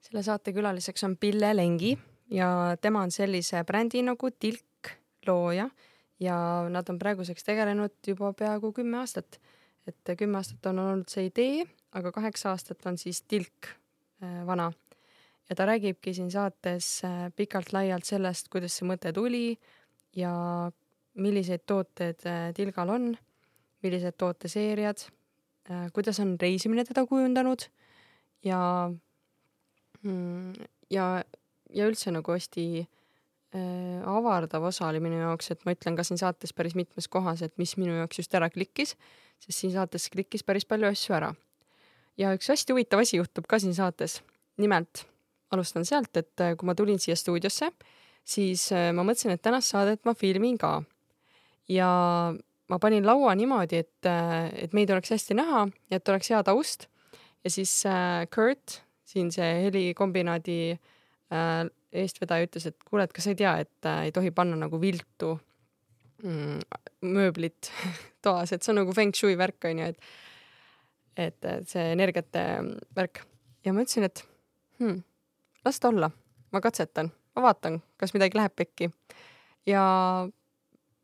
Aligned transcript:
selle 0.00 0.22
saate 0.22 0.52
külaliseks 0.56 1.04
on 1.04 1.16
Pille 1.16 1.50
Lengi 1.56 1.98
ja 2.30 2.76
tema 2.80 3.02
on 3.02 3.10
sellise 3.10 3.64
brändi 3.64 4.02
nagu 4.06 4.30
Tilk 4.30 4.92
looja 5.26 5.68
ja 6.20 6.36
nad 6.70 6.88
on 6.90 6.98
praeguseks 6.98 7.46
tegelenud 7.46 7.94
juba 8.06 8.32
peaaegu 8.32 8.72
kümme 8.72 8.98
aastat. 9.02 9.40
et 9.88 10.10
kümme 10.18 10.36
aastat 10.36 10.66
on 10.66 10.78
olnud 10.78 11.08
see 11.08 11.30
idee, 11.30 11.62
aga 11.96 12.12
kaheksa 12.12 12.50
aastat 12.52 12.84
on 12.86 12.98
siis 12.98 13.22
Tilk 13.22 13.70
äh, 14.22 14.46
vana. 14.46 14.72
ja 15.48 15.56
ta 15.56 15.66
räägibki 15.66 16.14
siin 16.14 16.30
saates 16.30 17.04
äh, 17.04 17.32
pikalt-laialt 17.36 18.04
sellest, 18.04 18.48
kuidas 18.48 18.76
see 18.76 18.88
mõte 18.88 19.12
tuli 19.12 19.58
ja 20.16 20.32
milliseid 21.14 21.64
tooteid 21.66 22.26
äh, 22.26 22.52
Tilgal 22.54 22.88
on, 22.88 23.16
millised 23.82 24.16
tooteseeriad, 24.18 25.04
kuidas 25.94 26.18
on 26.18 26.32
reisimine 26.40 26.82
teda 26.84 27.04
kujundanud 27.06 27.62
ja 28.42 28.58
ja, 30.04 31.06
ja 31.74 31.88
üldse 31.88 32.12
nagu 32.14 32.32
hästi 32.34 32.64
äh, 32.82 34.08
avardav 34.08 34.68
osa 34.70 34.88
oli 34.88 35.00
minu 35.04 35.20
jaoks, 35.20 35.52
et 35.52 35.64
ma 35.66 35.74
ütlen 35.76 35.98
ka 35.98 36.06
siin 36.06 36.20
saates 36.20 36.54
päris 36.56 36.76
mitmes 36.78 37.08
kohas, 37.08 37.42
et 37.42 37.54
mis 37.60 37.76
minu 37.80 37.96
jaoks 37.98 38.22
just 38.22 38.34
ära 38.34 38.50
klikkis, 38.52 38.96
sest 39.42 39.58
siin 39.58 39.74
saates 39.74 40.08
klikkis 40.12 40.44
päris 40.46 40.68
palju 40.68 40.90
asju 40.90 41.18
ära. 41.18 41.34
ja 42.18 42.32
üks 42.34 42.50
hästi 42.50 42.74
huvitav 42.74 43.04
asi 43.04 43.20
juhtub 43.20 43.46
ka 43.48 43.58
siin 43.62 43.74
saates. 43.74 44.20
nimelt 44.58 45.06
alustan 45.50 45.86
sealt, 45.88 46.16
et 46.16 46.40
äh, 46.40 46.54
kui 46.58 46.68
ma 46.68 46.74
tulin 46.76 46.98
siia 47.00 47.16
stuudiosse, 47.16 47.70
siis 48.24 48.68
äh, 48.74 48.90
ma 48.92 49.04
mõtlesin, 49.06 49.32
et 49.34 49.42
tänast 49.42 49.72
saadet 49.72 50.04
ma 50.04 50.14
filmin 50.14 50.58
ka. 50.58 50.82
ja 51.68 51.88
ma 52.68 52.78
panin 52.78 53.06
laua 53.06 53.34
niimoodi, 53.34 53.84
et, 53.84 54.06
äh, 54.06 54.50
et 54.64 54.76
meid 54.76 54.90
oleks 54.90 55.14
hästi 55.14 55.36
näha 55.38 55.66
ja 55.90 56.00
et 56.00 56.08
oleks 56.08 56.30
hea 56.30 56.42
taust. 56.44 56.88
ja 57.44 57.50
siis 57.50 57.82
Kurt 58.34 58.82
siin 59.08 59.32
see 59.32 59.48
helikombinaadi 59.64 60.60
äh, 60.74 61.66
eestvedaja 61.92 62.48
ütles, 62.48 62.68
et 62.68 62.76
kuule, 62.84 63.06
et 63.06 63.14
kas 63.16 63.28
sa 63.28 63.34
ei 63.34 63.40
tea, 63.40 63.54
et 63.64 63.88
äh, 63.88 64.08
ei 64.08 64.14
tohi 64.14 64.32
panna 64.34 64.58
nagu 64.60 64.80
viltu 64.80 65.34
mm, 66.22 66.60
mööblit 67.08 67.70
toas, 68.24 68.52
et 68.52 68.64
see 68.64 68.74
on 68.74 68.82
nagu 68.82 68.96
feng 68.96 69.16
shui 69.16 69.38
värk 69.40 69.70
onju, 69.70 69.92
et 69.92 70.10
et, 71.18 71.38
et 71.50 71.66
see 71.66 71.82
energiate 71.96 72.42
värk. 72.94 73.24
ja 73.66 73.74
ma 73.74 73.82
ütlesin, 73.82 74.06
et 74.06 74.22
hmm, 74.78 75.00
las 75.66 75.80
ta 75.82 75.90
olla, 75.90 76.12
ma 76.54 76.60
katsetan, 76.62 77.10
ma 77.34 77.48
vaatan, 77.48 77.80
kas 77.98 78.14
midagi 78.14 78.38
läheb 78.38 78.54
pekki. 78.54 78.92
ja 79.66 79.82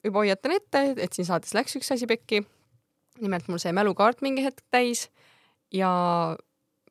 juba 0.04 0.22
hoiatan 0.22 0.54
ette, 0.54 0.84
et 1.00 1.16
siin 1.16 1.26
saates 1.26 1.54
läks 1.56 1.74
üks 1.80 1.90
asi 1.94 2.06
pekki. 2.06 2.44
nimelt 3.22 3.48
mul 3.48 3.62
sai 3.62 3.72
mälukaart 3.74 4.22
mingi 4.22 4.44
hetk 4.44 4.62
täis 4.74 5.08
ja 5.72 5.90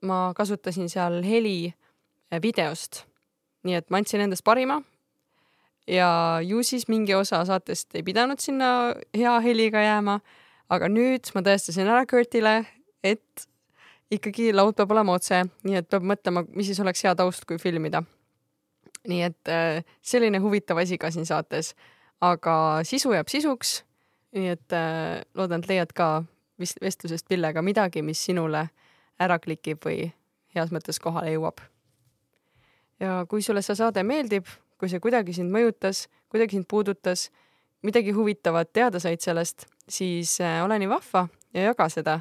ma 0.04 0.34
kasutasin 0.36 0.90
seal 0.92 1.22
heli 1.26 1.58
eh, 1.70 2.42
videost. 2.42 3.04
nii 3.64 3.78
et 3.80 3.90
ma 3.90 4.02
andsin 4.02 4.22
endast 4.22 4.44
parima. 4.44 4.82
ja 5.88 6.40
ju 6.44 6.64
siis 6.64 6.88
mingi 6.88 7.16
osa 7.16 7.46
saatest 7.46 7.96
ei 7.96 8.04
pidanud 8.04 8.40
sinna 8.40 8.94
hea 9.16 9.40
heliga 9.40 9.82
jääma, 9.84 10.20
aga 10.70 10.88
nüüd 10.88 11.32
ma 11.36 11.42
tõestasin 11.44 11.90
ära 11.90 12.06
Kurtile, 12.08 12.66
et 13.04 13.48
ikkagi 14.12 14.52
laud 14.54 14.76
peab 14.78 14.92
olema 14.96 15.18
otse, 15.18 15.44
nii 15.68 15.80
et 15.82 15.90
peab 15.90 16.06
mõtlema, 16.08 16.46
mis 16.56 16.70
siis 16.70 16.80
oleks 16.84 17.04
hea 17.04 17.16
taust, 17.16 17.46
kui 17.50 17.58
filmida. 17.60 18.04
nii 19.08 19.22
et 19.22 19.50
äh, 19.52 19.84
selline 20.02 20.40
huvitav 20.40 20.80
asi 20.80 20.98
ka 20.98 21.12
siin 21.12 21.26
saates, 21.28 21.74
aga 22.24 22.84
sisu 22.88 23.12
jääb 23.12 23.28
sisuks. 23.28 23.84
nii 24.32 24.48
et 24.56 24.74
äh, 24.74 25.22
loodan, 25.36 25.64
et 25.64 25.70
leiad 25.70 25.92
ka 25.94 26.24
vist 26.60 26.80
vestlusest 26.82 27.28
Pillega 27.28 27.62
midagi, 27.62 28.02
mis 28.02 28.24
sinule 28.26 28.70
ära 29.20 29.40
klikib 29.40 29.84
või 29.86 30.12
heas 30.56 30.72
mõttes 30.74 31.00
kohale 31.02 31.34
jõuab. 31.34 31.62
ja 33.00 33.26
kui 33.30 33.42
sulle 33.42 33.62
see 33.62 33.76
saade 33.76 34.04
meeldib, 34.04 34.48
kui 34.78 34.90
see 34.90 35.00
kuidagi 35.00 35.34
sind 35.34 35.52
mõjutas, 35.52 36.08
kuidagi 36.30 36.58
sind 36.58 36.68
puudutas, 36.70 37.30
midagi 37.82 38.12
huvitavat 38.12 38.74
teada 38.74 39.00
said 39.00 39.22
sellest, 39.22 39.66
siis 39.90 40.40
äh, 40.42 40.64
ole 40.64 40.80
nii 40.80 40.90
vahva 40.90 41.28
ja 41.54 41.70
jaga 41.72 41.90
seda. 41.90 42.20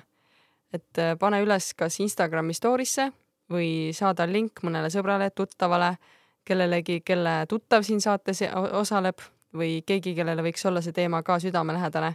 et 0.72 0.98
äh, 0.98 1.16
pane 1.18 1.42
üles 1.42 1.74
kas 1.74 2.00
Instagrami 2.00 2.54
story'sse 2.54 3.10
või 3.52 3.92
saada 3.92 4.26
link 4.26 4.62
mõnele 4.62 4.90
sõbrale, 4.90 5.30
tuttavale, 5.30 5.96
kellelegi, 6.44 7.00
kelle 7.04 7.44
tuttav 7.48 7.82
siin 7.82 8.00
saates 8.00 8.42
osaleb 8.72 9.20
või 9.54 9.82
keegi, 9.86 10.14
kellele 10.14 10.42
võiks 10.42 10.64
olla 10.66 10.80
see 10.80 10.92
teema 10.92 11.22
ka 11.22 11.38
südamelähedane. 11.38 12.14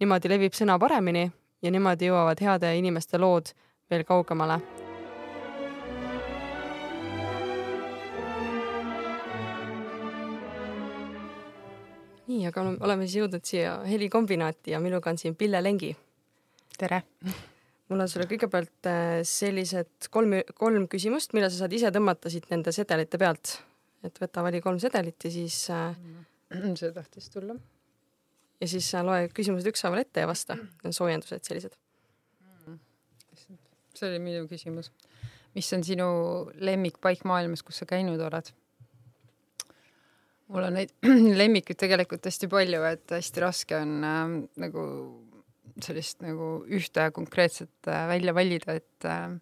niimoodi 0.00 0.28
levib 0.28 0.54
sõna 0.54 0.78
paremini 0.78 1.30
ja 1.62 1.70
niimoodi 1.70 2.06
jõuavad 2.06 2.40
heade 2.40 2.76
inimeste 2.78 3.18
lood 3.18 3.50
veel 3.90 4.04
kaugemale. 4.04 4.60
nii, 12.28 12.42
aga 12.44 12.60
oleme 12.84 13.06
siis 13.06 13.22
jõudnud 13.22 13.44
siia 13.48 13.78
helikombinaati 13.88 14.74
ja 14.74 14.82
minuga 14.84 15.08
on 15.08 15.16
siin 15.16 15.36
Pille 15.36 15.62
Lengi. 15.64 15.94
tere! 16.76 17.00
mul 17.88 18.04
on 18.04 18.10
sulle 18.12 18.26
kõigepealt 18.28 18.90
äh, 18.90 19.14
sellised 19.24 20.10
kolm, 20.12 20.36
kolm 20.54 20.84
küsimust, 20.92 21.32
mille 21.32 21.48
sa 21.48 21.62
saad 21.62 21.72
ise 21.72 21.88
tõmmata 21.94 22.28
siit 22.28 22.50
nende 22.52 22.74
sedelite 22.76 23.18
pealt. 23.18 23.56
et 24.04 24.20
võta, 24.20 24.44
vali 24.44 24.60
kolm 24.60 24.78
sedelit 24.78 25.24
ja 25.24 25.32
siis 25.32 25.56
äh, 25.72 25.96
see 26.76 26.92
tahtis 26.92 27.32
tulla. 27.32 27.56
ja 28.60 28.68
siis 28.76 28.92
loe 29.08 29.30
küsimused 29.32 29.72
ükshaaval 29.72 30.04
ette 30.04 30.26
ja 30.26 30.28
vasta, 30.28 30.60
soojendused 30.84 31.48
sellised 31.48 31.80
see 33.98 34.10
oli 34.12 34.22
minu 34.22 34.46
küsimus. 34.50 34.92
mis 35.56 35.68
on 35.74 35.84
sinu 35.84 36.08
lemmikpaik 36.54 37.24
maailmas, 37.28 37.64
kus 37.66 37.82
sa 37.82 37.88
käinud 37.88 38.20
oled? 38.20 38.52
mul 40.48 40.68
on 40.70 40.78
neid 40.78 40.94
lemmikuid 41.42 41.78
tegelikult 41.80 42.24
hästi 42.28 42.48
palju, 42.50 42.84
et 42.88 43.16
hästi 43.18 43.44
raske 43.44 43.76
on 43.76 43.98
äh, 44.04 44.22
nagu 44.64 44.84
sellist 45.84 46.24
nagu 46.24 46.62
ühte 46.74 47.10
konkreetset 47.14 47.90
äh, 47.90 48.06
välja 48.10 48.34
valida, 48.34 48.78
et 48.78 49.06
äh, 49.08 49.36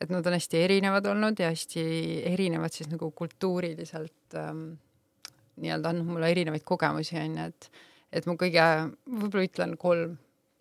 et 0.00 0.10
nad 0.12 0.26
on 0.28 0.36
hästi 0.36 0.60
erinevad 0.60 1.06
olnud 1.08 1.38
ja 1.40 1.48
hästi 1.52 1.82
erinevad 2.28 2.74
siis 2.74 2.90
nagu 2.90 3.08
kultuuriliselt 3.16 4.36
ähm, 4.36 4.74
nii-öelda 5.56 5.92
andnud 5.92 6.10
mulle 6.10 6.28
erinevaid 6.34 6.64
kogemusi, 6.68 7.16
onju, 7.20 7.46
et 7.48 7.70
et 8.16 8.28
mu 8.28 8.36
kõige, 8.38 8.62
võib-olla 9.08 9.48
ütlen 9.48 9.72
kolm, 9.80 10.14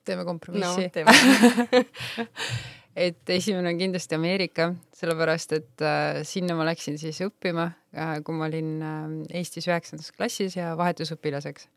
teeme 0.07 0.23
kompromissi 0.27 0.87
no,. 0.87 1.11
et 2.95 3.29
esimene 3.35 3.73
on 3.73 3.79
kindlasti 3.79 4.15
Ameerika, 4.15 4.69
sellepärast 4.95 5.55
et 5.57 5.83
äh, 5.83 6.21
sinna 6.27 6.55
ma 6.55 6.67
läksin 6.67 6.97
siis 6.99 7.19
õppima 7.25 7.67
äh,, 7.91 8.17
kui 8.23 8.37
ma 8.37 8.47
olin 8.47 8.71
äh, 8.79 9.01
Eestis 9.41 9.67
üheksandas 9.67 10.13
klassis 10.15 10.55
ja 10.55 10.71
vahetusõpilaseks. 10.79 11.67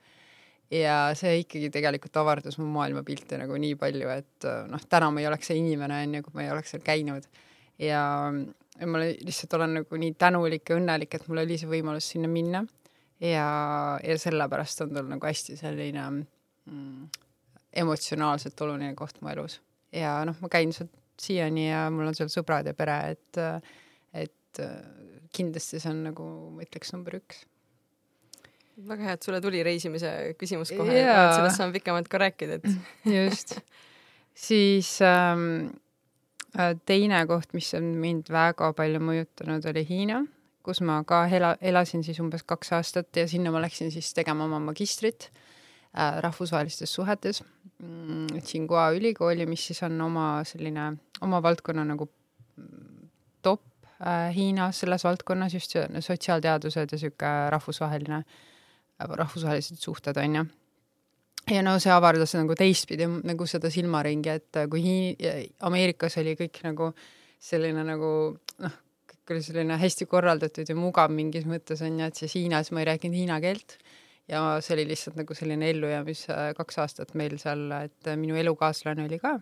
ja 0.71 1.09
see 1.17 1.41
ikkagi 1.43 1.71
tegelikult 1.73 2.17
avardas 2.21 2.59
mu 2.61 2.69
maailmapilti 2.75 3.39
nagu 3.41 3.57
nii 3.57 3.75
palju, 3.81 4.09
et 4.13 4.49
noh, 4.69 4.83
täna 4.89 5.11
ma 5.11 5.23
ei 5.23 5.29
oleks 5.31 5.49
see 5.49 5.57
inimene, 5.59 6.03
on 6.05 6.19
ju, 6.19 6.25
kui 6.27 6.37
ma 6.37 6.45
ei 6.45 6.51
oleks 6.53 6.75
seal 6.75 6.83
käinud. 6.85 7.29
ja 7.83 8.03
ma 8.87 9.01
lihtsalt 9.03 9.55
olen 9.59 9.79
nagu 9.81 10.03
nii 10.03 10.15
tänulik 10.21 10.71
ja 10.71 10.77
õnnelik, 10.77 11.15
et 11.17 11.25
mul 11.29 11.43
oli 11.43 11.57
see 11.59 11.71
võimalus 11.71 12.11
sinna 12.13 12.29
minna. 12.31 12.63
ja, 13.21 13.47
ja 14.05 14.19
sellepärast 14.21 14.85
on 14.85 14.93
tal 14.95 15.09
nagu 15.09 15.27
hästi 15.27 15.57
selline 15.59 16.05
mm, 16.11 17.09
emotsionaalselt 17.83 18.61
oluline 18.61 18.95
koht 18.95 19.19
mu 19.23 19.33
elus 19.33 19.59
ja 19.93 20.19
noh, 20.29 20.37
ma 20.43 20.51
käin 20.53 20.73
sealt 20.77 20.93
siiani 21.23 21.69
ja 21.69 21.87
mul 21.93 22.11
on 22.11 22.17
seal 22.17 22.31
sõbrad 22.33 22.69
ja 22.69 22.75
pere, 22.77 22.99
et, 23.15 23.41
et 24.17 24.63
kindlasti 25.35 25.81
see 25.83 25.93
on 25.93 26.05
nagu, 26.09 26.27
ma 26.55 26.65
ütleks, 26.65 26.93
number 26.95 27.19
üks. 27.21 27.43
väga 28.89 29.09
hea, 29.09 29.19
et 29.19 29.27
sulle 29.27 29.41
tuli 29.43 29.65
reisimise 29.67 30.13
küsimus 30.39 30.73
kohe 30.77 30.95
yeah., 30.95 31.35
sellest 31.35 31.59
saame 31.59 31.75
pikemalt 31.77 32.09
ka 32.11 32.23
rääkida, 32.23 32.61
et. 32.61 32.69
just. 33.19 33.59
siis 34.39 34.95
ähm, 35.03 35.75
äh, 36.55 36.75
teine 36.87 37.25
koht, 37.31 37.53
mis 37.59 37.73
on 37.79 37.93
mind 38.01 38.33
väga 38.33 38.73
palju 38.79 39.03
mõjutanud, 39.03 39.67
oli 39.73 39.85
Hiina, 39.89 40.23
kus 40.67 40.83
ma 40.85 41.01
ka 41.09 41.25
ela, 41.33 41.57
elasin 41.61 42.07
siis 42.07 42.21
umbes 42.23 42.47
kaks 42.47 42.75
aastat 42.79 43.17
ja 43.17 43.29
sinna 43.31 43.53
ma 43.55 43.63
läksin 43.65 43.93
siis 43.95 44.13
tegema 44.15 44.47
oma 44.47 44.61
magistrit 44.71 45.31
äh, 45.33 45.45
rahvusvahelistes 45.99 46.93
suhetes 46.95 47.43
mm, 47.79 48.41
Tsinghua 48.43 48.91
ülikooli, 48.95 49.47
mis 49.47 49.67
siis 49.71 49.83
on 49.87 50.01
oma 50.01 50.29
selline 50.47 50.93
oma 51.25 51.43
valdkonna 51.43 51.85
nagu 51.89 52.09
top 53.43 53.63
äh, 54.01 54.29
Hiinas 54.35 54.81
selles 54.85 55.05
valdkonnas 55.05 55.55
just 55.55 55.75
sotsiaalteadused 56.01 56.95
ja 56.95 56.99
sihuke 56.99 57.35
rahvusvaheline, 57.51 58.23
rahvusvahelised 58.99 59.83
suhted 59.83 60.17
onju. 60.17 60.45
ja 61.51 61.63
no 61.63 61.79
see 61.81 61.93
avardas 61.93 62.35
nagu 62.37 62.55
teistpidi 62.55 63.07
nagu 63.09 63.47
seda 63.47 63.71
silmaringi, 63.71 64.35
et 64.35 64.65
kui 64.71 64.83
Hiin-, 64.85 65.55
Ameerikas 65.65 66.19
oli 66.23 66.37
kõik 66.39 66.61
nagu 66.67 66.93
selline 67.41 67.85
nagu 67.87 68.11
noh, 68.65 68.83
kõik 69.09 69.35
oli 69.35 69.43
selline 69.43 69.79
hästi 69.81 70.07
korraldatud 70.07 70.69
ja 70.69 70.77
mugav 70.77 71.11
mingis 71.15 71.47
mõttes 71.49 71.83
onju, 71.83 72.11
et 72.11 72.21
siis 72.21 72.37
Hiinas 72.37 72.71
ma 72.71 72.85
ei 72.85 72.93
rääkinud 72.93 73.19
hiina 73.19 73.41
keelt 73.41 73.79
ja 74.29 74.43
see 74.61 74.75
oli 74.77 74.89
lihtsalt 74.91 75.17
nagu 75.17 75.35
selline 75.35 75.71
ellujäämis 75.71 76.27
kaks 76.57 76.79
aastat 76.85 77.15
meil 77.19 77.39
seal, 77.41 77.71
et 77.79 78.11
minu 78.17 78.37
elukaaslane 78.37 79.07
oli 79.09 79.19
ka 79.23 79.39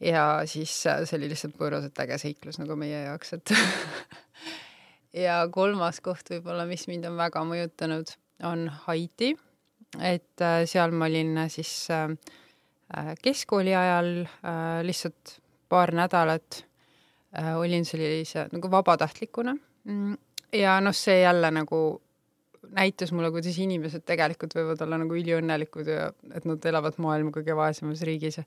ja 0.00 0.42
siis 0.44 0.86
äh, 0.86 1.02
see 1.04 1.18
oli 1.18 1.30
lihtsalt 1.32 1.56
pööraselt 1.58 1.98
äge 2.04 2.18
seiklus 2.20 2.60
nagu 2.60 2.76
meie 2.78 3.06
jaoks, 3.06 3.32
et 3.38 3.52
ja 5.26 5.40
kolmas 5.52 6.00
koht 6.04 6.30
võib-olla, 6.34 6.66
mis 6.68 6.86
mind 6.90 7.08
on 7.08 7.18
väga 7.18 7.42
mõjutanud, 7.48 8.12
on 8.44 8.68
Haiti. 8.86 9.34
et 10.00 10.44
äh, 10.44 10.62
seal 10.68 10.92
ma 10.92 11.08
olin 11.10 11.36
äh, 11.44 11.50
siis 11.52 11.88
keskkooli 13.22 13.72
ajal 13.74 14.08
lihtsalt 14.86 15.40
paar 15.68 15.90
nädalat 15.90 16.60
olin 17.58 17.82
sellise 17.84 18.44
nagu 18.52 18.68
vabatahtlikuna 18.70 19.56
mm, 19.56 20.12
ja 20.54 20.76
noh, 20.78 20.94
see 20.94 21.16
jälle 21.24 21.50
nagu 21.50 21.80
näitas 22.74 23.12
mulle, 23.12 23.30
kuidas 23.34 23.58
inimesed 23.58 24.02
tegelikult 24.06 24.54
võivad 24.56 24.80
olla 24.82 24.98
nagu 25.02 25.14
üliõnnelikud 25.14 25.90
ja 25.90 26.08
et 26.34 26.44
nad 26.48 26.64
elavad 26.66 26.98
maailma 27.02 27.34
kõige 27.34 27.56
vaesemas 27.56 28.02
riigis 28.06 28.40
ja 28.40 28.46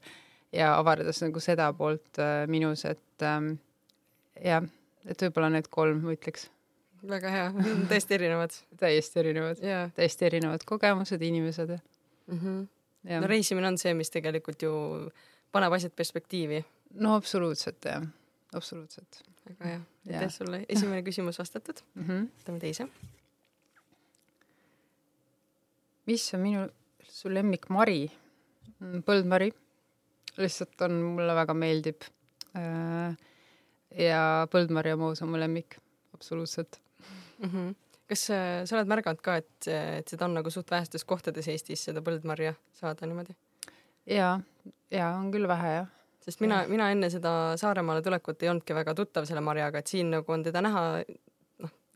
ja 0.54 0.74
avardas 0.77 1.21
nagu 1.24 1.42
seda 1.44 1.69
poolt 1.77 2.19
äh, 2.21 2.44
minus, 2.50 2.86
et 2.89 3.25
ähm, 3.25 3.54
jah, 4.44 4.66
et 5.06 5.25
võib-olla 5.25 5.51
need 5.54 5.69
kolm 5.71 6.01
ma 6.06 6.16
ütleks. 6.16 6.50
väga 7.10 7.33
hea, 7.33 7.48
täiesti 7.92 8.18
erinevad. 8.18 8.56
täiesti 8.80 9.21
erinevad 9.24 9.63
yeah., 9.63 9.92
täiesti 9.95 10.30
erinevad 10.30 10.66
kogemused, 10.66 11.21
inimesed 11.21 11.77
mm. 11.77 12.39
-hmm. 12.39 12.68
Ja. 13.04 13.21
no 13.21 13.27
reisimine 13.27 13.68
on 13.68 13.77
see, 13.77 13.94
mis 13.94 14.10
tegelikult 14.12 14.62
ju 14.62 14.74
paneb 15.51 15.74
asjad 15.74 15.92
perspektiivi. 15.95 16.66
no 16.94 17.16
absoluutselt 17.16 17.86
jah, 17.86 18.04
absoluutselt. 18.54 19.24
väga 19.50 19.69
hea, 19.69 19.80
aitäh 20.07 20.30
sulle, 20.33 20.66
esimene 20.69 21.04
küsimus 21.04 21.39
vastatud 21.39 21.81
mm. 21.95 22.04
-hmm. 22.04 22.27
võtame 22.42 22.60
teise. 22.60 22.89
Mis 26.10 26.26
on 26.36 26.44
minu, 26.44 26.68
su 27.06 27.32
lemmikmari? 27.32 28.04
Mm, 28.80 29.04
põldmari 29.08 29.52
lihtsalt 30.40 30.86
on, 30.88 30.96
mulle 31.18 31.36
väga 31.38 31.56
meeldib. 31.58 32.08
Äh, 32.58 33.18
ja 34.00 34.24
põldmarjamoos 34.52 35.22
on 35.26 35.34
mu 35.34 35.42
lemmik, 35.42 35.78
absoluutselt 36.16 36.80
mm. 37.40 37.50
-hmm. 37.50 37.76
kas 38.10 38.30
äh, 38.34 38.66
sa 38.66 38.78
oled 38.78 38.90
märganud 38.90 39.22
ka, 39.22 39.36
et, 39.42 39.68
et 39.68 40.08
seda 40.08 40.26
on 40.26 40.38
nagu 40.38 40.50
suht 40.50 40.72
vähestes 40.72 41.06
kohtades 41.06 41.48
Eestis 41.48 41.84
seda 41.90 42.02
põldmarja 42.06 42.54
saada 42.74 43.06
niimoodi? 43.10 43.36
ja, 44.06 44.40
ja 44.92 45.10
on 45.18 45.32
küll 45.34 45.48
vähe 45.48 45.74
jah 45.76 45.88
sest 46.26 46.42
mina, 46.44 46.64
mina 46.68 46.92
enne 46.92 47.10
seda 47.10 47.32
Saaremaale 47.58 48.02
tulekut 48.06 48.44
ei 48.44 48.50
olnudki 48.52 48.76
väga 48.78 48.94
tuttav 48.98 49.26
selle 49.26 49.42
marjaga, 49.42 49.80
et 49.82 49.88
siin 49.88 50.12
nagu 50.14 50.34
on 50.34 50.44
teda 50.46 50.62
näha 50.62 50.84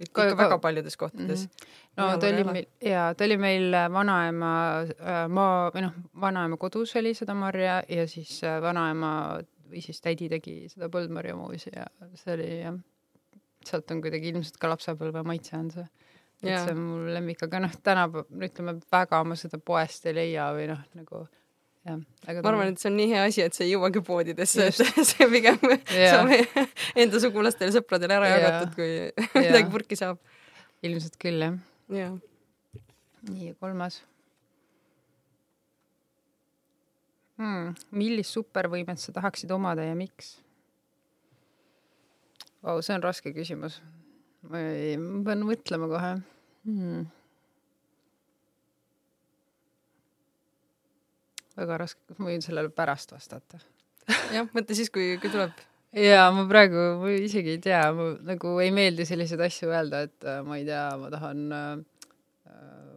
ikka 0.02 0.30
ka, 0.30 0.38
väga 0.38 0.58
paljudes 0.60 0.98
kohtades 0.98 1.46
mm. 1.46 1.50
-hmm. 1.50 1.68
no 1.98 2.18
ta 2.18 2.28
oli 2.28 2.44
meil 2.44 2.66
ja 2.82 3.14
ta 3.18 3.26
oli 3.26 3.38
meil 3.38 3.74
äh, 3.74 3.92
vanaema 3.94 4.54
äh, 4.82 5.28
maa 5.30 5.70
või 5.76 5.86
noh, 5.86 5.94
vanaema 6.22 6.58
kodus 6.58 6.96
oli 6.96 7.14
seda 7.14 7.34
marja 7.34 7.84
ja 7.90 8.08
siis 8.08 8.44
äh, 8.44 8.62
vanaema 8.62 9.40
või 9.70 9.82
siis 9.82 10.02
tädi 10.02 10.30
tegi 10.30 10.70
seda 10.70 10.90
põldmarjamuusi 10.90 11.76
ja 11.76 11.86
see 12.16 12.34
oli 12.34 12.50
jah, 12.62 12.80
sealt 13.66 13.92
on 13.92 14.02
kuidagi 14.02 14.34
ilmselt 14.34 14.58
ka 14.58 14.70
lapsepõlve 14.74 15.24
maitse 15.24 15.58
on 15.58 15.72
see. 15.72 15.86
et 16.44 16.50
ja. 16.50 16.66
see 16.66 16.76
on 16.76 16.82
mu 16.82 17.14
lemmik, 17.14 17.44
aga 17.44 17.60
noh, 17.60 17.78
tänapäeval 17.84 18.50
ütleme 18.50 18.78
väga 18.92 19.24
ma 19.24 19.36
seda 19.40 19.58
poest 19.58 20.06
ei 20.06 20.16
leia 20.16 20.52
või 20.58 20.68
noh, 20.74 20.84
nagu 20.98 21.26
jah. 21.84 22.00
ma 22.44 22.52
arvan, 22.52 22.72
et 22.72 22.82
see 22.82 22.90
on 22.92 22.98
nii 23.00 23.10
hea 23.12 23.24
asi, 23.28 23.44
et 23.46 23.58
see 23.58 23.68
ei 23.68 23.74
jõuagi 23.74 24.04
poodidesse, 24.06 24.70
et 24.72 24.80
see 25.10 25.28
pigem 25.32 25.60
yeah. 25.68 26.16
saab 26.16 27.00
enda 27.04 27.22
sugulastele, 27.24 27.74
sõpradele 27.76 28.18
ära 28.20 28.30
yeah. 28.32 28.44
jagatud, 28.44 28.76
kui 28.78 28.90
yeah. 28.90 29.36
midagi 29.38 29.74
purki 29.74 30.00
saab. 30.00 30.22
ilmselt 30.84 31.18
küll, 31.22 31.44
jah 31.44 31.58
yeah.. 31.92 32.16
nii, 33.30 33.54
kolmas 33.60 34.02
hmm.. 37.40 37.74
millist 37.96 38.36
supervõimet 38.36 39.02
sa 39.04 39.16
tahaksid 39.16 39.52
omada 39.56 39.88
ja 39.88 39.98
miks? 39.98 40.38
Vau, 42.64 42.80
see 42.80 42.96
on 42.96 43.04
raske 43.04 43.34
küsimus. 43.36 43.82
ma 44.48 44.62
pean 45.28 45.44
mõtlema 45.48 45.92
kohe 45.92 46.16
hmm 46.64 47.12
väga 51.60 51.78
raske, 51.84 52.02
ma 52.18 52.32
võin 52.32 52.44
sellele 52.44 52.72
pärast 52.74 53.14
vastata. 53.16 53.62
jah, 54.34 54.50
mõtle 54.56 54.78
siis, 54.78 54.92
kui, 54.94 55.14
kui 55.22 55.32
tuleb. 55.32 55.54
jaa, 55.98 56.28
ma 56.36 56.46
praegu, 56.50 56.84
ma 57.02 57.14
isegi 57.16 57.56
ei 57.56 57.62
tea, 57.64 57.84
ma 57.96 58.12
nagu 58.34 58.58
ei 58.64 58.74
meeldi 58.76 59.08
selliseid 59.08 59.44
asju 59.46 59.72
öelda, 59.72 60.04
et 60.08 60.28
äh, 60.28 60.42
ma 60.46 60.60
ei 60.60 60.68
tea, 60.68 60.86
ma 61.00 61.12
tahan 61.14 61.44
äh, 61.58 61.72
äh, 62.50 62.94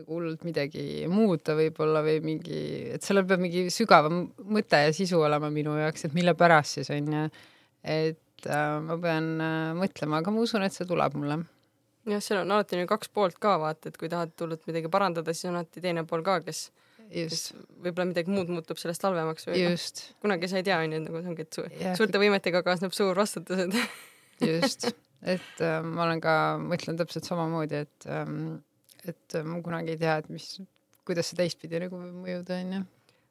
nagu 0.00 0.18
hullult 0.18 0.44
midagi 0.48 1.04
muuta 1.10 1.56
võib-olla 1.58 2.02
või 2.06 2.20
mingi, 2.24 2.60
et 2.96 3.06
sellel 3.06 3.26
peab 3.28 3.42
mingi 3.44 3.68
sügavam 3.74 4.26
mõte 4.42 4.80
ja 4.86 4.94
sisu 4.96 5.20
olema 5.22 5.52
minu 5.54 5.76
jaoks, 5.78 6.08
et 6.08 6.16
mille 6.16 6.34
pärast 6.38 6.80
siis 6.80 6.90
on 6.94 7.12
ju. 7.18 7.26
et 7.84 8.48
äh, 8.48 8.78
ma 8.82 8.98
pean 9.00 9.34
äh, 9.38 9.74
mõtlema, 9.78 10.22
aga 10.22 10.34
ma 10.34 10.46
usun, 10.46 10.64
et 10.66 10.74
see 10.74 10.88
tuleb 10.88 11.18
mulle 11.20 11.44
jah, 12.10 12.20
seal 12.20 12.42
on 12.42 12.56
alati 12.56 12.78
nagu 12.78 12.90
kaks 12.90 13.10
poolt 13.14 13.38
ka 13.40 13.56
vaata, 13.60 13.90
et 13.90 14.00
kui 14.00 14.10
tahad 14.12 14.32
hullult 14.40 14.64
midagi 14.68 14.90
parandada, 14.92 15.34
siis 15.34 15.48
on 15.50 15.58
alati 15.60 15.82
teine 15.84 16.04
pool 16.08 16.24
ka, 16.26 16.40
kes 16.44 16.66
just. 17.14 17.52
võib-olla 17.84 18.10
midagi 18.10 18.32
muud 18.32 18.50
muutub 18.52 18.80
sellest 18.80 19.06
halvemaks 19.06 19.48
või 19.48 19.62
noh, 19.68 19.86
kunagi 20.24 20.50
sa 20.50 20.60
ei 20.60 20.66
tea, 20.66 20.80
onju, 20.82 21.00
et 21.00 21.06
nagu 21.06 21.22
see 21.22 21.32
ongi, 21.32 21.46
et 21.46 21.58
su 21.58 21.64
yeah. 21.68 21.96
suurte 21.98 22.20
võimetega 22.22 22.64
kaasneb 22.66 22.96
suur 22.96 23.18
vastutus, 23.18 23.64
et 23.64 23.78
just, 24.50 24.90
et 25.22 25.64
äh, 25.64 25.78
ma 25.86 26.06
olen 26.08 26.22
ka, 26.24 26.36
mõtlen 26.62 26.98
täpselt 27.00 27.28
samamoodi, 27.30 27.84
et 27.86 28.10
ähm, 28.10 28.58
et 29.04 29.36
ma 29.44 29.60
kunagi 29.64 29.94
ei 29.94 30.00
tea, 30.00 30.18
et 30.22 30.30
mis, 30.32 30.50
kuidas 31.04 31.28
see 31.30 31.40
teistpidi 31.42 31.82
nagu 31.82 32.00
võib 32.00 32.20
mõjuda, 32.24 32.60
onju 32.64 32.84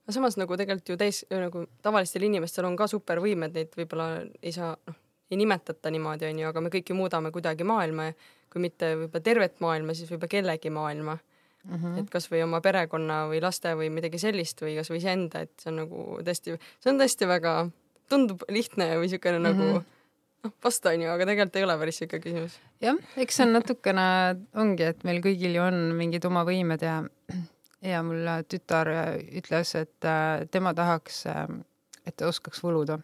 aga 0.03 0.15
samas 0.17 0.35
nagu 0.39 0.57
tegelikult 0.59 0.91
ju 0.91 0.99
täis 0.99 1.23
nagu 1.31 1.65
tavalistel 1.83 2.25
inimestel 2.27 2.67
on 2.67 2.75
ka 2.79 2.89
supervõimed, 2.91 3.55
neid 3.55 3.75
võib-olla 3.77 4.07
ei 4.43 4.51
saa, 4.55 4.73
noh, 4.75 4.97
ei 5.31 5.39
nimetata 5.39 5.91
niimoodi, 5.93 6.27
onju, 6.29 6.49
aga 6.49 6.63
me 6.63 6.71
kõik 6.73 6.91
ju 6.91 6.97
muudame 6.97 7.31
kuidagi 7.33 7.65
maailma 7.67 8.09
ja 8.09 8.15
kui 8.51 8.61
mitte 8.61 8.91
võib-olla 8.97 9.25
tervet 9.25 9.61
maailma, 9.63 9.95
siis 9.97 10.11
võib-olla 10.11 10.33
kellegi 10.35 10.73
maailma 10.73 11.15
mm. 11.63 11.75
-hmm. 11.75 11.99
et 11.99 12.09
kasvõi 12.11 12.43
oma 12.43 12.61
perekonna 12.61 13.23
või 13.31 13.41
laste 13.43 13.73
või 13.79 13.89
midagi 13.93 14.19
sellist 14.21 14.61
või 14.61 14.75
kasvõi 14.79 14.99
iseenda, 15.01 15.43
et 15.47 15.53
see 15.61 15.71
on 15.71 15.81
nagu 15.83 16.05
tõesti, 16.25 16.57
see 16.83 16.91
on 16.91 17.01
tõesti 17.01 17.29
väga, 17.29 17.55
tundub 18.09 18.43
lihtne 18.49 18.93
või 18.99 19.09
siukene 19.09 19.39
mm 19.39 19.45
-hmm. 19.45 19.73
nagu 19.73 19.83
noh, 20.43 20.53
vasta 20.63 20.93
onju, 20.93 21.09
aga 21.09 21.25
tegelikult 21.29 21.55
ei 21.55 21.63
ole 21.63 21.77
päris 21.77 22.01
siuke 22.01 22.19
küsimus. 22.19 22.59
jah, 22.81 22.99
eks 23.17 23.39
see 23.39 23.47
on 23.47 23.53
natukene, 23.59 24.07
ongi, 24.53 24.83
et 24.83 25.03
meil 25.03 25.21
kõigil 25.23 25.55
ju 25.55 25.63
on 25.63 25.79
mingid 25.97 26.25
oma 26.25 26.43
võimed 26.43 26.81
ja, 26.81 27.03
ja 27.81 28.03
mul 28.03 28.27
tütar 28.47 28.91
ütles, 29.31 29.75
et 29.75 30.05
äh, 30.05 30.47
tema 30.51 30.73
tahaks, 30.73 31.25
äh, 31.27 31.47
et 32.05 32.15
ta 32.15 32.27
oskaks 32.27 32.63
võluda 32.63 32.99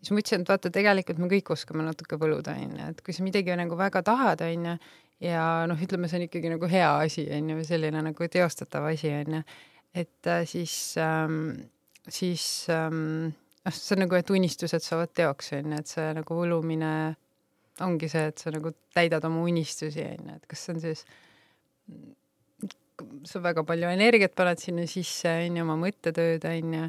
siis 0.00 0.12
ma 0.14 0.22
ütlesin, 0.22 0.44
et 0.44 0.48
vaata, 0.52 0.70
tegelikult 0.70 1.18
me 1.18 1.28
kõik 1.30 1.50
oskame 1.54 1.84
natuke 1.86 2.18
võluda, 2.20 2.54
onju, 2.54 2.90
et 2.92 3.02
kui 3.02 3.14
sa 3.16 3.24
midagi 3.26 3.56
nagu 3.58 3.78
väga 3.78 4.02
tahad, 4.06 4.44
onju, 4.46 4.76
ja 5.22 5.42
noh, 5.68 5.80
ütleme, 5.80 6.10
see 6.10 6.20
on 6.20 6.26
ikkagi 6.26 6.52
nagu 6.52 6.68
hea 6.70 6.90
asi, 7.04 7.26
on 7.32 7.54
ju, 7.54 7.64
selline 7.66 8.02
nagu 8.10 8.28
teostatav 8.32 8.88
asi, 8.90 9.12
on 9.16 9.38
ju. 9.38 9.42
et 9.94 10.30
äh, 10.32 10.44
siis 10.48 10.96
ähm,, 11.00 11.68
siis 12.08 12.66
ähm, 12.70 13.30
noh, 13.64 13.74
see 13.74 13.96
on 13.96 14.04
nagu, 14.04 14.18
et 14.18 14.30
unistused 14.30 14.84
saavad 14.84 15.14
teoks, 15.16 15.54
on 15.56 15.72
ju, 15.72 15.80
et 15.80 15.94
see 15.94 16.10
nagu 16.20 16.40
võlumine 16.40 16.92
ongi 17.84 18.08
see, 18.08 18.28
et 18.30 18.40
sa 18.40 18.52
nagu 18.54 18.72
täidad 18.96 19.24
oma 19.28 19.42
unistusi, 19.44 20.04
on 20.04 20.30
ju, 20.30 20.36
et 20.36 20.46
kas 20.50 20.64
see 20.64 20.76
on 20.76 20.84
siis 20.84 21.04
sa 23.28 23.42
väga 23.44 23.64
palju 23.68 23.90
energiat 23.92 24.34
paned 24.36 24.60
sinna 24.60 24.86
sisse, 24.88 25.28
on 25.44 25.58
ju, 25.58 25.64
oma 25.66 25.76
mõttetööd, 25.80 26.44
on 26.48 26.74
ju, 26.78 26.88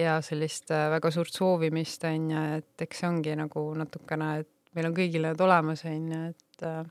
ja 0.00 0.18
sellist 0.24 0.72
äh, 0.74 0.88
väga 0.94 1.12
suurt 1.14 1.36
soovimist, 1.36 2.06
on 2.08 2.28
ju, 2.32 2.44
et 2.60 2.86
eks 2.86 3.02
see 3.02 3.10
ongi 3.10 3.36
nagu 3.38 3.64
natukene, 3.78 4.30
et 4.42 4.76
meil 4.76 4.90
on 4.90 4.96
kõigil 4.96 5.26
need 5.28 5.42
olemas, 5.44 5.84
on 5.88 6.12
ju, 6.12 6.22
et 6.32 6.66
äh, 6.68 6.84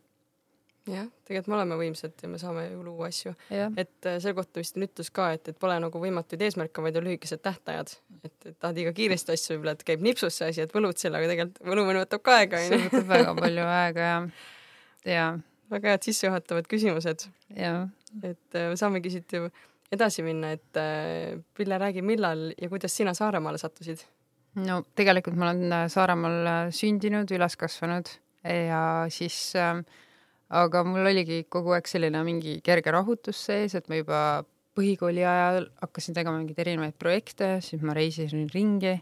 jah, 0.89 1.07
tegelikult 1.27 1.51
me 1.51 1.57
oleme 1.57 1.77
võimsad 1.79 2.23
ja 2.23 2.29
me 2.31 2.39
saame 2.41 2.65
ju 2.67 2.83
luua 2.83 3.07
asju. 3.11 3.33
et 3.49 4.07
äh, 4.09 4.17
selle 4.19 4.33
kohta 4.37 4.61
vist 4.61 4.77
on 4.77 4.85
ütlus 4.87 5.11
ka, 5.15 5.29
et, 5.37 5.47
et 5.51 5.59
pole 5.59 5.77
nagu 5.79 6.01
võimatuid 6.01 6.43
eesmärke, 6.47 6.83
vaid 6.85 6.97
on 6.99 7.07
lühikesed 7.07 7.43
tähtajad. 7.45 7.95
et, 8.23 8.35
et 8.45 8.57
tahad 8.57 8.79
liiga 8.79 8.93
kiiresti 8.97 9.35
asju 9.35 9.55
võib-olla, 9.55 9.75
et 9.77 9.85
käib 9.87 10.05
nipsus 10.05 10.39
see 10.39 10.49
asi, 10.53 10.63
et 10.65 10.73
võlud 10.75 10.99
selle, 10.99 11.19
aga 11.19 11.31
tegelikult 11.31 11.69
võlumine 11.73 12.03
võtab 12.03 12.23
ka 12.25 12.39
aega, 12.41 12.63
onju. 12.63 12.71
see 12.71 12.87
võtab 12.87 13.11
väga 13.13 13.35
palju 13.43 13.67
aega 13.75 14.09
ja, 14.09 14.17
ja. 15.13 15.27
väga 15.73 15.95
head 15.95 16.09
sissejuhatavad 16.09 16.71
küsimused. 16.71 17.29
et 17.53 18.59
äh, 18.59 18.73
saamegi 18.79 19.13
siit 19.13 19.37
ju 19.39 19.47
edasi 19.93 20.25
minna, 20.25 20.55
et 20.57 20.81
äh, 20.81 21.39
Pille, 21.55 21.77
räägi, 21.79 22.01
millal 22.01 22.49
ja 22.57 22.69
kuidas 22.69 22.95
sina 22.97 23.13
Saaremaale 23.15 23.61
sattusid 23.61 24.03
no 24.61 24.81
tegelikult 24.97 25.37
ma 25.39 25.49
olen 25.49 25.73
äh, 25.73 25.85
Saaremaal 25.91 26.39
äh, 26.45 26.63
sündinud, 26.75 27.31
üles 27.33 27.57
kasvanud 27.59 28.11
ja 28.43 28.81
siis 29.13 29.37
äh, 29.55 29.79
aga 30.49 30.83
mul 30.83 31.07
oligi 31.11 31.43
kogu 31.49 31.73
aeg 31.75 31.87
selline 31.87 32.23
mingi 32.25 32.59
kerge 32.65 32.91
rahutus 32.91 33.39
sees, 33.47 33.75
et 33.75 33.89
ma 33.89 33.99
juba 33.99 34.19
põhikooli 34.77 35.21
ajal 35.25 35.67
hakkasin 35.81 36.15
tegema 36.17 36.39
mingeid 36.39 36.59
erinevaid 36.63 36.97
projekte, 36.99 37.59
siis 37.61 37.83
ma 37.85 37.93
reisisin 37.93 38.47
ringi 38.53 38.95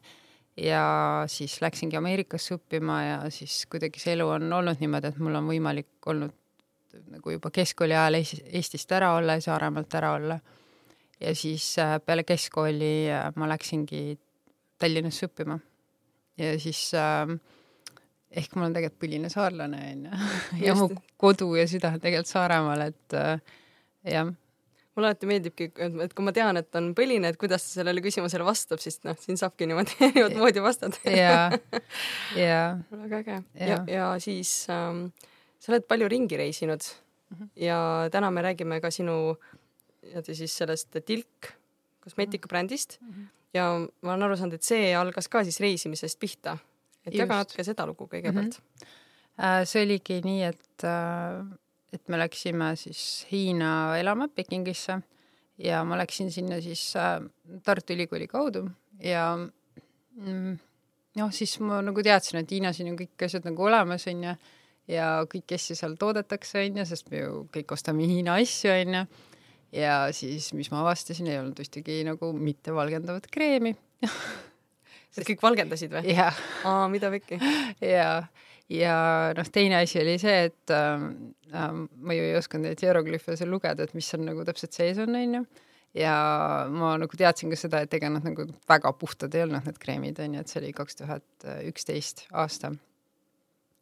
ja 0.60 0.84
siis 1.32 1.58
läksingi 1.64 1.98
Ameerikasse 1.98 2.58
õppima 2.58 2.98
ja 3.06 3.18
siis 3.32 3.64
kuidagi 3.72 4.02
see 4.02 4.18
elu 4.18 4.28
on 4.36 4.52
olnud 4.54 4.82
niimoodi, 4.84 5.14
et 5.14 5.22
mul 5.24 5.40
on 5.40 5.48
võimalik 5.48 6.12
olnud 6.12 6.36
nagu 7.12 7.32
juba 7.32 7.52
keskkooli 7.56 7.96
ajal 7.96 8.20
Eestist 8.20 8.92
ära 8.92 9.14
olla 9.16 9.38
ja 9.40 9.46
Saaremaalt 9.48 9.96
ära 9.96 10.12
olla. 10.18 10.40
ja 11.22 11.36
siis 11.36 11.76
peale 12.06 12.24
keskkooli 12.24 13.08
ma 13.36 13.48
läksingi 13.48 14.18
Tallinnasse 14.78 15.30
õppima. 15.30 15.60
ja 16.38 16.60
siis 16.60 16.92
äh, 16.94 17.32
ehk 18.32 18.54
ma 18.56 18.66
olen 18.66 18.76
tegelikult 18.78 19.02
põline 19.04 19.32
saarlane 19.32 19.82
onju 19.92 20.64
ja 20.66 20.76
mu 20.78 20.88
kodu 21.20 21.50
ja 21.60 21.66
süda 21.70 21.94
on 21.96 22.04
tegelikult 22.04 22.32
Saaremaal, 22.32 22.86
et 22.92 23.18
äh, 23.18 23.42
jah 24.08 24.32
mulle 24.92 25.08
alati 25.08 25.28
meeldibki, 25.30 25.70
et 26.04 26.14
kui 26.16 26.26
ma 26.26 26.34
tean, 26.36 26.60
et 26.60 26.76
on 26.76 26.90
põline, 26.96 27.30
et 27.32 27.38
kuidas 27.40 27.64
ta 27.64 27.78
sellele 27.78 28.04
küsimusele 28.04 28.44
vastab, 28.44 28.82
siis 28.84 29.00
noh, 29.08 29.16
siin 29.24 29.40
saabki 29.40 29.68
niimoodi 29.70 29.96
erinevat 30.10 30.36
moodi 30.40 30.64
vastata. 30.64 31.00
jaa, 31.08 31.48
jaa. 32.46 32.66
väga 32.92 33.22
äge. 33.22 33.38
ja, 33.56 33.70
ja, 33.70 33.80
ja 33.88 34.10
siis 34.24 34.52
ähm, 34.74 35.08
sa 35.60 35.72
oled 35.72 35.88
palju 35.88 36.12
ringi 36.12 36.40
reisinud 36.40 36.84
mm 36.84 37.38
-hmm. 37.38 37.50
ja 37.56 38.10
täna 38.12 38.32
me 38.32 38.44
räägime 38.44 38.82
ka 38.82 38.92
sinu 38.92 39.38
nii-öelda 40.02 40.36
siis 40.36 40.58
sellest 40.58 40.98
Tilk 41.06 41.54
kosmeetikabrändist 42.04 43.00
mm. 43.02 43.14
-hmm 43.14 43.30
ja 43.54 43.66
ma 44.02 44.14
olen 44.14 44.28
aru 44.28 44.38
saanud, 44.40 44.58
et 44.58 44.68
see 44.68 44.92
algas 44.98 45.30
ka 45.32 45.44
siis 45.48 45.60
reisimisest 45.64 46.20
pihta. 46.20 46.58
Et 47.06 47.16
jaga 47.18 47.42
natuke 47.42 47.66
seda 47.66 47.86
lugu 47.90 48.08
kõigepealt 48.12 48.58
mm. 48.60 48.88
-hmm. 49.38 49.66
see 49.66 49.86
oligi 49.86 50.20
nii, 50.26 50.44
et, 50.50 50.86
äh, 50.88 51.42
et 51.94 52.04
me 52.08 52.20
läksime 52.22 52.76
siis 52.76 53.26
Hiina 53.32 53.98
elama 54.00 54.28
Pekingisse 54.28 55.02
ja 55.58 55.84
ma 55.84 55.98
läksin 55.98 56.32
sinna 56.32 56.62
siis 56.62 56.96
äh, 56.96 57.22
Tartu 57.64 57.94
Ülikooli 57.94 58.28
kaudu 58.28 58.70
ja 59.00 59.38
mm, 59.38 60.60
noh, 61.20 61.32
siis 61.32 61.60
ma 61.60 61.82
nagu 61.82 62.04
teadsin, 62.04 62.42
et 62.42 62.52
Hiinas 62.52 62.80
on 62.82 62.92
ju 62.92 62.98
kõik 63.04 63.26
asjad 63.28 63.46
nagu 63.48 63.66
olemas, 63.68 64.08
onju, 64.08 64.36
ja 64.92 65.10
kõiki 65.32 65.58
asju 65.58 65.76
seal 65.78 65.98
toodetakse, 66.00 66.64
onju, 66.66 66.86
sest 66.88 67.12
me 67.12 67.24
ju 67.24 67.44
kõik 67.54 67.76
ostame 67.76 68.08
Hiina 68.10 68.38
asju, 68.42 68.72
onju 68.72 69.06
ja 69.76 69.96
siis, 70.16 70.52
mis 70.58 70.72
ma 70.72 70.82
avastasin, 70.84 71.30
ei 71.32 71.40
olnud 71.40 71.60
ühtegi 71.64 72.02
nagu 72.08 72.32
mittevalgendavat 72.36 73.30
kreemi 73.32 73.76
et 75.18 75.28
kõik 75.28 75.44
valgendasid 75.44 75.94
või? 75.94 76.14
aa, 76.68 76.86
mida 76.92 77.12
pekki? 77.14 77.40
ja, 77.84 78.12
ja 78.72 78.96
noh, 79.38 79.50
teine 79.54 79.82
asi 79.82 80.02
oli 80.04 80.18
see, 80.22 80.52
et 80.52 80.76
ähm, 80.76 81.10
ma 81.52 82.18
ju 82.18 82.30
ei 82.30 82.38
osanud 82.40 82.70
neid 82.70 82.86
hieroglüüfe 82.86 83.36
seal 83.40 83.52
lugeda, 83.52 83.88
et 83.88 83.98
mis 83.98 84.08
seal 84.08 84.24
nagu 84.26 84.46
täpselt 84.48 84.78
sees 84.78 85.02
on, 85.02 85.18
onju. 85.18 85.44
ja 85.98 86.14
ma 86.72 86.94
nagu 87.02 87.20
teadsin 87.20 87.52
ka 87.52 87.60
seda, 87.60 87.84
et 87.86 88.00
ega 88.00 88.12
nad 88.14 88.28
nagu 88.28 88.48
väga 88.70 88.94
puhtad 89.00 89.36
ei 89.36 89.48
olnud, 89.48 89.68
need 89.68 89.82
kreemid, 89.82 90.22
onju, 90.24 90.46
et 90.46 90.54
see 90.54 90.64
oli 90.64 90.72
kaks 90.78 91.04
tuhat 91.04 91.52
üksteist 91.68 92.28
aasta 92.32 92.76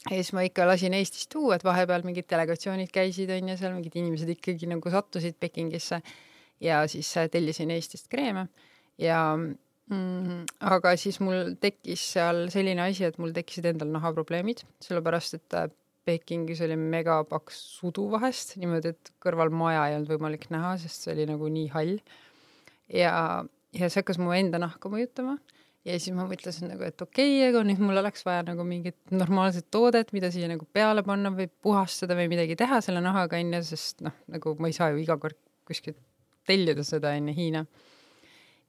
ja 0.08 0.16
siis 0.16 0.32
ma 0.36 0.44
ikka 0.48 0.68
lasin 0.68 0.96
Eestist 0.96 1.30
tuua, 1.34 1.58
et 1.58 1.66
vahepeal 1.66 2.06
mingid 2.08 2.30
delegatsioonid 2.32 2.92
käisid, 2.94 3.32
on 3.36 3.52
ju, 3.52 3.58
seal 3.60 3.76
mingid 3.76 3.98
inimesed 4.00 4.32
ikkagi 4.36 4.70
nagu 4.72 4.94
sattusid 4.94 5.36
Pekingisse 5.40 6.00
ja 6.64 6.82
siis 6.88 7.10
äh, 7.20 7.30
tellisin 7.32 7.72
Eestist 7.76 8.08
kreeme 8.12 8.48
ja 9.00 9.22
mm, 9.92 10.40
aga 10.72 10.96
siis 11.00 11.20
mul 11.24 11.54
tekkis 11.62 12.06
seal 12.16 12.48
selline 12.54 12.86
asi, 12.88 13.06
et 13.08 13.20
mul 13.22 13.36
tekkisid 13.36 13.70
endal 13.74 13.92
nahaprobleemid, 13.96 14.64
sellepärast 14.86 15.40
et 15.40 15.60
äh, 15.60 15.70
Pekingis 16.08 16.62
oli 16.66 16.78
megapaks 16.80 17.60
sudu 17.76 18.08
vahest, 18.10 18.56
niimoodi, 18.58 18.96
et 18.96 19.12
kõrval 19.22 19.52
maja 19.54 19.84
ei 19.90 19.98
olnud 19.98 20.10
võimalik 20.16 20.48
näha, 20.54 20.74
sest 20.82 21.06
see 21.06 21.14
oli 21.14 21.28
nagu 21.30 21.50
nii 21.54 21.68
hall. 21.76 22.00
ja, 22.90 23.14
ja 23.76 23.90
see 23.90 24.02
hakkas 24.02 24.18
mu 24.22 24.34
enda 24.34 24.62
nahka 24.62 24.90
mõjutama 24.90 25.38
ja 25.88 25.98
siis 26.00 26.16
ma 26.16 26.26
mõtlesin 26.28 26.72
nagu, 26.72 26.84
et 26.86 27.02
okei 27.02 27.36
okay,, 27.38 27.50
aga 27.50 27.62
nüüd 27.68 27.82
mul 27.84 28.02
oleks 28.02 28.26
vaja 28.28 28.44
nagu 28.48 28.66
mingit 28.68 28.98
normaalset 29.14 29.70
toodet, 29.72 30.12
mida 30.16 30.32
siia 30.34 30.50
nagu 30.52 30.68
peale 30.74 31.04
panna 31.08 31.32
või 31.36 31.48
puhastada 31.64 32.18
või 32.20 32.30
midagi 32.32 32.58
teha 32.60 32.82
selle 32.86 33.04
nahaga 33.04 33.40
onju, 33.40 33.62
sest 33.70 34.04
noh, 34.06 34.16
nagu 34.32 34.56
ma 34.60 34.72
ei 34.72 34.76
saa 34.76 34.92
ju 34.94 35.02
iga 35.04 35.18
kord 35.22 35.38
kuskilt 35.70 36.00
tellida 36.50 36.84
seda 36.88 37.14
onju 37.18 37.36
Hiina. 37.38 37.66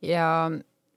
ja, 0.05 0.27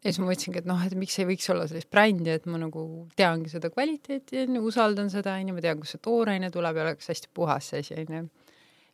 ja 0.04 0.12
siis 0.12 0.20
ma 0.20 0.28
mõtlesingi, 0.28 0.60
et 0.60 0.68
noh, 0.68 0.82
et 0.84 0.96
miks 1.00 1.16
ei 1.22 1.28
võiks 1.28 1.48
olla 1.54 1.66
sellist 1.70 1.90
brändi, 1.94 2.34
et 2.36 2.48
ma 2.52 2.60
nagu 2.60 2.84
teangi 3.20 3.52
seda 3.54 3.72
kvaliteeti 3.74 4.44
onju, 4.44 4.64
usaldan 4.70 5.12
seda 5.14 5.38
onju, 5.40 5.56
ma 5.56 5.64
tean, 5.64 5.80
kust 5.80 5.96
see 5.96 6.04
tooraine 6.04 6.52
tuleb 6.54 6.80
ja 6.80 6.88
oleks 6.88 7.12
hästi 7.14 7.32
puhas 7.34 7.72
see 7.72 7.84
asi 7.84 7.96
onju. 8.04 8.26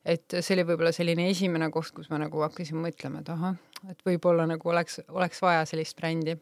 et 0.10 0.38
see 0.38 0.54
oli 0.56 0.68
võib-olla 0.70 0.94
selline 0.96 1.26
esimene 1.32 1.72
koht, 1.74 1.92
kus 1.98 2.12
ma 2.14 2.22
nagu 2.22 2.46
hakkasin 2.46 2.78
mõtlema, 2.82 3.24
et 3.24 3.34
ahah, 3.34 3.58
et 3.90 4.06
võib-olla 4.06 4.46
nagu 4.50 4.70
oleks, 4.70 5.02
oleks 5.10 5.42
vaja 5.44 5.66
sellist 5.70 5.98
brändi 5.98 6.38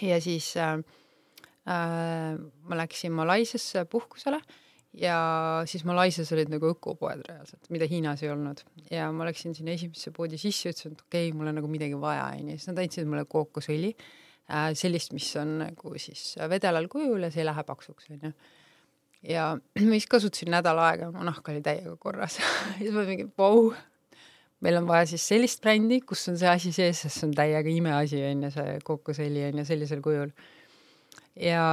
ja 0.00 0.18
siis 0.24 0.54
äh, 0.56 0.78
äh, 1.68 2.40
ma 2.40 2.82
läksin 2.82 3.12
Malaisiasse 3.12 3.84
puhkusele 3.84 4.40
ja 4.94 5.16
siis 5.68 5.84
Malaisias 5.88 6.32
olid 6.34 6.50
nagu 6.52 6.68
ökopoed 6.74 7.24
reaalselt, 7.28 7.68
mida 7.72 7.88
Hiinas 7.88 8.22
ei 8.22 8.32
olnud 8.32 8.60
ja 8.92 9.08
ma 9.14 9.26
läksin 9.28 9.54
sinna 9.56 9.72
esimesse 9.76 10.12
poodi 10.12 10.40
sisse, 10.40 10.72
ütlesin, 10.72 10.96
et 10.96 11.04
okei 11.06 11.28
okay,, 11.28 11.38
mul 11.38 11.48
on 11.48 11.56
nagu 11.60 11.70
midagi 11.70 11.96
vaja, 12.00 12.26
onju, 12.36 12.58
siis 12.58 12.68
nad 12.68 12.82
andsid 12.82 13.08
mulle 13.08 13.24
kookosõli 13.30 13.94
äh,, 13.94 14.72
sellist, 14.78 15.14
mis 15.16 15.30
on 15.40 15.56
nagu 15.64 15.94
siis 16.02 16.34
vedelal 16.52 16.90
kujul 16.92 17.24
ja 17.24 17.32
see 17.32 17.44
ei 17.44 17.48
lähe 17.48 17.64
paksuks, 17.68 18.10
onju. 18.12 18.34
ja 19.32 19.48
ma 19.88 19.96
siis 19.96 20.10
kasutasin 20.12 20.52
nädal 20.52 20.82
aega, 20.84 21.08
mu 21.14 21.24
nahk 21.24 21.48
oli 21.54 21.64
täiega 21.64 21.96
korras 22.00 22.36
siis 22.76 22.92
ma 22.92 23.06
mingi, 23.08 23.30
vau, 23.38 23.70
meil 24.60 24.82
on 24.82 24.90
vaja 24.90 25.08
siis 25.14 25.24
sellist 25.32 25.64
brändi, 25.64 26.02
kus 26.04 26.28
on 26.28 26.36
see 26.40 26.52
asi 26.52 26.74
sees, 26.76 27.06
sest 27.06 27.22
see 27.22 27.30
on 27.30 27.38
täiega 27.38 27.72
imeasi, 27.72 28.20
on 28.28 28.44
ju, 28.44 28.56
see 28.60 28.80
kookosõli 28.84 29.48
on 29.48 29.62
ju 29.62 29.70
sellisel 29.72 30.04
kujul. 30.04 30.36
ja, 31.40 31.64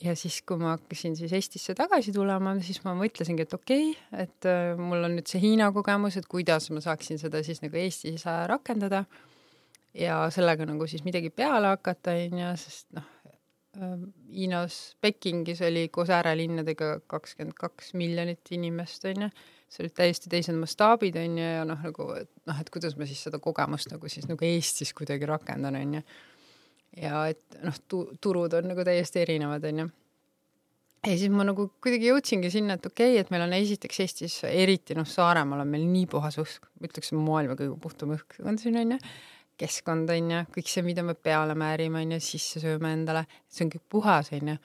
ja 0.00 0.14
siis, 0.16 0.40
kui 0.46 0.60
ma 0.60 0.74
hakkasin 0.74 1.16
siis 1.18 1.32
Eestisse 1.36 1.74
tagasi 1.78 2.12
tulema, 2.14 2.54
siis 2.64 2.80
ma 2.84 2.94
mõtlesingi, 2.98 3.46
et 3.46 3.54
okei 3.56 3.90
okay,, 3.92 4.24
et 4.24 4.48
äh, 4.48 4.72
mul 4.80 5.08
on 5.08 5.18
nüüd 5.18 5.30
see 5.30 5.42
Hiina 5.42 5.70
kogemus, 5.76 6.16
et 6.20 6.28
kuidas 6.30 6.70
ma 6.74 6.82
saaksin 6.84 7.20
seda 7.20 7.42
siis 7.46 7.62
nagu 7.64 7.78
Eestis 7.80 8.26
äh, 8.28 8.42
rakendada 8.50 9.04
ja 9.96 10.22
sellega 10.32 10.66
nagu 10.68 10.88
siis 10.90 11.04
midagi 11.06 11.32
peale 11.34 11.74
hakata, 11.74 12.16
on 12.26 12.42
ju, 12.42 12.50
sest 12.64 12.88
noh, 12.96 13.06
äh, 13.76 13.94
Hiinas, 14.32 14.80
Pekingis 15.02 15.62
oli 15.66 15.88
koos 15.92 16.12
äärelinnadega 16.14 17.00
kakskümmend 17.10 17.58
kaks 17.58 17.94
miljonit 17.98 18.54
inimest, 18.56 19.08
on 19.10 19.26
ju 19.28 19.32
see 19.70 19.84
olid 19.84 19.94
täiesti 19.94 20.30
teised 20.30 20.56
mastaabid, 20.58 21.16
on 21.20 21.38
ju, 21.38 21.46
ja 21.46 21.62
noh, 21.68 21.78
nagu, 21.86 22.08
noh, 22.50 22.60
et 22.62 22.70
kuidas 22.74 22.96
ma 22.98 23.06
siis 23.06 23.22
seda 23.28 23.38
kogemust 23.42 23.92
nagu 23.92 24.10
siis 24.10 24.26
nagu 24.26 24.46
Eestis 24.46 24.92
kuidagi 24.98 25.28
rakendan, 25.30 25.78
on 25.78 26.00
ju. 26.00 26.04
Ja 26.96 27.24
et 27.30 27.58
noh 27.64 27.80
tu, 27.88 28.04
turud 28.20 28.54
on 28.58 28.70
nagu 28.72 28.84
täiesti 28.86 29.22
erinevad, 29.22 29.64
on 29.70 29.82
ju. 29.84 29.88
ja 31.06 31.16
siis 31.16 31.32
ma 31.32 31.46
nagu 31.46 31.68
kuidagi 31.82 32.10
jõudsingi 32.10 32.52
sinna, 32.52 32.78
et 32.78 32.86
okei 32.86 33.14
okay,, 33.14 33.24
et 33.24 33.34
meil 33.34 33.46
on 33.46 33.56
esiteks 33.58 34.00
Eestis, 34.06 34.38
eriti 34.50 34.96
noh, 34.98 35.08
Saaremaal 35.08 35.64
on 35.64 35.70
meil 35.70 35.86
nii 35.90 36.06
puhas 36.10 36.40
õhk, 36.42 36.70
ütleks 36.82 37.14
maailma 37.16 37.58
kõige 37.58 37.78
puhtam 37.82 38.16
õhk 38.16 38.40
on 38.44 38.58
siin, 38.60 38.80
on 38.80 38.96
ju 38.96 39.02
keskkond 39.60 40.08
on 40.14 40.30
ju, 40.32 40.42
kõik 40.54 40.70
see, 40.72 40.84
mida 40.86 41.02
me 41.04 41.14
peale 41.14 41.52
määrime, 41.58 42.00
on 42.00 42.14
ju, 42.16 42.20
sisse 42.24 42.62
sööme 42.62 42.94
endale, 42.96 43.26
see 43.50 43.66
on 43.66 43.72
kõik 43.74 43.82
puhas, 43.92 44.30
on 44.36 44.54
ju 44.54 44.60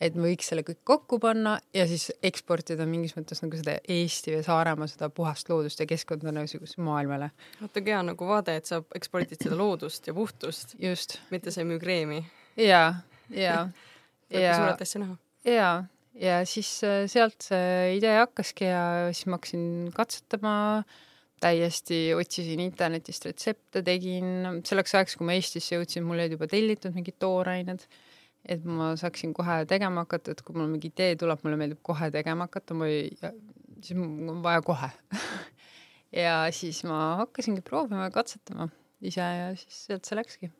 et 0.00 0.14
võiks 0.14 0.46
selle 0.50 0.62
kõik 0.66 0.80
kokku 0.86 1.18
panna 1.22 1.56
ja 1.74 1.86
siis 1.90 2.08
eksportida 2.22 2.86
mingis 2.86 3.16
mõttes 3.16 3.42
nagu 3.42 3.58
seda 3.58 3.78
Eesti 3.82 4.36
või 4.36 4.44
Saaremaa 4.46 4.86
seda 4.90 5.10
puhast 5.10 5.50
loodust 5.50 5.82
ja 5.82 5.88
keskkonda 5.90 6.32
niisugusele 6.34 6.86
maailmale. 6.86 7.30
vaata, 7.60 7.82
hea 7.84 8.02
nagu 8.06 8.28
vaade, 8.28 8.56
et 8.60 8.70
sa 8.70 8.82
ekspordid 8.94 9.42
seda 9.42 9.58
loodust 9.58 10.06
ja 10.06 10.14
puhtust. 10.14 10.76
just. 10.78 11.18
mitte 11.30 11.50
sa 11.50 11.64
ei 11.64 11.70
müü 11.72 11.80
kreemi. 11.82 12.22
ja, 12.56 12.94
ja 13.30 13.66
ja 14.30 14.56
suurelt 14.56 14.82
asja 14.84 15.02
näha. 15.02 15.18
ja, 15.44 15.70
ja 16.14 16.38
siis 16.48 16.70
äh, 16.86 17.04
sealt 17.10 17.42
see 17.44 17.98
idee 17.98 18.16
hakkaski 18.20 18.70
ja 18.70 18.82
siis 19.12 19.26
ma 19.26 19.38
hakkasin 19.38 19.68
katsetama 19.96 20.54
täiesti 21.42 22.12
otsisin 22.18 22.60
internetist 22.60 23.28
retsepte, 23.28 23.82
tegin 23.86 24.62
selleks 24.66 24.94
ajaks, 24.98 25.14
kui 25.18 25.26
ma 25.28 25.36
Eestisse 25.38 25.76
jõudsin, 25.76 26.06
mul 26.06 26.18
olid 26.18 26.34
juba 26.34 26.48
tellitud 26.50 26.96
mingid 26.96 27.18
toorained 27.22 27.84
et 28.44 28.64
ma 28.64 28.92
saaksin 29.00 29.32
kohe 29.36 29.60
tegema 29.68 30.04
hakata, 30.06 30.34
et 30.34 30.42
kui 30.44 30.56
mul 30.56 30.70
mingi 30.70 30.92
idee 30.92 31.16
tuleb, 31.20 31.40
mulle 31.44 31.58
meeldib 31.60 31.80
kohe 31.84 32.10
tegema 32.14 32.48
hakata, 32.48 32.76
ma 32.78 32.88
ei, 32.90 33.10
siis 33.82 33.96
mul 33.98 34.34
on 34.34 34.42
vaja 34.44 34.62
kohe 34.66 34.90
ja 36.22 36.40
siis 36.54 36.82
ma 36.88 37.18
hakkasingi 37.24 37.64
proovima 37.66 38.08
ja 38.08 38.14
katsetama 38.14 38.68
ise 39.04 39.22
ja 39.22 39.50
siis 39.56 39.84
sealt 39.88 40.08
see 40.08 40.18
läkski. 40.18 40.50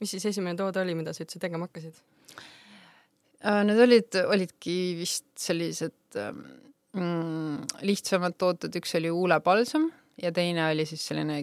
mis 0.00 0.10
siis 0.14 0.26
esimene 0.32 0.58
toode 0.58 0.82
oli, 0.82 0.96
mida 0.98 1.14
sa 1.14 1.24
üldse 1.24 1.40
tegema 1.42 1.68
hakkasid? 1.68 1.98
Äh, 3.42 3.62
need 3.66 3.80
olid, 3.82 4.18
olidki 4.30 4.76
vist 4.98 5.26
sellised 5.38 6.18
ähm, 6.18 6.44
mm, 6.94 7.82
lihtsamad 7.86 8.36
tooted, 8.38 8.74
üks 8.78 8.94
oli 8.98 9.10
huulepalsam 9.10 9.88
ja 10.22 10.30
teine 10.34 10.68
oli 10.68 10.86
siis 10.86 11.04
selline 11.08 11.42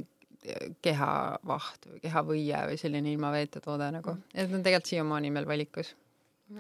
kehavaht 0.82 1.88
või 1.90 2.00
kehavõie 2.04 2.64
või 2.70 2.78
selline 2.80 3.12
ilma 3.12 3.32
veeta 3.34 3.60
toode 3.64 3.90
nagu, 3.92 4.16
et 4.34 4.46
need 4.46 4.60
on 4.60 4.64
tegelikult 4.64 4.92
siiamaani 4.94 5.32
meil 5.36 5.48
valikus. 5.48 5.94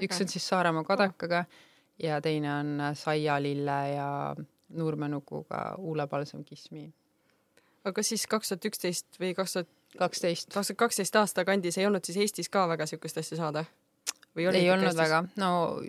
üks 0.04 0.22
on 0.22 0.28
siis 0.28 0.48
Saaremaa 0.48 0.84
kadakaga 0.84 1.46
ja 2.04 2.22
teine 2.22 2.52
on 2.54 2.82
saialille 2.94 3.80
ja 3.94 4.10
nurmenukuga 4.70 5.76
huulepalsam 5.78 6.44
Kismi. 6.44 6.90
aga 7.86 8.04
siis 8.04 8.28
kaks 8.28 8.52
tuhat 8.52 8.66
üksteist 8.66 9.20
või 9.20 9.34
kaks 9.36 9.54
tuhat 9.54 9.70
kaksteist. 9.98 10.52
kaks 10.54 10.68
tuhat 10.68 10.84
kaksteist 10.84 11.16
aasta 11.16 11.46
kandis 11.46 11.78
ei 11.78 11.88
olnud 11.88 12.04
siis 12.06 12.18
Eestis 12.18 12.50
ka 12.50 12.68
väga 12.68 12.86
siukest 12.86 13.18
asja 13.18 13.38
saada? 13.38 13.66
ei 14.36 14.48
olnud 14.48 14.92
Eestis? 14.92 15.00
väga, 15.00 15.24
no 15.40 15.80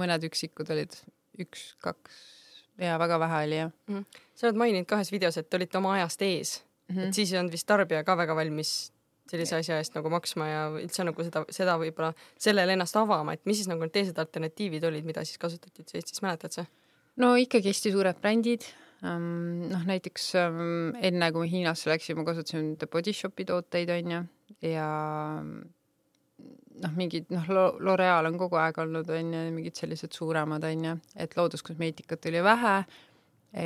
mõned 0.00 0.28
üksikud 0.28 0.70
olid, 0.72 0.92
üks, 1.40 1.74
kaks 1.80 2.39
ja 2.80 2.98
väga 2.98 3.18
vähe 3.20 3.42
oli 3.46 3.58
jah 3.60 3.72
mm. 3.88 3.98
-hmm. 3.98 4.22
sa 4.34 4.46
oled 4.46 4.56
maininud 4.62 4.88
kahes 4.88 5.12
videos, 5.12 5.36
et 5.36 5.54
olite 5.54 5.78
oma 5.78 5.92
ajast 5.98 6.22
ees 6.22 6.64
mm, 6.88 6.96
-hmm. 6.96 7.08
et 7.08 7.14
siis 7.14 7.32
ei 7.32 7.38
olnud 7.38 7.52
vist 7.52 7.66
tarbija 7.66 8.04
ka 8.04 8.16
väga 8.16 8.36
valmis 8.36 8.92
sellise 9.30 9.56
asja 9.56 9.78
eest 9.78 9.94
nagu 9.94 10.10
maksma 10.10 10.48
ja 10.48 10.62
üldse 10.82 11.04
nagu 11.06 11.24
seda, 11.26 11.44
seda 11.54 11.76
võib-olla 11.78 12.12
sellele 12.38 12.74
ennast 12.74 12.96
avama, 12.96 13.32
et 13.36 13.46
mis 13.46 13.60
siis 13.60 13.70
nagu 13.70 13.84
need 13.86 13.94
teised 13.94 14.18
alternatiivid 14.18 14.84
olid, 14.84 15.06
mida 15.06 15.24
siis 15.24 15.38
kasutati 15.38 15.84
üldse 15.84 15.98
Eestis, 16.00 16.22
mäletad 16.22 16.56
sa? 16.56 16.66
no 17.16 17.34
ikkagi 17.38 17.70
hästi 17.70 17.92
suured 17.92 18.20
brändid 18.22 18.66
um,. 19.02 19.68
noh, 19.70 19.84
näiteks 19.86 20.32
um, 20.40 20.96
enne 21.00 21.32
kui 21.32 21.50
Hiinasse 21.50 21.90
läksime, 21.92 22.24
kasutasin 22.24 22.76
The 22.80 22.90
Body 22.90 23.12
Shopi 23.12 23.44
tooteid 23.44 23.92
onju 23.98 24.24
ja 24.66 24.88
noh, 26.82 26.96
mingid 26.96 27.30
noh, 27.34 27.46
L'Oreal 27.80 28.28
on 28.30 28.38
kogu 28.40 28.58
aeg 28.60 28.80
olnud 28.82 29.08
onju, 29.16 29.44
mingid 29.54 29.78
sellised 29.78 30.16
suuremad 30.16 30.64
onju, 30.66 30.96
et 31.20 31.36
looduskosmeetikat 31.38 32.30
oli 32.30 32.42
vähe, 32.44 32.74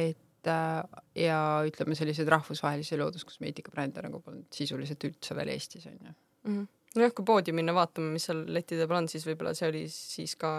et 0.03 0.51
äh, 0.51 1.03
ja 1.25 1.41
ütleme, 1.67 1.97
selliseid 1.99 2.31
rahvusvahelisi 2.33 2.99
looduskosmeetikabrände 3.01 4.05
nagu 4.07 4.23
polnud 4.25 4.49
sisuliselt 4.55 5.05
üldse 5.11 5.37
veel 5.37 5.55
Eestis 5.57 5.87
onju 5.91 6.15
mm 6.45 6.55
-hmm. 6.55 6.67
nojah, 6.97 7.13
kui 7.15 7.25
poodi 7.25 7.53
minna 7.53 7.75
vaatama, 7.75 8.13
mis 8.13 8.25
seal 8.31 8.45
lettide 8.47 8.87
peal 8.87 9.03
on, 9.03 9.09
siis 9.09 9.27
võib-olla 9.27 9.55
see 9.55 9.69
oli 9.69 9.85
siis 9.89 10.37
ka 10.37 10.55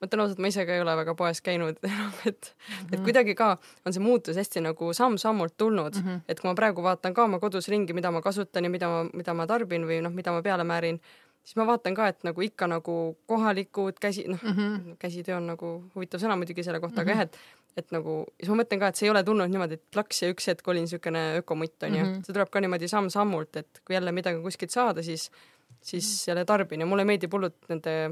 ma 0.00 0.08
ütlen 0.08 0.22
ausalt, 0.24 0.40
ma 0.40 0.48
ise 0.48 0.64
ka 0.66 0.74
ei 0.74 0.80
ole 0.80 0.94
väga 0.96 1.14
poes 1.14 1.42
käinud 1.44 1.80
enam, 1.90 2.12
et 2.26 2.54
mm, 2.56 2.74
-hmm. 2.74 2.86
et 2.92 2.98
mhm. 2.98 3.04
kuidagi 3.04 3.34
ka 3.34 3.50
on 3.86 3.92
see 3.92 4.02
muutus 4.02 4.36
hästi 4.36 4.64
nagu 4.64 4.92
samm-sammult 4.96 5.56
tulnud 5.56 5.96
mm, 5.96 6.06
-hmm. 6.06 6.20
et 6.28 6.40
kui 6.40 6.48
ma 6.50 6.54
praegu 6.54 6.82
vaatan 6.82 7.14
ka 7.14 7.24
oma 7.24 7.38
kodus 7.38 7.68
ringi, 7.68 7.92
mida 7.92 8.10
ma 8.10 8.22
kasutan 8.22 8.64
ja 8.64 8.70
mida 8.70 8.88
ma, 8.88 9.04
mida 9.12 9.34
ma 9.34 9.46
tarbin 9.46 9.84
või 9.84 10.00
noh, 10.02 10.12
mida 10.12 10.32
ma 10.32 10.42
peale 10.42 10.64
määrin, 10.64 11.00
siis 11.44 11.56
ma 11.56 11.66
vaatan 11.68 11.96
ka, 11.96 12.08
et 12.12 12.24
nagu 12.26 12.44
ikka 12.44 12.68
nagu 12.70 12.96
kohalikud 13.30 13.98
käsi, 14.00 14.26
noh 14.28 14.42
mm 14.42 14.56
-hmm., 14.56 14.96
käsitöö 14.98 15.36
on 15.36 15.46
nagu 15.46 15.72
huvitav 15.94 16.20
sõna 16.20 16.36
muidugi 16.36 16.64
selle 16.64 16.80
kohta 16.80 17.02
mm, 17.02 17.08
-hmm. 17.08 17.10
aga 17.10 17.14
mhm. 17.14 17.20
jah, 17.20 17.28
et 17.28 17.60
et 17.76 17.92
nagu, 17.94 18.24
siis 18.40 18.50
ma 18.50 18.56
mõtlen 18.62 18.80
ka, 18.82 18.88
et 18.90 18.98
see 18.98 19.06
ei 19.06 19.10
ole 19.10 19.22
tulnud 19.24 19.50
niimoodi, 19.50 19.78
et 19.78 19.84
plaks 19.94 20.22
ja 20.22 20.30
üks 20.32 20.48
hetk 20.50 20.68
olin 20.68 20.82
niisugune 20.82 21.20
ökomutt 21.38 21.82
onju 21.82 22.04
mm, 22.04 22.10
-hmm. 22.12 22.24
see 22.26 22.32
tuleb 22.32 22.50
ka 22.50 22.60
niimoodi 22.60 22.88
samm-sammult, 22.88 23.56
et 23.56 23.80
kui 23.84 23.94
jälle 23.94 24.12
midagi 24.12 24.42
kuskilt 24.42 24.70
saada, 24.70 25.02
siis, 25.02 25.30
siis 25.80 26.04
mm 26.04 26.10
-hmm. 26.10 26.30
jälle 26.30 26.44
tarbin 26.44 26.80
ja 26.80 26.86
mulle 26.86 27.04
meeldib 27.04 27.32
hullult 27.32 27.68
nende 27.68 28.10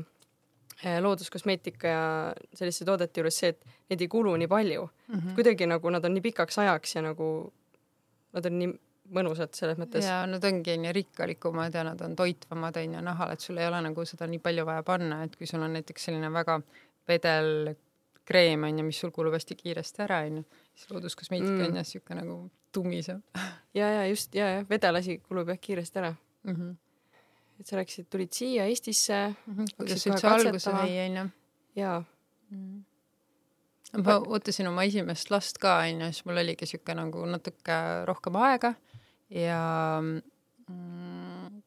eh, 0.85 1.01
looduskosmeetika 1.01 1.89
ja 1.89 2.35
selliste 2.55 2.85
toodete 2.85 3.21
juures 3.21 3.39
see, 3.39 3.49
et 3.49 3.65
neid 3.91 4.01
ei 4.01 4.09
kulu 4.09 4.37
nii 4.37 4.49
palju 4.49 4.89
mm. 5.09 5.15
-hmm. 5.15 5.35
kuidagi 5.35 5.67
nagu 5.67 5.91
nad 5.91 6.05
on 6.05 6.15
nii 6.15 6.23
pikaks 6.23 6.59
ajaks 6.59 6.95
ja 6.95 7.03
nagu 7.03 7.53
nad 8.33 8.47
on 8.47 8.59
nii 8.59 8.79
mõnusad 9.15 9.55
selles 9.57 9.79
mõttes. 9.81 10.05
ja 10.05 10.21
nad 10.29 10.45
ongi 10.45 10.75
onju 10.75 10.93
rikkalikumad 10.93 11.75
ja 11.75 11.85
nad 11.87 12.01
on 12.05 12.17
toitvamad 12.17 12.77
onju 12.77 13.03
nahal, 13.05 13.33
et 13.33 13.45
sul 13.45 13.59
ei 13.59 13.69
ole 13.69 13.81
nagu 13.89 14.05
seda 14.09 14.29
nii 14.31 14.41
palju 14.45 14.65
vaja 14.69 14.85
panna, 14.87 15.23
et 15.25 15.37
kui 15.37 15.47
sul 15.47 15.63
on 15.65 15.77
näiteks 15.79 16.09
selline 16.09 16.31
väga 16.33 16.59
vedel 17.09 17.75
kreem 18.29 18.67
onju, 18.69 18.85
mis 18.85 19.01
sul 19.01 19.13
kulub 19.15 19.37
hästi 19.37 19.57
kiiresti 19.57 20.05
ära 20.05 20.21
onju, 20.27 20.45
siis 20.75 20.91
looduskosmeetika 20.93 21.55
mm. 21.55 21.65
on 21.69 21.81
jah 21.81 21.89
siuke 21.89 22.19
nagu 22.19 22.37
tumisem. 22.73 23.23
ja, 23.79 23.89
ja 24.01 24.05
just 24.11 24.35
ja, 24.37 24.51
ja 24.59 24.67
vedel 24.69 25.01
asi 25.01 25.19
kulub 25.25 25.49
jah 25.55 25.61
kiiresti 25.61 26.03
ära 26.03 26.13
mm. 26.13 26.55
-hmm. 26.55 26.77
et 27.61 27.67
sa 27.67 27.81
rääkisid, 27.81 28.11
tulid 28.11 28.33
siia 28.33 28.67
Eestisse 28.67 29.35
mm. 29.47 29.55
-hmm. 29.55 29.75
kuidas 29.77 30.07
üldse 30.07 30.29
alguse 30.29 30.71
sai 30.71 31.01
onju. 31.07 31.29
jaa 31.77 32.05
mm. 32.51 32.59
-hmm 32.59 32.85
ma 33.97 34.19
ootasin 34.19 34.69
oma 34.69 34.83
esimest 34.85 35.31
last 35.31 35.59
ka 35.59 35.79
onju, 35.79 36.11
siis 36.13 36.25
mul 36.29 36.37
oligi 36.37 36.67
siuke 36.67 36.95
nagu 36.95 37.25
natuke 37.27 37.79
rohkem 38.05 38.37
aega 38.37 38.75
ja 39.35 39.61
mm, 40.01 41.61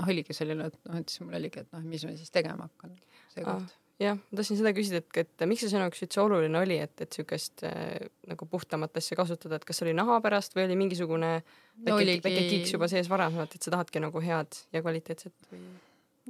noh, 0.00 0.10
oligi 0.10 0.36
selline, 0.36 0.68
et 0.70 0.78
noh, 0.88 1.00
et 1.00 1.08
siis 1.08 1.24
mul 1.24 1.38
oligi, 1.40 1.64
et 1.64 1.72
noh, 1.74 1.86
mis 1.86 2.04
ma 2.06 2.16
siis 2.18 2.34
tegema 2.34 2.68
hakkan 2.68 2.94
seekord 3.34 3.62
ah 3.62 3.72
jah, 4.02 4.18
ma 4.18 4.38
tahtsin 4.38 4.58
seda 4.58 4.72
küsida, 4.74 5.00
et, 5.02 5.18
et 5.22 5.46
miks 5.48 5.62
see 5.64 5.70
sinu 5.70 5.84
jaoks 5.84 6.02
üldse 6.06 6.20
oluline 6.22 6.58
oli, 6.58 6.78
et, 6.82 6.94
et 7.04 7.14
siukest 7.18 7.64
äh, 7.68 8.06
nagu 8.30 8.48
puhtamat 8.50 8.98
asja 9.00 9.18
kasutada, 9.18 9.58
et 9.60 9.66
kas 9.68 9.82
oli 9.84 9.94
naha 9.96 10.18
pärast 10.24 10.56
või 10.56 10.66
oli 10.66 10.78
mingisugune 10.80 11.32
väike 11.38 11.90
no, 11.90 11.98
oligi... 12.00 12.22
väike 12.24 12.46
kiiks 12.50 12.74
juba 12.74 12.90
sees 12.90 13.10
varasemalt, 13.10 13.54
et 13.54 13.66
sa 13.66 13.74
tahadki 13.76 14.02
nagu 14.02 14.22
head 14.24 14.62
ja 14.74 14.82
kvaliteetset 14.84 15.50
või? 15.52 15.62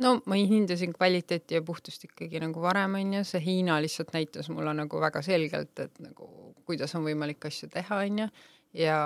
no 0.05 0.17
ma 0.29 0.39
hindasin 0.39 0.93
kvaliteeti 0.97 1.57
ja 1.57 1.63
puhtust 1.65 2.05
ikkagi 2.09 2.43
nagu 2.43 2.63
varem 2.65 2.99
onju, 3.01 3.23
see 3.29 3.43
Hiina 3.45 3.79
lihtsalt 3.83 4.13
näitas 4.17 4.51
mulle 4.53 4.75
nagu 4.77 5.01
väga 5.01 5.23
selgelt, 5.25 5.79
et 5.79 6.03
nagu 6.03 6.29
kuidas 6.69 6.95
on 6.99 7.07
võimalik 7.07 7.49
asju 7.49 7.71
teha 7.73 8.03
onju 8.05 8.29
ja 8.75 8.99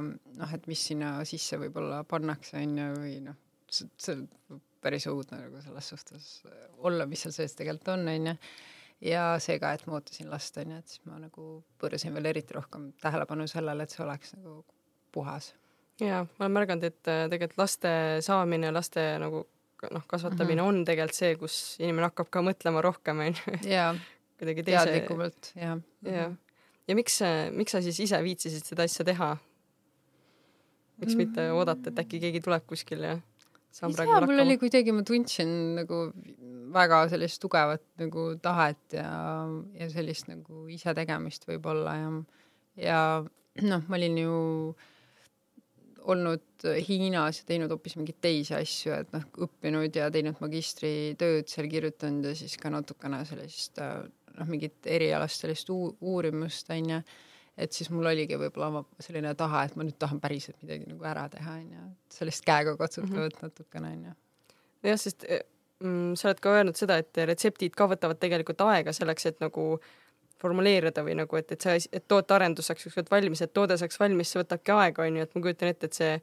noh, 0.00 0.52
et 0.56 0.68
mis 0.70 0.82
sinna 0.90 1.14
sisse 1.28 1.58
võib-olla 1.60 2.02
pannakse, 2.08 2.58
on 2.62 2.76
ju, 2.78 2.90
või 2.98 3.16
noh, 3.26 3.38
see 3.72 4.16
on 4.16 4.60
päris 4.82 5.06
õudne 5.10 5.38
nagu 5.44 5.62
selles 5.62 5.88
suhtes 5.92 6.28
olla, 6.82 7.06
mis 7.08 7.22
seal 7.22 7.34
sees 7.34 7.56
tegelikult 7.58 7.92
on, 7.94 8.06
on 8.10 8.30
ju. 8.32 8.36
ja 9.12 9.24
seega, 9.42 9.72
et 9.76 9.84
ma 9.86 9.98
ootasin 9.98 10.30
last, 10.32 10.58
on 10.60 10.74
ju, 10.74 10.82
et 10.82 10.94
siis 10.94 11.04
ma 11.08 11.20
nagu 11.22 11.48
pöörasin 11.80 12.14
veel 12.16 12.30
eriti 12.32 12.56
rohkem 12.56 12.90
tähelepanu 13.02 13.46
sellele, 13.50 13.86
et 13.86 13.94
see 13.94 14.04
oleks 14.04 14.36
nagu 14.38 14.62
puhas. 15.14 15.52
jaa, 16.02 16.24
ma 16.24 16.46
olen 16.46 16.56
märganud, 16.58 16.88
et 16.88 17.12
äh, 17.12 17.26
tegelikult 17.32 17.60
laste 17.62 17.92
saamine, 18.24 18.72
laste 18.74 19.04
nagu 19.22 19.44
noh, 19.90 20.06
kasvatamine 20.06 20.62
mm 20.62 20.66
-hmm. 20.66 20.80
on 20.80 20.88
tegelikult 20.88 21.18
see, 21.18 21.36
kus 21.36 21.58
inimene 21.82 22.08
hakkab 22.10 22.30
ka 22.30 22.42
mõtlema 22.42 22.82
rohkem, 22.82 23.26
on 23.26 23.36
ju. 23.36 23.58
jaa, 23.76 23.92
teadlikumalt, 24.42 25.52
jah. 25.54 25.78
jah 26.06 26.32
ja 26.88 26.98
miks, 26.98 27.18
miks 27.56 27.74
sa 27.74 27.82
siis 27.84 28.00
ise 28.06 28.20
viitsisid 28.24 28.66
seda 28.68 28.86
asja 28.88 29.06
teha? 29.08 29.34
miks 31.02 31.16
mitte 31.18 31.40
mm. 31.40 31.58
oodata, 31.58 31.90
et 31.90 32.00
äkki 32.04 32.20
keegi 32.22 32.42
tuleb 32.44 32.64
kuskil 32.68 33.02
ja 33.02 33.16
saan 33.74 33.94
praegu 33.94 34.14
hakkama? 34.14 34.30
mul 34.30 34.44
oli 34.44 34.58
kuidagi, 34.60 34.94
ma 34.94 35.02
tundsin 35.06 35.50
nagu 35.80 36.04
väga 36.72 37.02
sellist 37.12 37.40
tugevat 37.42 37.84
nagu 38.00 38.28
tahet 38.42 38.98
ja, 38.98 39.10
ja 39.78 39.90
sellist 39.92 40.30
nagu 40.30 40.66
isetegemist 40.72 41.48
võib-olla 41.48 41.96
ja, 41.98 42.10
ja 42.86 43.02
noh, 43.66 43.84
ma 43.88 44.00
olin 44.00 44.18
ju 44.22 44.38
olnud 46.12 46.66
Hiinas 46.86 47.42
ja 47.42 47.46
teinud 47.46 47.70
hoopis 47.70 47.94
mingeid 47.98 48.18
teisi 48.22 48.54
asju, 48.56 48.94
et 48.96 49.12
noh, 49.14 49.26
õppinud 49.46 49.98
ja 49.98 50.08
teinud 50.14 50.40
magistritööd 50.42 51.50
seal 51.50 51.68
kirjutanud 51.70 52.26
ja 52.30 52.34
siis 52.38 52.56
ka 52.58 52.72
natukene 52.74 53.22
sellist 53.28 53.78
noh, 54.38 54.48
mingit 54.48 54.88
erialast 54.88 55.44
sellist 55.44 55.70
uurimust 55.72 56.70
onju, 56.72 57.00
et 57.62 57.76
siis 57.76 57.90
mul 57.92 58.08
oligi 58.08 58.38
võib-olla 58.40 58.82
selline 59.02 59.34
tahe, 59.38 59.66
et 59.68 59.76
ma 59.76 59.86
nüüd 59.86 59.98
tahan 60.00 60.20
päriselt 60.22 60.58
midagi 60.64 60.88
nagu 60.88 61.08
ära 61.08 61.26
teha 61.32 61.56
onju, 61.60 61.86
sellist 62.12 62.44
käega 62.46 62.76
katsutavat 62.80 63.16
mm 63.16 63.38
-hmm. 63.38 63.42
natukene 63.42 63.92
onju. 63.96 64.14
jah, 64.88 64.98
sest 64.98 65.24
eh, 65.28 65.44
mm, 65.82 66.14
sa 66.14 66.28
oled 66.28 66.40
ka 66.40 66.54
öelnud 66.58 66.76
seda, 66.76 66.96
et 66.96 67.16
retseptid 67.16 67.76
ka 67.76 67.88
võtavad 67.88 68.20
tegelikult 68.20 68.60
aega 68.60 68.92
selleks, 68.92 69.26
et 69.26 69.40
nagu 69.40 69.80
formuleerida 70.42 71.04
või 71.06 71.14
nagu, 71.14 71.36
et, 71.36 71.52
et 71.52 71.60
see, 71.60 71.78
et 71.92 72.08
tootearendus 72.08 72.66
saaks 72.66 72.86
ükskord 72.86 73.10
valmis, 73.10 73.42
et 73.42 73.52
toode 73.52 73.76
saaks 73.78 74.00
valmis, 74.00 74.32
see 74.32 74.42
võtabki 74.42 74.74
aega, 74.74 75.02
onju, 75.02 75.22
et 75.22 75.34
ma 75.34 75.42
kujutan 75.42 75.68
ette, 75.68 75.86
et 75.86 75.92
see, 75.92 76.22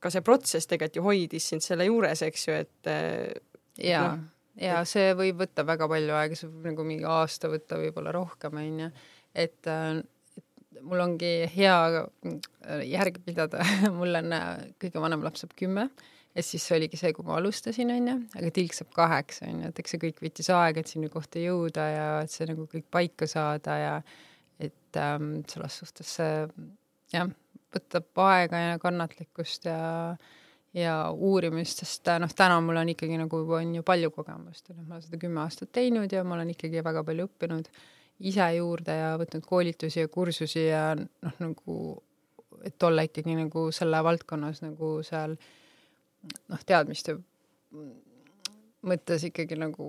ka 0.00 0.10
see 0.10 0.20
protsess 0.20 0.66
tegelikult 0.66 0.96
ju 0.96 1.02
hoidis 1.02 1.48
sind 1.48 1.62
selle 1.62 1.84
juures, 1.84 2.22
eks 2.22 2.48
ju, 2.48 2.54
et. 2.54 2.86
Eh, 2.86 3.34
jaa 3.78 4.16
no, 4.16 4.33
ja 4.60 4.80
see 4.88 5.12
võib 5.18 5.42
võtta 5.42 5.64
väga 5.66 5.88
palju 5.90 6.16
aega, 6.16 6.38
see 6.38 6.48
võib 6.48 6.70
nagu 6.70 6.86
mingi 6.88 7.06
aasta 7.08 7.50
võtta, 7.52 7.78
võib-olla 7.80 8.14
rohkem, 8.14 8.58
onju. 8.60 8.90
et, 9.34 9.60
äh, 9.70 10.00
et 10.38 10.82
mul 10.82 11.02
ongi 11.04 11.32
hea 11.54 11.78
äh, 12.00 12.82
järge 12.90 13.22
pidada. 13.24 13.64
Mul 13.98 14.20
on 14.20 14.36
äh, 14.36 14.50
kõige 14.82 15.02
vanem 15.02 15.24
laps 15.26 15.44
saab 15.44 15.56
kümme. 15.58 15.88
Ja 16.34 16.42
siis 16.42 16.64
see 16.66 16.74
oligi 16.80 16.98
see, 16.98 17.12
kui 17.14 17.26
ma 17.26 17.36
alustasin, 17.38 17.92
onju, 17.94 18.14
aga 18.40 18.48
tilk 18.54 18.74
saab 18.74 18.88
kaheksa, 18.96 19.46
onju, 19.46 19.68
et 19.70 19.76
eks 19.78 19.94
see 19.94 20.00
kõik 20.02 20.22
võttis 20.24 20.48
aega, 20.50 20.82
et 20.82 20.90
sinna 20.90 21.10
kohta 21.12 21.38
jõuda 21.38 21.84
ja 21.92 22.08
et 22.24 22.32
see 22.32 22.48
nagu 22.50 22.66
kõik 22.72 22.88
paika 22.90 23.28
saada 23.30 23.76
ja 23.78 23.92
et 24.58 24.98
ähm, 24.98 25.44
selles 25.50 25.78
suhtes 25.78 26.10
see 26.18 26.32
jah, 27.14 27.30
võtab 27.74 28.22
aega 28.24 28.64
ja 28.64 28.82
kannatlikkust 28.82 29.70
ja 29.70 29.78
äh, 30.16 30.34
ja 30.74 30.94
uurimist, 31.10 31.84
sest 31.84 32.10
noh, 32.20 32.32
täna 32.34 32.58
mul 32.64 32.80
on 32.80 32.90
ikkagi 32.94 33.18
nagu 33.20 33.42
on 33.56 33.74
ju 33.78 33.82
palju 33.86 34.10
kogemust 34.14 34.68
ja 34.68 34.76
noh, 34.76 34.86
ma 34.88 34.96
olen 34.96 35.04
seda 35.06 35.20
kümme 35.22 35.42
aastat 35.44 35.70
teinud 35.72 36.12
ja 36.12 36.24
ma 36.26 36.34
olen 36.38 36.50
ikkagi 36.54 36.82
väga 36.84 37.04
palju 37.06 37.28
õppinud 37.28 37.70
ise 38.30 38.48
juurde 38.56 38.96
ja 38.98 39.12
võtnud 39.20 39.46
koolitusi 39.46 40.02
ja 40.02 40.10
kursusi 40.10 40.66
ja 40.66 40.86
noh, 40.98 41.38
nagu 41.42 41.78
et 42.64 42.82
olla 42.82 43.04
ikkagi 43.06 43.36
nagu 43.38 43.68
selle 43.74 44.00
valdkonnas 44.04 44.62
nagu 44.64 44.96
seal 45.06 45.36
noh, 45.36 46.64
teadmiste 46.66 47.18
mõttes 48.84 49.26
ikkagi 49.30 49.58
nagu 49.60 49.88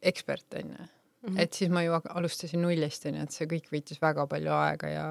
ekspert 0.00 0.58
onju 0.58 0.78
mm. 0.78 0.88
-hmm. 1.22 1.38
et 1.38 1.52
siis 1.52 1.70
ma 1.70 1.82
ju 1.82 1.94
alustasin 1.94 2.62
nullist 2.62 3.06
onju, 3.06 3.22
et 3.22 3.36
see 3.36 3.46
kõik 3.50 3.70
võttis 3.72 4.00
väga 4.02 4.26
palju 4.26 4.52
aega 4.56 4.88
ja 4.88 5.06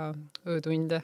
öötunde 0.48 1.02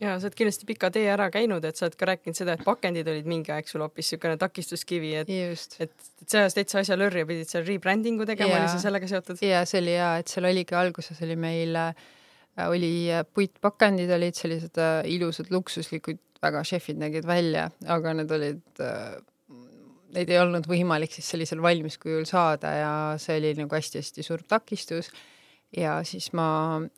ja 0.00 0.14
sa 0.18 0.28
oled 0.28 0.36
kindlasti 0.38 0.68
pika 0.68 0.90
tee 0.94 1.08
ära 1.12 1.28
käinud, 1.32 1.64
et 1.68 1.78
sa 1.78 1.86
oled 1.86 1.96
ka 2.00 2.08
rääkinud 2.10 2.38
seda, 2.38 2.56
et 2.56 2.64
pakendid 2.66 3.08
olid 3.12 3.28
mingi 3.28 3.52
aeg 3.54 3.68
sul 3.68 3.84
hoopis 3.84 4.08
niisugune 4.08 4.38
takistuskivi, 4.40 5.12
et 5.20 5.32
just. 5.32 5.76
et, 5.82 5.92
et 6.22 6.26
see 6.26 6.40
ajas 6.40 6.56
täitsa 6.56 6.80
asja 6.84 6.98
lörri 6.98 7.24
ja 7.24 7.28
pidid 7.28 7.50
seal 7.50 7.66
rebranding'u 7.68 8.28
tegema, 8.28 8.62
oli 8.62 8.72
see 8.72 8.84
sellega 8.84 9.10
seotud? 9.10 9.42
ja 9.44 9.64
see 9.68 9.82
oli 9.82 9.96
ja, 9.96 10.14
et 10.22 10.32
seal 10.32 10.48
oligi 10.48 10.76
alguses 10.78 11.20
oli 11.26 11.36
meil 11.40 11.76
äh, 11.76 11.92
oli 12.68 12.92
äh, 13.12 13.26
puitpakendid 13.28 14.12
olid 14.16 14.38
sellised 14.38 14.80
äh, 14.80 15.02
ilusad 15.12 15.52
luksuslikud, 15.52 16.22
väga 16.40 16.64
šefid 16.64 17.00
nägid 17.00 17.28
välja, 17.28 17.68
aga 17.92 18.16
need 18.16 18.32
olid 18.32 18.80
neid 20.14 20.30
ei 20.32 20.38
olnud 20.40 20.64
võimalik 20.66 21.12
siis 21.14 21.28
sellisel 21.30 21.60
valmiskujul 21.62 22.24
saada 22.28 22.72
ja 22.74 22.92
see 23.20 23.36
oli 23.38 23.52
nagu 23.58 23.76
hästi-hästi 23.76 24.24
suur 24.26 24.42
takistus. 24.48 25.10
Ja 25.76 26.00
siis 26.06 26.32
ma 26.36 26.46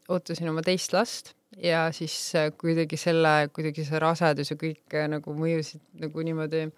ootasin 0.09 0.49
oma 0.49 0.65
teist 0.65 0.93
last 0.97 1.35
ja 1.61 1.87
siis 1.93 2.15
äh, 2.39 2.51
kuidagi 2.59 2.97
selle, 2.97 3.49
kuidagi 3.53 3.85
see 3.85 4.01
rasedus 4.01 4.53
ja 4.53 4.59
kõik 4.61 4.97
äh, 4.97 5.09
nagu 5.13 5.35
mõjusid 5.37 5.83
nagu 6.01 6.25
niimoodi, 6.25 6.69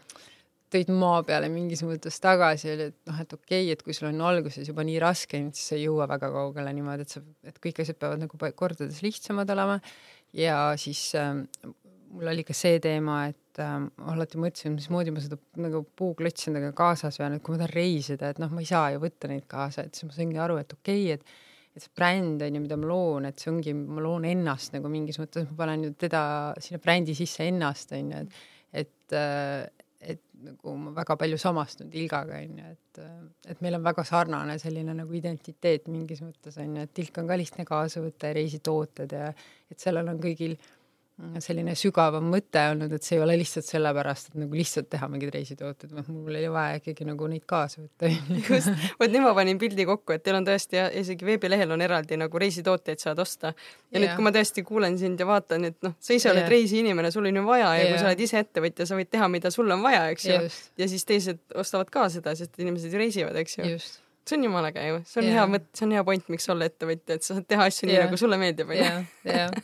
tõid 0.75 0.91
maa 0.91 1.23
peale 1.27 1.49
mingis 1.53 1.85
mõttes 1.87 2.19
tagasi, 2.23 2.73
oli, 2.73 2.89
et 2.91 2.99
noh, 3.11 3.21
et 3.23 3.37
okei 3.37 3.63
okay,, 3.63 3.77
et 3.77 3.85
kui 3.87 3.95
sul 3.95 4.11
on 4.11 4.25
alguses 4.27 4.67
juba 4.67 4.85
nii 4.87 4.99
raske, 5.03 5.39
siis 5.55 5.71
sa 5.71 5.79
ei 5.79 5.87
jõua 5.87 6.09
väga 6.11 6.33
kaugele 6.35 6.75
niimoodi, 6.75 7.07
et 7.07 7.15
sa, 7.15 7.23
et 7.47 7.63
kõik 7.63 7.81
asjad 7.85 8.01
peavad 8.01 8.25
nagu 8.25 8.51
kordades 8.59 9.01
lihtsamad 9.05 9.51
olema. 9.55 9.79
Ja 10.35 10.59
siis 10.81 11.13
äh, 11.19 11.31
mul 12.15 12.31
oli 12.33 12.43
ka 12.47 12.57
see 12.57 12.81
teema, 12.83 13.21
et 13.31 13.63
äh, 13.63 13.77
alati 14.11 14.41
mõtlesin, 14.43 14.75
mismoodi 14.75 15.15
ma 15.15 15.23
seda 15.23 15.39
nagu 15.63 15.85
puuklotsi 15.95 16.51
endaga 16.51 16.73
kaasas 16.75 17.21
vean, 17.23 17.39
et 17.39 17.45
kui 17.45 17.55
ma 17.55 17.63
tahan 17.63 17.75
reisida, 17.77 18.35
et 18.35 18.43
noh, 18.43 18.51
ma 18.51 18.65
ei 18.65 18.71
saa 18.71 18.91
ju 18.95 19.03
võtta 19.05 19.31
neid 19.31 19.47
kaasa, 19.51 19.87
et 19.87 19.95
siis 19.95 20.11
ma 20.11 20.17
saingi 20.17 20.43
aru, 20.43 20.59
et 20.63 20.75
okei 20.75 21.13
okay,, 21.13 21.21
et 21.21 21.54
et 21.75 21.83
see 21.83 21.95
bränd 21.99 22.43
on 22.47 22.57
ju, 22.57 22.63
mida 22.63 22.79
ma 22.79 22.91
loon, 22.91 23.29
et 23.29 23.41
see 23.41 23.51
ongi, 23.51 23.75
ma 23.75 24.03
loon 24.05 24.27
ennast 24.31 24.77
nagu 24.77 24.91
mingis 24.93 25.19
mõttes, 25.19 25.49
ma 25.51 25.59
panen 25.65 25.89
ju 25.89 25.95
teda 25.99 26.25
sinna 26.63 26.83
brändi 26.83 27.17
sisse 27.19 27.49
ennast 27.51 27.97
on 27.97 28.13
ju, 28.15 28.27
et 28.27 28.85
et 28.85 29.17
äh, 29.19 29.65
et 30.05 30.21
nagu 30.45 30.75
ma 30.77 30.91
väga 30.99 31.17
palju 31.17 31.39
samastun 31.41 31.89
Tilgaga 31.91 32.37
onju, 32.43 32.71
et 32.75 33.03
et 33.51 33.61
meil 33.65 33.79
on 33.79 33.85
väga 33.87 34.05
sarnane 34.05 34.59
selline 34.61 34.93
nagu 34.95 35.17
identiteet 35.17 35.89
mingis 35.89 36.21
mõttes 36.23 36.59
onju, 36.61 36.85
et 36.85 36.93
Tilk 36.95 37.23
on 37.23 37.31
ka 37.31 37.39
lihtne 37.41 37.65
kaasa 37.69 38.03
võtta 38.05 38.31
ja 38.31 38.37
reisitooted 38.37 39.15
ja 39.17 39.31
et 39.33 39.81
sellel 39.81 40.11
on 40.13 40.21
kõigil 40.21 40.59
äh, 40.59 40.74
selline 41.39 41.77
sügavam 41.79 42.27
mõte 42.27 42.59
olnud, 42.73 42.91
et 42.97 43.05
see 43.07 43.15
ei 43.15 43.23
ole 43.23 43.37
lihtsalt 43.39 43.69
sellepärast, 43.69 44.33
et 44.33 44.39
nagu 44.43 44.57
lihtsalt 44.59 44.89
teha 44.91 45.07
mingeid 45.11 45.31
reisitooteid, 45.37 45.93
noh, 45.95 46.09
mul 46.11 46.35
oli 46.35 46.49
vaja 46.51 46.81
ikkagi 46.81 47.07
nagu 47.07 47.29
neid 47.31 47.45
kaasa 47.47 47.85
võtta. 47.85 48.11
just, 48.51 48.73
vot 48.99 49.13
nüüd 49.13 49.23
ma 49.23 49.31
panin 49.37 49.61
pildi 49.61 49.87
kokku, 49.87 50.17
et 50.17 50.25
teil 50.27 50.41
on 50.41 50.49
tõesti 50.49 50.81
ja 50.81 50.89
isegi 51.03 51.29
veebilehel 51.29 51.71
on 51.77 51.87
eraldi 51.87 52.19
nagu 52.19 52.43
reisitooteid 52.43 53.03
saad 53.03 53.23
osta. 53.23 53.55
ja 53.55 54.01
yeah. 54.01 54.03
nüüd, 54.03 54.17
kui 54.19 54.27
ma 54.27 54.35
tõesti 54.35 54.67
kuulen 54.67 54.99
sind 54.99 55.23
ja 55.23 55.29
vaatan, 55.31 55.71
et 55.71 55.79
noh, 55.87 55.95
sa 56.03 56.19
ise 56.19 56.33
oled 56.33 56.43
yeah. 56.43 56.55
reisiinimene, 56.57 57.15
sul 57.15 57.31
on 57.31 57.43
ju 57.43 57.47
vaja 57.47 57.71
ja 57.77 57.85
yeah. 57.85 57.95
kui 57.95 58.03
sa 58.03 58.11
oled 58.11 58.25
ise 58.27 58.43
ettevõtja, 58.43 58.89
sa 58.91 58.99
võid 58.99 59.13
teha, 59.15 59.31
mida 59.31 59.55
sul 59.55 59.71
on 59.71 59.87
vaja, 59.87 60.09
eks 60.15 60.31
ju. 60.33 60.41
ja 60.83 60.91
siis 60.91 61.07
teised 61.07 61.45
ostavad 61.55 61.95
ka 61.95 62.09
seda, 62.11 62.35
sest 62.35 62.59
inimesed 62.59 62.91
ju 62.91 63.07
reisivad, 63.07 63.39
eks 63.39 63.61
ju. 63.61 63.77
just 63.77 64.04
see 64.29 64.39
on 64.39 64.47
jumala 64.47 64.71
ju, 64.73 65.01
see 65.09 65.21
on 65.21 65.29
yeah. 65.29 65.37
hea 65.39 65.47
mõte, 65.55 65.71
see 65.77 65.87
on 65.87 65.95
hea 65.97 66.05
point, 66.09 66.29
miks 66.33 66.49
olla 66.53 66.69
ettevõtja, 66.71 67.19
et 67.19 67.27
sa 67.27 67.37
saad 67.37 67.49
teha 67.51 67.67
asju 67.71 67.89
yeah. 67.89 67.95
nii, 67.95 68.09
nagu 68.09 68.21
sulle 68.21 68.39
meeldib, 68.41 68.73
onju. 68.75 68.85
jah, 69.29 69.57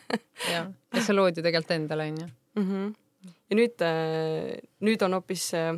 jah. 0.50 0.72
ja 0.94 1.04
sa 1.06 1.16
lood 1.16 1.38
ju 1.38 1.44
tegelikult 1.46 1.76
endale, 1.76 2.08
onju. 2.12 2.28
Mhm. 2.60 2.88
ja 3.50 3.58
nüüd, 3.58 3.84
äh, 3.86 4.56
nüüd 4.86 5.04
on 5.06 5.18
hoopis, 5.18 5.50
äh, 5.58 5.74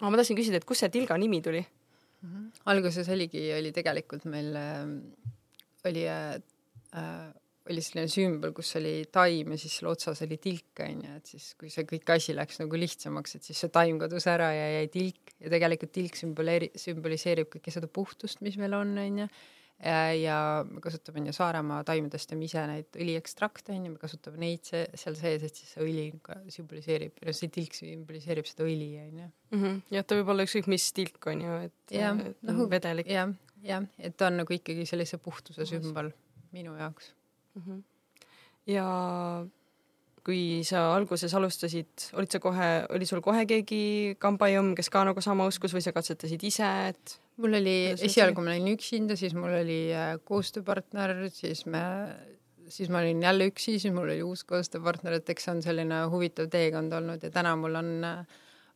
ma 0.00 0.14
tahtsin 0.16 0.38
küsida, 0.38 0.60
et 0.60 0.68
kust 0.68 0.84
see 0.84 0.92
Tilga 0.92 1.18
nimi 1.20 1.42
tuli 1.44 1.60
mm? 1.62 2.28
-hmm. 2.28 2.48
alguses 2.72 3.08
oligi, 3.08 3.44
oli 3.56 3.72
tegelikult 3.72 4.24
meil 4.24 4.56
äh,, 4.56 4.86
oli 5.84 6.06
äh, 6.08 6.40
oli 7.70 7.84
selline 7.84 8.10
sümbol, 8.10 8.52
kus 8.56 8.74
oli 8.80 8.94
taim 9.12 9.54
ja 9.54 9.60
siis 9.60 9.78
selle 9.78 9.92
otsas 9.92 10.24
oli 10.26 10.38
tilk, 10.42 10.82
onju, 10.84 11.14
et 11.20 11.30
siis 11.34 11.52
kui 11.60 11.70
see 11.72 11.86
kõik 11.88 12.12
asi 12.14 12.34
läks 12.36 12.60
nagu 12.62 12.80
lihtsamaks, 12.80 13.36
et 13.36 13.46
siis 13.46 13.62
see 13.64 13.72
taim 13.74 14.00
kadus 14.00 14.26
ära 14.30 14.50
ja 14.54 14.66
jäi 14.78 14.90
tilk 14.92 15.34
ja 15.38 15.52
tegelikult 15.52 15.94
tilk 15.94 16.18
sümboleeri-, 16.18 16.72
sümboliseerib 16.80 17.50
kõike 17.52 17.74
seda 17.74 17.90
puhtust, 17.90 18.42
mis 18.44 18.58
meil 18.60 18.76
on, 18.78 18.94
onju. 19.00 19.28
ja 20.20 20.38
me 20.68 20.82
kasutame 20.84 21.22
onju 21.22 21.32
Saaremaa 21.32 21.84
taimedest 21.88 22.28
teeme 22.28 22.44
ise 22.44 22.64
neid 22.68 22.98
õliekstrakte 23.00 23.72
onju, 23.76 23.94
me 23.94 24.00
kasutame 24.02 24.42
neid 24.42 24.66
see, 24.68 24.82
seal 25.00 25.16
sees, 25.16 25.46
et 25.46 25.60
siis 25.60 25.70
see 25.74 25.84
õli 25.86 26.08
sümboliseerib, 26.52 27.22
see 27.30 27.52
tilk 27.54 27.78
sümboliseerib 27.78 28.48
seda 28.50 28.66
õli 28.66 28.90
onju. 29.06 29.30
Mhm. 29.56 29.78
jah, 29.96 30.04
ta 30.04 30.18
võib 30.18 30.34
olla 30.34 30.48
ükskõik 30.48 30.68
mis 30.72 30.90
tilk 30.96 31.30
onju, 31.32 31.62
et 31.68 31.96
ja, 31.96 32.12
no, 32.16 32.66
vedelik. 32.72 33.08
jah, 33.08 33.32
jah, 33.64 33.88
et 33.98 34.18
ta 34.20 34.28
on 34.28 34.42
nagu 34.42 34.58
ikkagi 34.58 34.84
sellise 34.88 35.20
puhtuse 35.22 35.68
sümbol 35.68 36.12
minu 36.52 36.74
jaoks 36.76 37.08
mm. 37.08 37.14
-hmm. 37.14 37.19
Ja 38.70 38.86
kui 40.26 40.60
sa 40.68 40.82
alguses 40.94 41.32
alustasid, 41.36 42.10
olid 42.18 42.32
sa 42.32 42.40
kohe, 42.42 42.68
oli 42.92 43.08
sul 43.08 43.22
kohe 43.24 43.46
keegi 43.48 44.16
kambajõmm, 44.20 44.74
kes 44.78 44.90
ka 44.92 45.04
nagu 45.08 45.22
sama 45.24 45.46
uskus 45.48 45.74
või 45.74 45.84
sa 45.84 45.94
katsetasid 45.96 46.44
ise, 46.46 46.68
et? 46.90 47.16
mul 47.40 47.56
oli, 47.56 47.76
esialgu 47.96 48.42
ma 48.44 48.52
olin 48.52 48.74
üksinda, 48.74 49.16
siis 49.16 49.32
mul 49.32 49.54
oli 49.62 49.80
äh, 49.96 50.12
koostööpartner, 50.28 51.14
siis 51.32 51.64
me, 51.70 51.80
siis 52.68 52.92
ma 52.92 53.00
olin 53.00 53.22
jälle 53.24 53.48
üksi, 53.48 53.78
siis 53.80 53.94
mul 53.96 54.10
oli 54.10 54.20
uus 54.26 54.44
koostööpartner, 54.48 55.16
et 55.18 55.32
eks 55.32 55.48
see 55.48 55.54
on 55.54 55.64
selline 55.64 56.02
huvitav 56.12 56.50
teekond 56.52 56.92
olnud 57.00 57.24
ja 57.24 57.32
täna 57.32 57.54
mul 57.56 57.80
on, 57.80 57.90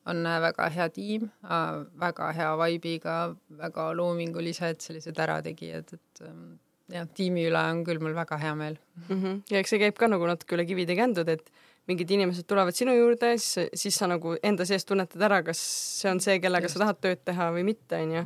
on 0.08 0.30
väga 0.46 0.70
hea 0.72 0.88
tiim, 0.96 1.28
äh, 1.44 1.84
väga 2.00 2.32
hea 2.40 2.50
vibe'iga, 2.64 3.18
väga 3.60 3.90
loomingulised 4.00 4.80
sellised 4.86 5.20
ärategijad, 5.26 5.92
et 5.98 6.24
ähm, 6.24 6.54
jah, 6.92 7.06
tiimi 7.16 7.46
üle 7.48 7.60
on 7.72 7.84
küll 7.86 8.02
mul 8.02 8.16
väga 8.16 8.38
hea 8.40 8.54
meel 8.58 8.78
mm. 9.08 9.14
-hmm. 9.14 9.38
ja 9.50 9.60
eks 9.60 9.74
see 9.74 9.82
käib 9.82 9.96
ka 9.98 10.08
nagu 10.10 10.26
natuke 10.28 10.56
üle 10.56 10.66
kivide 10.68 10.96
kändud, 10.98 11.28
et 11.28 11.50
mingid 11.88 12.10
inimesed 12.10 12.46
tulevad 12.48 12.76
sinu 12.76 12.94
juurde, 12.96 13.34
siis, 13.38 13.68
siis 13.76 13.96
sa 14.00 14.06
nagu 14.08 14.36
enda 14.42 14.64
sees 14.64 14.86
tunnetad 14.88 15.20
ära, 15.26 15.42
kas 15.44 15.60
see 16.00 16.10
on 16.10 16.20
see, 16.20 16.38
kellega 16.40 16.64
Just. 16.64 16.78
sa 16.78 16.84
tahad 16.84 17.00
tööd 17.04 17.20
teha 17.24 17.50
või 17.52 17.64
mitte, 17.68 17.98
onju. 18.00 18.22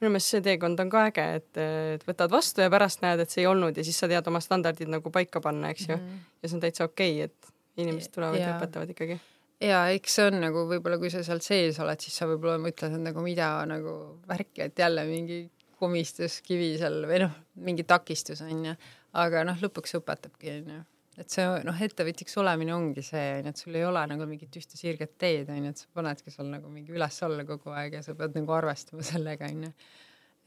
minu 0.00 0.12
meelest 0.14 0.32
see 0.32 0.44
teekond 0.44 0.80
on 0.80 0.92
ka 0.92 1.06
äge, 1.10 1.26
et, 1.40 1.50
et 1.96 2.06
võtad 2.08 2.32
vastu 2.32 2.64
ja 2.64 2.72
pärast 2.72 3.04
näed, 3.04 3.20
et 3.20 3.30
see 3.30 3.44
ei 3.44 3.50
olnud 3.50 3.76
ja 3.76 3.84
siis 3.84 4.00
sa 4.00 4.08
tead 4.08 4.28
oma 4.32 4.40
standardid 4.40 4.88
nagu 4.92 5.12
paika 5.12 5.44
panna, 5.44 5.74
eks 5.74 5.88
ju 5.88 5.96
mm. 5.96 6.06
-hmm. 6.06 6.32
ja 6.42 6.48
see 6.48 6.56
on 6.56 6.64
täitsa 6.64 6.88
okei 6.88 7.24
okay,, 7.24 7.28
et 7.28 7.52
inimesed 7.84 8.12
tulevad 8.14 8.40
ja, 8.40 8.48
ja 8.48 8.56
õpetavad 8.56 8.96
ikkagi 8.96 9.20
ja 9.60 9.82
eks 9.94 10.16
see 10.18 10.28
on 10.30 10.40
nagu 10.42 10.64
võib-olla, 10.70 10.98
kui 10.98 11.10
sa 11.12 11.22
seal 11.26 11.40
sees 11.44 11.78
oled, 11.82 12.00
siis 12.00 12.16
sa 12.16 12.26
võib-olla 12.30 12.58
mõtled, 12.62 12.96
et 12.96 13.04
nagu 13.10 13.24
mida 13.24 13.54
nagu 13.68 13.96
värki, 14.28 14.64
et 14.66 14.78
jälle 14.78 15.04
mingi 15.08 15.44
komistuskivi 15.82 16.76
seal 16.80 17.02
või 17.10 17.24
noh, 17.26 17.36
mingi 17.66 17.84
takistus 17.88 18.40
on 18.46 18.70
ju, 18.70 18.78
aga 19.18 19.44
noh, 19.48 19.60
lõpuks 19.66 19.98
õpetabki 19.98 20.56
on 20.60 20.74
ju 20.76 20.80
et 21.20 21.32
see 21.32 21.44
noh, 21.66 21.80
ettevõtjaks 21.84 22.38
olemine 22.40 22.72
ongi 22.74 23.02
see 23.04 23.24
onju, 23.38 23.52
et 23.52 23.60
sul 23.60 23.76
ei 23.76 23.84
ole 23.84 24.02
nagu 24.08 24.26
mingit 24.28 24.56
ühte 24.56 24.78
sirget 24.78 25.18
teed 25.20 25.50
onju, 25.52 25.72
et 25.72 25.82
sa 25.82 25.90
panedki 25.98 26.32
seal 26.32 26.48
nagu 26.48 26.70
mingi 26.72 26.94
üles-alla 26.94 27.44
kogu 27.48 27.74
aeg 27.76 27.98
ja 27.98 28.04
sa 28.04 28.14
pead 28.16 28.38
nagu 28.38 28.54
arvestama 28.56 29.04
sellega 29.06 29.50
onju. 29.50 29.72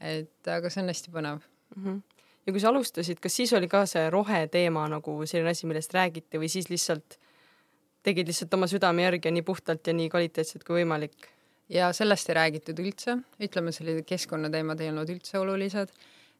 et 0.02 0.50
aga 0.52 0.72
see 0.72 0.82
on 0.82 0.90
hästi 0.92 1.12
põnev 1.14 1.38
mm. 1.38 1.84
-hmm. 1.84 2.00
ja 2.46 2.52
kui 2.56 2.60
sa 2.64 2.72
alustasid, 2.72 3.20
kas 3.22 3.38
siis 3.38 3.52
oli 3.56 3.68
ka 3.68 3.84
see 3.86 4.10
roheteema 4.10 4.88
nagu 4.90 5.20
selline 5.26 5.54
asi, 5.54 5.70
millest 5.70 5.94
räägiti 5.94 6.42
või 6.42 6.50
siis 6.50 6.70
lihtsalt 6.70 7.18
tegid 8.02 8.26
lihtsalt 8.26 8.54
oma 8.54 8.66
südame 8.66 9.06
järgi 9.06 9.28
ja 9.28 9.32
nii 9.32 9.46
puhtalt 9.46 9.86
ja 9.86 9.94
nii 9.94 10.10
kvaliteetselt 10.10 10.64
kui 10.64 10.82
võimalik? 10.82 11.30
Ja 11.68 11.92
sellest 11.92 12.30
ei 12.30 12.38
räägitud 12.38 12.78
üldse, 12.82 13.16
ütleme, 13.42 13.72
sellised 13.74 14.06
keskkonnateemad 14.08 14.80
ei 14.80 14.92
olnud 14.92 15.10
üldse 15.16 15.38
olulised. 15.38 15.90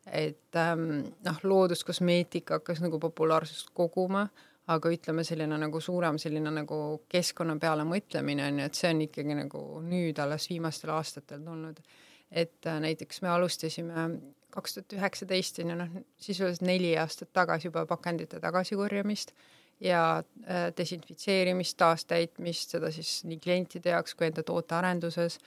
et 0.07 0.55
ähm, 0.55 1.01
noh, 1.27 1.39
looduskosmeetika 1.43 2.61
hakkas 2.61 2.79
nagu 2.79 2.99
populaarsust 3.03 3.73
koguma, 3.75 4.29
aga 4.71 4.91
ütleme, 4.95 5.25
selline 5.27 5.59
nagu 5.59 5.81
suurem 5.81 6.19
selline 6.19 6.51
nagu 6.55 6.79
keskkonna 7.11 7.57
peale 7.59 7.83
mõtlemine 7.83 8.47
on 8.47 8.61
ju, 8.61 8.69
et 8.71 8.79
see 8.79 8.93
on 8.95 9.03
ikkagi 9.03 9.35
nagu 9.35 9.63
nüüd 9.83 10.19
alles 10.23 10.47
viimastel 10.51 10.95
aastatel 10.95 11.43
tulnud. 11.43 11.83
et 12.31 12.67
äh, 12.67 12.81
näiteks 12.81 13.23
me 13.23 13.29
alustasime 13.29 14.09
kaks 14.57 14.75
tuhat 14.75 14.95
üheksateist 14.97 15.61
on 15.63 15.71
ju 15.71 15.77
noh, 15.77 15.93
sisuliselt 16.23 16.65
neli 16.67 16.95
aastat 16.99 17.33
tagasi 17.33 17.69
juba 17.69 17.85
pakendite 17.87 18.41
tagasikorjamist 18.41 19.35
ja 19.81 20.23
äh, 20.49 20.71
desinfitseerimist, 20.77 21.77
taastäitmist, 21.81 22.77
seda 22.77 22.91
siis 22.95 23.21
nii 23.29 23.39
klientide 23.43 23.93
jaoks 23.93 24.17
kui 24.17 24.29
enda 24.31 24.45
tootearenduses, 24.47 25.39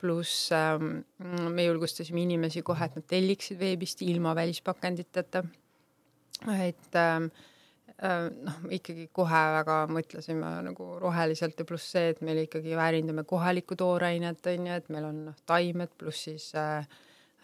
pluss 0.00 0.50
ähm, 0.56 1.02
me 1.52 1.64
julgustasime 1.64 2.22
inimesi 2.24 2.62
kohe, 2.64 2.88
et 2.88 2.96
nad 2.96 3.06
telliksid 3.08 3.60
veebist 3.60 4.02
ilma 4.04 4.34
välispakenditeta. 4.36 5.44
et 6.64 6.96
ähm, 6.96 7.28
äh, 8.02 8.28
noh, 8.32 8.62
ikkagi 8.76 9.08
kohe 9.12 9.42
väga 9.56 9.82
mõtlesime 9.92 10.54
nagu 10.70 10.94
roheliselt 11.00 11.60
ja 11.60 11.68
pluss 11.68 11.92
see, 11.92 12.14
et 12.14 12.24
meil 12.24 12.44
ikkagi 12.46 12.76
väärindame 12.76 13.24
kohalikku 13.28 13.76
toorainet, 13.76 14.46
on 14.46 14.66
ju, 14.66 14.80
et 14.80 14.88
meil 14.88 15.08
on 15.08 15.24
noh, 15.30 15.44
taimed 15.46 15.92
pluss 16.00 16.28
siis 16.28 16.50
äh, 16.56 16.88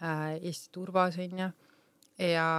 äh, 0.01 0.35
Eesti 0.41 0.73
turvas, 0.73 1.17
on 1.17 1.45
ju. 1.45 1.53
ja 2.29 2.49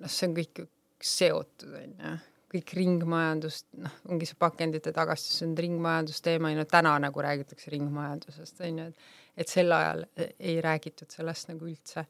noh, 0.00 0.08
see 0.12 0.28
on 0.28 0.38
kõik 0.40 0.68
seotud, 1.04 1.72
on 1.80 1.98
ju 2.00 2.20
kõik 2.54 2.74
ringmajandust, 2.78 3.66
noh, 3.82 3.96
ongi 4.10 4.28
see 4.30 4.38
pakendite 4.38 4.92
tagastus, 4.94 5.40
see 5.40 5.48
on 5.48 5.56
ringmajandusteema 5.58 6.52
ja 6.52 6.60
no 6.60 6.68
täna 6.70 6.94
nagu 7.02 7.26
räägitakse 7.26 7.72
ringmajandusest, 7.74 8.62
on 8.68 8.80
ju, 8.82 8.86
et 8.92 9.12
et 9.34 9.50
sel 9.50 9.72
ajal 9.74 10.04
ei 10.38 10.60
räägitud 10.62 11.10
sellest 11.10 11.48
nagu 11.50 11.66
üldse. 11.66 12.06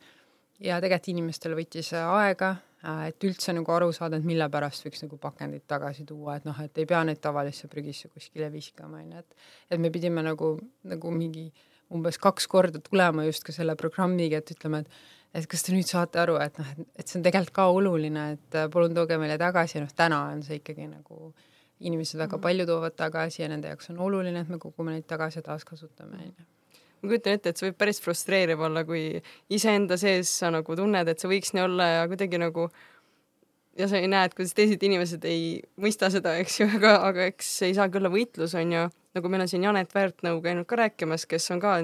ja 0.60 0.76
tegelikult 0.80 1.08
inimestel 1.08 1.56
võttis 1.56 1.92
aega 1.96 2.54
Äh, 2.84 3.08
et 3.08 3.24
üldse 3.24 3.52
nagu 3.56 3.72
aru 3.72 3.92
saada, 3.96 4.18
et 4.20 4.26
mille 4.28 4.44
pärast 4.52 4.84
võiks 4.84 5.00
nagu 5.06 5.16
pakendid 5.20 5.64
tagasi 5.70 6.04
tuua, 6.08 6.36
et 6.36 6.48
noh, 6.48 6.58
et 6.60 6.80
ei 6.82 6.88
pea 6.88 7.00
neid 7.06 7.20
tavalisse 7.24 7.68
prügisse 7.72 8.10
kuskile 8.12 8.50
viskama, 8.52 9.00
onju, 9.00 9.22
et 9.22 9.76
et 9.76 9.80
me 9.80 9.88
pidime 9.94 10.24
nagu, 10.26 10.50
nagu 10.90 11.12
mingi 11.14 11.46
umbes 11.94 12.18
kaks 12.20 12.48
korda 12.50 12.82
tulema 12.84 13.24
just 13.24 13.46
ka 13.46 13.54
selle 13.56 13.76
programmiga, 13.80 14.42
et 14.42 14.52
ütleme, 14.52 14.82
et 14.84 15.23
et 15.34 15.48
kas 15.50 15.66
te 15.66 15.74
nüüd 15.74 15.88
saate 15.88 16.20
aru, 16.22 16.38
et 16.42 16.58
noh, 16.60 16.70
et, 16.94 17.04
see 17.08 17.18
on 17.18 17.26
tegelikult 17.26 17.56
ka 17.56 17.66
oluline, 17.74 18.28
et 18.36 18.58
äh, 18.58 18.70
palun 18.72 18.94
tooge 18.96 19.18
meile 19.20 19.38
tagasi, 19.40 19.82
noh 19.82 19.92
täna 19.96 20.24
on 20.32 20.42
see 20.46 20.60
ikkagi 20.60 20.88
nagu 20.88 21.32
inimesed 21.84 22.20
väga 22.20 22.36
mhm. 22.36 22.42
palju 22.46 22.66
toovad 22.70 22.96
tagasi 22.96 23.42
ja 23.42 23.50
nende 23.50 23.72
jaoks 23.72 23.90
on 23.92 24.00
oluline, 24.06 24.44
et 24.44 24.50
me 24.50 24.60
kogume 24.62 24.94
neid 24.94 25.08
tagasi 25.10 25.42
ja 25.42 25.48
taaskasutame, 25.50 26.20
onju 26.22 26.50
ma 27.04 27.10
kujutan 27.10 27.36
ette, 27.36 27.52
et 27.52 27.60
see 27.60 27.68
võib 27.68 27.76
päris 27.82 28.00
frustreeriv 28.00 28.62
olla, 28.64 28.80
kui 28.88 29.20
iseenda 29.52 29.98
sees 30.00 30.30
sa 30.40 30.48
nagu 30.54 30.76
tunned, 30.78 31.08
et 31.10 31.20
see 31.20 31.28
võiks 31.28 31.52
nii 31.52 31.64
olla 31.66 31.88
ja 31.90 32.06
kuidagi 32.08 32.40
nagu 32.40 32.70
ja 33.78 33.88
sa 33.90 33.98
ei 34.00 34.08
näe, 34.08 34.28
et 34.28 34.34
kuidas 34.36 34.54
teised 34.56 34.82
inimesed 34.86 35.24
ei 35.28 35.58
mõista 35.80 36.10
seda, 36.12 36.36
eks 36.40 36.60
ju, 36.60 36.68
aga, 36.78 36.96
aga 37.08 37.28
eks 37.32 37.50
ei 37.68 37.74
saa 37.76 37.90
küll 37.92 38.08
võitlus, 38.12 38.54
on 38.58 38.72
ju, 38.72 38.84
nagu 39.18 39.32
meil 39.32 39.44
on 39.44 39.50
siin 39.50 39.66
Janet 39.66 39.94
Väärtnõu 39.94 40.40
käinud 40.44 40.68
ka 40.70 40.78
rääkimas, 40.80 41.26
kes 41.30 41.50
on 41.54 41.62
ka 41.62 41.76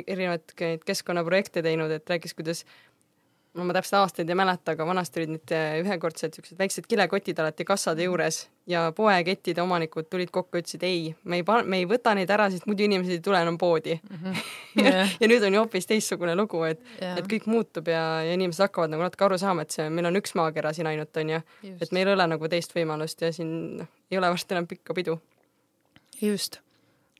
erinevaid 0.00 0.54
keskkonnaprojekte 0.86 1.62
teinud, 1.66 1.92
et 1.94 2.14
rääkis, 2.14 2.34
kuidas 2.38 2.64
no 3.54 3.66
ma 3.66 3.74
täpselt 3.74 3.98
aastaid 3.98 4.30
ei 4.30 4.36
mäleta, 4.38 4.74
aga 4.74 4.86
vanasti 4.86 5.20
olid 5.20 5.32
need 5.34 5.52
äh, 5.54 5.72
ühekordsed 5.82 6.36
siuksed 6.36 6.58
väiksed 6.60 6.86
kilekotid 6.90 7.38
alati 7.42 7.66
kassade 7.66 8.06
juures 8.06 8.44
ja 8.70 8.84
poekettide 8.96 9.62
omanikud 9.62 10.06
tulid 10.10 10.30
kokku, 10.34 10.60
ütlesid 10.60 10.84
ei, 10.86 11.10
me 11.24 11.40
ei, 11.40 11.44
me 11.66 11.80
ei 11.82 11.88
võta 11.90 12.14
neid 12.14 12.30
ära, 12.30 12.46
sest 12.52 12.68
muidu 12.70 12.86
inimesed 12.86 13.16
ei 13.16 13.24
tule 13.24 13.40
enam 13.42 13.58
poodi 13.58 13.96
mm. 13.98 14.22
-hmm. 14.22 14.46
Yeah. 14.84 15.16
ja 15.20 15.30
nüüd 15.32 15.46
on 15.46 15.58
ju 15.58 15.64
hoopis 15.64 15.90
teistsugune 15.90 16.36
lugu, 16.38 16.62
et 16.68 16.82
yeah., 17.00 17.18
et 17.18 17.26
kõik 17.26 17.50
muutub 17.50 17.90
ja, 17.90 18.22
ja 18.26 18.38
inimesed 18.38 18.68
hakkavad 18.68 18.94
nagu 18.94 19.02
natuke 19.02 19.26
aru 19.26 19.38
saama, 19.38 19.66
et 19.66 19.74
see, 19.74 19.90
meil 19.90 20.06
on 20.12 20.22
üks 20.22 20.36
maakera 20.38 20.72
siin 20.76 20.86
ainult 20.86 21.16
onju, 21.16 21.42
et 21.74 21.92
meil 21.92 22.06
ei 22.06 22.14
ole 22.14 22.30
nagu 22.36 22.48
teist 22.48 22.76
võimalust 22.76 23.26
ja 23.26 23.32
siin 23.34 23.52
noh, 23.82 23.94
ei 24.10 24.18
ole 24.18 24.30
varsti 24.30 24.54
enam 24.54 24.70
pikka 24.70 24.94
pidu. 24.94 25.18
just 26.22 26.60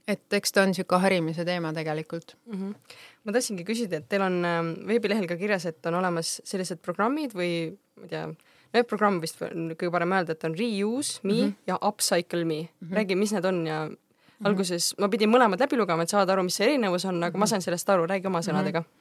et 0.09 0.37
eks 0.39 0.53
ta 0.53 0.65
on 0.65 0.73
niisugune 0.73 1.03
harimise 1.03 1.45
teema 1.45 1.73
tegelikult 1.77 2.37
mm. 2.47 2.55
-hmm. 2.59 2.99
ma 3.25 3.33
tahtsingi 3.33 3.65
küsida, 3.65 4.01
et 4.01 4.09
teil 4.09 4.23
on 4.23 4.45
ähm, 4.45 4.73
veebilehel 4.89 5.27
ka 5.29 5.37
kirjas, 5.37 5.67
et 5.67 5.87
on 5.87 5.95
olemas 5.95 6.41
sellised 6.45 6.81
programmid 6.83 7.35
või 7.35 7.77
ma 7.97 8.07
ei 8.07 8.13
tea, 8.15 8.27
no 8.75 8.85
programm 8.85 9.21
vist 9.21 9.41
kõige 9.41 9.91
parem 9.91 10.13
öelda, 10.13 10.33
et 10.33 10.45
on 10.45 10.55
Reuse 10.59 11.21
Me 11.23 11.33
mm 11.33 11.49
-hmm. 11.49 11.55
ja 11.67 11.79
Upcycle 11.83 12.45
Me 12.45 12.63
mm. 12.63 12.89
-hmm. 12.89 12.95
räägi, 12.97 13.17
mis 13.17 13.33
need 13.33 13.45
on 13.45 13.67
ja 13.67 13.87
mm 13.87 13.95
-hmm. 13.95 14.47
alguses 14.47 14.95
ma 14.99 15.09
pidin 15.09 15.31
mõlemad 15.31 15.61
läbi 15.61 15.77
lugema, 15.77 16.03
et 16.03 16.09
saada 16.09 16.33
aru, 16.33 16.43
mis 16.43 16.57
see 16.57 16.67
erinevus 16.67 17.05
on, 17.05 17.23
aga 17.23 17.31
mm 17.31 17.35
-hmm. 17.35 17.39
ma 17.39 17.47
sain 17.47 17.63
sellest 17.63 17.89
aru, 17.89 18.07
räägi 18.07 18.27
oma 18.27 18.41
sõnadega 18.41 18.81
mm. 18.81 18.85
-hmm 18.85 19.01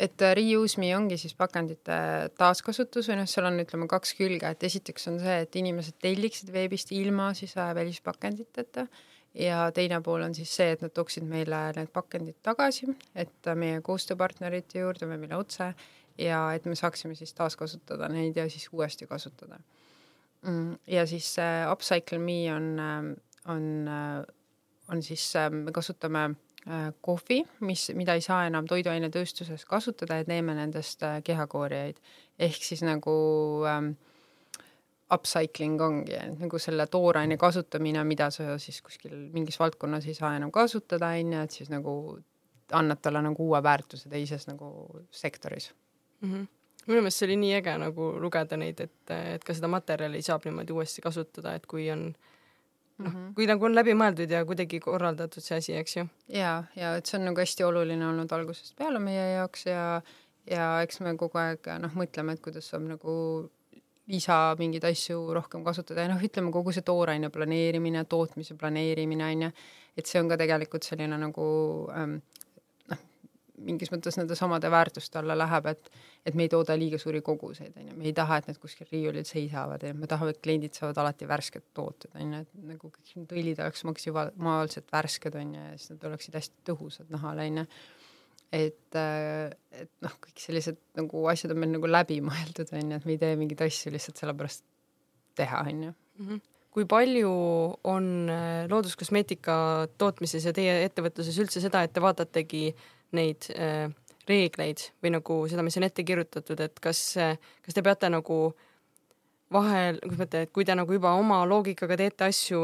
et 0.00 0.22
äh, 0.22 0.34
reuse 0.36 0.80
me 0.80 0.96
ongi 0.96 1.18
siis 1.20 1.34
pakendite 1.34 2.30
taaskasutus 2.40 3.10
või 3.10 3.20
noh, 3.20 3.28
seal 3.28 3.48
on, 3.50 3.60
ütleme, 3.60 3.88
kaks 3.90 4.14
külge, 4.18 4.48
et 4.48 4.62
esiteks 4.62 5.08
on 5.12 5.18
see, 5.20 5.36
et 5.44 5.56
inimesed 5.60 5.98
telliksid 6.00 6.52
veebist 6.54 6.92
ilma 6.96 7.34
siis 7.34 7.56
äh, 7.60 7.74
välispakenditeta 7.76 8.86
ja 9.34 9.70
teine 9.74 10.00
pool 10.02 10.22
on 10.26 10.34
siis 10.34 10.52
see, 10.56 10.72
et 10.74 10.82
nad 10.82 10.92
tooksid 10.94 11.26
meile 11.28 11.70
need 11.76 11.90
pakendid 11.94 12.40
tagasi, 12.42 12.88
et 13.14 13.50
meie 13.54 13.80
koostööpartnerite 13.86 14.82
juurde 14.82 15.08
või 15.10 15.20
meile 15.22 15.38
otse 15.38 15.72
ja 16.18 16.42
et 16.54 16.66
me 16.66 16.74
saaksime 16.74 17.14
siis 17.14 17.34
taaskasutada 17.34 18.08
neid 18.12 18.36
ja 18.36 18.48
siis 18.50 18.68
uuesti 18.72 19.06
kasutada. 19.06 19.60
Mm, 20.42 20.76
ja 20.86 21.06
siis 21.06 21.34
see 21.36 21.64
Upcycle 21.70 22.18
Me 22.18 22.38
on, 22.54 22.70
on, 23.52 23.64
on 24.88 25.02
siis, 25.02 25.32
me 25.50 25.72
kasutame 25.72 26.24
äh, 26.66 26.90
kohvi, 27.00 27.42
mis, 27.60 27.90
mida 27.94 28.16
ei 28.16 28.24
saa 28.24 28.46
enam 28.48 28.66
toiduainetööstuses 28.66 29.64
kasutada 29.68 30.20
ja 30.20 30.24
teeme 30.24 30.56
nendest 30.56 31.04
äh, 31.06 31.20
kehakoorijaid 31.24 32.00
ehk 32.40 32.64
siis 32.64 32.82
nagu 32.86 33.12
ähm, 33.68 33.92
upcycling 35.14 35.80
ongi, 35.82 36.14
et 36.14 36.38
nagu 36.38 36.58
selle 36.62 36.86
tooraine 36.86 37.36
kasutamine, 37.40 38.04
mida 38.06 38.30
sa 38.30 38.56
siis 38.62 38.80
kuskil 38.82 39.16
mingis 39.34 39.58
valdkonnas 39.60 40.06
ei 40.06 40.14
saa 40.14 40.36
enam 40.36 40.52
kasutada, 40.54 41.12
on 41.18 41.32
ju, 41.34 41.42
et 41.42 41.58
siis 41.58 41.70
nagu 41.72 41.94
annad 42.72 43.02
talle 43.02 43.22
nagu 43.22 43.48
uue 43.48 43.62
väärtuse 43.62 44.08
teises 44.08 44.46
nagu 44.46 44.70
sektoris 45.10 45.72
mm. 46.20 46.32
-hmm. 46.32 46.46
minu 46.86 47.00
meelest 47.00 47.18
see 47.18 47.26
oli 47.26 47.36
nii 47.36 47.54
äge 47.58 47.78
nagu 47.78 48.12
lugeda 48.20 48.56
neid, 48.56 48.80
et, 48.80 49.10
et 49.34 49.44
ka 49.44 49.54
seda 49.54 49.68
materjali 49.68 50.22
saab 50.22 50.44
niimoodi 50.44 50.72
uuesti 50.72 51.02
kasutada, 51.02 51.54
et 51.54 51.66
kui 51.66 51.90
on 51.90 52.14
noh 52.98 53.12
mm 53.12 53.28
-hmm., 53.28 53.34
kui 53.34 53.46
nagu 53.46 53.64
on 53.64 53.74
läbimõeldud 53.74 54.30
ja 54.30 54.44
kuidagi 54.44 54.80
korraldatud 54.80 55.42
see 55.42 55.58
asi, 55.58 55.76
eks 55.76 55.96
ju. 55.96 56.06
ja, 56.28 56.64
ja 56.76 56.96
et 56.96 57.06
see 57.06 57.18
on 57.18 57.24
nagu 57.24 57.40
hästi 57.40 57.64
oluline 57.64 58.06
olnud 58.08 58.32
algusest 58.32 58.76
peale 58.76 58.98
meie 58.98 59.32
jaoks 59.32 59.66
ja 59.66 60.02
ja 60.50 60.82
eks 60.82 61.00
me 61.00 61.16
kogu 61.16 61.38
aeg 61.38 61.66
noh, 61.78 61.94
mõtleme, 61.94 62.32
et 62.32 62.40
kuidas 62.40 62.68
saab 62.70 62.82
nagu 62.82 63.50
lisa 64.10 64.40
mingeid 64.58 64.84
asju 64.90 65.20
rohkem 65.36 65.64
kasutada. 65.66 66.04
Ja 66.04 66.12
noh, 66.12 66.26
ütleme 66.26 66.52
kogu 66.54 66.74
see 66.74 66.86
tooraine 66.86 67.30
planeerimine, 67.32 68.04
tootmise 68.10 68.56
planeerimine 68.58 69.30
on 69.30 69.46
ju, 69.46 69.50
et 69.98 70.10
see 70.10 70.20
on 70.22 70.30
ka 70.30 70.38
tegelikult 70.40 70.86
selline 70.86 71.18
nagu 71.20 71.46
ähm, 71.94 72.18
noh, 72.90 73.02
mingis 73.66 73.92
mõttes 73.92 74.18
nende 74.18 74.38
samade 74.38 74.70
väärtuste 74.72 75.20
alla 75.22 75.38
läheb, 75.38 75.70
et 75.74 75.92
et 76.26 76.36
me 76.36 76.44
ei 76.44 76.50
tooda 76.52 76.74
liiga 76.76 76.98
suuri 77.00 77.22
koguseid, 77.24 77.72
on 77.80 77.86
ju, 77.88 77.94
me 77.96 78.04
ei 78.10 78.12
taha, 78.16 78.40
et 78.40 78.50
need 78.50 78.58
kuskil 78.60 78.88
riiulil 78.90 79.24
seisavad 79.24 79.86
ja 79.86 79.94
me 79.96 80.08
tahame, 80.10 80.34
et 80.34 80.42
kliendid 80.44 80.76
saavad 80.76 80.98
alati 81.00 81.28
värsked 81.28 81.70
tooted, 81.76 82.12
on 82.12 82.34
ju, 82.34 82.40
et 82.44 82.66
nagu 82.74 82.90
kõik 82.92 83.14
need 83.16 83.32
õlid 83.40 83.62
oleks 83.64 83.86
maksimaalselt 83.88 84.92
värsked, 84.92 85.38
on 85.40 85.54
ju, 85.56 85.62
ja 85.70 85.78
siis 85.78 85.94
nad 85.94 86.04
oleksid 86.10 86.36
hästi 86.36 86.66
tõhusad 86.68 87.08
nahale, 87.14 87.48
on 87.48 87.62
ju 87.62 87.66
et, 88.52 88.96
äh, 88.98 89.50
et 89.70 89.90
noh, 90.02 90.14
kõik 90.22 90.42
sellised 90.42 90.78
nagu 90.98 91.24
asjad 91.30 91.54
on 91.54 91.60
meil 91.62 91.74
nagu 91.76 91.90
läbimõeldud, 91.90 92.72
on 92.76 92.94
ju, 92.94 93.00
et 93.00 93.08
me 93.08 93.16
ei 93.16 93.20
tee 93.22 93.36
mingeid 93.38 93.66
asju 93.66 93.92
lihtsalt 93.94 94.22
sellepärast 94.22 94.64
teha, 95.38 95.66
on 95.66 95.84
ju. 95.88 95.98
Mhm. 96.20 96.46
kui 96.70 96.84
palju 96.86 97.30
on 97.90 98.04
äh, 98.30 98.68
looduskosmeetika 98.70 99.54
tootmises 99.98 100.44
ja 100.46 100.52
teie 100.54 100.84
ettevõtluses 100.84 101.34
üldse 101.42 101.58
seda, 101.64 101.80
et 101.82 101.90
te 101.90 102.02
vaatategi 102.02 102.68
neid 103.18 103.48
äh, 103.56 103.88
reegleid 104.30 104.84
või 105.02 105.10
nagu 105.16 105.38
seda, 105.50 105.64
mis 105.66 105.78
on 105.80 105.88
ette 105.88 106.04
kirjutatud, 106.06 106.60
et 106.62 106.78
kas, 106.78 107.00
kas 107.64 107.74
te 107.74 107.82
peate 107.82 108.06
nagu 108.12 108.52
vahel, 109.50 109.98
kuidas 110.04 110.20
ma 110.20 110.28
ütlen, 110.28 110.46
et 110.46 110.52
kui 110.54 110.66
te 110.68 110.76
nagu 110.78 110.94
juba 110.94 111.16
oma 111.18 111.40
loogikaga 111.48 111.98
teete 111.98 112.28
asju 112.28 112.60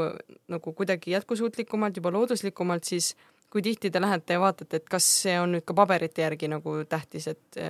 nagu 0.55 0.75
kuidagi 0.79 1.17
jätkusuutlikumalt, 1.17 1.99
juba 1.99 2.13
looduslikumalt, 2.15 2.87
siis 2.87 3.17
kui 3.57 3.65
tihti 3.65 3.91
te 3.91 4.01
lähete 4.03 4.37
ja 4.37 4.43
vaatate, 4.43 4.83
et 4.83 4.89
kas 4.93 5.09
see 5.25 5.39
on 5.41 5.57
nüüd 5.57 5.65
ka 5.65 5.75
paberite 5.77 6.25
järgi 6.27 6.53
nagu 6.53 6.79
tähtis, 6.89 7.31
et, 7.33 7.61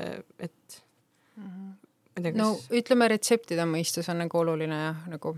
et 0.42 0.82
mm 1.38 1.66
ma 2.16 2.22
ei 2.22 2.32
tea, 2.32 2.32
kas 2.32 2.40
no 2.40 2.76
ütleme, 2.78 3.08
retseptide 3.12 3.66
mõistes 3.68 4.08
on 4.12 4.22
nagu 4.24 4.38
oluline 4.40 4.76
jah, 4.80 5.00
nagu 5.12 5.34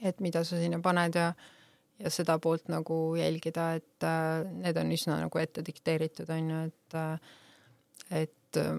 et 0.00 0.20
mida 0.24 0.42
sa 0.44 0.60
sinna 0.60 0.80
paned 0.82 1.18
ja 1.18 1.32
ja 2.00 2.08
seda 2.08 2.38
poolt 2.40 2.70
nagu 2.72 3.12
jälgida, 3.12 3.74
et 3.76 4.04
äh, 4.08 4.46
need 4.62 4.78
on 4.80 4.92
üsna 4.94 5.18
nagu 5.20 5.36
ette 5.36 5.60
dikteeritud, 5.60 6.30
on 6.32 6.46
ju, 6.48 6.60
et 6.70 6.96
äh, 6.96 8.22
et 8.22 8.56
äh, 8.56 8.78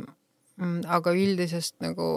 aga 0.90 1.14
üldisest 1.14 1.76
nagu, 1.86 2.08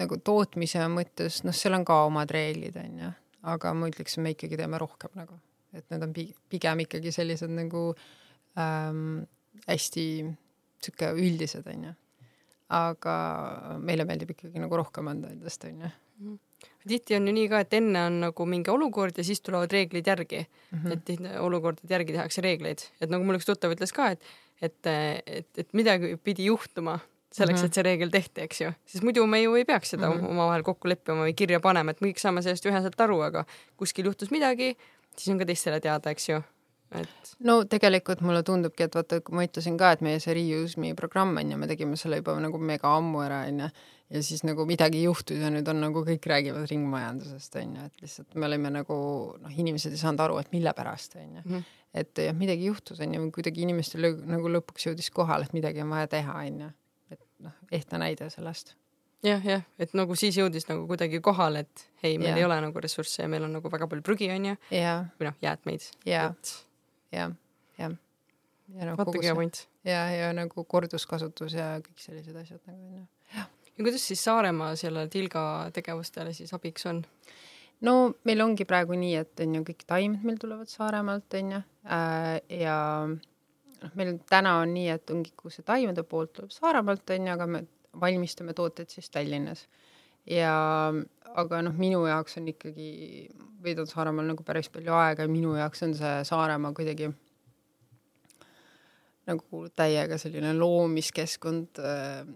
nagu 0.00 0.16
tootmise 0.24 0.86
mõttes, 0.88 1.42
noh, 1.44 1.52
seal 1.52 1.76
on 1.76 1.84
ka 1.84 1.98
omad 2.06 2.32
reeglid, 2.32 2.80
on 2.80 3.04
ju, 3.04 3.12
aga 3.52 3.74
ma 3.76 3.92
ütleks, 3.92 4.16
me 4.16 4.32
ikkagi 4.32 4.56
teeme 4.62 4.80
rohkem 4.80 5.12
nagu 5.20 5.36
et 5.76 5.86
need 5.92 6.04
on 6.06 6.14
pigem 6.52 6.84
ikkagi 6.84 7.12
sellised 7.14 7.52
nagu 7.54 7.90
ähm, 8.58 9.22
hästi 9.68 10.04
sihuke 10.80 11.10
üldised, 11.16 11.66
onju. 11.68 11.94
aga 12.76 13.16
meile 13.82 14.06
meeldib 14.08 14.32
ikkagi 14.36 14.62
nagu 14.62 14.78
rohkem 14.78 15.10
anda 15.10 15.32
endast, 15.32 15.64
onju 15.68 15.88
mhm. 15.88 16.38
tihti 16.88 17.18
on 17.18 17.28
ju 17.28 17.34
nii 17.36 17.48
ka, 17.52 17.62
et 17.64 17.78
enne 17.80 18.04
on 18.08 18.20
nagu 18.26 18.46
mingi 18.48 18.72
olukord 18.72 19.18
ja 19.18 19.26
siis 19.26 19.42
tulevad 19.44 19.72
reeglid 19.72 20.06
järgi 20.06 20.44
mm. 20.44 20.78
-hmm. 20.78 20.92
et 20.92 21.04
tihti 21.04 21.36
olukordade 21.38 21.94
järgi 21.94 22.16
tehakse 22.16 22.44
reegleid, 22.46 22.86
et 23.00 23.10
nagu 23.10 23.24
mul 23.24 23.40
üks 23.40 23.48
tuttav 23.48 23.74
ütles 23.74 23.92
ka, 23.94 24.10
et, 24.16 24.22
et, 24.62 24.86
et, 24.86 25.48
et 25.58 25.72
midagi 25.74 26.16
pidi 26.16 26.50
juhtuma 26.50 27.00
selleks 27.30 27.60
mm, 27.60 27.62
-hmm. 27.62 27.66
et 27.66 27.74
see 27.74 27.82
reegel 27.82 28.10
tehti, 28.10 28.40
eks 28.46 28.60
ju, 28.60 28.70
sest 28.86 29.04
muidu 29.06 29.26
me 29.26 29.42
ju 29.42 29.54
ei 29.54 29.64
peaks 29.64 29.90
seda 29.94 30.10
mm 30.10 30.18
-hmm. 30.18 30.30
omavahel 30.30 30.62
kokku 30.62 30.88
leppima 30.88 31.26
või 31.26 31.34
kirja 31.34 31.60
panema, 31.60 31.90
et 31.90 32.00
me 32.00 32.08
kõik 32.08 32.18
saame 32.18 32.42
sellest 32.42 32.66
üheselt 32.66 33.00
aru, 33.00 33.20
aga 33.20 33.44
kuskil 33.76 34.04
juhtus 34.04 34.30
midagi, 34.30 34.76
siis 35.20 35.34
on 35.34 35.42
ka 35.42 35.48
teistele 35.48 35.80
teada, 35.84 36.14
eks 36.14 36.28
ju 36.32 36.40
et. 36.98 37.32
no 37.46 37.60
tegelikult 37.70 38.22
mulle 38.26 38.42
tundubki, 38.46 38.86
et 38.86 38.96
vaata, 38.96 39.20
kui 39.24 39.36
ma 39.36 39.46
ütlesin 39.46 39.78
ka, 39.80 39.92
et 39.94 40.04
meie 40.04 40.20
see 40.22 40.34
Reuse 40.36 40.80
Me 40.80 40.92
programm 40.98 41.38
on 41.40 41.52
ju, 41.52 41.58
me 41.60 41.68
tegime 41.70 41.98
selle 42.00 42.20
juba 42.20 42.36
nagu 42.42 42.60
mega 42.72 42.94
ammu 42.98 43.22
ära 43.24 43.42
onju. 43.48 43.70
ja 44.10 44.22
siis 44.26 44.42
nagu 44.42 44.66
midagi 44.66 45.04
juhtus 45.04 45.38
ja 45.38 45.52
nüüd 45.54 45.68
on 45.70 45.80
nagu 45.84 46.02
kõik 46.06 46.26
räägivad 46.32 46.66
ringmajandusest 46.70 47.60
onju, 47.62 47.86
et 47.86 48.04
lihtsalt 48.04 48.34
me 48.34 48.48
olime 48.48 48.72
nagu 48.80 48.96
noh, 49.38 49.54
inimesed 49.64 49.94
ei 49.94 50.02
saanud 50.02 50.24
aru, 50.26 50.40
et 50.42 50.50
mille 50.54 50.74
pärast 50.76 51.16
onju 51.20 51.44
mm. 51.44 51.54
-hmm. 51.54 51.78
et 52.02 52.24
jah, 52.26 52.36
midagi 52.36 52.66
juhtus 52.66 53.00
onju, 53.06 53.30
kuidagi 53.36 53.66
inimestel 53.68 54.10
nagu 54.26 54.54
lõpuks 54.58 54.90
jõudis 54.90 55.10
kohale, 55.14 55.46
et 55.46 55.56
midagi 55.56 55.82
on 55.86 55.94
vaja 55.94 56.10
teha 56.18 56.38
onju. 56.42 56.70
et 57.10 57.22
noh, 57.38 57.56
ehtne 57.70 58.02
näide 58.02 58.30
sellest 58.30 58.74
jah, 59.26 59.44
jah, 59.44 59.62
et 59.80 59.94
nagu 59.98 60.16
siis 60.18 60.36
jõudis 60.38 60.66
nagu 60.68 60.86
kuidagi 60.88 61.20
kohale, 61.24 61.64
et 61.66 61.84
hei, 62.04 62.16
meil 62.18 62.32
ja. 62.32 62.38
ei 62.40 62.46
ole 62.46 62.58
nagu 62.64 62.82
ressursse 62.82 63.24
ja 63.24 63.30
meil 63.30 63.44
on 63.46 63.56
nagu 63.58 63.72
väga 63.72 63.88
palju 63.90 64.04
prügi, 64.06 64.30
onju. 64.32 64.56
või 64.70 65.28
noh, 65.28 65.38
jäätmeid. 65.44 65.88
ja, 66.08 66.26
ja, 67.12 67.30
ja. 67.78 67.90
ja 68.76 68.90
noh, 68.90 69.00
hea 69.20 69.34
point. 69.36 69.64
ja, 69.84 70.04
ja 70.14 70.30
nagu 70.36 70.64
korduskasutus 70.64 71.56
ja 71.58 71.72
kõik 71.84 72.04
sellised 72.04 72.36
asjad 72.36 72.60
nagu 72.66 72.80
onju. 72.80 73.06
ja 73.36 73.46
kuidas 73.84 74.06
siis 74.08 74.24
Saaremaa 74.24 74.74
selle 74.76 75.06
tilga 75.12 75.42
tegevustele 75.76 76.34
siis 76.36 76.52
abiks 76.56 76.86
on? 76.90 77.02
no 77.86 77.96
meil 78.28 78.44
ongi 78.44 78.66
praegu 78.68 78.96
nii, 78.98 79.16
et 79.20 79.44
on 79.44 79.58
ju 79.58 79.66
kõik 79.72 79.84
taimed 79.88 80.24
meil 80.26 80.40
tulevad 80.40 80.70
Saaremaalt 80.72 81.36
on 81.40 81.52
ju 81.56 81.60
äh, 81.88 82.38
ja 82.60 82.78
noh, 83.08 83.92
meil 83.96 84.16
täna 84.30 84.58
on 84.62 84.74
nii, 84.76 84.88
et 84.96 85.12
ongi, 85.12 85.32
kui 85.36 85.52
see 85.52 85.66
taimede 85.66 86.04
poolt 86.08 86.34
tuleb 86.36 86.52
Saaremaalt 86.54 87.16
on 87.16 87.28
ju, 87.28 87.36
aga 87.36 87.48
me 87.50 87.64
valmistame 88.00 88.54
tooteid 88.54 88.92
siis 88.92 89.10
Tallinnas. 89.10 89.66
ja 90.26 90.52
aga 91.34 91.62
noh, 91.62 91.74
minu 91.78 92.04
jaoks 92.06 92.36
on 92.38 92.48
ikkagi, 92.52 92.90
veedan 93.62 93.88
Saaremaal 93.88 94.28
nagu 94.32 94.44
päris 94.46 94.68
palju 94.70 94.92
aega 94.94 95.26
ja 95.26 95.32
minu 95.32 95.54
jaoks 95.56 95.82
on 95.86 95.96
see 95.98 96.12
Saaremaa 96.28 96.72
kuidagi 96.76 97.10
nagu 99.30 99.64
täiega 99.76 100.18
selline 100.18 100.52
loomiskeskkond 100.58 101.80
äh, 101.80 102.28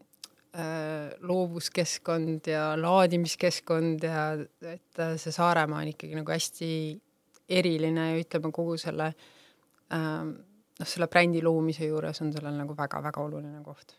Äh, 0.54 1.10
loovuskeskkond 1.26 2.46
ja 2.46 2.76
laadimiskeskkond 2.78 4.04
ja 4.06 4.36
et 4.62 4.98
äh, 5.02 5.16
see 5.18 5.32
Saaremaa 5.34 5.80
on 5.82 5.88
ikkagi 5.90 6.14
nagu 6.14 6.30
hästi 6.30 6.68
eriline 7.50 8.04
ja 8.12 8.20
ütleme, 8.20 8.52
kogu 8.54 8.76
selle 8.78 9.08
ähm, 9.90 10.30
noh, 10.78 10.86
selle 10.86 11.08
brändi 11.10 11.42
loomise 11.42 11.88
juures 11.88 12.22
on 12.22 12.30
sellel 12.36 12.54
nagu 12.54 12.76
väga-väga 12.78 13.24
oluline 13.24 13.64
koht 13.66 13.96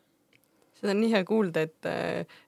seda 0.79 0.91
on 0.91 1.01
nii 1.01 1.11
hea 1.13 1.23
kuulda, 1.27 1.65
et, 1.65 1.87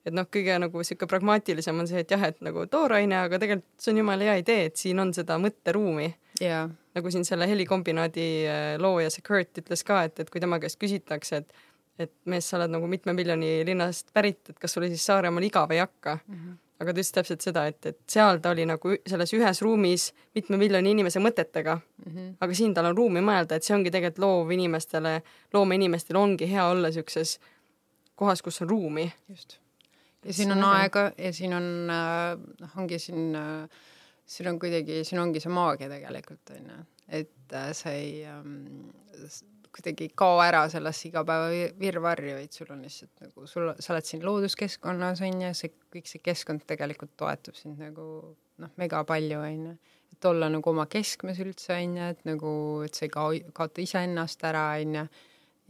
et 0.06 0.16
noh, 0.16 0.28
kõige 0.32 0.58
nagu 0.60 0.84
sihuke 0.84 1.08
pragmaatilisem 1.10 1.80
on 1.80 1.88
see, 1.90 2.04
et 2.04 2.12
jah, 2.12 2.26
et 2.28 2.42
nagu 2.46 2.66
tooraine, 2.72 3.16
aga 3.28 3.40
tegelikult 3.42 3.84
see 3.84 3.94
on 3.94 4.02
jumala 4.04 4.28
hea 4.30 4.42
idee, 4.44 4.68
et 4.72 4.76
siin 4.80 5.00
on 5.04 5.14
seda 5.16 5.40
mõtteruumi 5.42 6.10
yeah.. 6.42 6.68
nagu 6.98 7.14
siin 7.14 7.26
selle 7.28 7.48
helikombinaadi 7.50 8.28
äh, 8.52 8.68
looja, 8.84 9.14
see 9.14 9.26
Kurt 9.26 9.64
ütles 9.64 9.86
ka, 9.88 10.04
et, 10.10 10.20
et 10.20 10.30
kui 10.34 10.44
tema 10.44 10.60
käest 10.64 10.80
küsitakse, 10.82 11.44
et 11.44 11.66
et 11.98 12.14
mees, 12.30 12.46
sa 12.46 12.60
oled 12.60 12.70
nagu 12.74 12.88
mitme 12.90 13.14
miljoni 13.18 13.64
linnast 13.66 14.12
pärit, 14.14 14.44
et 14.52 14.58
kas 14.62 14.76
sulle 14.76 14.90
siis 14.92 15.06
Saaremaal 15.08 15.48
igav 15.48 15.72
ei 15.74 15.82
hakka 15.82 16.20
mm. 16.20 16.36
-hmm. 16.36 16.58
aga 16.80 16.94
ta 16.94 17.00
ütles 17.00 17.14
täpselt 17.14 17.42
seda, 17.42 17.66
et, 17.68 17.86
et 17.86 17.98
seal 18.08 18.38
ta 18.38 18.52
oli 18.54 18.66
nagu 18.70 18.94
selles 19.08 19.34
ühes 19.34 19.62
ruumis 19.62 20.12
mitme 20.36 20.58
miljoni 20.58 20.92
inimese 20.92 21.20
mõtetega 21.20 21.76
mm. 21.76 22.12
-hmm. 22.12 22.34
aga 22.40 22.54
siin 22.54 22.74
tal 22.74 22.92
on 22.92 22.98
ruumi 22.98 23.22
mõelda, 23.22 23.56
et 23.56 23.64
see 23.64 23.76
ongi 23.76 23.92
tegelikult 23.92 24.20
loovinimestele, 24.26 25.22
loomeinimestel 25.54 26.16
ongi 26.16 26.52
hea 26.52 26.68
olla 26.68 26.92
siukses 26.92 27.40
kohas, 28.18 28.44
kus 28.46 28.62
on 28.66 28.70
ruumi. 28.70 29.08
just. 29.30 29.58
ja 30.26 30.34
siin 30.34 30.52
on 30.52 30.64
aega 30.68 31.12
ja 31.18 31.34
siin 31.34 31.54
on, 31.54 31.68
äh, 31.94 32.34
noh, 32.62 32.78
ongi 32.82 33.00
siin, 33.00 33.36
äh, 33.36 33.84
siin 34.26 34.50
on 34.52 34.60
kuidagi, 34.60 35.04
siin 35.08 35.22
ongi 35.24 35.44
see 35.44 35.54
maagia 35.54 35.90
tegelikult 35.92 36.56
onju, 36.56 36.80
et 37.08 37.54
äh, 37.54 37.70
sa 37.78 37.94
ei 37.96 38.26
ähm, 38.28 38.90
kuidagi 39.78 40.08
ei 40.08 40.16
kao 40.16 40.40
ära 40.42 40.64
sellesse 40.74 41.12
igapäeva 41.12 41.70
virvarri, 41.80 42.34
vaid 42.40 42.56
sul 42.56 42.74
on 42.74 42.82
lihtsalt 42.86 43.28
nagu 43.28 43.46
sul, 43.48 43.72
sa 43.80 43.94
oled 43.94 44.10
siin 44.10 44.26
looduskeskkonnas 44.26 45.22
on 45.28 45.46
ju, 45.46 45.54
see 45.58 45.74
kõik 45.94 46.10
see 46.10 46.24
keskkond 46.26 46.66
tegelikult 46.70 47.14
toetab 47.20 47.58
sind 47.60 47.80
nagu 47.82 48.08
noh, 48.58 48.74
mega 48.82 49.04
palju 49.08 49.40
on 49.44 49.66
ju, 49.70 49.76
et 50.16 50.26
olla 50.26 50.50
nagu 50.50 50.74
oma 50.74 50.88
keskmes 50.90 51.40
üldse 51.44 51.78
on 51.78 51.98
ju, 52.00 52.12
et 52.16 52.26
nagu, 52.28 52.52
et 52.88 52.98
sa 52.98 53.06
ei 53.06 53.14
kao, 53.14 53.36
kaota 53.54 53.84
iseennast 53.86 54.48
ära 54.50 54.72
on 54.82 55.02
ju 55.02 55.08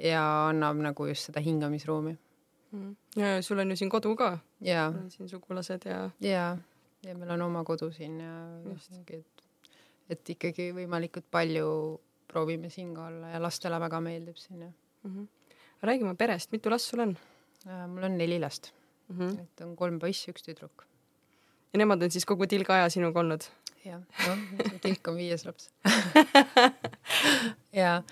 ja 0.08 0.24
annab 0.48 0.80
nagu 0.86 1.10
just 1.10 1.30
seda 1.30 1.44
hingamisruumi. 1.44 2.16
Ja 3.16 3.42
sul 3.42 3.60
on 3.60 3.70
ju 3.72 3.78
siin 3.78 3.90
kodu 3.90 4.16
ka. 4.16 4.38
siin 5.10 5.30
sugulased 5.30 5.86
ja. 5.86 6.10
ja, 6.20 6.58
ja 7.04 7.16
meil 7.16 7.32
on 7.32 7.42
oma 7.42 7.64
kodu 7.64 7.92
siin 7.92 8.20
ja 8.20 8.36
et, 9.14 9.46
et 10.10 10.30
ikkagi 10.36 10.72
võimalikult 10.76 11.26
palju 11.32 11.70
proovime 12.28 12.70
siin 12.70 12.94
ka 12.96 13.08
olla 13.08 13.32
ja 13.34 13.42
lastele 13.42 13.80
väga 13.80 14.02
meeldib 14.04 14.38
siin 14.38 14.62
ja 14.62 14.70
mm. 14.70 15.14
-hmm. 15.14 15.28
räägime 15.82 16.16
perest, 16.16 16.52
mitu 16.52 16.70
last 16.70 16.86
sul 16.86 17.00
on? 17.00 17.18
Äh, 17.68 17.88
mul 17.88 18.04
on 18.04 18.18
neli 18.18 18.40
last 18.40 18.74
mm. 19.08 19.20
-hmm. 19.20 19.40
et 19.42 19.62
on 19.62 19.76
kolm 19.76 20.00
poissi, 20.00 20.32
üks 20.32 20.44
tüdruk. 20.44 20.86
ja 21.74 21.78
nemad 21.78 22.04
on 22.04 22.12
siis 22.12 22.26
kogu 22.26 22.48
tilga 22.48 22.74
aja 22.74 22.90
sinuga 22.90 23.20
olnud? 23.20 23.44
jah, 23.86 24.02
noh, 24.28 24.80
tilk 24.82 25.08
on 25.08 25.16
viies 25.16 25.46
laps 25.46 25.72
ja 27.82 28.04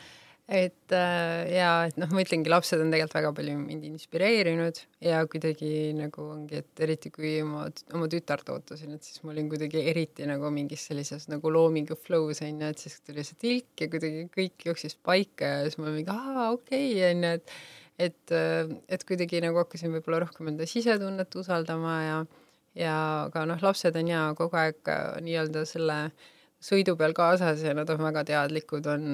et 0.46 0.94
äh, 0.94 1.48
ja 1.56 1.70
et 1.88 1.96
noh, 1.98 2.10
ma 2.14 2.22
ütlengi, 2.22 2.52
lapsed 2.54 2.82
on 2.82 2.92
tegelikult 2.94 3.16
väga 3.18 3.32
palju 3.40 3.56
mind 3.58 3.86
inspireerinud 3.88 4.82
ja 5.02 5.24
kuidagi 5.30 5.70
nagu 5.98 6.28
ongi, 6.36 6.60
et 6.62 6.84
eriti 6.86 7.10
kui 7.14 7.40
ma 7.48 7.64
oma 7.98 8.10
tütart 8.12 8.52
ootasin, 8.54 8.94
et 8.94 9.08
siis 9.08 9.24
ma 9.26 9.34
olin 9.34 9.50
kuidagi 9.50 9.82
eriti 9.90 10.28
nagu 10.30 10.52
mingis 10.54 10.86
sellises 10.92 11.26
nagu 11.34 11.50
loomingu 11.50 11.98
flow's 11.98 12.44
onju, 12.46 12.70
et 12.70 12.84
siis 12.84 13.00
tuli 13.02 13.26
see 13.26 13.42
tilk 13.42 13.86
ja 13.86 13.90
kuidagi 13.90 14.28
kõik 14.36 14.68
jooksis 14.70 15.00
paika 15.02 15.50
ja 15.50 15.66
siis 15.66 15.80
ma 15.82 15.90
mingi 15.90 16.14
aa 16.14 16.52
okei 16.52 16.92
okay, 16.94 17.10
onju, 17.10 17.34
et 17.40 17.58
et, 17.96 18.32
äh, 18.36 18.70
et 18.92 19.08
kuidagi 19.08 19.42
nagu 19.42 19.64
hakkasin 19.64 19.98
võib-olla 19.98 20.22
rohkem 20.28 20.52
enda 20.52 20.70
sisetunnet 20.70 21.42
usaldama 21.42 21.98
ja 22.04 22.24
ja 22.76 22.96
aga 23.32 23.48
noh, 23.50 23.62
lapsed 23.64 23.98
on 23.98 24.10
ja 24.12 24.28
kogu 24.38 24.60
aeg 24.60 24.94
nii-öelda 25.24 25.62
selle 25.66 26.00
äh, 26.12 26.32
sõidu 26.66 26.96
peal 26.98 27.14
kaasas 27.16 27.62
ja 27.66 27.74
nad 27.78 27.90
on 27.94 28.02
väga 28.08 28.24
teadlikud, 28.28 28.88
on 28.90 29.06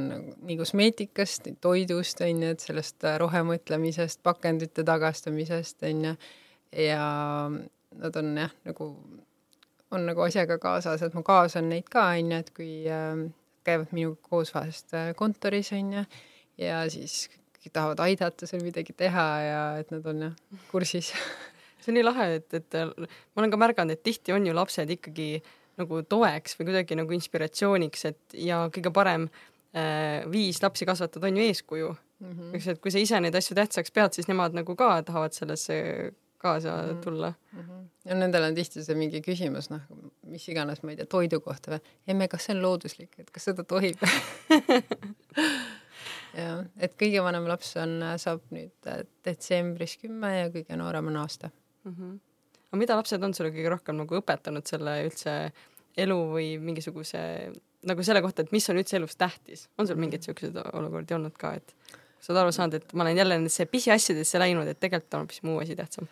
nii 0.47 0.57
kosmeetikast, 0.59 1.49
toidust, 1.63 2.23
on 2.23 2.45
ju, 2.45 2.53
et 2.55 2.63
sellest 2.63 3.07
äh, 3.07 3.17
rohemõtlemisest, 3.21 4.21
pakendite 4.23 4.85
tagastamisest, 4.87 5.83
on 5.89 6.07
ju, 6.07 6.15
ja 6.85 7.03
nad 7.51 8.21
on 8.21 8.31
jah, 8.45 8.55
nagu, 8.69 8.89
on 9.91 10.07
nagu 10.07 10.25
asjaga 10.27 10.57
kaasas, 10.63 11.03
et 11.03 11.17
ma 11.17 11.25
kaasan 11.27 11.69
neid 11.71 11.91
ka, 11.91 12.07
on 12.15 12.33
ju, 12.35 12.41
et 12.45 12.51
kui 12.55 12.71
äh, 12.87 13.25
käivad 13.67 13.93
minuga 13.95 14.31
koos 14.31 14.53
vahest 14.55 14.95
äh, 14.97 15.11
kontoris, 15.19 15.73
on 15.75 15.95
ju, 15.99 16.07
ja 16.61 16.83
siis 16.91 17.25
tahavad 17.71 17.99
aidata 18.01 18.47
seal 18.49 18.63
midagi 18.65 18.95
teha 18.97 19.25
ja 19.45 19.63
et 19.77 19.91
nad 19.93 20.05
on 20.09 20.29
jah, 20.29 20.37
kursis. 20.71 21.11
See 21.81 21.89
on 21.89 21.95
nii 21.97 22.05
lahe, 22.05 22.25
et, 22.37 22.53
et 22.53 22.75
ma 22.77 23.41
olen 23.41 23.51
ka 23.53 23.57
märganud, 23.57 23.95
et 23.95 24.03
tihti 24.05 24.33
on 24.35 24.43
ju 24.45 24.53
lapsed 24.53 24.91
ikkagi 24.93 25.27
äh, 25.39 25.53
nagu 25.81 26.01
toeks 26.07 26.57
või 26.59 26.69
kuidagi 26.69 26.97
nagu 26.99 27.17
inspiratsiooniks, 27.17 28.05
et 28.11 28.39
ja 28.47 28.63
kõige 28.73 28.93
parem 28.95 29.27
äh, 29.27 30.23
viis 30.31 30.61
lapsi 30.63 30.87
kasvatada 30.89 31.29
on 31.29 31.37
ju 31.37 31.47
eeskuju 31.49 31.91
mm. 31.91 32.31
-hmm. 32.31 32.55
eks, 32.55 32.67
et 32.73 32.81
kui 32.81 32.93
sa 32.93 33.01
ise 33.01 33.19
neid 33.19 33.35
asju 33.35 33.57
tähtsaks 33.57 33.91
pead, 33.91 34.13
siis 34.17 34.29
nemad 34.31 34.55
nagu 34.57 34.75
ka 34.75 34.93
tahavad 35.07 35.33
sellesse 35.37 35.77
kaasa 36.41 36.71
mm 36.71 36.89
-hmm. 36.89 37.03
tulla 37.03 37.33
mm. 37.51 37.59
-hmm. 37.59 37.83
ja 38.05 38.15
nendel 38.15 38.43
on 38.43 38.55
tihti 38.55 38.83
see 38.83 38.95
mingi 38.95 39.21
küsimus, 39.21 39.69
noh, 39.69 39.81
mis 40.23 40.49
iganes, 40.49 40.83
ma 40.83 40.91
ei 40.91 40.97
tea, 40.97 41.05
toidu 41.05 41.39
kohta 41.39 41.71
või, 41.71 41.79
emme, 42.07 42.27
kas 42.27 42.45
see 42.45 42.55
on 42.55 42.61
looduslik, 42.61 43.19
et 43.19 43.31
kas 43.31 43.43
seda 43.43 43.63
tohib 43.63 44.01
jah, 46.41 46.65
et 46.77 46.97
kõige 47.03 47.23
vanem 47.23 47.47
laps 47.47 47.75
on, 47.77 48.01
saab 48.17 48.41
nüüd 48.49 48.89
äh, 48.89 49.05
detsembris 49.25 49.97
kümme 50.01 50.33
ja 50.39 50.49
kõige 50.49 50.75
noorem 50.75 51.07
on 51.07 51.23
aasta 51.25 51.49
mm. 51.83 51.95
-hmm 51.95 52.19
aga 52.71 52.79
mida 52.79 52.95
lapsed 52.95 53.23
on 53.23 53.33
sulle 53.35 53.51
kõige 53.51 53.71
rohkem 53.73 53.97
nagu 53.99 54.15
õpetanud 54.15 54.69
selle 54.69 54.93
üldse 55.03 55.51
elu 55.97 56.17
või 56.31 56.53
mingisuguse 56.61 57.21
nagu 57.89 58.05
selle 58.05 58.21
kohta, 58.21 58.45
et 58.45 58.53
mis 58.53 58.67
on 58.69 58.79
üldse 58.79 58.97
elus 58.99 59.17
tähtis, 59.17 59.67
on 59.81 59.89
sul 59.89 59.99
mingeid 59.99 60.25
siukseid 60.25 60.57
olukordi 60.61 61.17
olnud 61.17 61.35
ka, 61.39 61.55
et 61.57 61.75
sa 62.21 62.31
oled 62.31 62.43
aru 62.43 62.55
saanud, 62.55 62.77
et 62.77 62.93
ma 62.93 63.05
olen 63.05 63.17
jälle 63.17 63.37
nendesse 63.39 63.65
pisiasjadesse 63.65 64.41
läinud, 64.41 64.69
et 64.69 64.79
tegelikult 64.79 65.17
on 65.17 65.25
hoopis 65.25 65.43
muu 65.47 65.61
asi 65.63 65.77
tähtsam? 65.79 66.09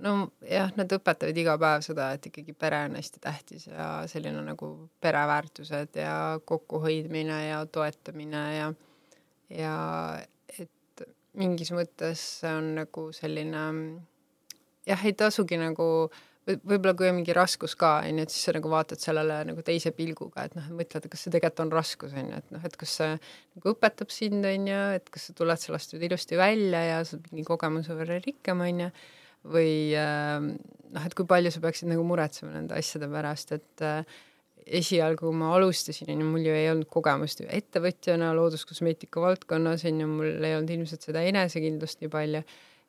nojah, 0.00 0.70
nad 0.78 0.92
õpetavad 0.94 1.36
iga 1.36 1.56
päev 1.60 1.82
seda, 1.84 2.10
et 2.16 2.28
ikkagi 2.30 2.54
pere 2.56 2.84
on 2.86 2.96
hästi 2.96 3.20
tähtis 3.20 3.66
ja 3.68 3.88
selline 4.08 4.40
nagu 4.46 4.70
pereväärtused 5.02 5.98
ja 6.00 6.14
kokkuhoidmine 6.44 7.40
ja 7.48 7.64
toetamine 7.66 8.44
ja 8.56 8.70
ja 9.50 9.74
et 10.56 11.04
mingis 11.36 11.72
mõttes 11.74 12.22
see 12.40 12.52
on 12.54 12.72
nagu 12.78 13.10
selline 13.12 13.64
jah, 14.88 15.04
ei 15.04 15.12
tasugi 15.12 15.58
nagu 15.60 15.88
võib-olla 16.48 16.94
kui 16.96 17.08
on 17.10 17.18
mingi 17.18 17.34
raskus 17.36 17.74
ka, 17.78 17.98
onju, 18.08 18.24
et 18.24 18.32
siis 18.32 18.46
sa 18.48 18.54
nagu 18.56 18.70
vaatad 18.72 19.02
sellele 19.02 19.40
nagu 19.50 19.62
teise 19.66 19.92
pilguga, 19.96 20.46
et 20.48 20.56
noh, 20.56 20.70
mõtled, 20.76 21.06
kas 21.12 21.26
see 21.26 21.34
tegelikult 21.34 21.64
on 21.66 21.72
raskus, 21.74 22.14
onju, 22.16 22.40
et 22.40 22.54
noh, 22.54 22.64
et 22.66 22.76
kas 22.80 22.96
see 23.00 23.10
nagu 23.12 23.74
õpetab 23.74 24.12
sind, 24.14 24.46
onju, 24.48 24.80
et 24.96 25.12
kas 25.12 25.28
sa 25.28 25.36
tuled 25.36 25.60
sellest 25.60 25.94
nüüd 25.94 26.08
ilusti 26.08 26.38
välja 26.40 26.82
ja 26.86 27.02
sa 27.04 27.18
oled 27.18 27.28
mingi 27.34 27.46
kogemuse 27.48 27.96
võrra 27.98 28.18
rikkam, 28.24 28.64
onju, 28.66 28.88
või 29.52 29.74
äh, 29.98 30.48
noh, 30.96 31.06
et 31.06 31.16
kui 31.18 31.28
palju 31.28 31.52
sa 31.52 31.62
peaksid 31.62 31.92
nagu 31.92 32.04
muretsema 32.08 32.56
nende 32.56 32.76
asjade 32.78 33.10
pärast, 33.12 33.54
et 33.56 33.84
äh, 33.86 34.18
esialgu, 34.80 35.28
kui 35.28 35.36
ma 35.36 35.52
alustasin, 35.56 36.10
onju, 36.14 36.32
mul 36.32 36.48
ju 36.48 36.56
ei 36.56 36.70
olnud 36.72 36.88
kogemust 36.92 37.44
ettevõtjana 37.46 38.32
looduskosmeetika 38.38 39.22
valdkonnas, 39.22 39.84
onju, 39.88 40.08
mul 40.08 40.48
ei 40.48 40.56
olnud 40.56 40.72
ilmselt 40.78 41.04
seda 41.04 41.24
enesekindlust 41.28 42.00
nii 42.00 42.12
palju 42.12 42.44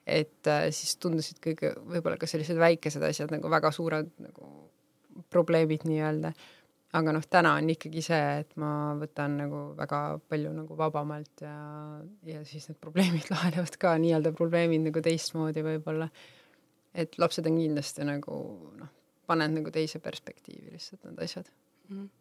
et 0.07 0.49
äh, 0.49 0.69
siis 0.73 0.95
tundusid 1.01 1.41
kõige, 1.43 1.75
võib-olla 1.77 2.17
ka 2.19 2.29
sellised 2.29 2.57
väikesed 2.59 3.03
asjad 3.05 3.33
nagu 3.33 3.51
väga 3.51 3.71
suured 3.75 4.09
nagu 4.23 4.49
probleemid 5.33 5.85
nii-öelda. 5.85 6.33
aga 6.97 7.13
noh, 7.15 7.23
täna 7.31 7.53
on 7.55 7.69
ikkagi 7.71 8.01
see, 8.03 8.23
et 8.41 8.55
ma 8.59 8.93
võtan 8.99 9.37
nagu 9.39 9.59
väga 9.77 10.19
palju 10.27 10.51
nagu 10.55 10.75
vabamalt 10.77 11.43
ja, 11.45 11.55
ja 12.27 12.41
siis 12.47 12.67
need 12.69 12.79
probleemid 12.83 13.29
lahenevad 13.33 13.77
ka 13.79 13.95
nii-öelda 14.01 14.33
probleemid 14.37 14.89
nagu 14.89 15.03
teistmoodi 15.03 15.63
võib-olla. 15.65 16.09
et 16.93 17.17
lapsed 17.17 17.47
on 17.47 17.61
kindlasti 17.61 18.07
nagu 18.07 18.41
noh, 18.79 18.95
paned 19.27 19.55
nagu 19.59 19.71
teise 19.71 20.01
perspektiivi 20.03 20.73
lihtsalt 20.73 21.05
need 21.05 21.23
asjad 21.27 21.47
mm. 21.89 21.95
-hmm 21.97 22.20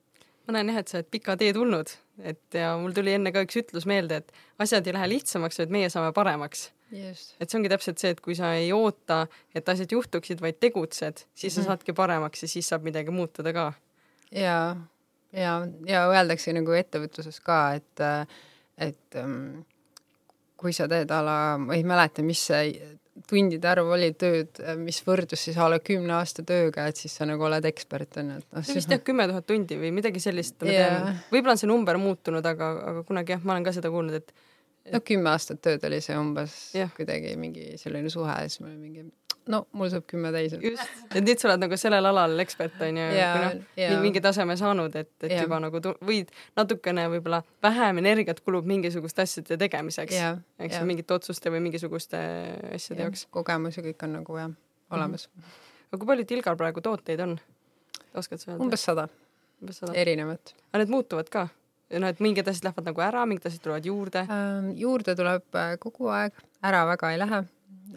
ma 0.50 0.58
näen 0.58 0.72
jah, 0.72 0.82
et 0.82 0.90
sa 0.90 0.98
oled 0.98 1.08
pika 1.14 1.36
tee 1.38 1.54
tulnud, 1.54 1.92
et 2.26 2.58
ja 2.58 2.74
mul 2.80 2.94
tuli 2.96 3.14
enne 3.14 3.32
ka 3.34 3.44
üks 3.46 3.60
ütlus 3.62 3.86
meelde, 3.88 4.20
et 4.20 4.62
asjad 4.62 4.86
ei 4.88 4.96
lähe 4.96 5.08
lihtsamaks, 5.14 5.60
vaid 5.62 5.74
meie 5.74 5.90
saame 5.92 6.10
paremaks. 6.16 6.70
et 6.90 7.46
see 7.46 7.58
ongi 7.58 7.70
täpselt 7.70 8.02
see, 8.02 8.10
et 8.16 8.20
kui 8.20 8.34
sa 8.34 8.50
ei 8.58 8.72
oota, 8.74 9.22
et 9.54 9.68
asjad 9.68 9.92
juhtuksid, 9.94 10.40
vaid 10.42 10.58
tegutsed, 10.58 11.22
siis 11.22 11.28
mm 11.28 11.46
-hmm. 11.46 11.54
sa 11.54 11.60
mhm. 11.60 11.68
saadki 11.68 11.92
paremaks 11.92 12.42
ja 12.42 12.48
siis 12.48 12.68
saab 12.68 12.82
midagi 12.82 13.10
muutuda 13.10 13.52
ka. 13.52 13.72
ja, 14.32 14.76
ja, 15.32 15.66
ja 15.86 16.08
öeldakse 16.08 16.52
nagu 16.52 16.72
ettevõtluses 16.72 17.40
ka, 17.40 17.74
et, 17.74 18.00
et 18.78 19.22
um, 19.24 19.64
kui 20.56 20.72
sa 20.72 20.88
teed 20.88 21.10
a 21.10 21.22
la, 21.22 21.58
ma 21.58 21.74
ei 21.74 21.84
mäleta, 21.84 22.22
mis 22.22 22.46
see 22.46 22.98
tundide 23.28 23.68
arv 23.70 23.90
oli 23.94 24.12
tööd, 24.18 24.60
mis 24.80 25.00
võrdus 25.06 25.44
siis 25.46 25.58
a 25.60 25.68
la 25.70 25.80
kümne 25.84 26.14
aasta 26.16 26.44
tööga, 26.46 26.86
et 26.90 27.00
siis 27.00 27.14
sa 27.16 27.26
nagu 27.28 27.44
oled 27.46 27.66
ekspert, 27.70 28.20
on 28.22 28.34
ju, 28.34 28.38
et 28.42 28.56
noh. 28.56 28.66
see 28.66 28.78
vist 28.78 28.92
jah, 28.92 29.02
kümme 29.04 29.26
tuhat 29.30 29.48
tundi 29.48 29.78
või 29.80 29.92
midagi 29.96 30.22
sellist 30.22 30.62
yeah., 30.66 31.12
võib-olla 31.32 31.56
on 31.56 31.62
see 31.62 31.70
number 31.70 32.00
muutunud, 32.00 32.46
aga, 32.46 32.70
aga 32.92 33.04
kunagi 33.08 33.36
jah, 33.36 33.44
ma 33.44 33.56
olen 33.56 33.66
ka 33.66 33.74
seda 33.76 33.92
kuulnud, 33.92 34.20
et 34.20 34.94
no 34.94 35.02
kümme 35.04 35.32
aastat 35.32 35.60
tööd 35.64 35.84
oli 35.88 36.00
see 36.04 36.16
umbes 36.18 36.56
yeah. 36.76 36.92
kuidagi 36.96 37.34
mingi 37.40 37.74
selline 37.80 38.12
suhe 38.12 38.36
siis 38.46 38.62
me 38.64 38.72
mingi 38.76 39.04
no 39.50 39.60
mul 39.76 39.90
saab 39.92 40.06
kümme 40.10 40.30
täis. 40.34 40.54
just, 40.62 41.04
et 41.10 41.24
nüüd 41.24 41.40
sa 41.40 41.48
oled 41.50 41.64
nagu 41.64 41.78
sellel 41.80 42.08
alal 42.10 42.42
ekspert 42.44 42.80
onju 42.86 43.06
yeah,, 43.06 43.34
või 43.34 43.44
noh 43.44 43.78
yeah., 43.78 44.02
mingi 44.04 44.22
taseme 44.24 44.56
saanud, 44.60 44.96
et, 44.96 45.12
et 45.22 45.32
yeah. 45.32 45.44
juba 45.44 45.60
nagu 45.62 45.82
võid 46.06 46.32
natukene 46.58 47.06
võib-olla 47.14 47.42
vähem 47.64 48.02
energiat 48.02 48.42
kulub 48.46 48.68
mingisuguste 48.70 49.26
asjade 49.26 49.58
tegemiseks 49.60 50.16
yeah,, 50.16 50.40
eks 50.58 50.78
yeah., 50.78 50.88
mingite 50.88 51.16
otsuste 51.16 51.52
või 51.52 51.62
mingisuguste 51.68 52.20
asjade 52.74 53.00
yeah. 53.00 53.06
jaoks. 53.08 53.26
kogemus 53.34 53.78
ja 53.80 53.86
kõik 53.86 54.06
on 54.06 54.18
nagu 54.20 54.40
jah, 54.40 54.52
olemas 54.96 55.28
mm. 55.28 55.42
-hmm. 55.42 55.62
aga 55.90 56.02
kui 56.02 56.12
palju 56.12 56.28
Tilgal 56.34 56.60
praegu 56.60 56.84
tooteid 56.84 57.24
on? 57.26 57.38
oskad 58.14 58.42
sa 58.42 58.52
öelda? 58.52 58.64
umbes 58.64 58.84
sada. 58.84 59.08
umbes 59.62 59.82
sada? 59.82 59.94
erinevat. 59.94 60.54
aga 60.70 60.84
need 60.84 60.94
muutuvad 60.96 61.30
ka? 61.32 61.48
noh, 61.98 62.08
et 62.08 62.20
mingid 62.22 62.48
asjad 62.48 62.70
lähevad 62.70 62.92
nagu 62.92 63.02
ära, 63.02 63.24
mingid 63.26 63.50
asjad 63.50 63.64
tulevad 63.64 63.86
juurde 63.86 64.26
ähm,? 64.26 64.74
juurde 64.78 65.16
tuleb 65.18 65.58
äh, 65.58 65.74
kogu 65.82 66.12
aeg, 66.14 66.36
ära 66.62 66.84
väga 66.94 67.14
ei 67.14 67.18
lähe 67.18 67.44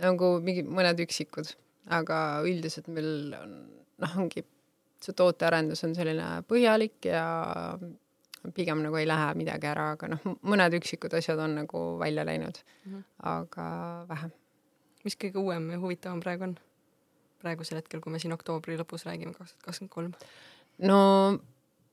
nagu 0.02 0.38
mingi 0.44 0.64
mõned 0.66 1.00
üksikud, 1.06 1.54
aga 1.94 2.18
üldiselt 2.48 2.90
meil 2.92 3.34
on, 3.38 3.56
noh, 4.04 4.18
ongi 4.24 4.46
see 5.04 5.16
tootearendus 5.18 5.84
on 5.88 5.96
selline 5.98 6.28
põhjalik 6.48 7.10
ja 7.10 7.24
pigem 8.56 8.84
nagu 8.84 8.98
ei 9.00 9.08
lähe 9.08 9.32
midagi 9.40 9.68
ära, 9.70 9.94
aga 9.96 10.10
noh, 10.16 10.28
mõned 10.44 10.76
üksikud 10.80 11.14
asjad 11.18 11.40
on 11.44 11.58
nagu 11.62 11.84
välja 12.00 12.26
läinud 12.28 12.60
mm, 12.60 12.94
-hmm. 12.94 13.04
aga 13.34 13.66
vähe. 14.10 14.30
mis 15.04 15.18
kõige 15.20 15.40
uuem 15.40 15.72
ja 15.72 15.80
huvitavam 15.80 16.20
praegu 16.20 16.44
on? 16.44 16.56
praegusel 17.44 17.78
hetkel, 17.78 18.00
kui 18.00 18.12
me 18.12 18.20
siin 18.20 18.34
oktoobri 18.34 18.78
lõpus 18.80 19.04
räägime, 19.08 19.34
kaks 19.36 19.52
tuhat 19.52 19.64
kakskümmend 19.64 19.92
kolm? 19.92 20.14
no 20.78 21.40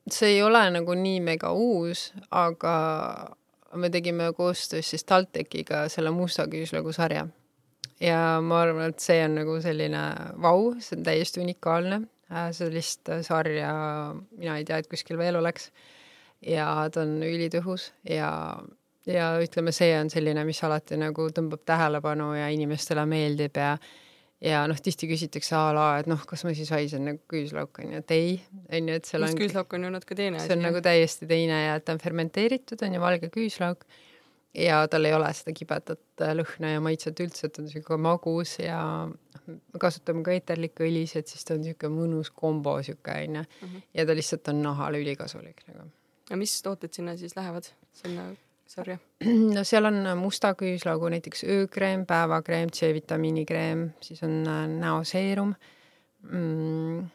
see 0.07 0.35
ei 0.35 0.41
ole 0.43 0.63
nagu 0.71 0.93
nii 0.93 1.19
mega 1.19 1.51
uus, 1.51 2.13
aga 2.31 3.35
me 3.75 3.89
tegime 3.89 4.33
koostöös 4.33 4.89
siis 4.89 5.03
TalTechiga 5.03 5.89
selle 5.89 6.11
Musta 6.11 6.47
küüslaugu 6.47 6.91
sarja 6.95 7.27
ja 8.01 8.19
ma 8.43 8.61
arvan, 8.65 8.91
et 8.91 9.03
see 9.03 9.21
on 9.25 9.37
nagu 9.41 9.57
selline 9.63 10.03
vau, 10.41 10.71
see 10.81 10.97
on 10.99 11.07
täiesti 11.07 11.41
unikaalne, 11.43 12.01
äh, 12.31 12.51
sellist 12.55 13.11
sarja 13.27 13.71
mina 14.37 14.59
ei 14.59 14.67
tea, 14.67 14.81
et 14.81 14.91
kuskil 14.91 15.19
veel 15.21 15.39
oleks. 15.41 15.71
ja 16.41 16.65
ta 16.89 17.03
on 17.03 17.19
ülitõhus 17.21 17.91
ja, 18.09 18.31
ja 19.05 19.25
ütleme, 19.43 19.73
see 19.75 19.91
on 19.99 20.09
selline, 20.09 20.45
mis 20.47 20.63
alati 20.65 20.97
nagu 20.97 21.27
tõmbab 21.29 21.61
tähelepanu 21.69 22.31
ja 22.33 22.47
inimestele 22.49 23.05
meeldib 23.05 23.59
ja 23.61 23.75
ja 24.41 24.63
noh, 24.69 24.79
tihti 24.81 25.05
küsitakse 25.09 25.53
a 25.53 25.69
la, 25.75 25.87
et 26.01 26.09
noh, 26.09 26.21
kas 26.27 26.43
ma 26.47 26.53
siis 26.57 26.71
haisen 26.73 27.05
nagu 27.05 27.21
küüslauk 27.29 27.77
onju, 27.83 28.01
et 28.01 28.13
ei, 28.15 28.31
onju, 28.73 28.95
et 28.97 29.09
seal 29.09 29.27
on. 29.27 29.35
küüslauk 29.37 29.75
on 29.77 29.85
ju 29.85 29.91
natuke 29.93 30.17
teine 30.17 30.39
asi. 30.39 30.49
see 30.49 30.57
on 30.57 30.65
nagu 30.65 30.81
täiesti 30.81 31.29
teine 31.29 31.59
ja 31.67 31.75
ta 31.79 31.93
on 31.95 32.01
fermenteeritud, 32.01 32.81
on 32.81 32.97
ju, 32.97 33.03
valge 33.03 33.29
küüslauk 33.33 33.85
ja 34.53 34.87
tal 34.87 35.05
ei 35.05 35.13
ole 35.15 35.29
seda 35.35 35.53
kibedat 35.55 36.23
äh, 36.23 36.33
lõhna 36.35 36.73
ja 36.75 36.83
maitset 36.83 37.19
üldse, 37.23 37.47
et 37.47 37.55
ta 37.55 37.63
on 37.63 37.69
siuke 37.71 37.97
magus 38.01 38.57
ja 38.59 38.81
noh, 39.07 39.43
me 39.47 39.81
kasutame 39.81 40.23
ka 40.25 40.35
eterlikke 40.35 40.85
õlisid, 40.87 41.29
siis 41.31 41.47
ta 41.47 41.55
on 41.55 41.65
siuke 41.65 41.91
mõnus 41.91 42.33
kombo 42.35 42.77
siuke 42.83 43.15
onju 43.23 43.43
mhm. 43.43 43.83
ja 43.97 44.07
ta 44.07 44.15
lihtsalt 44.17 44.51
on 44.51 44.63
nahale 44.65 45.01
ülikasulik 45.03 45.63
nagu. 45.69 45.87
ja 46.29 46.39
mis 46.39 46.57
tooted 46.65 46.93
sinna 46.95 47.15
siis 47.19 47.35
lähevad, 47.37 47.69
sinna 48.01 48.27
sarja? 48.67 48.99
no 49.55 49.63
seal 49.67 49.87
on 49.87 50.03
musta 50.19 50.53
küüslaugu 50.59 51.13
näiteks 51.15 51.45
öökreem, 51.47 52.05
päevakreem, 52.09 52.73
C-vitamiini 52.75 53.45
kreem, 53.47 53.89
siis 54.03 54.23
on 54.27 54.41
äh, 54.47 54.65
näoseerum 54.67 55.55
mm,, 56.27 57.07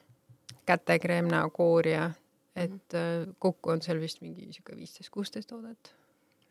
kätekreem, 0.67 1.29
näokoorija, 1.29 2.11
et 2.57 2.73
mm 2.73 2.99
-hmm. 2.99 3.37
kokku 3.39 3.77
on 3.77 3.83
seal 3.83 4.01
vist 4.01 4.25
mingi 4.25 4.49
siuke 4.53 4.77
viisteist, 4.77 5.13
kuusteist 5.13 5.53
toodet 5.53 5.95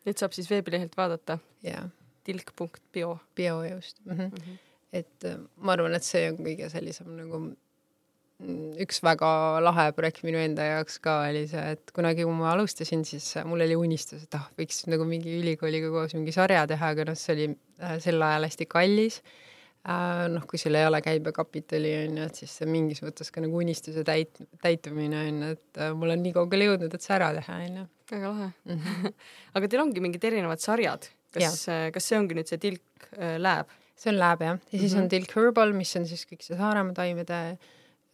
Neid 0.06 0.22
saab 0.22 0.34
siis 0.36 0.48
veebilehelt 0.50 0.96
vaadata? 0.98 1.38
jaa. 1.66 1.88
tilk.bio. 2.26 3.18
bio 3.36 3.62
just 3.64 4.00
mm. 4.04 4.12
-hmm. 4.12 4.22
Mm 4.22 4.42
-hmm. 4.42 4.58
et 4.92 5.24
äh, 5.24 5.38
ma 5.56 5.72
arvan, 5.72 5.94
et 5.94 6.02
see 6.02 6.30
on 6.30 6.38
kõige 6.38 6.68
sellisem 6.70 7.16
nagu 7.16 7.38
mm, 7.38 8.72
üks 8.84 9.02
väga 9.02 9.60
lahe 9.62 9.92
projekt 9.92 10.22
minu 10.22 10.38
enda 10.38 10.62
jaoks 10.62 10.98
ka 10.98 11.20
oli 11.30 11.46
see, 11.48 11.70
et 11.72 11.90
kunagi, 11.94 12.22
kui 12.22 12.32
ma 12.32 12.52
alustasin, 12.52 13.04
siis 13.04 13.34
mul 13.44 13.60
oli 13.60 13.76
unistus, 13.76 14.22
et 14.22 14.34
ah, 14.34 14.50
võiks 14.58 14.86
nagu 14.86 15.04
mingi 15.04 15.40
ülikooliga 15.40 15.90
koos 15.90 16.14
mingi 16.14 16.32
sarja 16.32 16.66
teha, 16.66 16.88
aga 16.94 17.04
noh, 17.04 17.18
see 17.18 17.34
oli 17.34 17.48
äh, 17.80 17.98
sel 17.98 18.22
ajal 18.22 18.50
hästi 18.50 18.66
kallis 18.66 19.22
äh,. 19.22 19.46
Noh, 19.86 20.46
kui 20.50 20.58
sul 20.58 20.74
ei 20.74 20.86
ole 20.88 20.98
käibekapitali 21.04 21.92
on 22.00 22.18
ju, 22.18 22.26
et 22.26 22.40
siis 22.40 22.54
see 22.58 22.68
mingis 22.70 23.02
mõttes 23.04 23.30
ka 23.30 23.42
nagu 23.44 23.60
unistuse 23.60 24.02
täit-, 24.06 24.40
täitumine 24.62 25.20
on 25.28 25.42
ju, 25.44 25.50
et 25.54 25.80
äh, 25.82 25.92
mul 25.94 26.14
on 26.14 26.24
nii 26.24 26.34
kaugele 26.34 26.66
jõudnud, 26.70 26.96
et 26.96 27.04
see 27.04 27.14
ära 27.14 27.30
teha 27.36 27.58
on 27.68 27.78
ju 27.80 27.84
väga 28.10 28.32
lahe 28.32 28.48
mm. 28.48 28.80
-hmm. 28.80 29.14
aga 29.58 29.70
teil 29.70 29.84
ongi 29.84 30.02
mingid 30.02 30.26
erinevad 30.26 30.62
sarjad, 30.62 31.06
kas, 31.34 31.68
äh, 31.70 31.88
kas 31.94 32.08
see 32.10 32.18
ongi 32.18 32.38
nüüd 32.38 32.50
see 32.50 32.58
tilk 32.62 33.08
äh, 33.14 33.36
lääb? 33.38 33.70
see 33.96 34.10
on 34.12 34.18
lääb 34.20 34.42
jah, 34.44 34.58
ja 34.58 34.78
siis 34.78 34.92
mm 34.92 34.98
-hmm. 34.98 35.02
on 35.02 35.08
tilk 35.08 35.36
herbal, 35.36 35.72
mis 35.72 35.96
on 35.96 36.06
siis 36.06 36.26
kõik 36.28 36.42
see 36.44 36.56
Saaremaa 36.58 36.92
taimede, 36.94 37.58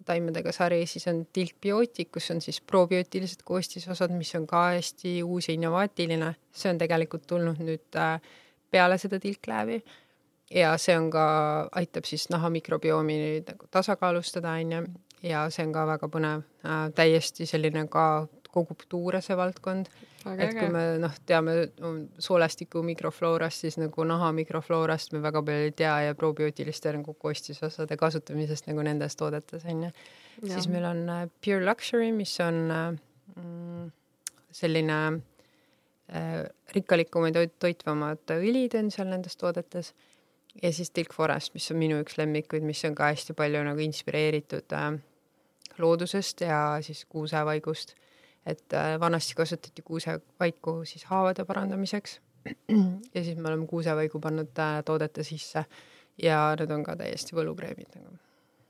taimedega 0.07 0.53
sari, 0.53 0.85
siis 0.87 1.09
on 1.09 1.25
tilk 1.33 1.57
biootik, 1.61 2.13
kus 2.13 2.31
on 2.31 2.41
siis 2.41 2.61
probiootilised 2.61 3.43
koostisosad, 3.45 4.13
mis 4.13 4.35
on 4.35 4.47
ka 4.47 4.69
hästi 4.77 5.23
uus 5.23 5.49
ja 5.49 5.55
innovaatiline. 5.55 6.35
see 6.53 6.71
on 6.71 6.79
tegelikult 6.79 7.27
tulnud 7.27 7.59
nüüd 7.59 7.97
äh, 7.97 8.21
peale 8.71 8.99
seda 8.99 9.19
tilklääbi 9.21 9.83
ja 10.55 10.75
see 10.79 10.97
on 10.99 11.11
ka, 11.13 11.25
aitab 11.81 12.05
siis 12.09 12.29
naha 12.33 12.51
mikrobiomi 12.53 13.17
nagu 13.47 13.69
tasakaalustada, 13.71 14.57
onju, 14.61 14.85
ja 15.27 15.47
see 15.51 15.67
on 15.67 15.75
ka 15.75 15.87
väga 15.95 16.09
põnev. 16.13 16.47
Äh,, 16.67 16.87
täiesti 16.97 17.47
selline 17.49 17.87
ka 17.91 18.07
kogub 18.53 18.85
tuure 18.89 19.21
see 19.25 19.37
valdkond. 19.39 19.89
et 20.23 20.53
kui 20.55 20.69
me 20.71 20.83
noh, 21.03 21.15
teame 21.27 21.55
soolestiku 22.23 22.85
mikrofloorast, 22.87 23.65
siis 23.65 23.79
nagu 23.81 24.05
naha 24.07 24.29
mikrofloorast 24.37 25.17
me 25.17 25.23
väga 25.25 25.43
palju 25.43 25.71
ei 25.71 25.73
tea 25.81 25.95
ja 26.07 26.15
probiootiliste 26.19 26.93
nagu 26.95 27.15
koostisosade 27.25 27.97
kasutamisest 27.99 28.69
nagu 28.71 28.85
nendes 28.87 29.19
toodetes 29.19 29.67
on 29.67 29.89
ju. 29.89 29.91
siis 30.45 30.69
meil 30.71 30.87
on 30.87 31.03
äh, 31.11 31.25
Pure 31.45 31.65
Luxury, 31.67 32.13
mis 32.15 32.37
on 32.45 32.61
äh, 32.71 32.87
mm, 33.35 33.91
selline 34.55 35.01
äh, 36.15 36.39
rikkalikumad 36.77 37.41
ja 37.41 37.47
toitvamad 37.59 38.37
õlid 38.37 38.79
on 38.79 38.95
seal 38.95 39.11
nendes 39.11 39.37
toodetes 39.41 39.91
ja 40.63 40.73
siis 40.73 40.91
Tilk 40.91 41.15
Forest, 41.15 41.55
mis 41.55 41.71
on 41.71 41.81
minu 41.81 42.01
üks 42.03 42.19
lemmikuid, 42.19 42.63
mis 42.67 42.85
on 42.85 42.95
ka 42.95 43.09
hästi 43.13 43.35
palju 43.39 43.65
nagu 43.65 43.81
inspireeritud 43.81 44.77
äh, 44.77 44.93
loodusest 45.79 46.45
ja 46.45 46.63
siis 46.85 47.05
kuusevaigust 47.09 47.97
et 48.47 48.75
äh, 48.75 49.01
vanasti 49.01 49.35
kasutati 49.35 49.83
kuusevaiku 49.83 50.85
siis 50.85 51.05
haavade 51.05 51.45
parandamiseks 51.45 52.21
ja 53.15 53.25
siis 53.25 53.37
me 53.37 53.49
oleme 53.49 53.67
kuusevaigu 53.67 54.21
pannud 54.21 54.59
äh, 54.59 54.83
toodete 54.85 55.23
sisse 55.23 55.65
ja 56.23 56.43
need 56.59 56.71
on 56.75 56.83
ka 56.85 56.97
täiesti 56.99 57.37
võlukreemid 57.39 57.95
nagu. 57.97 58.17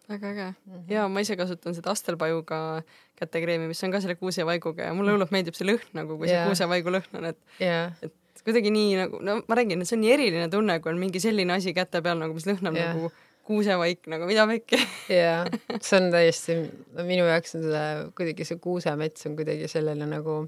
väga 0.09 0.29
äge 0.29 0.49
mm 0.51 0.75
-hmm. 0.75 0.93
ja 0.93 1.09
ma 1.09 1.21
ise 1.21 1.37
kasutan 1.37 1.75
seda 1.75 1.91
astelpajuga 1.91 2.83
kätekreemi, 3.17 3.69
mis 3.69 3.85
on 3.85 3.91
ka 3.91 4.01
selle 4.01 4.15
kuusevaiguga 4.15 4.83
ja 4.83 4.95
mulle 4.95 5.13
hullult 5.13 5.31
meeldib 5.31 5.55
see 5.55 5.67
lõhn 5.67 5.89
nagu, 5.93 6.19
kui 6.19 6.29
yeah. 6.29 6.43
see 6.43 6.49
kuusevaigu 6.49 6.91
lõhn 6.91 7.19
on, 7.19 7.25
et 7.25 7.39
yeah. 7.61 7.93
et 8.03 8.15
kuidagi 8.41 8.73
nii 8.73 8.95
nagu, 8.97 9.21
no 9.25 9.41
ma 9.49 9.59
räägin, 9.59 9.83
et 9.83 9.89
see 9.89 9.99
on 9.99 10.03
nii 10.05 10.15
eriline 10.15 10.49
tunne, 10.53 10.79
kui 10.83 10.93
on 10.93 11.01
mingi 11.01 11.21
selline 11.23 11.55
asi 11.57 11.75
käte 11.77 12.01
peal 12.05 12.19
nagu, 12.21 12.35
mis 12.37 12.49
lõhnab 12.49 12.79
yeah. 12.79 12.97
nagu 12.97 13.13
kuusevaik 13.47 14.07
nagu 14.11 14.27
mida 14.29 14.47
pekki. 14.51 14.79
jaa, 15.13 15.43
see 15.85 15.99
on 15.99 16.09
täiesti, 16.15 16.57
minu 17.03 17.27
jaoks 17.29 17.57
on 17.59 17.67
see 17.67 17.91
kuidagi 18.19 18.47
see 18.49 18.63
kuusemets 18.63 19.29
on 19.29 19.37
kuidagi 19.39 19.69
selline 19.71 20.09
nagu, 20.09 20.39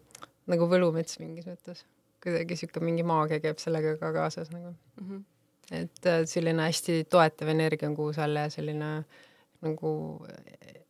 nagu 0.51 0.71
võlumets 0.71 1.19
mingis 1.23 1.49
mõttes. 1.51 1.85
kuidagi 2.25 2.57
sihuke 2.57 2.81
mingi 2.85 3.05
maagia 3.07 3.43
käib 3.45 3.61
sellega 3.61 3.97
ka 4.01 4.13
kaasas 4.15 4.49
nagu 4.55 4.73
mm. 4.73 5.05
-hmm. 5.09 5.25
et 5.83 6.07
äh, 6.09 6.23
selline 6.31 6.71
hästi 6.71 7.05
toetav 7.11 7.51
energia 7.53 7.89
on 7.89 7.97
kuusel 7.99 8.41
ja 8.41 8.49
selline 8.51 8.93
nagu 9.65 9.93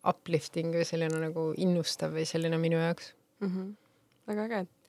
uplifting 0.04 0.74
või 0.76 0.86
selline 0.86 1.20
nagu 1.28 1.52
innustav 1.56 2.14
või 2.14 2.26
selline 2.28 2.58
minu 2.60 2.78
jaoks 2.78 3.14
mm. 3.40 3.48
-hmm. 3.48 3.74
väga 4.28 4.48
äge, 4.48 4.60
et 4.66 4.83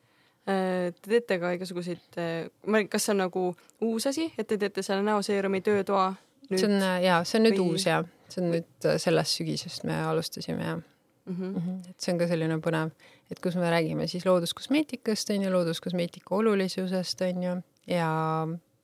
Te 0.46 1.10
teete 1.10 1.39
ka 1.41 1.56
igasuguseid, 1.56 2.20
äh, 2.22 2.84
kas 2.89 3.08
see 3.08 3.16
on 3.16 3.24
nagu 3.24 3.48
uus 3.82 4.06
asi, 4.06 4.28
et 4.38 4.48
te 4.48 4.60
teete 4.62 4.84
selle 4.86 5.02
näoseerumi 5.02 5.62
töötoa 5.66 6.12
see 6.54 6.68
on 6.68 6.84
jaa, 7.04 7.24
see 7.26 7.39
on 7.39 7.48
nüüd 7.48 7.58
või... 7.60 7.72
uus 7.74 7.88
ja 7.88 8.02
see 8.30 8.41
on 8.43 8.52
nüüd 8.54 8.88
äh, 8.88 8.98
sellest 9.02 9.39
sügisest 9.39 9.86
me 9.88 9.98
alustasime 10.06 10.68
ja. 10.68 10.76
mm. 10.78 11.36
-hmm. 11.36 11.80
et 11.89 12.00
see 12.00 12.14
on 12.14 12.22
ka 12.22 12.30
selline 12.30 12.60
põnev, 12.64 12.93
et 13.32 13.41
kus 13.41 13.58
me 13.60 13.70
räägime 13.72 14.08
siis 14.12 14.26
looduskosmeetikast, 14.26 15.34
on 15.36 15.48
ju, 15.48 15.52
looduskosmeetika 15.52 16.36
olulisusest, 16.36 17.22
on 17.30 17.43
ju, 17.43 17.56
ja 17.88 18.10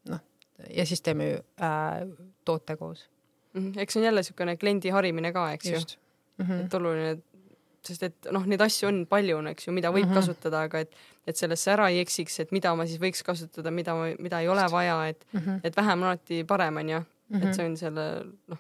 noh, 0.10 0.22
ja 0.70 0.86
siis 0.86 1.02
teeme 1.02 1.34
äh, 1.62 2.08
toote 2.46 2.78
koos 2.78 3.08
mm. 3.54 3.62
-hmm. 3.62 3.80
eks 3.80 3.94
see 3.94 4.02
on 4.02 4.06
jälle 4.06 4.20
niisugune 4.26 4.58
kliendi 4.58 4.90
harimine 4.90 5.34
ka, 5.34 5.52
eks 5.52 5.70
Just. 5.70 5.98
ju 6.38 6.44
mm. 6.44 6.50
-hmm. 6.50 6.66
et 6.66 6.74
oluline, 6.74 7.18
sest 7.88 8.04
et 8.08 8.32
noh, 8.32 8.46
neid 8.50 8.62
asju 8.62 8.90
on 8.90 9.04
palju, 9.10 9.40
eks 9.52 9.68
ju, 9.68 9.74
mida 9.74 9.90
võib 9.90 10.06
mm 10.06 10.12
-hmm. 10.12 10.20
kasutada, 10.22 10.66
aga 10.70 10.84
et, 10.86 10.98
et 11.28 11.38
sellesse 11.38 11.72
ära 11.72 11.90
ei 11.90 12.02
eksiks, 12.02 12.40
et 12.40 12.52
mida 12.52 12.76
ma 12.76 12.86
siis 12.86 13.02
võiks 13.02 13.24
kasutada, 13.26 13.72
mida, 13.72 13.96
mida 14.20 14.42
ei 14.42 14.48
ole 14.48 14.66
vaja, 14.72 15.08
et 15.08 15.26
mm, 15.32 15.40
-hmm. 15.40 15.62
et 15.64 15.78
vähem 15.78 16.00
on 16.00 16.08
alati 16.08 16.44
parem, 16.44 16.78
on 16.78 16.90
ju. 16.90 17.04
et 17.32 17.44
mhm. 17.44 17.54
see 17.54 17.66
on 17.66 17.78
selle 17.78 18.06
noh 18.48 18.60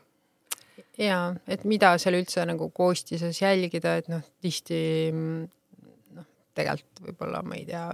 jaa, 0.99 1.36
et 1.47 1.63
mida 1.67 1.91
seal 2.01 2.17
üldse 2.19 2.45
nagu 2.47 2.69
koostises 2.76 3.41
jälgida, 3.41 3.97
et 4.01 4.09
noh, 4.11 4.24
tihti 4.43 5.11
noh, 5.13 6.28
tegelikult 6.57 7.05
võib-olla 7.07 7.41
ma 7.45 7.57
ei 7.59 7.65
tea, 7.69 7.86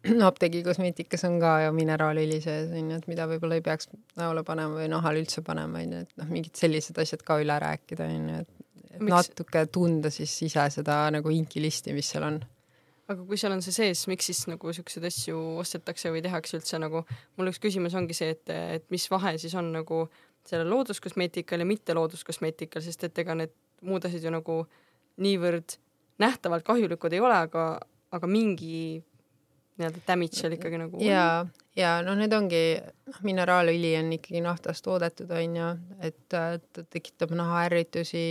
apteegi 0.30 0.62
kosmeetikas 0.64 1.26
on 1.28 1.38
ka 1.42 1.56
ju 1.66 1.74
mineraalõli 1.76 2.40
sees 2.44 2.72
onju, 2.72 3.00
et 3.00 3.10
mida 3.10 3.26
võib-olla 3.30 3.58
ei 3.58 3.64
peaks 3.64 3.90
näole 4.20 4.44
panema 4.46 4.80
või 4.80 4.88
nahale 4.92 5.22
üldse 5.24 5.44
panema 5.46 5.82
onju, 5.82 6.04
et 6.06 6.16
noh, 6.20 6.30
mingid 6.32 6.56
sellised 6.60 6.98
asjad 7.02 7.24
ka 7.26 7.40
üle 7.42 7.58
rääkida 7.64 8.08
onju, 8.08 8.42
et 8.44 8.59
Miks? 8.98 9.10
natuke 9.10 9.66
tunda 9.70 10.10
siis 10.10 10.32
ise 10.42 10.64
seda 10.74 11.02
nagu 11.14 11.30
inkilisti, 11.30 11.94
mis 11.94 12.10
seal 12.10 12.26
on 12.26 12.40
aga 13.10 13.24
kui 13.26 13.38
seal 13.40 13.54
on 13.54 13.62
see 13.64 13.74
sees, 13.74 14.04
miks 14.10 14.28
siis 14.30 14.44
nagu 14.50 14.72
siukseid 14.74 15.06
asju 15.08 15.38
ostetakse 15.62 16.12
või 16.14 16.22
tehakse 16.22 16.58
üldse 16.60 16.78
nagu, 16.78 17.02
mul 17.38 17.50
üks 17.50 17.58
küsimus 17.62 17.96
ongi 17.98 18.14
see, 18.14 18.36
et, 18.36 18.52
et 18.78 18.86
mis 18.94 19.06
vahe 19.10 19.34
siis 19.42 19.54
on 19.58 19.72
nagu 19.74 20.04
sellel 20.46 20.70
looduskosmeetikal 20.70 21.62
ja 21.62 21.68
mitte 21.68 21.96
looduskosmeetikal, 21.98 22.82
sest 22.84 23.08
et 23.08 23.18
ega 23.22 23.36
need 23.38 23.54
muud 23.86 24.04
asjad 24.06 24.26
ju 24.26 24.32
nagu 24.34 24.60
niivõrd 25.20 25.76
nähtavalt 26.20 26.66
kahjulikud 26.66 27.16
ei 27.16 27.22
ole, 27.22 27.36
aga, 27.48 27.66
aga 28.14 28.30
mingi 28.30 29.00
nii-öelda 29.80 30.02
damage 30.06 30.38
seal 30.38 30.54
ikkagi 30.56 30.80
nagu 30.80 31.00
ja, 31.02 31.44
ja 31.76 31.98
noh, 32.04 32.18
need 32.20 32.34
ongi, 32.36 32.62
noh, 33.10 33.20
mineraalõli 33.26 33.94
on 34.00 34.14
ikkagi 34.18 34.42
naftast 34.44 34.84
toodetud, 34.86 35.30
onju, 35.34 35.70
et 36.04 36.18
ta 36.32 36.44
tekitab 36.92 37.32
nahaärritusi, 37.36 38.24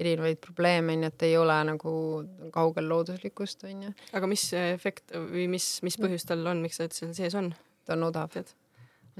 erinevaid 0.00 0.40
probleeme, 0.42 0.96
onju, 0.96 1.12
et 1.12 1.26
ei 1.28 1.36
ole 1.36 1.58
nagu 1.68 1.92
kaugel 2.54 2.88
looduslikust, 2.88 3.66
onju. 3.68 3.92
aga 4.16 4.30
mis 4.30 4.48
efekt 4.56 5.14
või 5.14 5.46
mis, 5.52 5.74
mis 5.86 5.98
põhjus 6.00 6.26
tal 6.28 6.46
on, 6.48 6.64
miks 6.64 6.80
ta 6.80 6.88
seal 6.90 7.14
sees 7.16 7.36
on? 7.38 7.52
ta 7.86 7.96
on 7.96 8.08
odav 8.08 8.30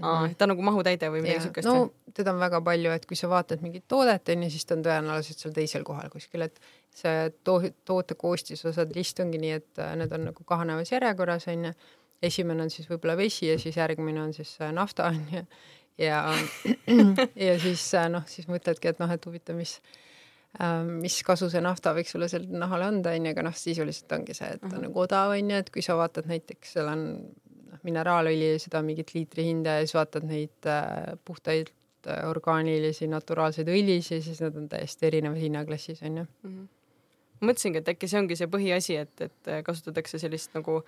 Aa, 0.00 0.28
ta 0.38 0.46
on 0.46 0.54
nagu 0.54 0.64
mahutäide 0.64 1.10
või 1.12 1.20
midagi 1.20 1.44
siukest? 1.44 1.68
no 1.68 1.90
teda 2.16 2.32
on 2.32 2.38
väga 2.40 2.62
palju, 2.64 2.92
et 2.96 3.04
kui 3.08 3.16
sa 3.18 3.28
vaatad 3.28 3.60
mingit 3.64 3.84
toodet 3.92 4.30
onju, 4.32 4.48
siis 4.54 4.64
ta 4.64 4.76
on 4.78 4.84
tõenäoliselt 4.86 5.42
seal 5.42 5.52
teisel 5.56 5.84
kohal 5.84 6.08
kuskil, 6.12 6.46
et 6.46 6.56
see 6.96 7.26
to-, 7.44 7.74
toote 7.88 8.16
koostisosade 8.16 8.96
list 8.96 9.20
ongi 9.20 9.40
nii, 9.42 9.58
et 9.60 9.82
äh, 9.84 9.92
need 10.00 10.14
on 10.16 10.24
nagu 10.30 10.46
kahanevas 10.48 10.94
järjekorras 10.94 11.48
onju. 11.52 11.74
esimene 12.22 12.64
on 12.64 12.70
siis 12.70 12.88
võib-olla 12.88 13.18
vesi 13.18 13.50
ja 13.50 13.58
siis 13.58 13.76
järgmine 13.76 14.22
on 14.22 14.32
siis 14.32 14.54
äh, 14.62 14.72
nafta 14.72 15.10
onju. 15.12 15.44
ja, 16.00 16.22
ja 17.48 17.58
siis 17.60 17.84
äh, 17.98 18.08
noh, 18.08 18.24
siis 18.26 18.48
mõtledki, 18.48 18.94
et 18.94 19.02
noh, 19.02 19.12
et 19.12 19.28
huvitav, 19.28 19.60
mis 19.60 19.76
mis 20.84 21.22
kasu 21.24 21.48
see 21.50 21.62
nafta 21.64 21.94
võiks 21.96 22.12
sulle 22.12 22.28
sellele 22.28 22.58
nahale 22.60 22.84
anda, 22.90 23.14
onju, 23.16 23.30
aga 23.32 23.44
noh, 23.46 23.54
sisuliselt 23.56 24.12
ongi 24.12 24.34
see, 24.36 24.50
et 24.56 24.60
ta 24.60 24.74
on 24.76 24.84
nagu 24.84 25.00
odav, 25.00 25.32
onju, 25.32 25.60
et 25.62 25.70
kui 25.72 25.84
sa 25.84 25.96
vaatad 25.96 26.28
näiteks, 26.28 26.74
seal 26.76 26.90
on 26.92 27.06
mineraalõli, 27.86 28.56
seda 28.62 28.82
mingit 28.84 29.14
liitri 29.14 29.46
hinda 29.48 29.78
ja 29.78 29.86
siis 29.86 29.96
vaatad 29.96 30.26
neid 30.28 30.68
äh, 30.68 31.14
puhtaid 31.24 31.72
äh, 31.72 32.20
orgaanilisi 32.28 33.08
naturaalseid 33.10 33.70
õlisid, 33.72 34.22
siis 34.26 34.42
nad 34.44 34.56
on 34.60 34.68
täiesti 34.70 35.08
erinevas 35.08 35.40
hinnaklassis, 35.42 36.02
onju 36.04 36.26
mm. 36.26 36.52
-hmm. 36.52 36.68
mõtlesingi, 37.48 37.82
et 37.82 37.92
äkki 37.94 38.10
see 38.10 38.20
ongi 38.20 38.38
see 38.38 38.50
põhiasi, 38.52 38.98
et, 39.06 39.14
et 39.20 39.50
äh, 39.50 39.62
kasutatakse 39.66 40.20
sellist 40.20 40.54
nagu 40.58 40.82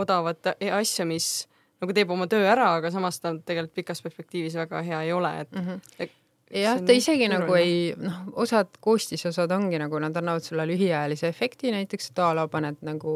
odavat 0.00 0.54
asja, 0.56 1.04
mis 1.04 1.46
nagu 1.80 1.92
teeb 1.96 2.10
oma 2.10 2.26
töö 2.30 2.48
ära, 2.48 2.72
aga 2.78 2.90
samas 2.90 3.20
ta 3.20 3.34
tegelikult 3.36 3.74
pikas 3.74 4.02
perspektiivis 4.02 4.56
väga 4.56 4.82
hea 4.86 5.02
ei 5.02 5.12
ole, 5.12 5.34
et 5.44 5.52
mm. 5.52 5.68
-hmm 5.68 6.16
jah, 6.50 6.80
ta 6.86 6.96
isegi 6.96 7.26
oluline. 7.26 7.38
nagu 7.38 7.54
ei, 7.58 7.94
noh, 7.98 8.20
osad 8.42 8.76
koostisosad 8.80 9.50
ongi 9.54 9.78
nagu, 9.78 9.98
nad 10.02 10.16
annavad 10.16 10.44
sulle 10.44 10.66
lühiajalise 10.66 11.28
efekti, 11.28 11.72
näiteks 11.74 12.12
a 12.18 12.32
la 12.34 12.48
paned 12.48 12.80
nagu 12.86 13.14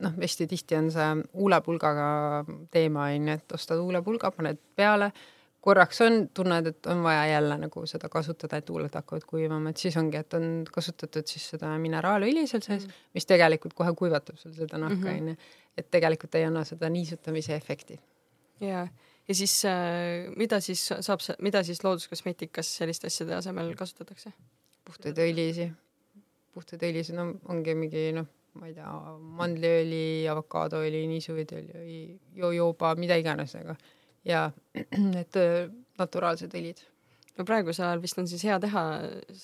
noh, 0.00 0.14
hästi 0.16 0.46
tihti 0.50 0.78
on 0.78 0.88
see 0.94 1.10
huulepulgaga 1.36 2.08
teema 2.72 3.10
onju, 3.10 3.36
et 3.36 3.52
ostad 3.56 3.80
huulepulga, 3.82 4.32
paned 4.36 4.60
peale, 4.76 5.10
korraks 5.60 6.00
on, 6.06 6.22
tunned, 6.34 6.70
et 6.72 6.88
on 6.88 7.02
vaja 7.04 7.26
jälle 7.34 7.58
nagu 7.60 7.84
seda 7.86 8.08
kasutada, 8.12 8.60
et 8.60 8.70
huuled 8.72 8.94
hakkavad 8.96 9.26
kuivama, 9.28 9.70
et 9.70 9.82
siis 9.82 9.96
ongi, 10.00 10.16
et 10.22 10.38
on 10.38 10.48
kasutatud 10.72 11.28
siis 11.28 11.50
seda 11.54 11.74
mineraalõli 11.82 12.46
seal 12.46 12.64
sees 12.64 12.86
mm, 12.86 12.88
-hmm. 12.88 13.10
mis 13.14 13.28
tegelikult 13.28 13.76
kohe 13.76 13.92
kuivatab 13.96 14.40
sul 14.40 14.56
seda 14.56 14.78
nahka 14.78 14.96
mhm. 14.96 15.20
mm 15.20 15.28
-hmm., 15.28 15.58
et 15.78 15.90
tegelikult 15.90 16.34
ei 16.34 16.44
anna 16.44 16.64
seda 16.64 16.88
niisutamise 16.88 17.54
efekti. 17.54 18.00
jaa, 18.60 18.88
ja 19.30 19.36
siis 19.38 19.54
äh, 19.68 20.26
mida 20.36 20.58
siis 20.64 20.82
saab, 20.90 21.22
mida 21.38 21.62
siis 21.66 21.84
looduskosmeetikas 21.86 22.74
selliste 22.80 23.10
asjade 23.10 23.36
asemel 23.38 23.70
kasutatakse? 23.78 24.34
puhtaid 24.90 25.18
õlisi, 25.22 25.68
puhtaid 26.56 26.82
õlisi, 26.88 27.14
no 27.14 27.30
ongi 27.52 27.76
mingi 27.78 28.10
noh 28.16 28.26
ma 28.58 28.66
ei 28.66 28.74
tea, 28.74 28.90
mandliõli, 29.38 30.26
avokaadoõli, 30.30 31.04
niisuviõli, 31.12 32.00
jojoba, 32.40 32.96
mida 32.98 33.14
iganes, 33.20 33.54
aga 33.54 33.76
ja 34.26 34.48
need 35.14 35.38
äh, 35.38 35.68
naturaalsed 36.00 36.56
õlid. 36.58 36.82
no 37.38 37.46
praegusel 37.48 37.86
ajal 37.86 38.02
vist 38.02 38.18
on 38.20 38.28
siis 38.28 38.42
hea 38.48 38.58
teha 38.60 38.82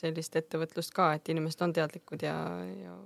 sellist 0.00 0.36
ettevõtlust 0.36 0.92
ka, 0.96 1.12
et 1.16 1.30
inimesed 1.32 1.62
on 1.64 1.72
teadlikud 1.76 2.26
ja, 2.26 2.36
ja. 2.82 2.96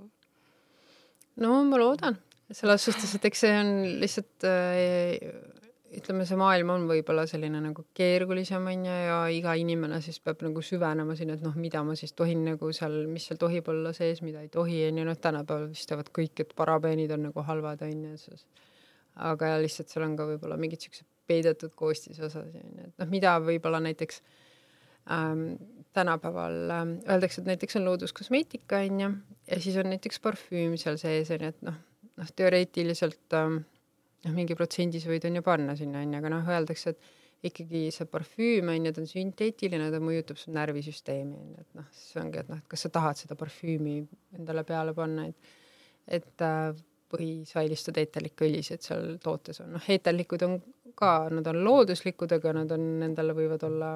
no 1.45 1.61
ma 1.69 1.81
loodan, 1.81 2.19
selles 2.51 2.89
suhtes, 2.89 3.15
et 3.15 3.31
eks 3.31 3.45
see 3.45 3.55
on 3.61 3.73
lihtsalt 4.03 4.49
äh, 4.49 5.60
ütleme, 5.99 6.25
see 6.29 6.39
maailm 6.39 6.71
on 6.75 6.85
võib-olla 6.89 7.25
selline 7.29 7.61
nagu 7.63 7.85
keerulisem 7.97 8.67
onju 8.73 8.97
ja 9.07 9.17
iga 9.35 9.55
inimene 9.59 9.99
siis 10.05 10.21
peab 10.23 10.43
nagu 10.47 10.63
süvenema 10.63 11.17
sinna, 11.19 11.35
et 11.39 11.45
noh, 11.45 11.57
mida 11.59 11.83
ma 11.87 11.97
siis 11.99 12.15
tohin 12.17 12.45
nagu 12.47 12.71
seal, 12.77 12.95
mis 13.11 13.27
seal 13.29 13.41
tohib 13.41 13.69
olla 13.73 13.93
sees, 13.97 14.23
mida 14.27 14.45
ei 14.45 14.51
tohi 14.53 14.85
onju, 14.89 15.07
noh 15.09 15.19
tänapäeval 15.19 15.71
vist 15.73 15.89
teavad 15.91 16.13
kõik, 16.15 16.45
et 16.45 16.55
parabeenid 16.59 17.11
on 17.17 17.27
nagu 17.29 17.47
halvad 17.47 17.83
onju, 17.87 18.37
aga 19.31 19.57
lihtsalt 19.65 19.91
seal 19.91 20.07
on 20.07 20.15
ka 20.19 20.29
võib-olla 20.31 20.61
mingid 20.61 20.87
siuksed 20.87 21.09
peidetud 21.31 21.75
koostisosad 21.79 22.55
onju, 22.63 22.87
et 22.87 23.03
noh, 23.03 23.11
mida 23.11 23.35
võib-olla 23.43 23.83
näiteks 23.83 24.23
ähm, 25.11 25.45
tänapäeval 25.97 26.61
ähm, 26.77 26.95
öeldakse, 27.09 27.43
et 27.43 27.51
näiteks 27.51 27.81
on 27.81 27.89
looduskosmeetika 27.91 28.85
onju 28.87 29.11
ja 29.51 29.61
siis 29.61 29.83
on 29.83 29.91
näiteks 29.91 30.23
parfüüm 30.23 30.79
seal 30.79 31.03
sees 31.03 31.35
onju, 31.35 31.51
et 31.51 31.63
noh, 31.67 31.83
noh 32.21 32.35
teoreetiliselt 32.39 33.39
ähm, 33.39 33.63
noh, 34.27 34.37
mingi 34.37 34.57
protsendi 34.59 35.01
sa 35.03 35.11
võid 35.11 35.27
on 35.29 35.41
ju 35.41 35.47
panna 35.47 35.77
sinna 35.79 36.03
onju, 36.05 36.19
aga 36.21 36.33
noh, 36.33 36.53
öeldakse, 36.57 36.95
et 36.95 37.51
ikkagi 37.51 37.87
see 37.95 38.09
parfüüm 38.11 38.69
on 38.69 38.87
ju, 38.89 38.93
ta 38.93 39.01
on 39.01 39.09
sünteetiline, 39.09 39.89
ta 39.93 40.01
mõjutab 40.05 40.41
su 40.41 40.53
närvisüsteemi 40.53 41.39
on 41.39 41.55
ju, 41.55 41.65
et 41.65 41.79
noh, 41.79 41.89
siis 41.97 42.21
ongi, 42.21 42.43
et 42.43 42.53
noh, 42.53 42.61
et 42.61 42.69
kas 42.71 42.85
sa 42.85 42.93
tahad 42.93 43.21
seda 43.21 43.37
parfüümi 43.41 43.97
endale 44.39 44.67
peale 44.69 44.95
panna, 44.97 45.29
et 45.31 45.57
et 46.11 46.43
äh, 46.43 46.73
või 47.11 47.31
sa 47.47 47.63
eelistad 47.63 47.99
eeterlikõlisid 48.01 48.83
seal 48.83 49.17
tootes 49.23 49.61
on, 49.63 49.75
noh, 49.77 49.89
eeterlikud 49.95 50.45
on 50.47 50.57
ka, 50.99 51.29
nad 51.33 51.47
on 51.51 51.61
looduslikud, 51.65 52.33
aga 52.37 52.55
nad 52.61 52.73
on, 52.75 52.87
nendele 53.03 53.35
võivad 53.37 53.65
olla 53.67 53.91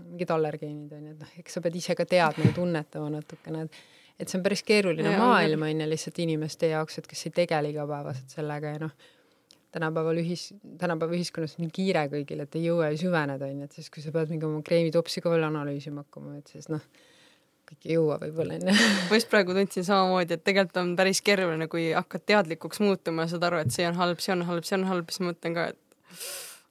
mingid 0.00 0.30
allergeenid 0.30 0.92
on 0.96 1.06
ju, 1.06 1.14
et 1.14 1.24
noh, 1.24 1.32
eks 1.42 1.56
sa 1.56 1.62
pead 1.64 1.78
ise 1.80 1.96
ka 1.98 2.06
teadma 2.08 2.50
ja 2.50 2.56
tunnetama 2.56 3.16
natukene, 3.18 3.66
et 3.68 3.80
et 4.20 4.28
see 4.28 4.36
on 4.36 4.42
päris 4.44 4.60
keeruline 4.68 5.14
ja, 5.14 5.16
maailm 5.16 5.62
on 5.64 5.78
ju 5.80 5.86
lihtsalt 5.88 6.18
inimeste 6.20 6.68
jaoks, 6.68 6.98
et 7.00 7.06
kes 7.08 7.22
ei 7.30 7.32
tegele 7.38 7.70
igapäevaselt 7.72 8.34
sellega 8.34 8.74
ja 8.74 8.82
noh 8.82 8.92
tänapäeval 9.74 10.18
ühis, 10.22 10.48
tänapäeva 10.80 11.16
ühiskonnas 11.16 11.56
on 11.58 11.64
nii 11.66 11.74
kiire 11.74 12.06
kõigil, 12.12 12.42
et 12.44 12.58
ei 12.58 12.66
jõua 12.66 12.90
ju 12.92 13.00
süveneda, 13.04 13.48
onju, 13.50 13.68
et 13.68 13.78
siis 13.78 13.90
kui 13.92 14.02
sa 14.04 14.12
pead 14.14 14.32
mingi 14.32 14.46
oma 14.48 14.60
kreemitopsi 14.66 15.22
ka 15.24 15.32
veel 15.32 15.46
analüüsima 15.46 16.04
hakkama, 16.04 16.36
et 16.40 16.50
siis 16.50 16.68
noh, 16.72 16.82
kõik 17.70 17.86
ei 17.86 17.96
jõua 17.98 18.18
võib-olla 18.22 18.58
onju. 18.58 18.76
ma 19.10 19.18
just 19.20 19.30
praegu 19.30 19.56
tundsin 19.56 19.86
samamoodi, 19.86 20.36
et 20.38 20.44
tegelikult 20.46 20.82
on 20.82 20.94
päris 20.98 21.22
keeruline, 21.26 21.70
kui 21.70 21.90
hakkad 21.96 22.26
teadlikuks 22.32 22.82
muutuma 22.82 23.26
ja 23.26 23.34
saad 23.34 23.46
aru, 23.50 23.62
et 23.64 23.74
see 23.74 23.86
on 23.88 23.98
halb, 24.00 24.22
see 24.24 24.34
on 24.34 24.46
halb, 24.50 24.66
see 24.66 24.78
on 24.78 24.88
halb, 24.90 25.12
siis 25.14 25.26
mõtlen 25.28 25.56
ka, 25.56 25.68
et 25.74 26.24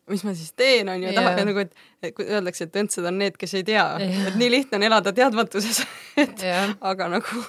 mis 0.09 0.23
ma 0.25 0.33
siis 0.37 0.51
teen, 0.57 0.89
on 0.91 1.03
ju, 1.03 1.13
tahan 1.15 1.41
nagu, 1.49 1.63
et, 1.63 1.73
et 2.03 2.15
kui 2.15 2.27
öeldakse, 2.27 2.67
et 2.67 2.79
õndsad 2.81 3.07
on 3.09 3.17
need, 3.21 3.37
kes 3.39 3.55
ei 3.59 3.65
tea, 3.67 3.85
et 4.01 4.37
nii 4.39 4.51
lihtne 4.51 4.79
on 4.79 4.85
elada 4.89 5.13
teadmatuses 5.15 5.81
et 6.23 6.45
aga 6.45 7.09
nagu 7.15 7.43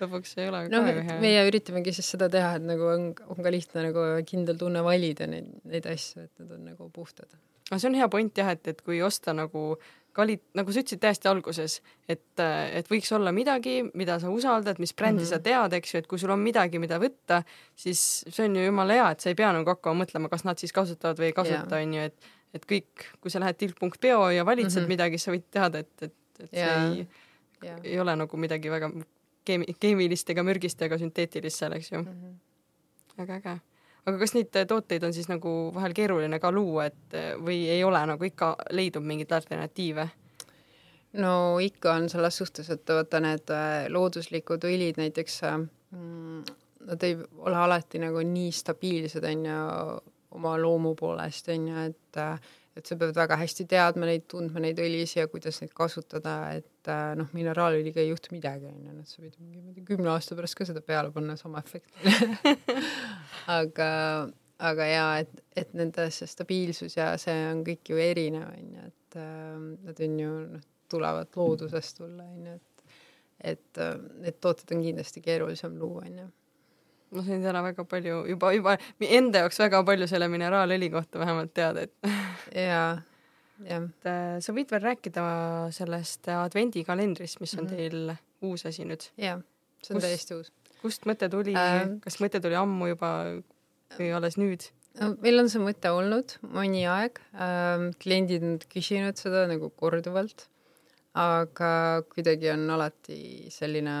lõpuks 0.00 0.36
ei 0.38 0.48
ole 0.50 0.64
no, 0.72 0.82
ka 0.84 0.94
ju 0.94 1.04
hea. 1.08 1.18
meie 1.22 1.44
üritamegi 1.48 1.94
siis 1.98 2.10
seda 2.14 2.30
teha, 2.32 2.56
et 2.58 2.66
nagu 2.68 2.88
on, 2.92 3.10
on 3.30 3.44
ka 3.44 3.52
lihtne 3.54 3.88
nagu 3.88 4.08
kindel 4.28 4.58
tunne 4.60 4.82
valida 4.86 5.28
neid, 5.30 5.50
neid 5.68 5.88
asju, 5.90 6.26
et 6.28 6.44
nad 6.44 6.56
on 6.58 6.66
nagu 6.72 6.90
puhtad. 6.94 7.30
no 7.70 7.78
see 7.78 7.90
on 7.90 7.98
hea 7.98 8.10
point 8.12 8.42
jah, 8.42 8.52
et, 8.56 8.74
et 8.74 8.82
kui 8.84 9.02
osta 9.04 9.36
nagu 9.36 9.70
kali-, 10.18 10.38
nagu 10.58 10.74
sa 10.74 10.82
ütlesid 10.82 11.02
täiesti 11.02 11.30
alguses, 11.30 11.78
et, 12.10 12.42
et 12.74 12.90
võiks 12.90 13.10
olla 13.16 13.32
midagi, 13.34 13.80
mida 13.98 14.18
sa 14.22 14.32
usaldad, 14.34 14.80
mis 14.82 14.94
brändi 14.94 15.22
mm 15.22 15.26
-hmm. 15.26 15.30
sa 15.30 15.44
tead, 15.44 15.76
eks 15.78 15.94
ju, 15.94 16.02
et 16.02 16.10
kui 16.10 16.18
sul 16.18 16.34
on 16.34 16.42
midagi, 16.42 16.80
mida 16.82 16.98
võtta, 17.02 17.42
siis 17.76 18.24
see 18.26 18.48
on 18.48 18.56
ju 18.56 18.64
jumala 18.66 18.98
hea, 18.98 19.10
et 19.14 19.20
sa 19.20 19.30
ei 19.30 19.38
pea 19.38 19.52
nagu 19.56 19.70
hakkama 19.74 20.04
mõtlema, 20.04 20.32
kas 20.32 20.44
nad 20.44 20.58
siis 20.58 20.72
kasutavad 20.72 21.18
või 21.18 21.30
ei 21.30 21.38
kasuta, 21.38 21.82
on 21.82 21.94
ju, 21.94 22.10
et 22.10 22.34
et 22.54 22.64
kõik, 22.64 23.04
kui 23.20 23.30
sa 23.30 23.40
lähed 23.42 23.58
tilk.peo 23.60 24.30
ja 24.32 24.44
valitsed 24.44 24.80
mm 24.80 24.84
-hmm. 24.84 24.88
midagi, 24.88 25.18
sa 25.18 25.32
võid 25.32 25.44
teada, 25.50 25.78
et, 25.84 26.02
et, 26.02 26.14
et 26.40 26.50
see 26.50 26.60
ja. 26.60 26.78
ei, 26.94 27.06
ei 27.84 28.00
ole 28.00 28.16
nagu 28.16 28.36
midagi 28.36 28.70
väga 28.70 28.90
keemi-, 29.44 29.74
keemilist 29.80 30.30
ega 30.30 30.44
mürgist 30.46 30.82
ega 30.82 30.98
sünteetilist 30.98 31.58
seal, 31.58 31.76
eks 31.76 31.92
ju 31.92 31.98
mm. 31.98 32.06
-hmm. 32.06 33.18
väga 33.18 33.34
äge. 33.34 33.60
Aga 34.08 34.18
kas 34.20 34.34
neid 34.36 34.54
tooteid 34.68 35.04
on 35.04 35.14
siis 35.14 35.28
nagu 35.30 35.52
vahel 35.74 35.94
keeruline 35.96 36.40
ka 36.40 36.52
luua, 36.54 36.88
et 36.88 37.18
või 37.44 37.66
ei 37.70 37.84
ole 37.84 38.00
nagu 38.08 38.24
ikka 38.24 38.54
leidub 38.76 39.04
mingeid 39.04 39.34
alternatiive? 39.36 40.08
no 41.22 41.32
ikka 41.64 41.94
on 41.96 42.08
selles 42.12 42.36
suhtes, 42.36 42.68
et 42.70 42.90
vaata 42.92 43.20
need 43.24 43.52
äh, 43.54 43.86
looduslikud 43.92 44.64
õlid 44.68 45.00
näiteks 45.00 45.40
mm, 45.48 46.42
nad 46.88 47.02
ei 47.02 47.16
ole 47.38 47.56
alati 47.56 48.00
nagu 48.02 48.22
nii 48.24 48.52
stabiilsed, 48.54 49.24
on 49.24 49.44
ju, 49.48 49.58
oma 50.38 50.54
loomu 50.60 50.94
poolest, 50.98 51.48
on 51.54 51.68
ju, 51.70 51.84
et 51.88 52.20
et 52.78 52.86
sa 52.86 52.96
pead 52.98 53.16
väga 53.16 53.36
hästi 53.40 53.66
teadma 53.68 54.06
neid, 54.08 54.26
tundma 54.30 54.62
neid 54.62 54.78
õlisi 54.82 55.18
ja 55.18 55.28
kuidas 55.30 55.58
neid 55.62 55.72
kasutada, 55.76 56.34
et 56.58 56.90
noh, 57.18 57.30
mineraalõliga 57.36 58.02
ei 58.02 58.12
juhtu 58.12 58.32
midagi, 58.34 58.70
on 58.70 58.86
ju, 58.86 58.94
et 59.02 59.10
sa 59.10 59.22
võid 59.22 59.34
mingi, 59.42 59.84
kümne 59.88 60.12
aasta 60.14 60.38
pärast 60.38 60.58
ka 60.58 60.66
seda 60.68 60.82
peale 60.84 61.12
panna, 61.14 61.36
sama 61.40 61.62
efekt. 61.64 61.90
Aga, 63.58 63.90
aga 64.60 64.86
jaa, 64.88 65.10
et, 65.22 65.44
et 65.56 65.70
nende 65.78 66.08
see 66.12 66.28
stabiilsus 66.28 66.98
ja 66.98 67.12
see 67.20 67.36
on 67.48 67.62
kõik 67.66 67.92
ju 67.92 68.00
erinev, 68.02 68.48
on 68.52 68.74
ju, 68.76 68.88
et 68.90 69.20
äh, 69.20 69.54
nad 69.88 70.02
on 70.08 70.18
ju, 70.22 70.32
noh, 70.56 70.66
tulevad 70.88 71.36
loodusest 71.36 72.00
tulla, 72.00 72.26
on 72.26 72.50
ju, 72.50 72.56
et 72.58 72.64
et 73.38 73.78
äh, 73.78 73.94
need 74.18 74.40
tooted 74.42 74.72
on 74.74 74.80
kindlasti 74.82 75.22
keerulisem 75.22 75.76
luua, 75.78 76.02
on 76.08 76.16
ju 76.18 76.28
ma 77.14 77.24
sain 77.24 77.44
täna 77.44 77.62
väga 77.64 77.84
palju 77.88 78.22
juba, 78.28 78.52
juba 78.56 78.76
enda 79.00 79.44
jaoks 79.44 79.60
väga 79.62 79.82
palju 79.86 80.08
selle 80.10 80.28
mineraalõli 80.32 80.90
kohta 80.92 81.20
vähemalt 81.22 81.54
teada, 81.56 81.86
et 81.86 81.94
jaa, 82.68 82.98
jah. 83.64 83.84
et 83.84 84.08
äh, 84.10 84.38
sa 84.44 84.54
võid 84.56 84.72
veel 84.74 84.84
rääkida 84.84 85.26
sellest 85.76 86.30
advendikalendrist, 86.34 87.40
mis 87.40 87.54
on 87.56 87.64
mm 87.64 87.70
-hmm. 87.70 87.76
teil 87.76 88.50
uus 88.50 88.66
asi 88.68 88.84
nüüd? 88.88 89.08
jah, 89.16 89.40
see 89.82 89.94
on 89.94 90.00
Kust, 90.00 90.08
täiesti 90.08 90.34
uus. 90.38 90.52
kust 90.82 91.06
mõte 91.10 91.30
tuli 91.32 91.56
äh,, 91.56 91.86
kas 92.04 92.20
mõte 92.20 92.42
tuli 92.44 92.58
ammu 92.58 92.92
juba 92.94 93.12
või 93.96 94.12
alles 94.12 94.36
nüüd? 94.40 94.68
meil 95.22 95.40
on 95.40 95.48
see 95.48 95.62
mõte 95.62 95.90
olnud 95.94 96.38
mõni 96.42 96.84
aeg 96.90 97.20
ähm,, 97.34 97.90
kliendid 98.02 98.44
on 98.44 98.58
küsinud 98.68 99.16
seda 99.16 99.46
nagu 99.50 99.70
korduvalt, 99.70 100.48
aga 101.14 102.02
kuidagi 102.12 102.50
on 102.52 102.68
alati 102.70 103.48
selline 103.50 103.94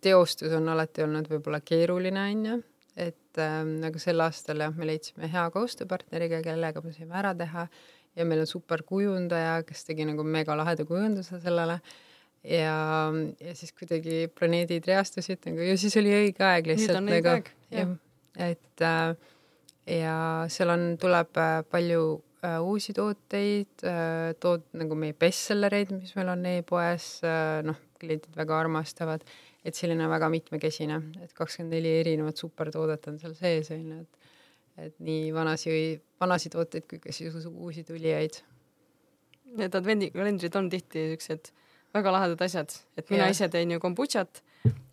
teostus 0.00 0.52
on 0.56 0.68
alati 0.72 1.04
olnud 1.04 1.28
võib-olla 1.30 1.62
keeruline, 1.64 2.28
on 2.34 2.46
ju, 2.46 2.60
et 3.08 3.40
ähm, 3.40 3.78
nagu 3.82 4.00
sel 4.02 4.20
aastal 4.24 4.62
jah, 4.62 4.72
me 4.76 4.88
leidsime 4.88 5.30
hea 5.32 5.44
koostööpartneriga, 5.54 6.42
kellega 6.44 6.82
me 6.84 6.94
saime 6.94 7.18
ära 7.22 7.34
teha. 7.36 7.66
Ja 8.12 8.26
meil 8.28 8.42
on 8.42 8.48
super 8.48 8.82
kujundaja, 8.84 9.62
kes 9.64 9.86
tegi 9.88 10.04
nagu 10.04 10.24
megalaheda 10.28 10.84
kujunduse 10.84 11.38
sellele. 11.40 11.78
Ja, 12.44 12.74
ja 13.40 13.54
siis 13.56 13.72
kuidagi 13.72 14.26
planeedid 14.34 14.84
reastusid 14.90 15.46
nagu 15.46 15.62
ja 15.62 15.76
siis 15.78 15.94
oli 16.00 16.10
õige 16.10 16.42
aeg 16.42 16.66
lihtsalt 16.72 16.98
nagu 17.06 17.36
jah, 17.70 17.92
et 18.34 18.82
äh, 18.82 19.14
ja 19.86 20.16
seal 20.50 20.74
on, 20.74 20.82
tuleb 21.00 21.38
äh, 21.38 21.60
palju 21.70 22.02
äh, 22.42 22.58
uusi 22.58 22.94
tooteid 22.98 23.86
äh,, 23.86 24.34
tood 24.42 24.66
nagu 24.74 24.98
meie 24.98 25.14
bestsellereid, 25.14 25.94
mis 25.94 26.16
meil 26.18 26.32
on 26.34 26.42
e-poes 26.50 27.06
äh,, 27.22 27.62
noh, 27.66 27.78
kliendid 28.02 28.34
väga 28.34 28.58
armastavad 28.64 29.22
et 29.64 29.78
selline 29.78 30.08
väga 30.10 30.28
mitmekesine, 30.32 30.98
et 31.22 31.32
kakskümmend 31.36 31.76
neli 31.76 31.92
erinevat 32.00 32.40
supertoodet 32.40 33.06
on 33.12 33.18
seal 33.22 33.34
sees, 33.38 33.70
on 33.74 33.84
ju, 33.92 34.00
et 34.02 34.22
et 34.80 34.94
nii 35.04 35.32
vanasi, 35.34 35.72
vanasi 36.22 36.50
tooteid 36.52 36.86
kui 36.88 37.00
ka 37.02 37.12
siis 37.12 37.34
uusi 37.50 37.84
tulijaid. 37.84 38.38
Need 39.58 39.74
advendikalendrid 39.76 40.54
on 40.56 40.70
tihti 40.72 41.10
siuksed 41.10 41.50
väga 41.92 42.14
lahedad 42.14 42.40
asjad, 42.46 42.72
et 42.96 43.10
mina 43.12 43.26
yeah. 43.26 43.34
ise 43.34 43.50
teen 43.52 43.74
ju 43.74 43.80
kombutšat 43.82 44.40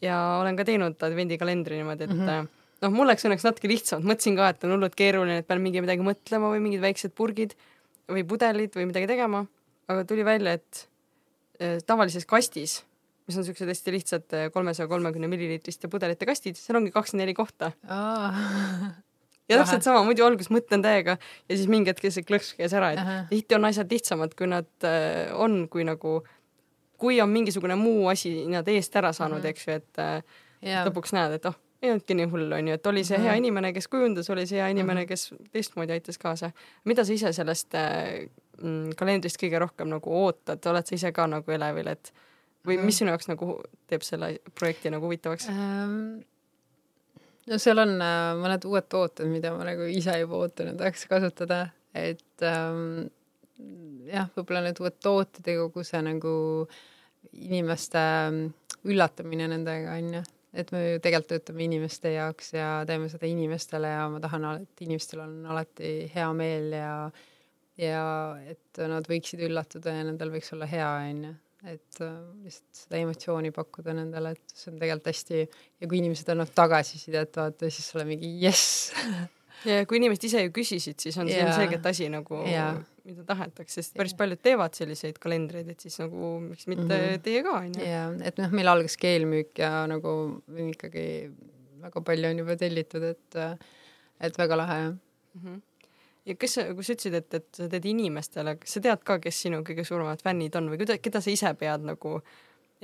ja 0.04 0.18
olen 0.42 0.58
ka 0.60 0.66
teinud 0.68 1.00
advendikalendri 1.08 1.80
niimoodi, 1.80 2.10
et 2.10 2.12
mm 2.12 2.26
-hmm. 2.28 2.50
noh, 2.84 2.92
mul 2.92 3.08
läks 3.08 3.24
õnneks 3.24 3.48
natuke 3.48 3.72
lihtsamalt, 3.72 4.10
mõtlesin 4.12 4.36
ka, 4.36 4.50
et 4.50 4.68
on 4.68 4.76
hullult 4.76 4.96
keeruline, 5.00 5.40
et 5.40 5.48
pean 5.48 5.62
mingi 5.64 5.82
midagi 5.82 6.04
mõtlema 6.04 6.52
või 6.52 6.60
mingid 6.66 6.84
väiksed 6.84 7.16
purgid 7.16 7.56
või 8.12 8.26
pudelid 8.28 8.76
või 8.76 8.90
midagi 8.92 9.08
tegema, 9.08 9.46
aga 9.88 10.04
tuli 10.04 10.26
välja, 10.26 10.58
et 10.60 10.88
äh, 11.62 11.80
tavalises 11.86 12.26
kastis 12.26 12.82
mis 13.30 13.38
on 13.38 13.46
siuksed 13.46 13.70
hästi 13.70 13.94
lihtsad 13.94 14.34
eh, 14.38 14.48
kolmesaja 14.54 14.90
kolmekümne 14.90 15.30
milliliitriste 15.30 15.92
pudelite 15.92 16.26
kastid, 16.30 16.58
seal 16.58 16.80
ongi 16.82 16.92
kakskümmend 16.96 17.28
neli 17.28 17.38
kohta. 17.38 17.72
Ja 19.50 19.58
täpselt 19.58 19.86
sama, 19.86 20.04
muidu 20.06 20.22
alguses 20.26 20.52
mõtlen 20.54 20.84
täiega 20.86 21.16
ja 21.18 21.56
siis 21.56 21.70
mingi 21.72 21.90
hetk 21.90 22.04
see 22.14 22.26
klõks 22.26 22.52
käis 22.58 22.74
ära, 22.78 22.92
et 22.94 23.32
tihti 23.32 23.58
on 23.58 23.66
asjad 23.66 23.90
lihtsamad, 23.90 24.36
kui 24.38 24.50
nad 24.50 24.70
äh, 24.86 25.32
on, 25.34 25.64
kui 25.74 25.86
nagu, 25.88 26.20
kui 27.02 27.18
on 27.24 27.32
mingisugune 27.34 27.78
muu 27.80 28.12
asi 28.12 28.44
nad 28.50 28.68
eest 28.70 28.94
ära 29.02 29.10
saanud, 29.16 29.46
eks 29.50 29.66
ju, 29.66 29.80
et 29.82 30.04
äh, 30.04 30.22
yeah. 30.62 30.86
lõpuks 30.86 31.16
näed, 31.18 31.40
et 31.40 31.50
oh, 31.50 31.58
ei 31.82 31.90
olnudki 31.94 32.18
nii 32.20 32.30
hull, 32.30 32.54
onju, 32.60 32.78
et 32.78 32.92
oli 32.92 33.04
see 33.04 33.18
mm 33.18 33.24
-hmm. 33.24 33.32
hea 33.32 33.42
inimene, 33.42 33.74
kes 33.74 33.88
kujundas, 33.88 34.30
oli 34.30 34.46
see 34.46 34.62
hea 34.62 34.68
inimene, 34.70 35.06
kes 35.10 35.34
teistmoodi 35.52 35.98
aitas 35.98 36.18
kaasa. 36.18 36.52
mida 36.86 37.06
sa 37.06 37.14
ise 37.14 37.34
sellest 37.34 37.74
äh, 37.74 38.30
kalendrist 38.96 39.42
kõige 39.42 39.60
rohkem 39.60 39.90
nagu 39.90 40.14
ootad, 40.24 40.66
oled 40.66 40.86
sa 40.86 40.96
ise 40.96 41.12
ka 41.12 41.28
nagu 41.28 41.52
elevil, 41.52 41.88
et 41.88 42.14
või 42.68 42.80
mis 42.82 43.00
sinu 43.00 43.14
jaoks 43.14 43.30
nagu 43.30 43.56
teeb 43.90 44.04
selle 44.06 44.34
projekti 44.58 44.92
nagu 44.94 45.08
huvitavaks? 45.08 45.50
Ähm,? 45.54 46.20
no 47.50 47.60
seal 47.62 47.82
on 47.82 47.96
äh, 48.04 48.34
mõned 48.40 48.66
uued 48.70 48.90
tooted, 48.92 49.30
mida 49.32 49.54
ma 49.56 49.66
nagu 49.68 49.88
ise 49.90 50.18
juba 50.22 50.44
ootan 50.44 50.74
ja 50.74 50.76
tahaks 50.80 51.08
kasutada, 51.10 51.62
et 51.98 52.46
ähm, 52.46 53.08
jah, 54.10 54.30
võib-olla 54.36 54.66
need 54.68 54.82
uued 54.84 55.00
tooted 55.04 55.48
ja 55.48 55.58
kogu 55.64 55.86
see 55.88 56.02
nagu 56.06 56.34
inimeste 57.34 58.02
ähm, 58.02 58.44
üllatamine 58.88 59.50
nendega 59.52 59.98
onju, 59.98 60.22
et 60.60 60.72
me 60.76 60.84
ju 60.86 61.02
tegelikult 61.04 61.34
töötame 61.34 61.66
inimeste 61.66 62.14
jaoks 62.14 62.54
ja 62.56 62.70
teeme 62.90 63.10
seda 63.12 63.28
inimestele 63.30 63.92
ja 63.92 64.06
ma 64.12 64.22
tahan, 64.24 64.48
et 64.64 64.86
inimestel 64.86 65.26
on 65.26 65.36
alati 65.50 65.94
hea 66.14 66.30
meel 66.38 66.74
ja 66.78 66.94
ja 67.80 68.06
et 68.52 68.80
nad 68.92 69.06
võiksid 69.08 69.40
üllatuda 69.48 69.94
ja 69.96 70.08
nendel 70.08 70.34
võiks 70.34 70.52
olla 70.52 70.68
hea 70.68 70.88
onju 71.10 71.38
et 71.68 72.00
äh, 72.06 72.14
lihtsalt 72.46 72.84
seda 72.84 73.02
emotsiooni 73.02 73.52
pakkuda 73.56 73.96
nendele, 73.98 74.32
et 74.36 74.54
see 74.56 74.72
on 74.72 74.78
tegelikult 74.80 75.10
hästi 75.12 75.42
ja 75.44 75.90
kui 75.90 76.00
inimesed 76.00 76.32
annavad 76.32 76.54
tagasisidet, 76.56 77.36
vaata 77.36 77.72
siis 77.72 77.90
sul 77.92 78.04
on 78.06 78.10
mingi 78.14 78.32
jess 78.44 78.94
ja 79.68 79.84
kui 79.90 80.00
inimesed 80.00 80.30
ise 80.30 80.46
ju 80.46 80.54
küsisid, 80.56 81.00
siis 81.04 81.18
on 81.20 81.28
see 81.28 81.42
yeah. 81.42 81.52
selgelt 81.58 81.86
asi 81.92 82.08
nagu, 82.12 82.40
mida 83.10 83.26
tahetakse, 83.28 83.82
sest 83.82 83.98
päris 84.00 84.16
paljud 84.16 84.40
teevad 84.44 84.78
selliseid 84.78 85.20
kalendreid, 85.22 85.68
et 85.74 85.84
siis 85.84 86.00
nagu 86.00 86.36
miks 86.46 86.70
mitte 86.72 86.88
mm 86.88 86.96
-hmm. 86.96 87.24
teie 87.28 87.44
ka 87.44 87.56
onju. 87.60 87.86
ja, 87.86 88.06
et 88.24 88.40
noh, 88.40 88.56
meil 88.56 88.72
algas 88.72 88.96
keelmüük 88.98 89.60
ja 89.60 89.88
nagu 89.92 90.42
ikkagi 90.70 91.08
väga 91.84 92.02
palju 92.02 92.30
on 92.30 92.44
juba 92.46 92.56
tellitud, 92.56 93.04
et 93.04 93.42
et 94.20 94.38
väga 94.38 94.56
lahe 94.64 94.80
jah 94.84 94.94
mm. 94.94 95.42
-hmm 95.44 95.69
ja 96.28 96.36
kes 96.36 96.60
kui 96.76 96.86
sa 96.86 96.96
ütlesid, 96.96 97.18
et, 97.20 97.34
et 97.40 97.62
sa 97.62 97.68
teed 97.72 97.88
inimestele, 97.90 98.56
kas 98.62 98.78
sa 98.78 98.84
tead 98.84 99.04
ka, 99.08 99.20
kes 99.24 99.42
sinu 99.46 99.62
kõige 99.68 99.86
suuremad 99.88 100.24
fännid 100.26 100.56
on 100.60 100.70
või 100.72 100.82
kuida-, 100.82 101.00
keda 101.02 101.22
sa 101.24 101.34
ise 101.34 101.52
pead 101.60 101.86
nagu 101.88 102.20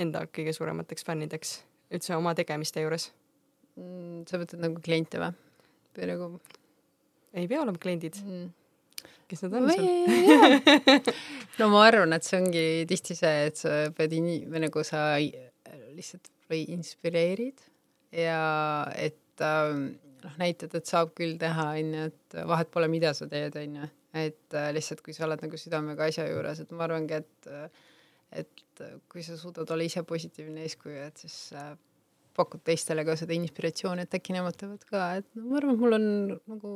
enda 0.02 0.26
kõige 0.28 0.54
suuremateks 0.56 1.08
fännideks 1.08 1.56
üldse 1.96 2.16
oma 2.18 2.36
tegemiste 2.38 2.84
juures 2.84 3.10
mm,? 3.78 4.26
sa 4.30 4.40
mõtled 4.42 4.64
nagu 4.64 4.84
kliente 4.84 5.22
või? 5.22 5.34
või 5.96 6.12
nagu? 6.12 6.30
ei 7.36 7.50
pea 7.52 7.64
olema 7.64 7.82
kliendid 7.82 8.20
mm.. 8.24 8.48
kes 9.32 9.46
nad 9.46 9.60
on 9.60 9.70
sul? 9.72 9.86
no 11.60 11.70
ma 11.74 11.86
arvan, 11.90 12.16
et 12.18 12.28
see 12.28 12.40
ongi 12.42 12.66
tihti 12.90 13.18
see, 13.18 13.36
et 13.52 13.62
sa 13.62 13.86
pead 13.96 14.16
ini-, 14.18 14.44
või 14.50 14.66
nagu 14.68 14.86
sa 14.88 15.08
lihtsalt 15.96 16.32
või 16.52 16.66
inspireerid 16.76 17.64
ja 18.16 18.42
et 18.96 19.44
ähm, 19.44 19.96
noh, 20.26 20.36
näitad, 20.42 20.74
et 20.78 20.90
saab 20.90 21.14
küll 21.18 21.38
teha, 21.42 21.72
onju, 21.80 22.06
et 22.12 22.38
vahet 22.50 22.72
pole, 22.74 22.90
mida 22.92 23.14
sa 23.18 23.30
teed, 23.32 23.56
onju. 23.62 23.90
et 24.16 24.58
äh, 24.58 24.70
lihtsalt, 24.76 25.04
kui 25.06 25.16
sa 25.16 25.26
oled 25.28 25.42
nagu 25.44 25.60
südamega 25.60 26.10
asja 26.10 26.28
juures, 26.30 26.62
et 26.64 26.72
ma 26.76 26.88
arvangi, 26.88 27.22
et 27.22 27.52
et 28.36 28.84
kui 29.12 29.24
sa 29.24 29.38
suudad 29.40 29.70
olla 29.72 29.86
ise 29.86 30.02
positiivne 30.04 30.66
eeskuju, 30.66 30.96
et 31.08 31.22
siis 31.24 31.38
äh, 31.56 31.76
pakud 32.36 32.64
teistele 32.68 33.06
ka 33.08 33.16
seda 33.20 33.36
inspiratsiooni, 33.38 34.06
et 34.06 34.18
äkki 34.18 34.36
nemad 34.36 34.58
teevad 34.60 34.84
ka, 34.90 35.06
et 35.22 35.28
no 35.38 35.50
ma 35.50 35.60
arvan, 35.60 35.76
et 35.76 35.84
mul 35.84 35.98
on 35.98 36.08
nagu, 36.52 36.74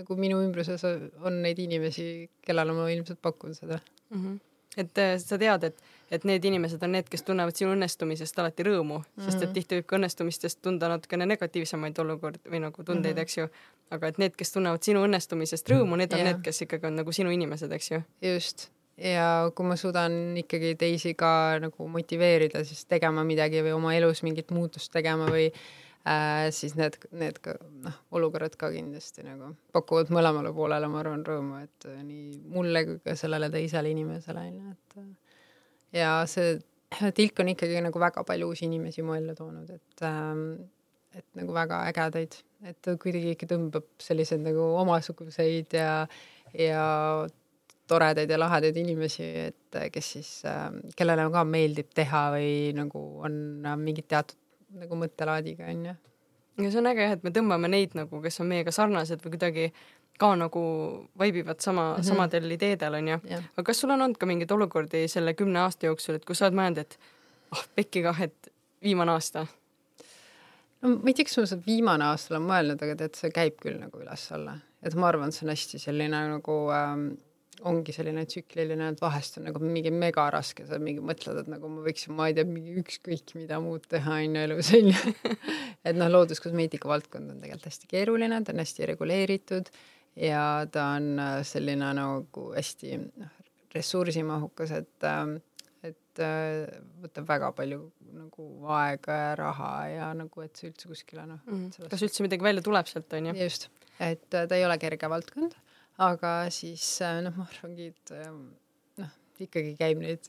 nagu 0.00 0.16
minu 0.18 0.40
ümbruses 0.42 0.84
on 0.88 1.38
neid 1.44 1.60
inimesi, 1.62 2.08
kellele 2.44 2.74
ma 2.76 2.88
ilmselt 2.92 3.20
pakun 3.22 3.54
seda 3.56 3.78
mm. 3.78 4.16
-hmm. 4.24 4.40
et 4.82 5.02
äh, 5.04 5.14
sa 5.22 5.38
tead, 5.38 5.68
et 5.70 5.84
et 6.10 6.24
need 6.28 6.44
inimesed 6.44 6.82
on 6.84 6.92
need, 6.96 7.08
kes 7.10 7.24
tunnevad 7.26 7.56
sinu 7.56 7.72
õnnestumisest 7.74 8.38
alati 8.40 8.66
rõõmu 8.66 8.98
mm, 8.98 9.04
-hmm. 9.04 9.24
sest 9.24 9.42
et 9.42 9.48
mhm. 9.48 9.54
tihti 9.54 9.78
võib 9.78 9.88
ka 9.90 9.98
õnnestumistest 9.98 10.60
tunda 10.62 10.88
natukene 10.92 11.26
negatiivsemaid 11.26 11.98
olukordi 12.04 12.42
või 12.50 12.60
nagu 12.66 12.84
tundeid 12.84 13.14
mm, 13.14 13.18
-hmm. 13.18 13.22
eks 13.22 13.38
ju. 13.38 13.48
aga 13.90 14.12
et 14.12 14.18
need, 14.18 14.36
kes 14.36 14.52
tunnevad 14.52 14.82
sinu 14.82 15.04
õnnestumisest 15.06 15.70
rõõmu, 15.70 15.96
need 15.96 16.12
on 16.12 16.18
yeah. 16.18 16.32
need, 16.32 16.42
kes 16.44 16.62
ikkagi 16.66 16.86
on 16.86 16.96
nagu 17.02 17.12
sinu 17.12 17.30
inimesed, 17.30 17.72
eks 17.72 17.90
ju. 17.90 18.02
just, 18.22 18.68
ja 18.98 19.50
kui 19.54 19.66
ma 19.66 19.76
suudan 19.76 20.36
ikkagi 20.36 20.74
teisi 20.80 21.14
ka 21.14 21.58
nagu 21.60 21.88
motiveerida 21.88 22.64
siis 22.64 22.84
tegema 22.90 23.24
midagi 23.24 23.62
või 23.62 23.74
oma 23.74 23.94
elus 23.94 24.22
mingit 24.22 24.50
muutust 24.54 24.92
tegema 24.92 25.26
või 25.30 25.48
äh, 26.06 26.50
siis 26.50 26.76
need, 26.78 26.98
need 27.12 27.40
ka 27.42 27.56
noh, 27.84 27.98
olukorrad 28.14 28.56
ka 28.60 28.70
kindlasti 28.74 29.26
nagu 29.26 29.54
pakuvad 29.72 30.12
mõlemale 30.14 30.52
poolele, 30.54 30.88
ma 30.88 31.02
arvan, 31.02 31.26
rõõmu, 31.26 31.62
et 31.64 31.90
nii 32.04 32.40
mulle 32.54 32.84
kui 32.84 32.98
ka 33.04 33.16
sellele 33.18 33.50
teisele 33.50 33.90
inimesele 33.90 34.46
onju, 34.50 34.74
et 34.76 34.98
ja 35.94 36.14
see 36.30 36.58
tilk 37.16 37.40
on 37.42 37.50
ikkagi 37.54 37.82
nagu 37.84 38.00
väga 38.00 38.24
palju 38.26 38.50
uusi 38.52 38.66
inimesi 38.68 39.02
mu 39.02 39.16
ellu 39.18 39.34
toonud, 39.38 39.70
et 39.70 40.06
ähm, 40.06 40.46
et 41.14 41.26
nagu 41.38 41.54
väga 41.54 41.84
ägedaid, 41.90 42.36
et 42.66 42.90
kuidagi 43.02 43.34
ikka 43.34 43.48
tõmbab 43.52 43.86
selliseid 44.02 44.42
nagu 44.42 44.64
omasuguseid 44.80 45.76
ja, 45.78 46.06
ja 46.58 46.84
toredaid 47.90 48.30
ja 48.30 48.38
lahedaid 48.40 48.78
inimesi, 48.80 49.26
et 49.50 49.78
kes 49.94 50.10
siis, 50.16 50.30
ähm, 50.48 50.80
kellele 50.98 51.28
ka 51.32 51.44
meeldib 51.46 51.92
teha 51.94 52.24
või 52.34 52.72
nagu 52.76 53.04
on 53.26 53.36
mingid 53.84 54.08
teatud 54.10 54.40
nagu 54.80 54.98
mõttelaadiga, 54.98 55.68
onju. 55.70 55.94
ja 56.64 56.70
see 56.70 56.80
on 56.80 56.90
äge 56.90 57.06
jah, 57.06 57.14
et 57.14 57.26
me 57.26 57.30
tõmbame 57.34 57.70
neid 57.70 57.94
nagu, 57.98 58.22
kes 58.24 58.40
on 58.42 58.50
meiega 58.50 58.74
sarnased 58.74 59.22
või 59.22 59.36
kuidagi 59.36 59.68
ka 60.18 60.30
nagu 60.38 60.62
vaibivad 61.18 61.60
sama 61.60 61.88
mm, 61.90 61.96
-hmm. 61.96 62.08
samadel 62.08 62.50
ideedel, 62.50 62.94
onju. 63.00 63.18
aga 63.56 63.62
kas 63.62 63.80
sul 63.80 63.90
on 63.90 64.02
olnud 64.02 64.18
ka 64.18 64.26
mingeid 64.26 64.50
olukordi 64.50 65.08
selle 65.08 65.34
kümne 65.34 65.58
aasta 65.58 65.86
jooksul, 65.86 66.14
et 66.14 66.24
kus 66.24 66.38
sa 66.38 66.46
oled 66.46 66.58
mõelnud, 66.60 66.78
et 66.78 66.98
ah 67.50 67.58
oh,, 67.58 67.66
pekki 67.74 68.02
kah, 68.02 68.20
et 68.22 68.52
viimane 68.82 69.10
aasta? 69.10 69.46
no 70.82 70.88
ma 70.88 71.10
ei 71.10 71.14
tea, 71.14 71.24
kas 71.24 71.38
ma 71.38 71.46
seda 71.50 71.66
viimane 71.66 72.04
aasta 72.04 72.34
olen 72.34 72.48
mõelnud, 72.48 72.82
aga 72.86 72.96
tead, 73.02 73.14
see 73.18 73.30
käib 73.34 73.58
küll 73.62 73.78
nagu 73.80 74.00
üles-alla, 74.00 74.58
et 74.82 74.94
ma 74.94 75.08
arvan, 75.08 75.28
et 75.28 75.38
see 75.38 75.46
on 75.46 75.54
hästi 75.54 75.80
selline 75.82 76.20
nagu 76.36 76.58
ähm, 76.76 77.06
ongi 77.64 77.94
selline 77.94 78.24
tsükliline, 78.26 78.90
et 78.92 79.00
vahest 79.02 79.38
on 79.38 79.46
nagu 79.48 79.60
mingi 79.62 79.92
megaraske, 79.94 80.66
sa 80.68 80.78
mingi 80.82 81.02
mõtled, 81.04 81.38
et 81.42 81.50
nagu 81.50 81.70
ma 81.70 81.84
võiksin, 81.86 82.14
ma 82.18 82.28
ei 82.28 82.36
tea, 82.36 82.46
mingi 82.48 82.76
ükskõik 82.82 83.34
mida 83.38 83.60
muud 83.62 83.86
teha 83.90 84.18
on 84.20 84.36
ju 84.36 84.44
elus 84.48 84.70
on 84.76 84.90
ju. 84.90 85.14
et 85.88 85.98
noh, 85.98 86.10
looduskosmeetika 86.12 86.90
valdkond 86.90 87.34
on 87.34 87.42
tegelikult 87.42 87.70
hästi 87.70 87.90
keeruline, 87.90 88.42
ta 88.44 88.54
on 88.54 88.62
hästi 88.64 88.90
reguleeritud 88.94 89.70
ja 90.16 90.66
ta 90.72 90.92
on 90.98 91.18
äh, 91.18 91.40
selline 91.46 91.90
nagu 91.96 92.46
hästi 92.54 93.00
noh, 93.00 93.34
ressursimahukas, 93.74 94.76
et 94.82 95.08
äh, 95.08 95.34
et 95.84 96.22
äh, 96.22 96.78
võtab 97.02 97.28
väga 97.28 97.50
palju 97.52 97.80
nagu 98.14 98.48
aega 98.72 99.16
ja 99.18 99.34
raha 99.36 99.72
ja 99.90 100.12
nagu, 100.16 100.44
et 100.44 100.56
see 100.56 100.70
üldse 100.70 100.88
kuskile 100.88 101.26
noh 101.28 101.42
mm. 101.44 101.66
-hmm. 101.66 101.90
kas 101.90 102.06
üldse 102.06 102.24
midagi 102.24 102.46
välja 102.46 102.62
tuleb 102.62 102.88
sealt, 102.88 103.12
on 103.12 103.26
ju? 103.32 103.36
just, 103.42 103.68
et 104.00 104.24
ta 104.30 104.48
ei 104.50 104.64
ole 104.64 104.78
kerge 104.78 105.10
valdkond 105.10 105.58
aga 106.02 106.32
siis 106.54 106.84
äh, 107.04 107.20
noh, 107.24 107.34
ma 107.38 107.46
arvangi, 107.46 107.92
et 107.92 108.14
ähm, 108.18 108.42
noh, 109.00 109.14
ikkagi 109.42 109.74
käib 109.78 110.02
neid 110.02 110.26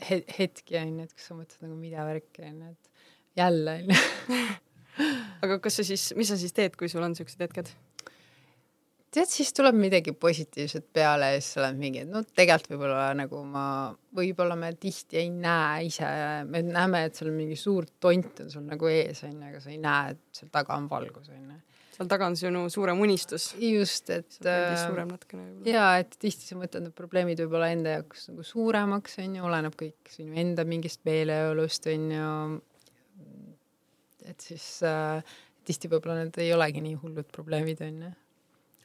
hetki 0.00 0.78
onju, 0.80 1.04
et 1.04 1.12
kus 1.12 1.28
sa 1.28 1.36
mõtled 1.36 1.66
nagu 1.66 1.76
mida 1.76 2.06
värki 2.08 2.46
onju, 2.48 2.70
et 2.72 3.40
jälle 3.40 3.76
onju 3.82 3.98
aga 5.44 5.58
kas 5.64 5.80
sa 5.80 5.86
siis, 5.86 6.10
mis 6.16 6.30
sa 6.32 6.38
siis 6.40 6.54
teed, 6.56 6.76
kui 6.80 6.88
sul 6.92 7.04
on 7.04 7.16
siuksed 7.18 7.42
hetked? 7.44 7.72
Tead, 9.14 9.30
siis 9.30 9.50
tuleb 9.56 9.78
midagi 9.78 10.12
positiivset 10.14 10.86
peale 10.94 11.32
ja 11.32 11.40
siis 11.40 11.56
sa 11.56 11.64
oled 11.64 11.80
mingi, 11.80 12.04
et 12.04 12.10
no 12.10 12.22
tegelikult 12.24 12.76
võib-olla 12.76 13.08
nagu 13.18 13.40
ma, 13.48 13.64
võib-olla 14.16 14.58
me 14.58 14.70
tihti 14.78 15.18
ei 15.22 15.32
näe 15.34 15.88
ise, 15.88 16.10
me 16.46 16.62
näeme, 16.66 17.06
et 17.08 17.18
seal 17.18 17.32
mingi 17.34 17.58
suur 17.58 17.88
tont 18.02 18.44
on 18.44 18.52
sul 18.52 18.68
nagu 18.68 18.92
ees 18.92 19.24
onju, 19.26 19.42
aga 19.50 19.64
sa 19.64 19.72
ei 19.72 19.80
näe, 19.82 20.14
et 20.14 20.40
seal 20.40 20.52
taga 20.54 20.78
on 20.78 20.86
valgus 20.90 21.32
onju 21.32 21.58
seal 22.00 22.08
taga 22.08 22.30
on 22.30 22.36
sinu 22.38 22.62
suurem 22.72 23.00
unistus. 23.04 23.50
just, 23.60 24.08
et. 24.14 24.38
suurem 24.40 25.10
natukene 25.12 25.42
võib-olla. 25.44 25.74
ja, 25.74 25.88
et 26.00 26.16
tihti 26.16 26.48
sa 26.48 26.56
mõtled, 26.56 26.86
need 26.86 26.96
probleemid 26.96 27.42
võib-olla 27.44 27.68
enda 27.74 27.98
jaoks 27.98 28.30
nagu 28.30 28.46
suuremaks, 28.46 29.18
on 29.20 29.36
ju, 29.36 29.44
oleneb 29.50 29.76
kõik 29.78 30.14
sinu 30.14 30.38
enda 30.40 30.64
mingist 30.68 31.04
meeleolust, 31.08 31.90
on 31.92 32.08
ju. 32.14 32.30
et 34.32 34.48
siis 34.48 34.66
äh, 34.88 35.36
tihti 35.68 35.92
võib-olla 35.92 36.22
need 36.22 36.40
ei 36.40 36.54
olegi 36.56 36.84
nii 36.84 36.96
hullud 37.02 37.28
probleemid, 37.36 37.84
on 37.84 38.02
ju. 38.06 38.12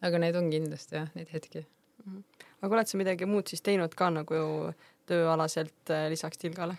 Aga 0.05 0.21
need 0.21 0.39
on 0.39 0.49
kindlasti 0.53 0.99
jah, 0.99 1.11
neid 1.17 1.31
hetki 1.33 1.61
mm. 1.61 2.09
-hmm. 2.09 2.49
aga 2.61 2.79
oled 2.79 2.91
sa 2.91 3.01
midagi 3.01 3.29
muud 3.29 3.51
siis 3.51 3.63
teinud 3.65 3.95
ka 3.95 4.09
nagu 4.13 4.41
tööalaselt 5.05 5.93
äh, 5.93 6.09
lisaks 6.13 6.41
Tilgale? 6.41 6.77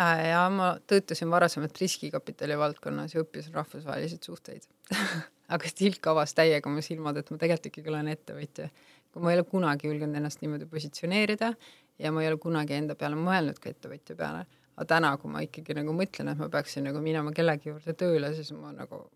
Äh, 0.00 0.28
ja 0.30 0.44
ma 0.50 0.76
töötasin 0.86 1.30
varasemalt 1.30 1.80
riskikapitali 1.80 2.58
valdkonnas 2.58 3.14
ja 3.14 3.24
õppisin 3.24 3.54
rahvusvahelised 3.54 4.22
suhteid 4.22 4.68
aga 5.54 5.72
tilk 5.74 6.06
avas 6.12 6.34
täiega 6.36 6.70
mu 6.70 6.84
silmad, 6.84 7.18
et 7.20 7.30
ma 7.32 7.40
tegelikult 7.40 7.70
ikkagi 7.72 7.92
olen 7.92 8.12
ettevõtja. 8.12 8.68
kui 9.12 9.24
ma 9.24 9.32
ei 9.32 9.38
ole 9.38 9.44
kunagi 9.48 9.88
julgenud 9.88 10.16
ennast 10.20 10.42
niimoodi 10.42 10.66
positsioneerida 10.68 11.52
ja 11.98 12.12
ma 12.12 12.22
ei 12.22 12.28
ole 12.28 12.38
kunagi 12.40 12.76
enda 12.76 12.94
peale 12.94 13.16
mõelnud 13.16 13.60
ka 13.62 13.70
ettevõtja 13.72 14.16
peale, 14.16 14.44
aga 14.76 14.88
täna, 14.92 15.14
kui 15.16 15.32
ma 15.32 15.42
ikkagi 15.46 15.76
nagu 15.78 15.94
mõtlen, 15.96 16.32
et 16.32 16.42
ma 16.42 16.50
peaksin 16.52 16.84
nagu 16.84 17.00
minema 17.02 17.32
kellegi 17.32 17.72
juurde 17.72 17.94
tööle, 17.96 18.34
siis 18.36 18.52
ma 18.52 18.74
nagu 18.76 19.06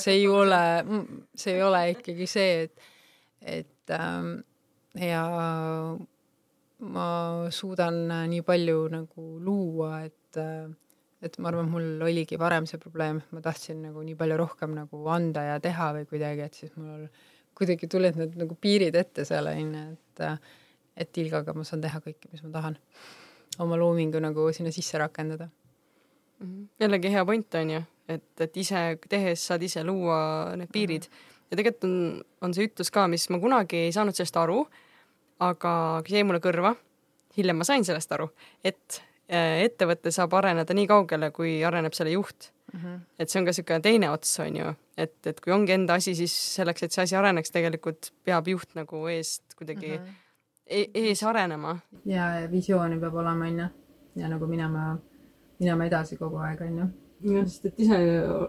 see 0.00 0.18
ei 0.20 0.26
ole, 0.28 0.62
see 1.34 1.54
ei 1.56 1.62
ole 1.62 1.84
ikkagi 1.92 2.26
see, 2.30 2.64
et, 2.64 2.90
et 3.40 3.94
ähm, 3.94 4.36
ja 4.98 5.24
ma 6.94 7.06
suudan 7.54 8.00
nii 8.30 8.42
palju 8.46 8.88
nagu 8.92 9.26
luua, 9.44 10.04
et, 10.04 10.38
äh, 10.40 10.66
et 11.24 11.38
ma 11.38 11.50
arvan, 11.50 11.70
mul 11.70 12.02
oligi 12.04 12.38
varem 12.40 12.66
see 12.68 12.80
probleem, 12.82 13.22
et 13.22 13.36
ma 13.36 13.42
tahtsin 13.44 13.80
nagu 13.86 14.02
nii 14.04 14.18
palju 14.18 14.38
rohkem 14.40 14.74
nagu 14.76 15.00
anda 15.12 15.46
ja 15.48 15.60
teha 15.62 15.92
või 15.98 16.08
kuidagi, 16.10 16.48
et 16.48 16.60
siis 16.60 16.74
mul 16.76 17.06
kuidagi 17.54 17.88
tulid 17.90 18.18
need 18.18 18.36
nagu 18.40 18.56
piirid 18.60 18.96
ette 18.98 19.24
seal 19.28 19.48
onju, 19.50 19.84
et, 19.94 20.24
äh, 20.26 20.38
et 21.04 21.22
Ilgaga 21.22 21.54
ma 21.56 21.66
saan 21.66 21.84
teha 21.84 22.02
kõike, 22.02 22.32
mis 22.32 22.44
ma 22.46 22.54
tahan. 22.58 22.78
oma 23.62 23.76
loomingu 23.78 24.18
nagu 24.18 24.48
sinna 24.52 24.72
sisse 24.74 24.98
rakendada 24.98 25.44
mm. 25.46 26.46
-hmm. 26.46 26.68
jällegi 26.80 27.12
hea 27.12 27.24
point 27.24 27.54
on 27.54 27.70
ju, 27.70 27.82
et, 28.08 28.40
et 28.40 28.56
ise 28.56 28.98
tehes 29.08 29.46
saad 29.46 29.62
ise 29.62 29.84
luua 29.84 30.56
need 30.56 30.68
piirid 30.72 31.08
mm 31.08 31.12
-hmm. 31.12 31.46
ja 31.50 31.56
tegelikult 31.56 31.84
on, 31.84 32.24
on 32.40 32.54
see 32.54 32.66
ütlus 32.66 32.90
ka, 32.90 33.08
mis 33.08 33.28
ma 33.30 33.38
kunagi 33.38 33.76
ei 33.76 33.92
saanud 33.92 34.14
sellest 34.14 34.36
aru 34.36 34.66
aga 35.42 35.74
jäi 36.08 36.24
mulle 36.26 36.40
kõrva, 36.42 36.74
hiljem 37.36 37.60
ma 37.60 37.66
sain 37.66 37.84
sellest 37.86 38.12
aru, 38.14 38.28
et 38.64 39.00
äh, 39.28 39.64
ettevõte 39.66 40.12
saab 40.14 40.34
areneda 40.38 40.76
nii 40.76 40.88
kaugele, 40.90 41.30
kui 41.34 41.56
areneb 41.66 41.96
selle 41.96 42.14
juht 42.14 42.50
mm. 42.72 42.80
-hmm. 42.80 42.98
et 43.18 43.30
see 43.30 43.40
on 43.40 43.46
ka 43.46 43.54
niisugune 43.54 43.80
teine 43.80 44.10
ots, 44.10 44.38
on 44.40 44.56
ju, 44.56 44.74
et, 44.96 45.16
et 45.26 45.40
kui 45.40 45.52
ongi 45.52 45.72
enda 45.72 45.94
asi, 45.94 46.14
siis 46.14 46.34
selleks, 46.54 46.82
et 46.82 46.92
see 46.92 47.02
asi 47.02 47.16
areneks, 47.16 47.50
tegelikult 47.50 48.12
peab 48.24 48.48
juht 48.48 48.74
nagu 48.74 49.06
eest 49.08 49.56
kuidagi 49.56 49.98
mm 49.98 50.04
-hmm. 50.04 50.20
e 50.66 50.90
ees 50.94 51.22
arenema. 51.22 51.78
ja, 52.04 52.40
ja 52.40 52.50
visiooni 52.50 53.00
peab 53.00 53.14
olema, 53.14 53.46
on 53.46 53.58
ju, 53.58 53.68
ja 54.16 54.28
nagu 54.28 54.46
minema, 54.46 54.98
minema 55.58 55.84
edasi 55.84 56.16
kogu 56.16 56.36
aeg, 56.36 56.60
on 56.60 56.78
ju. 56.78 56.86
Jah, 57.20 57.46
sest 57.46 57.66
et 57.66 57.80
ise 57.86 57.98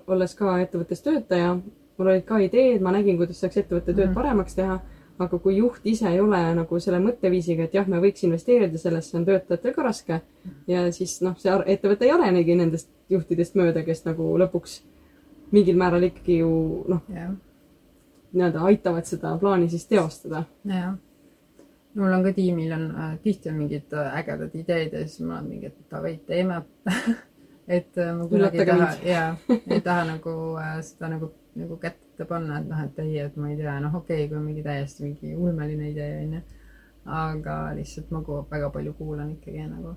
olles 0.07 0.35
ka 0.35 0.59
ettevõttes 0.61 1.01
töötaja, 1.05 1.55
mul 1.97 2.11
olid 2.11 2.25
ka 2.25 2.39
ideed, 2.43 2.81
ma 2.81 2.91
nägin, 2.91 3.17
kuidas 3.17 3.39
saaks 3.39 3.57
ettevõtte 3.57 3.93
tööd 3.93 4.07
mm 4.07 4.11
-hmm. 4.11 4.21
paremaks 4.21 4.55
teha 4.55 4.81
aga 5.19 5.39
kui 5.39 5.55
juht 5.57 5.85
ise 5.87 6.09
ei 6.11 6.19
ole 6.19 6.39
nagu 6.57 6.79
selle 6.83 6.99
mõtteviisiga, 7.03 7.67
et 7.67 7.75
jah, 7.77 7.87
me 7.87 8.01
võiks 8.03 8.25
investeerida 8.27 8.79
sellesse, 8.79 9.15
on 9.17 9.25
töötajatel 9.27 9.73
ka 9.75 9.85
raske. 9.85 10.19
ja 10.67 10.83
siis 10.91 11.21
noh, 11.23 11.37
see 11.39 11.53
ettevõte 11.73 12.07
ei 12.07 12.11
arenegi 12.11 12.55
nendest 12.55 12.89
juhtidest 13.09 13.55
mööda, 13.55 13.83
kes 13.87 14.03
nagu 14.05 14.33
lõpuks 14.41 14.81
mingil 15.55 15.79
määral 15.79 16.03
ikkagi 16.09 16.39
ju 16.41 16.51
noh 16.91 17.03
yeah., 17.11 17.33
nii-öelda 18.35 18.65
aitavad 18.67 19.07
seda 19.07 19.37
plaani 19.39 19.69
siis 19.71 19.85
teostada. 19.87 20.43
jah. 20.67 20.97
mul 21.95 22.11
on 22.17 22.23
ka 22.23 22.33
tiimil 22.35 22.73
on 22.75 22.89
äh,, 22.91 23.13
tihti 23.23 23.49
on 23.49 23.61
mingid 23.61 23.93
äh, 23.93 24.17
ägedad 24.19 24.55
ideed 24.55 24.93
ja 24.93 25.05
siis 25.07 25.21
ma 25.23 25.37
olen 25.37 25.47
mingi, 25.53 25.71
et 25.71 25.91
davai, 25.91 26.17
teeme 26.27 26.61
et 27.67 27.97
äh, 27.97 28.13
ma 28.17 28.27
kuidagi 28.29 28.63
ei 28.63 28.71
taha, 28.71 28.89
jaa, 29.03 29.29
ei 29.73 29.81
taha 29.81 30.09
nagu 30.13 30.33
äh, 30.61 30.79
seda 30.85 31.11
nagu, 31.15 31.31
nagu 31.55 31.77
kätt 31.81 32.05
ette 32.15 32.27
panna, 32.29 32.61
et 32.61 32.67
noh, 32.69 32.79
et 32.79 32.99
ei, 33.03 33.17
et 33.19 33.35
ma 33.35 33.49
ei 33.51 33.57
tea, 33.59 33.75
noh, 33.83 33.95
okei 33.99 34.21
okay,, 34.23 34.29
kui 34.31 34.37
on 34.39 34.45
mingi 34.47 34.63
täiesti 34.63 35.03
mingi 35.03 35.35
ulmeline 35.35 35.89
idee, 35.91 36.19
onju. 36.23 36.41
aga 37.15 37.55
lihtsalt 37.77 38.11
ma 38.15 38.21
väga 38.49 38.69
palju 38.73 38.93
kuulan 38.97 39.33
ikkagi 39.35 39.65
nagu, 39.67 39.91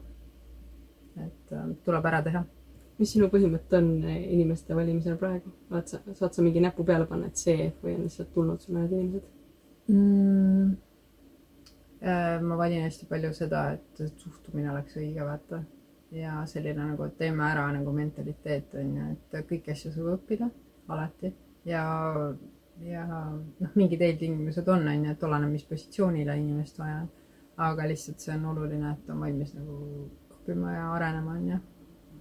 et 1.22 1.54
äh, 1.54 1.68
tuleb 1.86 2.08
ära 2.10 2.22
teha. 2.26 2.42
mis 2.98 3.12
sinu 3.14 3.28
põhimõte 3.30 3.78
on 3.78 3.92
inimeste 4.10 4.74
valimisel 4.74 5.14
praegu? 5.20 5.52
oled 5.70 5.86
sa, 5.86 6.02
saad 6.18 6.34
sa 6.34 6.42
mingi 6.42 6.60
näpu 6.64 6.84
peale 6.84 7.06
panna, 7.06 7.30
et 7.30 7.38
see 7.38 7.70
või 7.84 7.94
on 7.94 8.04
lihtsalt 8.08 8.34
tulnud 8.34 8.60
sulle 8.64 8.82
need 8.82 8.98
inimesed 8.98 9.94
mm.? 9.94 10.76
Äh, 12.02 12.40
ma 12.42 12.58
valin 12.58 12.82
hästi 12.82 13.06
palju 13.10 13.30
seda, 13.34 13.62
et 13.74 14.02
suhtumine 14.18 14.70
oleks 14.70 14.98
õige, 14.98 15.22
vaata. 15.26 15.62
Ja 16.12 16.42
selline 16.46 16.86
nagu, 16.92 17.08
teeme 17.18 17.44
ära 17.50 17.66
nagu 17.72 17.92
mentaliteet 17.92 18.74
on 18.80 18.96
ju, 18.96 19.10
et 19.12 19.38
kõiki 19.50 19.74
asju 19.74 19.92
saab 19.92 20.14
õppida 20.14 20.48
alati 20.88 21.32
ja, 21.68 21.84
ja 22.84 23.06
noh, 23.06 23.74
mingid 23.74 24.02
eeltingimused 24.02 24.68
on, 24.68 24.86
on 24.88 25.04
ju, 25.04 25.14
et 25.14 25.26
oleneb, 25.28 25.52
mis 25.52 25.66
positsioonile 25.68 26.36
inimest 26.40 26.78
vaja 26.80 27.02
on. 27.02 27.10
aga 27.58 27.88
lihtsalt 27.90 28.22
see 28.22 28.36
on 28.36 28.46
oluline, 28.52 28.92
et 28.94 29.10
on 29.10 29.20
valmis 29.20 29.50
nagu 29.56 29.76
õppima 30.30 30.76
ja 30.76 30.86
arenema, 30.94 31.34
on 31.34 31.50
ju. 31.50 31.58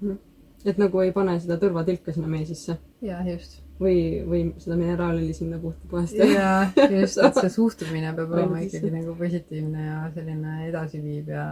Mhm. 0.01 0.17
et 0.65 0.77
nagu 0.81 0.99
ei 1.01 1.11
pane 1.13 1.37
seda 1.39 1.59
tõrvatilka 1.61 2.13
sinna 2.13 2.27
mee 2.27 2.45
sisse. 2.45 2.77
jah, 3.01 3.25
just. 3.27 3.61
või, 3.79 4.25
või 4.27 4.43
seda 4.57 4.75
mineraalõli 4.75 5.33
sinna 5.33 5.59
puhta 5.61 5.87
puhast. 5.89 6.17
jaa, 6.17 6.71
just, 6.91 7.21
et 7.23 7.41
see 7.41 7.55
suhtumine 7.59 8.13
peab 8.17 8.33
olema 8.35 8.63
ikkagi 8.65 8.91
nagu 8.91 9.15
positiivne 9.15 9.85
ja 9.85 9.99
selline 10.15 10.63
edasiviiv 10.67 11.29
ja, 11.37 11.49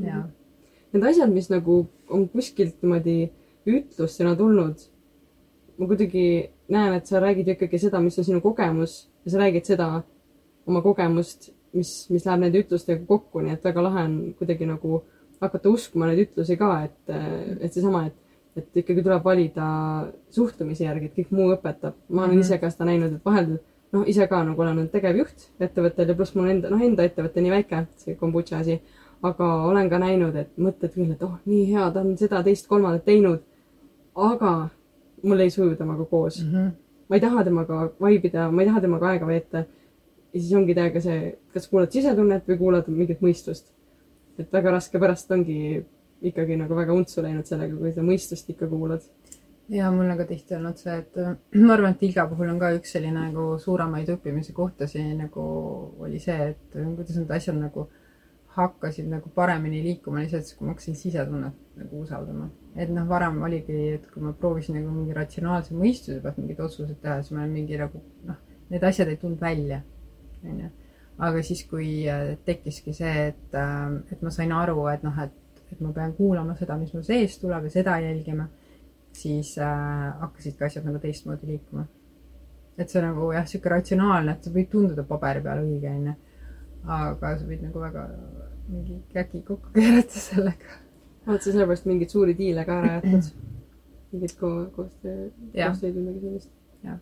ja. 0.00 0.24
Need 0.92 1.06
asjad, 1.08 1.30
mis 1.32 1.48
nagu 1.48 1.86
on 2.12 2.26
kuskilt 2.28 2.82
niimoodi 2.82 3.30
ütlustena 3.68 4.34
tulnud, 4.36 4.82
ma 5.78 5.88
kuidagi 5.88 6.24
näen, 6.72 6.96
et 6.98 7.08
sa 7.08 7.20
räägid 7.22 7.48
ju 7.48 7.56
ikkagi 7.56 7.80
seda, 7.80 8.00
mis 8.04 8.18
on 8.20 8.26
sinu 8.26 8.40
kogemus 8.44 9.06
ja 9.24 9.32
sa 9.32 9.42
räägid 9.42 9.70
seda 9.72 9.88
oma 10.66 10.82
kogemust, 10.84 11.50
mis, 11.72 11.92
mis 12.12 12.26
läheb 12.26 12.44
nende 12.44 12.60
ütlustega 12.62 13.06
kokku, 13.08 13.40
nii 13.42 13.56
et 13.56 13.64
väga 13.64 13.84
lahe 13.86 14.04
on 14.08 14.18
kuidagi 14.38 14.68
nagu 14.68 15.02
hakata 15.42 15.72
uskuma 15.72 16.10
neid 16.10 16.26
ütlusi 16.26 16.58
ka, 16.60 16.70
et, 16.86 17.14
et 17.58 17.72
seesama, 17.72 18.04
et, 18.10 18.18
et 18.60 18.82
ikkagi 18.84 19.02
tuleb 19.02 19.24
valida 19.24 19.66
suhtumise 20.34 20.86
järgi, 20.86 21.08
et 21.08 21.18
kõik 21.18 21.34
muu 21.34 21.50
õpetab. 21.56 21.96
ma 22.08 22.22
olen 22.22 22.36
mm 22.36 22.40
-hmm. 22.40 22.44
ise 22.44 22.58
ka 22.58 22.70
seda 22.70 22.90
näinud, 22.90 23.16
et 23.16 23.24
vahel 23.24 23.56
noh, 23.92 24.08
ise 24.08 24.26
ka 24.28 24.42
nagu 24.44 24.62
olen 24.62 24.78
olnud 24.78 24.92
tegevjuht 24.92 25.48
ettevõttel 25.60 26.08
ja 26.08 26.14
pluss 26.14 26.34
mul 26.34 26.48
enda, 26.48 26.70
noh, 26.72 26.80
enda 26.80 27.04
ettevõte 27.04 27.44
nii 27.44 27.50
väike, 27.50 27.86
see 27.96 28.16
kombutša 28.20 28.58
asi. 28.58 28.80
Aga 29.22 29.48
olen 29.70 29.90
ka 29.90 29.98
näinud, 30.02 30.36
et 30.36 30.54
mõtled 30.58 30.94
küll, 30.94 31.10
et 31.14 31.22
oh, 31.22 31.36
nii 31.46 31.66
hea, 31.72 31.90
ta 31.94 32.00
on 32.02 32.16
seda, 32.18 32.42
teist, 32.42 32.66
kolmandat 32.70 33.04
teinud. 33.04 33.42
aga 34.14 34.68
mul 35.22 35.40
ei 35.40 35.50
suju 35.50 35.76
temaga 35.76 36.04
koos 36.04 36.42
mm. 36.42 36.48
-hmm. 36.52 36.72
ma 37.08 37.16
ei 37.16 37.20
taha 37.20 37.44
temaga 37.44 37.92
vaibida, 38.00 38.50
ma 38.50 38.62
ei 38.62 38.68
taha 38.68 38.80
temaga 38.80 39.08
aega 39.08 39.26
veeta. 39.26 39.64
ja 40.32 40.40
siis 40.40 40.52
ongi 40.54 40.74
täiega 40.74 41.00
see, 41.00 41.38
kas 41.54 41.68
kuulad 41.68 41.90
sisetunnet 41.90 42.48
või 42.48 42.58
kuulad 42.58 42.88
mingit 42.88 43.20
mõistust 43.20 43.72
et 44.38 44.52
väga 44.52 44.76
raske 44.76 45.00
pärast 45.00 45.30
ongi 45.34 45.82
ikkagi 46.22 46.56
nagu 46.56 46.76
väga 46.76 46.94
untsu 46.94 47.22
läinud 47.24 47.48
sellega, 47.48 47.76
kui 47.76 47.92
sa 47.94 48.04
mõistust 48.06 48.50
ikka 48.52 48.68
kuulad. 48.70 49.02
ja 49.72 49.90
mul 49.94 50.10
on 50.10 50.18
ka 50.18 50.26
tihti 50.28 50.56
olnud 50.56 50.78
see, 50.78 50.98
et 50.98 51.18
ma 51.66 51.74
arvan, 51.76 51.96
et 51.96 52.02
Ilga 52.08 52.26
puhul 52.30 52.50
on 52.52 52.60
ka 52.60 52.72
üks 52.76 52.94
selline 52.96 53.28
nagu 53.28 53.56
suuremaid 53.62 54.10
õppimise 54.16 54.54
kohtasid 54.56 55.16
nagu 55.18 55.44
oli 56.02 56.20
see, 56.22 56.52
et 56.52 56.78
kuidas 56.78 57.18
need 57.18 57.36
asjad 57.38 57.58
nagu 57.58 57.88
hakkasid 58.56 59.08
nagu 59.08 59.30
paremini 59.34 59.82
liikuma 59.84 60.20
lihtsalt 60.22 60.46
siis, 60.48 60.58
kui 60.58 60.66
ma 60.66 60.74
hakkasin 60.74 60.98
sisetunnet 60.98 61.78
nagu 61.80 62.02
usaldama. 62.02 62.50
et 62.76 62.90
noh, 62.92 63.08
varem 63.08 63.40
oligi, 63.42 63.78
et 63.96 64.06
kui 64.12 64.22
ma 64.24 64.32
proovisin 64.32 64.78
nagu 64.80 64.92
mingi 64.92 65.16
ratsionaalse 65.16 65.74
mõistuse 65.76 66.20
pealt 66.22 66.38
mingeid 66.40 66.60
otsuseid 66.60 67.00
teha, 67.00 67.18
siis 67.22 67.36
ma 67.36 67.46
mingi 67.48 67.80
nagu 67.80 68.00
noh, 68.28 68.38
need 68.72 68.84
asjad 68.88 69.12
ei 69.12 69.20
tulnud 69.20 69.40
välja, 69.40 69.82
onju 70.44 70.70
aga 71.18 71.42
siis, 71.44 71.64
kui 71.68 72.02
äh, 72.10 72.34
tekkiski 72.46 72.94
see, 72.96 73.28
et, 73.32 73.54
äh, 73.54 73.86
et 74.12 74.22
ma 74.22 74.32
sain 74.34 74.52
aru, 74.56 74.86
et 74.92 75.04
noh, 75.06 75.18
et, 75.22 75.64
et 75.72 75.80
ma 75.84 75.92
pean 75.96 76.14
kuulama 76.16 76.56
seda, 76.58 76.76
mis 76.80 76.92
mul 76.94 77.04
seest 77.06 77.40
tuleb 77.42 77.68
ja 77.68 77.74
seda 77.76 77.98
jälgima, 78.02 78.48
siis 79.16 79.54
äh, 79.60 80.08
hakkasidki 80.22 80.66
asjad 80.66 80.88
nagu 80.88 81.02
teistmoodi 81.02 81.52
liikuma. 81.54 81.86
et 82.80 82.88
see 82.88 83.02
nagu 83.04 83.26
jah, 83.34 83.44
sihuke 83.46 83.68
ratsionaalne, 83.68 84.32
et 84.32 84.46
see 84.46 84.54
võib 84.54 84.70
tunduda 84.72 85.04
paberi 85.04 85.42
peal 85.44 85.60
õige, 85.60 85.90
onju. 85.92 86.14
aga 86.88 87.34
sa 87.38 87.46
võid 87.46 87.60
nagu 87.66 87.82
väga 87.82 88.06
mingi 88.68 89.00
käki 89.12 89.42
kokku 89.46 89.72
keerata 89.74 90.22
sellega. 90.28 90.78
oled 91.26 91.40
sa 91.40 91.50
sellepärast 91.50 91.88
mingeid 91.90 92.14
suuri 92.14 92.36
diile 92.38 92.64
ka 92.68 92.78
ära 92.82 92.94
jätnud? 92.98 93.32
mingit 94.12 94.38
ko 94.38 94.54
koostöö, 94.76 95.28
koostööd 95.52 95.94
või 95.98 96.08
midagi 96.08 96.26
sellist? 96.26 96.56
jah, 96.84 96.98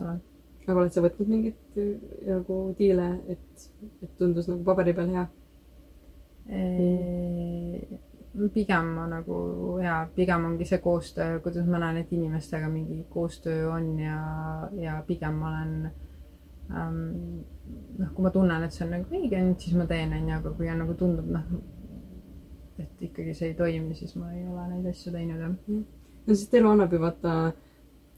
olen 0.00 0.22
aga 0.64 0.80
oled 0.80 0.94
sa 0.94 1.04
võtnud 1.04 1.30
mingeid 1.30 1.78
äh, 1.80 1.92
nagu 2.30 2.58
diile, 2.78 3.10
et, 3.32 3.66
et 4.02 4.12
tundus 4.20 4.48
nagu 4.50 4.64
paberi 4.66 4.96
peal 4.96 5.12
hea? 5.14 5.26
pigem 8.52 8.88
ma 8.96 9.06
nagu 9.08 9.36
ja 9.80 10.02
pigem 10.16 10.44
ongi 10.50 10.66
see 10.68 10.80
koostöö, 10.84 11.38
kuidas 11.44 11.68
ma 11.70 11.78
näen, 11.80 12.02
et 12.02 12.10
inimestega 12.12 12.68
mingi 12.68 12.98
koostöö 13.08 13.70
on 13.72 13.94
ja, 14.02 14.18
ja 14.76 14.98
pigem 15.06 15.38
ma 15.40 15.52
olen 15.52 15.72
ähm, 15.86 15.94
noh, 16.68 18.10
kui 18.14 18.24
ma 18.24 18.30
tunnen, 18.34 18.64
et 18.64 18.72
see 18.72 18.86
on 18.86 18.94
nagu 18.96 19.18
õige, 19.18 19.42
siis 19.62 19.76
ma 19.78 19.86
teen, 19.90 20.14
onju, 20.16 20.38
aga 20.38 20.54
kui 20.56 20.70
on 20.70 20.80
nagu 20.82 20.96
tundub 20.98 21.28
noh, 21.30 21.44
et 22.80 23.04
ikkagi 23.08 23.34
see 23.36 23.52
ei 23.52 23.58
toimi, 23.58 23.94
siis 23.98 24.16
ma 24.18 24.32
ei 24.34 24.46
ole 24.46 24.64
neid 24.72 24.88
asju 24.90 25.12
teinud 25.14 25.42
jah. 25.44 25.54
no 26.26 26.34
sest 26.34 26.54
elu 26.58 26.70
annab 26.72 26.94
ju 26.94 27.00
vaata 27.02 27.34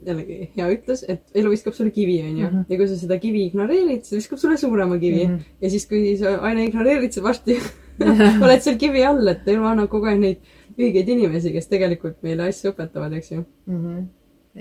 jällegi 0.06 0.50
hea 0.56 0.66
ütlus, 0.74 1.02
et 1.08 1.24
elu 1.40 1.50
viskab 1.52 1.76
sulle 1.76 1.90
kivi, 1.90 2.18
onju. 2.22 2.46
-hmm. 2.46 2.64
ja 2.68 2.78
kui 2.78 2.88
sa 2.88 2.98
seda 3.00 3.18
kivi 3.20 3.46
ignoreerid, 3.46 4.04
siis 4.04 4.22
viskab 4.22 4.38
sulle 4.38 4.56
suurema 4.60 4.98
kivi 4.98 5.26
mm. 5.26 5.34
-hmm. 5.34 5.54
ja 5.60 5.70
siis, 5.70 5.86
kui 5.86 6.16
sa 6.16 6.36
aina 6.48 6.64
ignoreerid, 6.64 7.12
sa 7.12 7.22
varsti 7.22 7.56
oled 8.44 8.60
seal 8.60 8.76
kivi 8.78 9.04
all, 9.04 9.28
et 9.28 9.48
elu 9.48 9.64
annab 9.64 9.88
kogu 9.88 10.06
aeg 10.06 10.20
neid 10.20 10.52
õigeid 10.76 11.08
inimesi, 11.08 11.52
kes 11.52 11.68
tegelikult 11.72 12.20
meile 12.22 12.48
asju 12.50 12.72
õpetavad, 12.72 13.16
eks 13.16 13.32
ju 13.32 13.40
mm. 13.40 13.80
-hmm. 13.84 14.04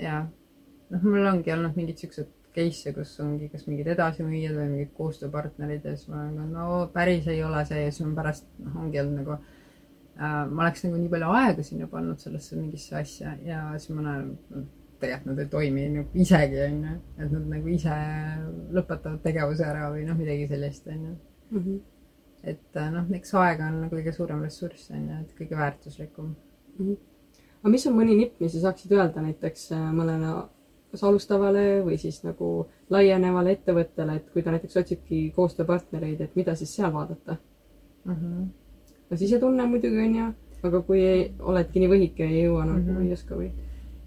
jaa. 0.02 0.22
noh, 0.90 1.02
mul 1.02 1.26
ongi 1.32 1.52
olnud 1.52 1.76
mingid 1.76 2.00
siuksed 2.00 2.35
case'e, 2.56 2.94
kus 2.96 3.12
ongi 3.24 3.50
kas 3.52 3.66
mingid 3.68 3.90
edasimüüjad 3.94 4.56
või 4.56 4.70
mingid 4.72 4.94
koostööpartnerid 4.96 5.84
ja 5.84 5.94
siis 5.96 6.08
ma 6.12 6.22
olen 6.22 6.40
ka, 6.40 6.46
no 6.54 6.80
päris 6.94 7.28
ei 7.32 7.42
ole 7.44 7.62
see 7.68 7.84
ja 7.84 7.92
siis 7.92 8.06
on 8.06 8.16
pärast, 8.16 8.48
noh, 8.62 8.80
ongi 8.84 9.02
olnud 9.02 9.20
nagu 9.20 9.36
äh, 9.36 10.42
ma 10.48 10.66
oleks 10.66 10.86
nagu 10.86 11.00
nii 11.00 11.12
palju 11.12 11.36
aega 11.40 11.66
sinna 11.66 11.90
pannud 11.92 12.22
sellesse 12.22 12.58
mingisse 12.58 12.96
asja 13.00 13.36
ja 13.44 13.62
siis 13.76 13.92
ma 13.96 14.06
näen, 14.08 14.32
tegelikult 15.00 15.32
nad 15.32 15.42
ei 15.42 15.50
toimi 15.52 15.88
nagu 15.92 16.22
isegi 16.24 16.62
onju, 16.66 16.94
et 17.18 17.34
nad 17.34 17.50
nagu 17.52 17.72
ise 17.72 17.98
lõpetavad 18.76 19.20
tegevuse 19.24 19.66
ära 19.66 19.90
või 19.92 20.06
noh, 20.08 20.16
midagi 20.18 20.48
sellist 20.52 20.88
onju. 20.88 21.14
-hmm. 21.50 21.78
et 22.42 22.80
äh, 22.80 22.90
noh, 22.94 23.12
eks 23.20 23.34
aeg 23.34 23.60
on 23.68 23.80
nagu 23.84 23.96
kõige 23.96 24.16
suurem 24.16 24.42
ressurss 24.44 24.90
onju, 24.90 25.20
et 25.22 25.38
kõige 25.38 25.56
väärtuslikum 25.60 26.32
mm. 26.32 26.86
-hmm. 26.86 26.98
aga 27.60 27.72
mis 27.76 27.86
on 27.86 27.96
mõni 28.00 28.16
nipp, 28.16 28.40
mis 28.40 28.52
sa 28.52 28.68
saaksid 28.68 28.92
öelda 28.92 29.22
näiteks 29.22 29.72
äh, 29.72 29.88
mõnele 29.92 30.34
kas 30.96 31.04
alustavale 31.04 31.66
või 31.86 32.00
siis 32.00 32.22
nagu 32.24 32.50
laienevale 32.90 33.54
ettevõttele, 33.58 34.16
et 34.16 34.32
kui 34.32 34.42
ta 34.42 34.54
näiteks 34.54 34.80
otsibki 34.82 35.20
koostööpartnereid, 35.36 36.24
et 36.24 36.40
mida 36.40 36.56
siis 36.58 36.72
seal 36.74 36.92
vaadata 36.94 37.36
mm? 37.36 38.14
-hmm. 38.14 38.48
no 39.10 39.20
sisetunne 39.22 39.68
muidugi 39.70 40.02
onju, 40.08 40.32
aga 40.66 40.82
kui 40.88 41.04
ei, 41.04 41.22
oledki 41.38 41.84
nii 41.84 41.92
võhik 41.94 42.20
ja 42.24 42.26
ei 42.26 42.44
jõua 42.44 42.64
nagu 42.64 42.80
mm 42.80 42.96
-hmm. 42.96 43.06
ei 43.06 43.12
oska 43.12 43.36
või 43.36 43.52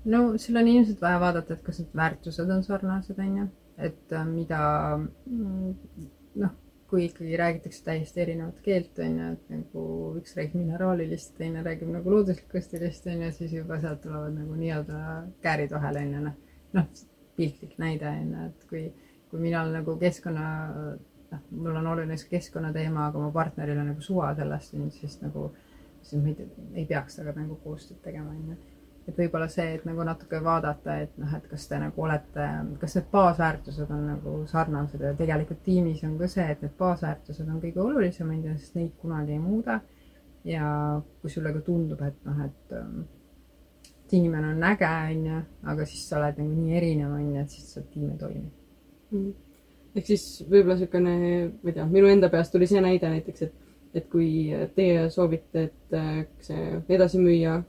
no 0.05 0.37
seal 0.37 0.61
on 0.61 0.67
ilmselt 0.67 1.01
vaja 1.01 1.19
vaadata, 1.19 1.53
et 1.53 1.63
kas 1.63 1.79
need 1.79 1.93
väärtused 1.95 2.49
on 2.55 2.63
sarnased, 2.63 3.19
onju, 3.19 3.45
et 3.77 4.15
äh, 4.15 4.25
mida 4.27 4.61
mm, 4.97 5.75
noh, 6.43 6.57
kui 6.89 7.05
ikkagi 7.05 7.37
räägitakse 7.37 7.83
täiesti 7.85 8.21
erinevat 8.21 8.61
keelt, 8.65 8.99
onju, 9.05 9.31
et 9.33 9.49
nagu 9.53 9.85
üks 10.19 10.35
räägib 10.37 10.57
mineraalilist, 10.57 11.35
teine 11.37 11.63
räägib 11.65 11.91
nagu 11.93 12.13
looduslikust 12.15 12.71
stiilist, 12.71 13.07
onju, 13.07 13.31
siis 13.35 13.53
juba 13.53 13.79
sealt 13.83 14.01
tulevad 14.05 14.33
nagu 14.39 14.57
nii-öelda 14.57 15.01
käärid 15.45 15.75
vahele, 15.75 16.05
onju, 16.07 16.23
noh. 16.29 16.37
Noh, 16.77 16.89
piltlik 17.37 17.77
näide, 17.81 18.09
onju, 18.09 18.47
et 18.49 18.65
kui, 18.69 18.83
kui 19.31 19.39
mina 19.41 19.63
olen 19.63 19.79
nagu 19.79 19.95
keskkonna, 20.01 20.47
noh, 21.31 21.45
mul 21.51 21.79
on 21.79 21.93
oluline 21.93 22.17
see 22.19 22.31
keskkonnateema, 22.33 23.07
aga 23.09 23.21
mu 23.23 23.31
partneril 23.35 23.79
on 23.79 23.93
nagu 23.93 24.03
suva 24.03 24.33
sellest, 24.37 24.75
siis 24.97 25.19
nagu, 25.23 25.49
siis 26.01 26.21
me 26.23 26.35
ei, 26.35 26.49
ei 26.81 26.89
peaks 26.89 27.19
temaga 27.19 27.45
nagu 27.45 27.59
koostööd 27.63 28.01
tegema, 28.03 28.35
onju 28.35 28.59
et 29.09 29.17
võib-olla 29.17 29.47
see, 29.51 29.75
et 29.75 29.85
nagu 29.87 30.03
natuke 30.05 30.39
vaadata, 30.43 30.95
et 31.03 31.15
noh, 31.19 31.31
et 31.37 31.45
kas 31.49 31.65
te 31.69 31.79
nagu 31.81 32.03
olete, 32.05 32.47
kas 32.81 32.97
need 32.97 33.07
baasväärtused 33.13 33.93
on 33.93 34.03
nagu 34.11 34.33
sarnased 34.49 35.03
ja 35.05 35.13
tegelikult 35.17 35.63
tiimis 35.65 36.03
on 36.07 36.17
ka 36.19 36.29
see, 36.31 36.45
et 36.53 36.61
need 36.65 36.75
baasväärtused 36.79 37.47
on 37.47 37.61
kõige 37.63 37.81
olulisemad 37.83 38.45
ja 38.45 38.57
sest 38.57 38.77
neid 38.77 38.93
kunagi 39.01 39.37
ei 39.37 39.41
muuda. 39.43 39.79
ja 40.47 40.65
kui 41.21 41.29
sulle 41.29 41.51
ka 41.51 41.59
tundub, 41.61 41.99
et 42.01 42.19
noh, 42.23 42.37
et 42.45 42.75
ähm, 42.77 43.01
et 44.09 44.17
inimene 44.17 44.55
on 44.55 44.63
äge, 44.71 44.89
onju, 45.13 45.39
aga 45.69 45.85
siis 45.85 46.07
sa 46.09 46.17
oled 46.17 46.41
nagu 46.41 46.55
nii 46.57 46.77
erinev, 46.81 47.13
onju, 47.13 47.43
et 47.43 47.53
siis 47.53 47.73
see 47.75 47.85
tiim 47.93 48.09
ei 48.09 48.17
toimi. 48.17 48.49
Mm.. 49.13 49.33
ehk 49.97 50.05
siis 50.05 50.23
võib-olla 50.49 50.77
niisugune, 50.77 51.15
ma 51.61 51.71
ei 51.71 51.75
tea, 51.75 51.85
minu 51.89 52.09
enda 52.09 52.29
peast 52.29 52.53
tuli 52.53 52.67
see 52.69 52.81
näide 52.81 53.09
näiteks, 53.09 53.47
et, 53.47 53.53
et 53.97 54.07
kui 54.09 54.29
teie 54.75 55.07
soovite, 55.13 55.67
et 55.69 55.97
äh, 55.97 56.23
see 56.45 56.71
edasimüüja 56.97 57.59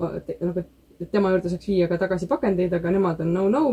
nagu, 0.00 0.64
tema 1.10 1.32
juurde 1.34 1.52
saaks 1.52 1.70
viia 1.70 1.88
ka 1.90 1.98
tagasi 2.00 2.28
pakendeid, 2.30 2.74
aga 2.76 2.94
nemad 2.94 3.22
on 3.24 3.34
no-no 3.34 3.64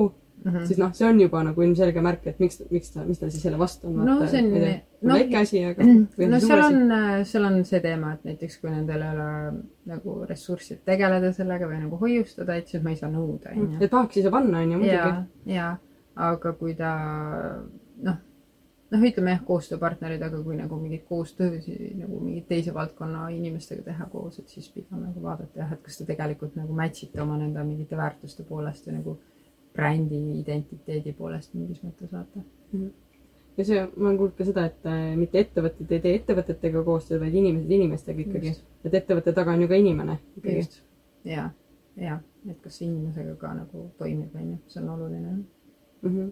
mm, 0.43 0.51
-hmm. 0.51 0.65
siis 0.65 0.79
noh, 0.79 0.93
see 0.93 1.07
on 1.09 1.21
juba 1.21 1.43
nagu 1.43 1.61
ilmselge 1.61 2.01
märk, 2.01 2.27
et 2.27 2.39
miks, 2.39 2.61
miks 2.71 2.93
ta, 2.93 3.05
mis 3.05 3.19
tal 3.19 3.31
siis 3.33 3.43
selle 3.43 3.59
vastu 3.59 3.87
on. 3.87 4.05
no 4.05 4.17
see 4.27 4.43
on 4.43 4.53
no, 5.01 5.13
väike 5.13 5.37
asi, 5.41 5.63
aga. 5.65 5.87
no 6.33 6.39
seal 6.43 6.63
on, 6.65 6.93
seal 7.31 7.49
on 7.49 7.57
see 7.65 7.81
teema, 7.83 8.13
et 8.13 8.29
näiteks 8.31 8.59
kui 8.61 8.71
nendel 8.71 9.01
ei 9.01 9.15
ole 9.15 9.31
nagu 9.93 10.19
ressurssi 10.29 10.79
tegeleda 10.85 11.33
sellega 11.33 11.69
või 11.69 11.81
nagu 11.83 11.99
hoiustada, 12.03 12.55
et 12.55 12.67
siis 12.67 12.83
ma 12.83 12.93
ei 12.93 13.01
saa 13.01 13.11
nõuda, 13.11 13.55
onju. 13.55 13.81
et 13.81 13.91
tahaks 13.91 14.23
ise 14.23 14.33
panna, 14.33 14.63
onju, 14.65 14.79
muidugi. 14.83 14.95
ja, 14.95 15.59
ja, 15.59 15.67
aga 16.29 16.53
kui 16.59 16.75
ta 16.77 16.93
noh 18.03 18.23
noh, 18.93 19.03
ütleme 19.03 19.33
jah, 19.33 19.41
koostööpartnerid, 19.47 20.21
aga 20.23 20.39
kui 20.43 20.57
nagu 20.57 20.77
mingeid 20.79 21.03
koostöösid 21.09 21.97
nagu 21.99 22.19
mingeid 22.23 22.47
teise 22.51 22.73
valdkonna 22.75 23.27
inimestega 23.35 23.83
teha 23.89 24.07
koos, 24.11 24.39
et 24.39 24.53
siis 24.53 24.69
pigem 24.73 25.01
nagu 25.03 25.23
vaadata 25.23 25.63
jah, 25.63 25.73
et 25.75 25.81
kas 25.83 25.99
te 25.99 26.07
tegelikult 26.07 26.55
nagu 26.59 26.75
match 26.77 27.07
ite 27.07 27.21
oma 27.23 27.37
nende 27.39 27.63
mingite 27.67 27.99
väärtuste 27.99 28.45
poolest 28.47 28.87
ja 28.87 28.95
nagu 28.95 29.17
brändi 29.77 30.21
identiteedi 30.41 31.13
poolest 31.17 31.53
mingis 31.53 31.83
mõttes 31.85 32.11
vaata 32.11 32.41
mm. 32.41 32.79
-hmm 32.79 32.95
ja 33.57 33.65
see, 33.65 33.79
ma 33.95 34.09
olen 34.09 34.17
kuulnud 34.19 34.35
ka 34.37 34.45
seda, 34.45 34.65
et 34.69 34.85
äh, 34.89 35.15
mitte 35.17 35.41
ettevõtted 35.41 35.93
ei 35.95 36.01
tee 36.03 36.17
ettevõtetega 36.19 36.83
koostööd, 36.85 37.21
vaid 37.23 37.37
inimesed 37.39 37.71
inimestega 37.77 38.21
ikkagi. 38.21 38.53
et 38.85 38.97
ettevõtte 39.01 39.33
taga 39.33 39.55
on 39.55 39.63
ju 39.65 39.69
ka 39.71 39.79
inimene 39.81 40.19
ikkagi. 40.37 40.83
ja, 41.25 41.49
ja, 41.97 42.19
et 42.49 42.59
kas 42.61 42.77
see 42.77 42.85
inimesega 42.87 43.33
ka 43.41 43.55
nagu 43.57 43.87
toimib, 43.97 44.35
onju, 44.35 44.59
see 44.67 44.83
on 44.83 44.93
oluline 44.95 45.31
mm. 45.31 46.11
-hmm. 46.11 46.31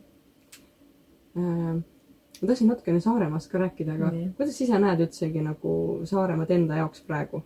Äh, 1.36 1.76
ma 2.42 2.48
tahtsin 2.48 2.68
natukene 2.68 3.00
Saaremaast 3.00 3.52
ka 3.52 3.60
rääkida, 3.60 3.94
aga 3.94 4.12
Nii. 4.12 4.30
kuidas 4.38 4.62
ise 4.62 4.80
näed 4.80 5.02
üldsegi 5.04 5.42
nagu 5.44 6.02
Saaremaad 6.06 6.52
enda 6.52 6.76
jaoks 6.76 7.02
praegu 7.02 7.44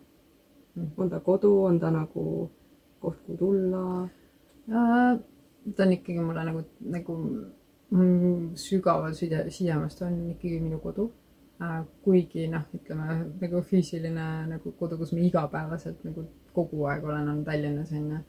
mm.? 0.76 0.91
on 0.97 1.10
ta 1.10 1.20
kodu, 1.20 1.64
on 1.64 1.80
ta 1.80 1.91
nagu 1.91 2.50
koht, 3.00 3.18
kuhu 3.26 3.38
tulla 3.38 4.10
äh,? 4.70 5.20
Ta 5.76 5.86
on 5.86 5.95
ikkagi 5.97 6.20
mulle 6.20 6.43
nagu, 6.49 6.63
nagu 6.95 7.15
sügaval 8.55 9.13
side, 9.17 9.45
sidemest 9.49 10.01
on 10.05 10.20
ikkagi 10.36 10.59
minu 10.61 10.80
kodu 10.84 11.09
äh, 11.61 11.80
kuigi 12.03 12.47
noh, 12.51 12.67
ütleme 12.76 13.22
nagu 13.41 13.61
füüsiline 13.72 14.28
nagu 14.49 14.74
kodu, 14.80 14.97
kus 14.99 15.13
ma 15.15 15.24
igapäevaselt 15.26 16.03
nagu 16.05 16.28
kogu 16.53 16.86
aeg 16.91 17.07
olen 17.07 17.32
olnud 17.32 17.47
Tallinnas 17.47 17.93
onju. 17.93 18.20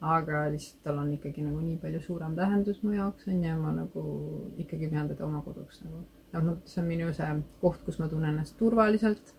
aga 0.00 0.44
lihtsalt 0.52 0.84
tal 0.84 0.98
on 1.02 1.10
ikkagi 1.10 1.42
nagu 1.42 1.58
nii 1.58 1.80
palju 1.82 2.00
suurem 2.04 2.36
tähendus 2.38 2.84
mu 2.84 2.92
jaoks 2.94 3.26
onju 3.26 3.48
ja 3.48 3.56
ma 3.58 3.72
nagu 3.74 4.02
ikkagi 4.62 4.90
pean 4.92 5.08
teda 5.10 5.26
oma 5.26 5.42
koduks 5.42 5.82
nagu. 5.82 6.04
noh, 6.32 6.58
see 6.64 6.82
on 6.82 6.88
minu 6.88 7.12
see 7.12 7.32
koht, 7.60 7.82
kus 7.86 7.98
ma 7.98 8.08
tunnen 8.08 8.30
ennast 8.30 8.56
turvaliselt 8.60 9.34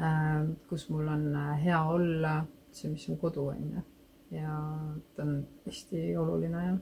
äh,, 0.00 0.44
kus 0.68 0.90
mul 0.90 1.08
on 1.08 1.30
äh, 1.32 1.54
hea 1.64 1.80
olla, 1.96 2.34
see, 2.70 2.90
mis 2.92 3.08
on 3.08 3.16
kodu 3.22 3.48
onju. 3.54 3.84
ja 4.36 4.58
ta 5.16 5.22
on 5.22 5.38
hästi 5.64 6.10
oluline 6.20 6.66
jah, 6.66 6.78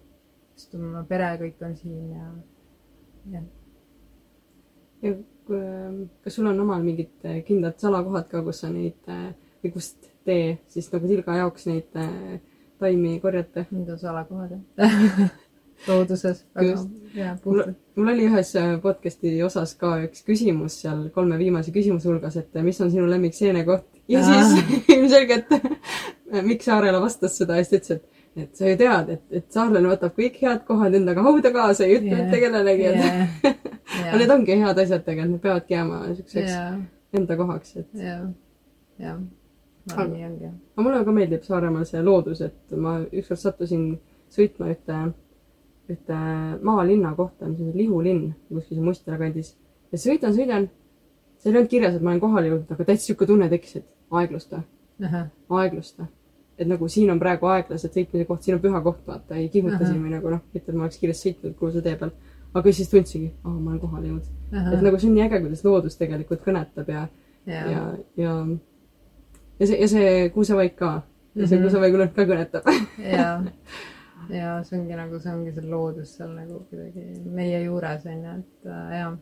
sest 0.63 0.79
mu 0.79 1.03
pere 1.09 1.35
kõik 1.43 1.67
on 1.67 1.77
siin 1.77 2.15
ja, 2.15 2.31
jah 3.35 3.51
ja 5.03 5.15
kas 6.25 6.35
sul 6.35 6.47
on 6.47 6.61
omal 6.61 6.83
mingid 6.83 7.11
äh, 7.27 7.43
kindlad 7.47 7.79
salakohad 7.83 8.29
ka, 8.31 8.43
kus 8.47 8.63
sa 8.63 8.71
neid 8.71 9.11
äh, 9.11 9.33
või 9.63 9.75
kust 9.75 10.11
te 10.27 10.37
siis 10.71 10.89
nagu 10.93 11.09
Tilga 11.11 11.39
jaoks 11.41 11.67
neid 11.67 11.99
äh, 11.99 12.37
taimi 12.83 13.17
korjate? 13.23 13.67
Need 13.75 13.91
on 13.91 13.99
salakohad 13.99 14.55
jah 14.55 15.33
looduses. 15.89 16.45
mul, 17.45 17.63
mul 17.97 18.11
oli 18.13 18.29
ühes 18.29 18.53
podcast'i 18.85 19.33
osas 19.43 19.73
ka 19.81 19.97
üks 20.05 20.23
küsimus 20.23 20.77
seal 20.85 21.09
kolme 21.15 21.39
viimase 21.41 21.75
küsimuse 21.75 22.07
hulgas, 22.07 22.37
et 22.39 22.55
mis 22.63 22.79
on 22.81 22.93
sinu 22.93 23.09
lemmik 23.11 23.35
seenekoht 23.35 23.89
ja 24.09 24.23
Aa. 24.23 24.45
siis 24.47 24.87
ilmselgelt 24.95 25.51
Mikk 26.47 26.63
Saarela 26.63 27.03
vastas 27.03 27.35
seda 27.41 27.59
ja 27.59 27.67
siis 27.67 27.73
ta 27.73 27.81
ütles, 27.81 27.99
et 27.99 28.12
et 28.37 28.57
sa 28.57 28.69
ju 28.69 28.77
tead, 28.81 29.11
et, 29.13 29.23
et 29.39 29.47
saarlane 29.53 29.91
võtab 29.91 30.15
kõik 30.17 30.39
head 30.41 30.63
kohad 30.69 30.95
endaga 30.97 31.25
hauda 31.27 31.53
kaasa, 31.53 31.85
ei 31.85 31.99
ütle 31.99 32.15
yeah. 32.15 32.23
mitte 32.23 32.41
kellelegi, 32.41 32.87
et 32.89 33.01
yeah. 33.03 33.59
aga 34.07 34.21
need 34.23 34.35
ongi 34.37 34.57
head 34.63 34.81
asjad 34.85 35.05
tegelikult, 35.05 35.35
need 35.35 35.43
peavadki 35.45 35.77
jääma 35.77 35.99
siukseks 36.09 36.53
yeah. 36.55 36.79
enda 37.19 37.37
kohaks, 37.41 37.75
et. 37.83 37.91
jah, 38.01 38.23
jah, 39.03 39.19
aga 40.77 40.87
mulle 40.87 41.03
ka 41.05 41.17
meeldib 41.17 41.45
Saaremaal 41.45 41.85
see 41.89 42.05
loodus, 42.07 42.41
et 42.47 42.77
ma 42.87 43.01
ükskord 43.11 43.43
sattusin 43.43 43.85
sõitma 44.33 44.71
ühte, 44.73 45.03
ühte 45.93 46.23
maalinna 46.65 47.13
kohta, 47.19 47.51
mis 47.51 47.61
on 47.61 47.77
Lihulinn, 47.77 48.31
kuskil 48.49 48.79
seal 48.79 48.89
Mustjala 48.89 49.21
kandis. 49.21 49.53
ja 49.93 50.01
sõidan, 50.01 50.33
sõidan, 50.39 50.71
seal 51.43 51.53
ei 51.53 51.61
olnud 51.61 51.75
kirjas, 51.75 51.99
et 51.99 52.07
ma 52.07 52.15
olen 52.15 52.25
kohale 52.25 52.49
jõudnud, 52.49 52.73
aga 52.73 52.89
täitsa 52.89 53.11
sihuke 53.11 53.29
tunne 53.29 53.53
tekkis, 53.53 53.83
et 53.83 53.89
aeglusta, 54.23 54.65
aeglusta 55.61 56.09
et 56.63 56.69
nagu 56.71 56.89
siin 56.91 57.11
on 57.13 57.21
praegu 57.21 57.49
aeglaselt 57.53 57.97
sõitmise 57.97 58.27
koht, 58.29 58.43
siin 58.45 58.57
on 58.57 58.63
püha 58.65 58.83
koht, 58.85 59.01
vaata, 59.07 59.39
ei 59.39 59.49
kihuta 59.53 59.81
siin 59.85 60.03
või 60.03 60.13
nagu 60.15 60.33
noh, 60.33 60.43
mitte 60.55 60.71
et 60.71 60.77
ma 60.77 60.87
oleks 60.87 61.01
kiiresti 61.03 61.29
sõitnud 61.29 61.57
kruusatee 61.59 61.97
peal. 62.01 62.13
aga 62.55 62.73
siis 62.77 62.91
tundsingi, 62.93 63.31
aa, 63.45 63.55
ma 63.55 63.71
olen 63.71 63.81
kohale 63.81 64.11
jõudnud. 64.11 64.29
et 64.75 64.85
nagu 64.85 64.99
see 64.99 65.09
on 65.09 65.17
nii 65.17 65.25
äge, 65.27 65.41
kuidas 65.47 65.65
loodus 65.65 65.97
tegelikult 66.01 66.45
kõnetab 66.45 66.93
ja, 66.93 67.07
ja, 67.47 67.65
ja, 67.71 67.87
ja, 68.21 68.37
ja 69.59 69.67
see, 69.67 69.81
ja 69.81 69.89
see 69.89 70.29
kuusevaik 70.35 70.77
ka. 70.77 70.93
ja 71.35 71.47
see 71.47 71.59
mm 71.59 71.63
-hmm. 71.63 71.63
kuusevaigu 71.63 71.97
ka 72.15 72.29
kõnetab 72.31 72.63
ja, 73.17 73.29
ja 74.39 74.55
see 74.65 74.79
ongi 74.79 74.97
nagu, 74.97 75.21
see 75.21 75.35
ongi 75.35 75.53
see 75.53 75.69
loodus 75.71 76.17
seal 76.17 76.33
nagu 76.37 76.65
kuidagi 76.71 77.21
meie 77.25 77.63
juures 77.65 78.07
on 78.07 78.25
ju, 78.25 78.39
et 78.39 78.71
äh, 78.71 78.99
jah 79.01 79.19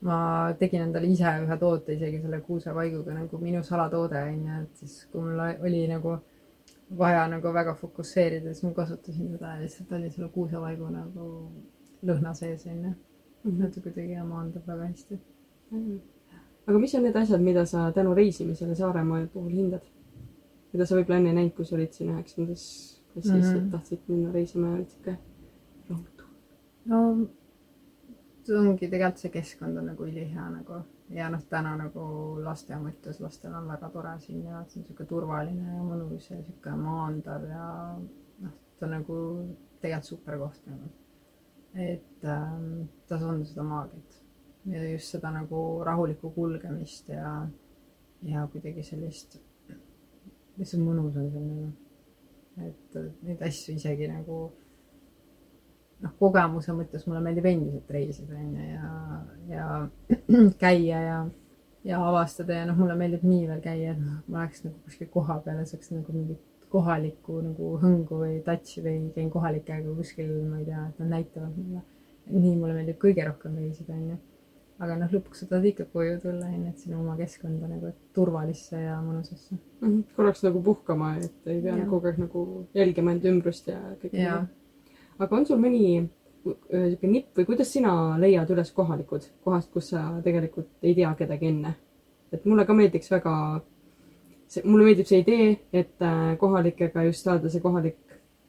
ma 0.00 0.18
tegin 0.58 0.82
endale 0.86 1.06
ise 1.10 1.30
ühe 1.44 1.56
toote 1.58 1.94
isegi 1.94 2.20
selle 2.22 2.40
kuusevaiguga 2.40 3.14
nagu 3.14 3.38
minu 3.38 3.62
salatoode 3.66 4.20
onju, 4.22 4.60
et 4.62 4.82
siis 4.82 5.06
kui 5.12 5.22
mul 5.22 5.40
oli 5.40 5.86
nagu 5.90 6.18
vaja 6.98 7.26
nagu 7.28 7.52
väga 7.54 7.74
fokusseerida, 7.74 8.52
siis 8.54 8.64
ma 8.64 8.70
kasutasin 8.76 9.32
seda 9.34 9.56
ja 9.56 9.62
lihtsalt 9.64 9.92
oli 9.98 10.10
selle 10.10 10.28
kuusevaigu 10.34 10.88
nagu 10.92 11.26
lõhna 12.06 12.34
sees 12.34 12.66
onju 12.66 12.94
-hmm.. 13.44 13.64
et 13.66 13.82
kuidagi 13.82 14.22
maandub 14.28 14.66
väga 14.66 14.86
hästi 14.86 15.14
mm. 15.70 15.78
-hmm. 15.78 16.00
aga 16.66 16.78
mis 16.78 16.94
on 16.94 17.02
need 17.02 17.16
asjad, 17.16 17.40
mida 17.40 17.66
sa 17.66 17.92
tänu 17.92 18.14
reisimisele 18.14 18.74
Saaremaa 18.74 19.26
puhul 19.32 19.50
hindad? 19.50 19.84
mida 20.72 20.86
sa 20.86 20.96
võib-olla 20.96 21.18
enne 21.18 21.28
ei 21.28 21.34
näinud, 21.34 21.54
kui 21.56 21.64
sa 21.64 21.76
olid 21.76 21.92
siin 21.92 22.10
üheksandas 22.14 22.64
klassis 23.12 23.34
mm, 23.34 23.42
-hmm. 23.42 23.64
et 23.64 23.70
tahtsid 23.70 24.00
minna 24.08 24.32
reisima 24.32 24.66
ja 24.66 24.74
olid 24.74 24.88
sihuke 24.88 25.16
rahutu? 25.90 26.24
no 26.84 26.98
ongi 28.54 28.88
tegelikult 28.88 29.22
see 29.22 29.32
keskkond 29.34 29.76
on 29.80 29.90
nagu 29.92 30.06
ülihea 30.06 30.46
nagu 30.52 30.82
ja 31.14 31.28
noh, 31.32 31.42
täna 31.50 31.74
nagu 31.78 32.04
laste 32.44 32.76
mõttes, 32.80 33.20
lastel 33.24 33.54
on 33.56 33.68
väga 33.70 33.90
tore 33.92 34.14
siin 34.22 34.44
ja 34.44 34.62
see 34.68 34.82
on 34.82 34.86
sihuke 34.88 35.06
turvaline 35.08 35.74
ja 35.76 35.82
mõnus 35.84 36.30
ja 36.30 36.40
sihuke 36.42 36.74
maandav 36.76 37.46
ja 37.48 37.66
noh, 38.44 38.54
ta 38.78 38.86
on 38.86 38.94
nagu 38.98 39.18
tegelikult 39.80 40.10
super 40.10 40.38
koht 40.38 40.66
nagu. 40.68 40.92
et 41.74 42.24
ähm, 42.24 42.88
tas 43.08 43.22
on 43.22 43.44
seda 43.46 43.62
maagiat 43.62 44.20
ja 44.68 44.84
just 44.90 45.14
seda 45.14 45.30
nagu 45.32 45.82
rahulikku 45.84 46.30
kulgemist 46.34 47.08
ja, 47.08 47.34
ja 48.22 48.46
kuidagi 48.52 48.82
sellist, 48.84 49.38
lihtsalt 50.58 50.82
mõnus 50.82 51.16
on 51.16 51.30
seal 51.32 51.46
nagu. 51.52 51.68
et 52.68 52.98
neid 53.22 53.44
asju 53.48 53.76
isegi 53.78 54.08
nagu 54.10 54.48
noh, 56.04 56.14
kogemuse 56.20 56.74
mõttes 56.76 57.06
mulle 57.08 57.22
meeldib 57.24 57.48
endiselt 57.50 57.90
reisida, 57.94 58.38
onju, 58.38 58.68
ja, 58.72 58.92
ja 59.52 59.68
käia 60.62 61.00
ja, 61.04 61.18
ja 61.88 62.02
avastada 62.10 62.60
ja 62.60 62.68
noh, 62.68 62.78
mulle 62.78 62.96
meeldib 62.98 63.26
nii 63.26 63.48
veel 63.50 63.64
käia, 63.64 63.94
et 63.96 64.02
noh, 64.02 64.20
ma 64.28 64.44
läheks 64.44 64.64
nagu 64.66 64.78
kuskil 64.86 65.10
koha 65.12 65.40
peale, 65.44 65.66
saaks 65.68 65.92
nagu 65.94 66.14
mingit 66.14 66.44
kohalikku 66.72 67.40
nagu 67.42 67.74
hõngu 67.82 68.22
või 68.22 68.40
touch'i 68.44 68.82
või 68.84 68.96
käin 69.14 69.30
kohalikega 69.32 69.94
kuskil, 69.96 70.32
ma 70.48 70.60
ei 70.60 70.66
tea, 70.68 70.88
et 70.90 70.98
nad 71.02 71.14
näitavad 71.16 71.54
mulle. 71.56 71.84
nii 72.28 72.56
mulle 72.60 72.74
meeldib 72.76 72.98
kõige 73.00 73.24
rohkem 73.24 73.54
reisida, 73.56 73.94
onju. 73.96 74.18
aga 74.84 74.96
noh, 75.00 75.12
lõpuks 75.16 75.40
sa 75.40 75.46
tahad 75.48 75.64
ikka 75.70 75.86
koju 75.94 76.18
tulla, 76.22 76.50
onju, 76.52 76.68
et 76.68 76.82
sinna 76.84 76.98
oma 77.00 77.16
keskkonda 77.16 77.70
nagu 77.70 77.94
turvalisse 78.14 78.82
ja 78.82 78.98
mõnusasse 79.00 79.56
mm. 79.56 79.62
-hmm. 79.80 80.02
korraks 80.16 80.44
nagu 80.44 80.62
puhkama, 80.62 81.14
et 81.24 81.48
ei 81.48 81.62
pea 81.64 81.78
kogu 81.88 82.06
aeg 82.06 82.20
nagu 82.26 82.44
jälgima 82.76 83.16
enda 83.16 83.32
ümbrust 83.32 83.72
ja 83.72 83.80
kõike. 84.02 84.20
Aga 85.18 85.36
on 85.36 85.46
sul 85.46 85.60
mõni 85.62 86.08
niisugune 86.48 87.12
nipp 87.12 87.38
või 87.38 87.46
kuidas 87.48 87.72
sina 87.72 87.92
leiad 88.20 88.50
üles 88.54 88.70
kohalikud 88.72 89.26
kohast, 89.44 89.70
kus 89.72 89.90
sa 89.92 90.04
tegelikult 90.24 90.68
ei 90.82 90.94
tea 90.94 91.10
kedagi 91.18 91.50
enne? 91.52 91.74
et 92.32 92.44
mulle 92.44 92.66
ka 92.68 92.74
meeldiks 92.76 93.08
väga, 93.10 93.32
mulle 94.64 94.84
meeldib 94.84 95.08
see 95.08 95.22
idee, 95.22 95.48
et 95.72 96.04
äh, 96.04 96.36
kohalikega 96.40 97.06
just 97.06 97.24
saada 97.24 97.48
see 97.48 97.60
kohalik 97.64 97.96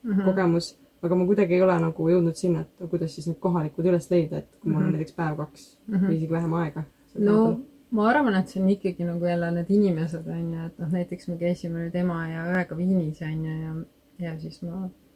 mm 0.03 0.11
-hmm. 0.11 0.25
kogemus, 0.25 0.77
aga 1.01 1.15
ma 1.15 1.25
kuidagi 1.25 1.55
ei 1.55 1.61
ole 1.61 1.79
nagu 1.79 2.09
jõudnud 2.09 2.35
sinna, 2.35 2.61
et 2.61 2.89
kuidas 2.89 3.15
siis 3.15 3.27
need 3.27 3.39
kohalikud 3.39 3.85
üles 3.85 4.11
leida, 4.11 4.37
et 4.37 4.57
kui 4.59 4.71
mul 4.71 4.81
mm 4.81 4.83
-hmm. 4.83 4.85
on 4.85 4.89
mhm. 4.89 4.97
näiteks 4.97 5.15
päev-kaks 5.15 5.77
mm 5.87 5.95
-hmm. 5.95 6.07
või 6.07 6.15
isegi 6.15 6.31
vähem 6.31 6.53
aega. 6.53 6.83
no 7.15 7.59
ma 7.91 8.09
arvan, 8.09 8.35
et 8.35 8.47
see 8.47 8.63
on 8.63 8.69
ikkagi 8.69 9.03
nagu 9.03 9.25
jälle 9.25 9.51
need 9.51 9.69
inimesed 9.69 10.27
on 10.27 10.53
ju, 10.53 10.65
et 10.65 10.79
noh, 10.79 10.91
näiteks 10.91 11.27
me 11.27 11.37
käisime 11.37 11.79
nüüd 11.79 11.95
ema 11.95 12.27
ja 12.27 12.45
õega 12.45 12.77
Viinis 12.77 13.21
on 13.21 13.45
ju 13.45 13.51
ja, 13.61 13.75
ja 14.19 14.39
siis 14.39 14.61
ma 14.61 14.89
Äh, 14.89 15.08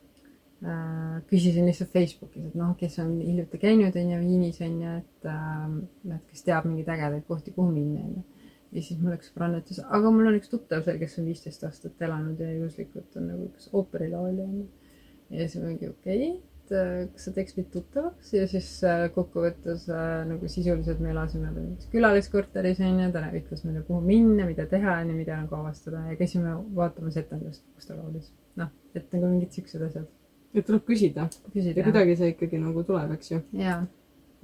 küsisin 1.28 1.66
lihtsalt 1.68 1.92
Facebookis, 1.92 2.46
et 2.48 2.56
noh, 2.56 2.72
kes 2.80 2.96
on 3.04 3.18
hiljuti 3.20 3.60
käinud, 3.60 3.96
on 4.00 4.14
ju, 4.14 4.20
Viinis 4.22 4.62
on 4.64 4.78
ju, 4.80 4.94
et 5.02 5.28
äh, 5.28 6.14
et 6.16 6.30
kes 6.30 6.46
teab 6.48 6.70
mingeid 6.70 6.92
ägedaid 6.94 7.26
kohti, 7.28 7.52
kuhu 7.56 7.74
minna, 7.74 8.06
on 8.06 8.14
ju. 8.22 8.48
ja 8.78 8.86
siis 8.86 9.02
mul 9.02 9.18
üks 9.18 9.30
sõbranna 9.32 9.60
ütles, 9.60 9.82
aga 9.84 10.14
mul 10.16 10.32
on 10.32 10.40
üks 10.40 10.54
tuttav 10.54 10.86
seal, 10.86 11.02
kes 11.02 11.20
on 11.20 11.28
viisteist 11.28 11.68
aastat 11.68 12.08
elanud 12.08 12.40
ja 12.40 12.54
juhuslikult 12.54 13.20
on 13.20 13.28
nagu 13.34 13.50
üks 13.52 13.68
ooperilaulja, 13.74 14.48
on 14.48 14.64
ju. 14.64 14.96
ja 15.36 15.50
siis 15.50 15.60
mingi 15.66 15.92
okei 15.92 16.24
okay,, 16.30 16.40
et 16.64 16.74
äh, 16.80 16.96
kas 17.12 17.28
sa 17.28 17.36
teeks 17.36 17.60
mind 17.60 17.70
tuttavaks 17.76 18.34
ja 18.38 18.48
siis 18.48 18.72
äh, 18.88 19.04
kokkuvõttes 19.20 19.86
äh, 19.92 20.16
nagu 20.32 20.48
sisuliselt 20.48 21.04
me 21.04 21.12
elasime 21.12 21.52
mingis 21.52 21.92
külaliskorteris, 21.92 22.80
on 22.88 23.04
ju, 23.04 23.12
ta 23.12 23.28
ütles 23.36 23.68
meile, 23.68 23.84
kuhu 23.84 24.00
minna, 24.08 24.48
mida 24.48 24.70
teha, 24.72 24.96
on 25.04 25.12
ju, 25.12 25.20
mida 25.20 25.44
nagu 25.44 25.60
avastada 25.60 26.08
ja 26.08 26.18
käisime 26.24 26.56
vaatamas 26.80 27.20
etendust, 27.20 27.68
kus 27.76 27.92
ta 27.92 28.00
laulis. 28.00 28.32
noh, 28.56 28.72
et 28.96 29.12
nagu 29.12 29.28
mingid 29.28 29.52
siuksed 29.52 29.90
asjad 29.92 30.08
et 30.54 30.66
tuleb 30.66 30.86
küsida, 30.86 31.28
küsida. 31.54 31.80
ja 31.80 31.84
kuidagi 31.84 32.16
see 32.16 32.34
ikkagi 32.36 32.62
nagu 32.62 32.84
tuleb, 32.88 33.12
eks 33.18 33.32
ju. 33.32 33.42
jaa. 33.58 33.82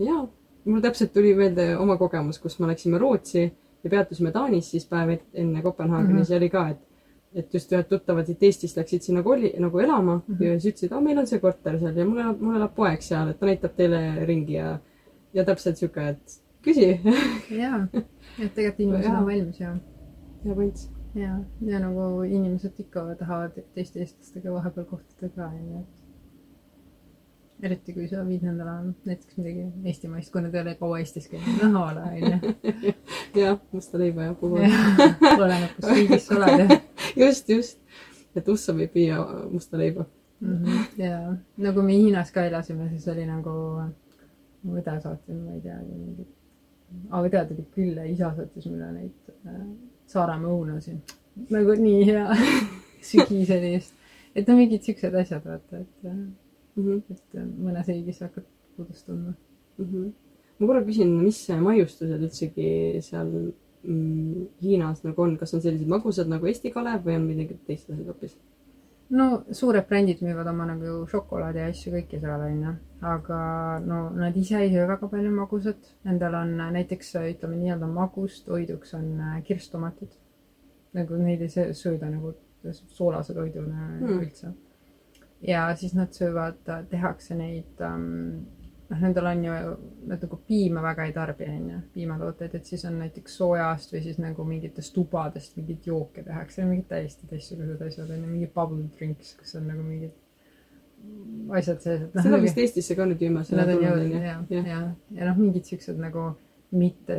jaa, 0.01 0.28
mul 0.66 0.82
täpselt 0.82 1.14
tuli 1.14 1.34
meelde 1.38 1.72
oma 1.78 1.97
kogemus, 1.97 2.39
kus 2.39 2.60
me 2.60 2.70
läksime 2.72 2.97
Rootsi 2.97 3.45
ja 3.84 3.89
peatusime 3.89 4.32
Taanis 4.32 4.72
siis 4.72 4.86
päev 4.89 5.18
enne 5.34 5.62
Kopenhaagenis 5.62 6.14
mm 6.14 6.24
-hmm. 6.24 6.32
ja 6.34 6.38
oli 6.38 6.49
ka, 6.49 6.70
et 6.70 6.86
et 7.36 7.53
just 7.53 7.72
ühed 7.72 7.86
tuttavad 7.89 8.26
siit 8.26 8.43
Eestist 8.43 8.78
läksid 8.78 9.01
sinna 9.05 9.24
koli 9.24 9.53
nagu 9.60 9.80
elama 9.80 10.16
mm 10.16 10.36
-hmm. 10.36 10.43
ja 10.43 10.60
siis 10.60 10.74
ütlesid, 10.74 10.93
aa, 10.93 11.01
meil 11.01 11.18
on 11.18 11.28
see 11.28 11.39
korter 11.39 11.80
seal 11.80 11.97
ja 11.97 12.05
mul 12.05 12.18
elab, 12.18 12.41
mul 12.41 12.55
elab 12.55 12.76
poeg 12.76 13.01
seal, 13.01 13.30
et 13.30 13.39
ta 13.39 13.45
näitab 13.45 13.76
teile 13.76 14.26
ringi 14.26 14.53
ja 14.53 14.80
ja 15.34 15.45
täpselt 15.45 15.78
sihuke, 15.78 16.07
et 16.10 16.41
küsi 16.66 16.88
jaa, 17.62 17.88
et 17.93 18.53
tegelikult 18.55 18.80
inimesed 18.86 19.12
on 19.14 19.26
valmis 19.26 19.60
ja. 19.60 19.76
hea 20.45 20.55
point. 20.55 20.89
ja, 21.16 21.39
ja 21.62 21.80
nagu 21.80 22.24
inimesed 22.24 22.80
ikka 22.80 23.05
tahavad 23.20 23.62
teiste 23.74 23.99
eestlastega 23.99 24.53
vahepeal 24.53 24.86
kohtuda 24.86 25.30
ka 25.36 25.47
onju, 25.47 25.80
et 25.80 25.98
eriti 27.64 27.93
kui 27.93 28.07
sa 28.07 28.24
viid 28.28 28.43
nendele 28.47 28.76
näiteks 29.07 29.38
midagi 29.39 29.66
eestimaist, 29.91 30.32
kui 30.32 30.43
nad 30.43 30.55
ei 30.55 30.62
ole 30.62 30.76
kaua 30.80 31.01
Eestis 31.01 31.28
käinud, 31.32 31.64
noh 31.64 31.82
ole 31.89 32.05
onju. 32.07 32.53
jah, 33.43 33.60
musta 33.72 33.99
leiba 34.01 34.30
jah, 34.30 34.38
puhul. 34.39 34.64
oleneb, 35.34 35.76
kus 35.76 35.91
riigis 35.91 36.30
sa 36.30 36.39
oled 36.39 36.76
just, 37.24 37.51
just, 37.51 37.80
et 38.36 38.47
ussa 38.47 38.76
võib 38.78 38.95
viia 38.95 39.20
musta 39.51 39.80
leiba 39.82 40.05
mm. 40.39 40.57
-hmm. 40.57 41.03
ja, 41.03 41.22
no 41.57 41.74
kui 41.76 41.84
me 41.84 41.99
Hiinas 41.99 42.32
ka 42.32 42.47
elasime, 42.47 42.89
siis 42.89 43.07
oli 43.12 43.28
nagu, 43.28 43.53
mu 44.64 44.80
õde 44.80 44.99
saatis, 45.03 45.36
ma 45.36 45.55
ei 45.57 45.64
teagi, 45.66 45.95
mingit 45.95 46.36
aga 47.12 47.30
tead, 47.30 47.55
et 47.60 47.72
küll 47.76 48.01
isa 48.10 48.34
saatis 48.36 48.68
mulle 48.70 48.91
neid 48.95 49.32
äh, 49.45 49.64
Saaremaa 50.10 50.51
õunasid. 50.55 51.16
nagu 51.53 51.76
nii 51.78 52.05
hea 52.07 52.26
sügiseni 53.10 53.76
just. 53.76 53.93
et 54.36 54.47
no 54.47 54.55
mingid 54.57 54.86
siuksed 54.86 55.16
asjad, 55.16 55.43
vaata, 55.45 55.84
et 55.84 56.10
mm, 56.80 56.99
-hmm. 56.99 57.15
et 57.15 57.61
mõnes 57.67 57.88
riigis 57.91 58.21
hakkad 58.25 58.45
puudust 58.75 59.05
tundma 59.05 59.34
mm. 59.77 59.86
-hmm. 59.86 60.11
ma 60.59 60.67
korra 60.67 60.84
küsin, 60.86 61.15
mis 61.23 61.41
maiustused 61.69 62.27
üldsegi 62.27 62.69
seal 63.01 63.34
mm, 63.84 64.47
Hiinas 64.61 65.03
nagu 65.03 65.21
on, 65.21 65.38
kas 65.38 65.53
on 65.53 65.61
sellised 65.65 65.88
magusad 65.88 66.32
nagu 66.32 66.47
Eesti 66.47 66.71
Kalev 66.71 67.05
või 67.05 67.19
on 67.19 67.27
midagi 67.27 67.59
teist 67.67 67.89
asjad 67.89 68.07
hoopis? 68.13 68.38
no 69.09 69.27
suured 69.51 69.88
brändid 69.89 70.21
müüvad 70.21 70.47
oma 70.51 70.67
nagu 70.69 71.03
šokolaadi 71.09 71.61
ja 71.63 71.69
asju 71.71 71.93
kõike 71.95 72.19
seal 72.21 72.43
onju, 72.45 72.73
aga 73.11 73.39
no 73.86 74.01
nad 74.13 74.38
ise 74.38 74.59
ei 74.61 74.71
söö 74.73 74.86
väga 74.89 75.09
palju 75.09 75.32
magusat. 75.34 75.93
Nendel 76.05 76.38
on 76.38 76.55
näiteks 76.75 77.15
ütleme 77.23 77.57
nii-öelda 77.57 77.89
magust 77.89 78.45
toiduks 78.45 78.93
on 78.97 79.11
äh, 79.19 79.39
kirstomatid. 79.47 80.13
nagu 80.93 81.17
neid 81.21 81.41
ei 81.45 81.73
sööda 81.77 82.07
nagu 82.09 82.34
soolase 82.73 83.34
toiduna 83.34 83.88
hmm. 83.99 84.21
üldse. 84.21 84.53
Ja 85.47 85.67
siis 85.79 85.93
nad 85.95 86.13
söövad, 86.15 86.61
tehakse 86.89 87.35
neid 87.39 87.83
ähm, 87.85 88.47
noh, 88.89 89.01
nendel 89.01 89.29
on 89.29 89.43
ju, 89.45 89.57
nad 90.09 90.23
nagu 90.23 90.39
piima 90.47 90.81
väga 90.83 91.05
ei 91.07 91.13
tarbi, 91.15 91.47
onju, 91.49 91.81
piimatooteid, 91.93 92.55
et 92.57 92.71
siis 92.71 92.85
on 92.89 92.97
näiteks 93.03 93.37
soojast 93.41 93.93
või 93.93 94.01
siis 94.05 94.17
nagu 94.21 94.45
mingitest 94.47 94.93
tubadest 94.95 95.57
mingeid 95.59 95.85
jooke 95.87 96.23
tehakse, 96.25 96.65
mingid 96.67 96.89
täiesti 96.89 97.29
teistsugused 97.29 97.85
asjad 97.85 98.09
onju, 98.09 98.27
mingi 98.27 98.49
bubble 98.55 98.89
drinks, 98.97 99.35
kus 99.39 99.55
on 99.59 99.69
nagu 99.69 99.85
mingid 99.85 100.15
asjad 101.55 101.79
sees, 101.83 102.05
et 102.07 102.15
noh. 102.17 102.25
seda 102.25 102.41
vist 102.43 102.59
Eestisse 102.59 102.97
ka 102.97 103.07
nüüd 103.07 103.21
viimasel 103.23 103.61
ajal 103.61 103.77
tulnud 103.77 104.01
onju. 104.03 104.21
ja, 104.25 104.37
ja, 104.49 104.63
ja, 104.67 104.79
ja 105.15 105.29
noh, 105.29 105.39
mingid 105.39 105.69
siuksed 105.69 106.01
nagu 106.01 106.31
mitte 106.72 107.15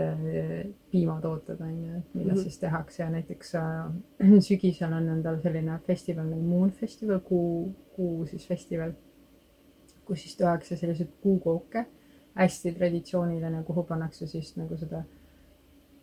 piimatooted 0.91 1.61
onju, 1.61 1.97
et 1.99 2.15
millest 2.15 2.37
mm 2.37 2.41
-hmm. 2.41 2.43
siis 2.43 2.59
tehakse 2.59 3.03
ja 3.03 3.11
näiteks 3.11 3.55
äh, 3.55 4.41
sügisel 4.49 4.93
on 4.93 5.07
nendel 5.07 5.41
selline 5.43 5.79
festival 5.87 6.27
nagu 6.27 6.43
Moon 6.43 6.71
Festival, 6.71 7.19
kuu, 7.19 7.75
kuu 7.97 8.27
siis 8.27 8.49
festival 8.49 8.93
kus 10.11 10.23
siis 10.23 10.37
tehakse 10.37 10.77
selliseid 10.77 11.09
puukooke, 11.23 11.85
hästi 12.35 12.73
traditsiooniline, 12.73 13.63
kuhu 13.63 13.85
pannakse 13.87 14.27
siis 14.27 14.57
nagu 14.59 14.77
seda 14.77 15.05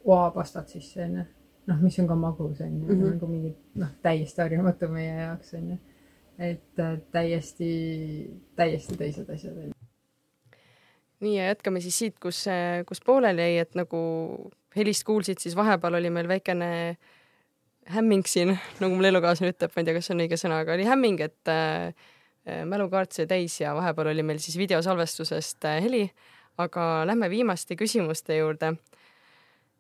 oapastat 0.05 0.71
sisse 0.71 1.03
onju. 1.03 1.25
noh, 1.67 1.81
mis 1.83 1.97
on 1.99 2.07
ka 2.07 2.15
magus 2.15 2.61
onju 2.61 2.85
mm, 2.85 3.01
-hmm. 3.01 3.13
nagu 3.13 3.27
mingi 3.27 3.55
noh, 3.75 3.89
täiesti 4.01 4.41
harjumatu 4.41 4.87
meie 4.87 5.15
jaoks 5.21 5.53
onju. 5.53 5.77
et 6.39 6.79
äh, 6.79 6.99
täiesti, 7.11 7.71
täiesti 8.55 8.97
teised 8.97 9.29
asjad 9.29 9.57
onju. 9.57 9.76
Nii 11.25 11.37
ja 11.37 11.51
jätkame 11.51 11.81
siis 11.81 11.97
siit, 11.97 12.17
kus, 12.21 12.43
kus 12.87 13.01
pooleli 13.05 13.41
jäi, 13.41 13.61
et 13.63 13.77
nagu 13.77 13.99
helist 14.77 15.05
kuulsid, 15.07 15.41
siis 15.41 15.55
vahepeal 15.57 15.97
oli 15.99 16.11
meil 16.13 16.29
väikene 16.29 16.69
hämming 17.93 18.25
siin, 18.27 18.53
nagu 18.81 18.95
mul 18.95 19.09
elukaaslane 19.09 19.53
ütleb, 19.55 19.73
ma 19.73 19.81
ei 19.81 19.87
tea, 19.87 19.97
kas 19.97 20.09
see 20.09 20.15
on 20.15 20.23
õige 20.25 20.39
sõna, 20.39 20.61
aga 20.63 20.75
oli 20.75 20.87
hämming, 20.87 21.23
et 21.25 21.51
äh, 21.51 22.07
mälukaart 22.67 23.15
sai 23.15 23.27
täis 23.29 23.57
ja 23.61 23.73
vahepeal 23.77 24.11
oli 24.13 24.25
meil 24.27 24.41
siis 24.43 24.59
videosalvestusest 24.59 25.67
äh, 25.69 25.79
heli, 25.83 26.03
aga 26.61 27.05
lähme 27.07 27.29
viimaste 27.31 27.77
küsimuste 27.79 28.39
juurde. 28.39 28.75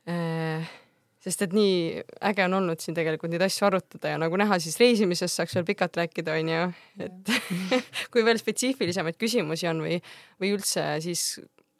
Äh, 0.07 0.75
sest 1.23 1.43
et 1.47 1.53
nii 1.55 2.03
äge 2.29 2.45
on 2.45 2.57
olnud 2.59 2.81
siin 2.83 2.95
tegelikult 2.97 3.31
neid 3.33 3.43
asju 3.47 3.67
arutada 3.67 4.13
ja 4.13 4.21
nagu 4.21 4.37
näha, 4.39 4.59
siis 4.63 4.77
reisimisest 4.81 5.39
saaks 5.39 5.55
veel 5.57 5.65
pikalt 5.67 5.97
rääkida, 5.99 6.37
onju, 6.39 6.63
et 7.03 7.31
kui 8.13 8.25
veel 8.27 8.39
spetsiifilisemaid 8.41 9.17
küsimusi 9.19 9.69
on 9.71 9.81
või, 9.85 9.99
või 10.41 10.53
üldse, 10.55 10.85
siis 11.03 11.29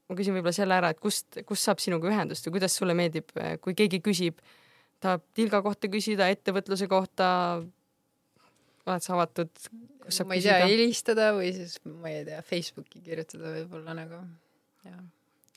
ma 0.08 0.18
küsin 0.18 0.36
võib-olla 0.38 0.56
selle 0.56 0.78
ära, 0.78 0.92
et 0.94 1.02
kust, 1.04 1.42
kust 1.48 1.68
saab 1.68 1.82
sinuga 1.84 2.10
ühendust 2.12 2.48
või 2.48 2.58
kuidas 2.58 2.78
sulle 2.80 2.96
meeldib, 2.98 3.34
kui 3.64 3.76
keegi 3.78 4.02
küsib, 4.04 4.40
tahab 5.04 5.26
tilga 5.38 5.62
kohta 5.66 5.90
küsida, 5.92 6.30
ettevõtluse 6.34 6.88
kohta, 6.92 7.28
oled 8.88 9.06
sa 9.06 9.16
avatud? 9.18 9.52
ma 10.24 10.38
ei 10.38 10.44
tea, 10.44 10.62
helistada 10.64 11.34
või 11.36 11.52
siis 11.56 11.78
ma 11.84 12.14
ei 12.14 12.24
tea, 12.28 12.40
Facebooki 12.48 13.04
kirjutada 13.04 13.52
võib-olla 13.58 13.96
nagu, 13.98 14.22
jah. 14.88 15.02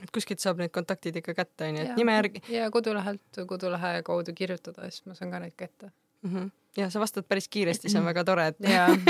Et 0.03 0.13
kuskilt 0.15 0.43
saab 0.43 0.61
need 0.63 0.73
kontaktid 0.75 1.19
ikka 1.21 1.35
kätte, 1.37 1.69
onju, 1.69 1.85
et 1.85 1.99
nime 2.01 2.15
järgi. 2.17 2.43
ja 2.53 2.71
kodulehelt, 2.73 3.43
kodulehe 3.49 4.03
kaudu 4.07 4.35
kirjutada, 4.37 4.89
siis 4.91 5.07
ma 5.07 5.17
saan 5.19 5.33
ka 5.35 5.43
neid 5.43 5.57
kätte 5.57 5.91
mm. 5.91 6.31
-hmm. 6.35 6.51
ja 6.77 6.91
sa 6.91 7.01
vastad 7.01 7.27
päris 7.29 7.49
kiiresti, 7.49 7.91
see 7.93 8.01
on 8.01 8.09
väga 8.09 8.25
tore, 8.25 8.47
et 8.47 8.59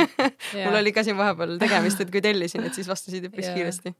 mul 0.64 0.80
oli 0.80 0.92
ka 0.92 1.04
siin 1.06 1.16
vahepeal 1.16 1.58
tegemist, 1.58 2.00
et 2.00 2.10
kui 2.10 2.22
tellisin, 2.22 2.64
et 2.66 2.74
siis 2.74 2.88
vastasid 2.88 3.30
üpris 3.30 3.50
kiiresti. 3.54 3.94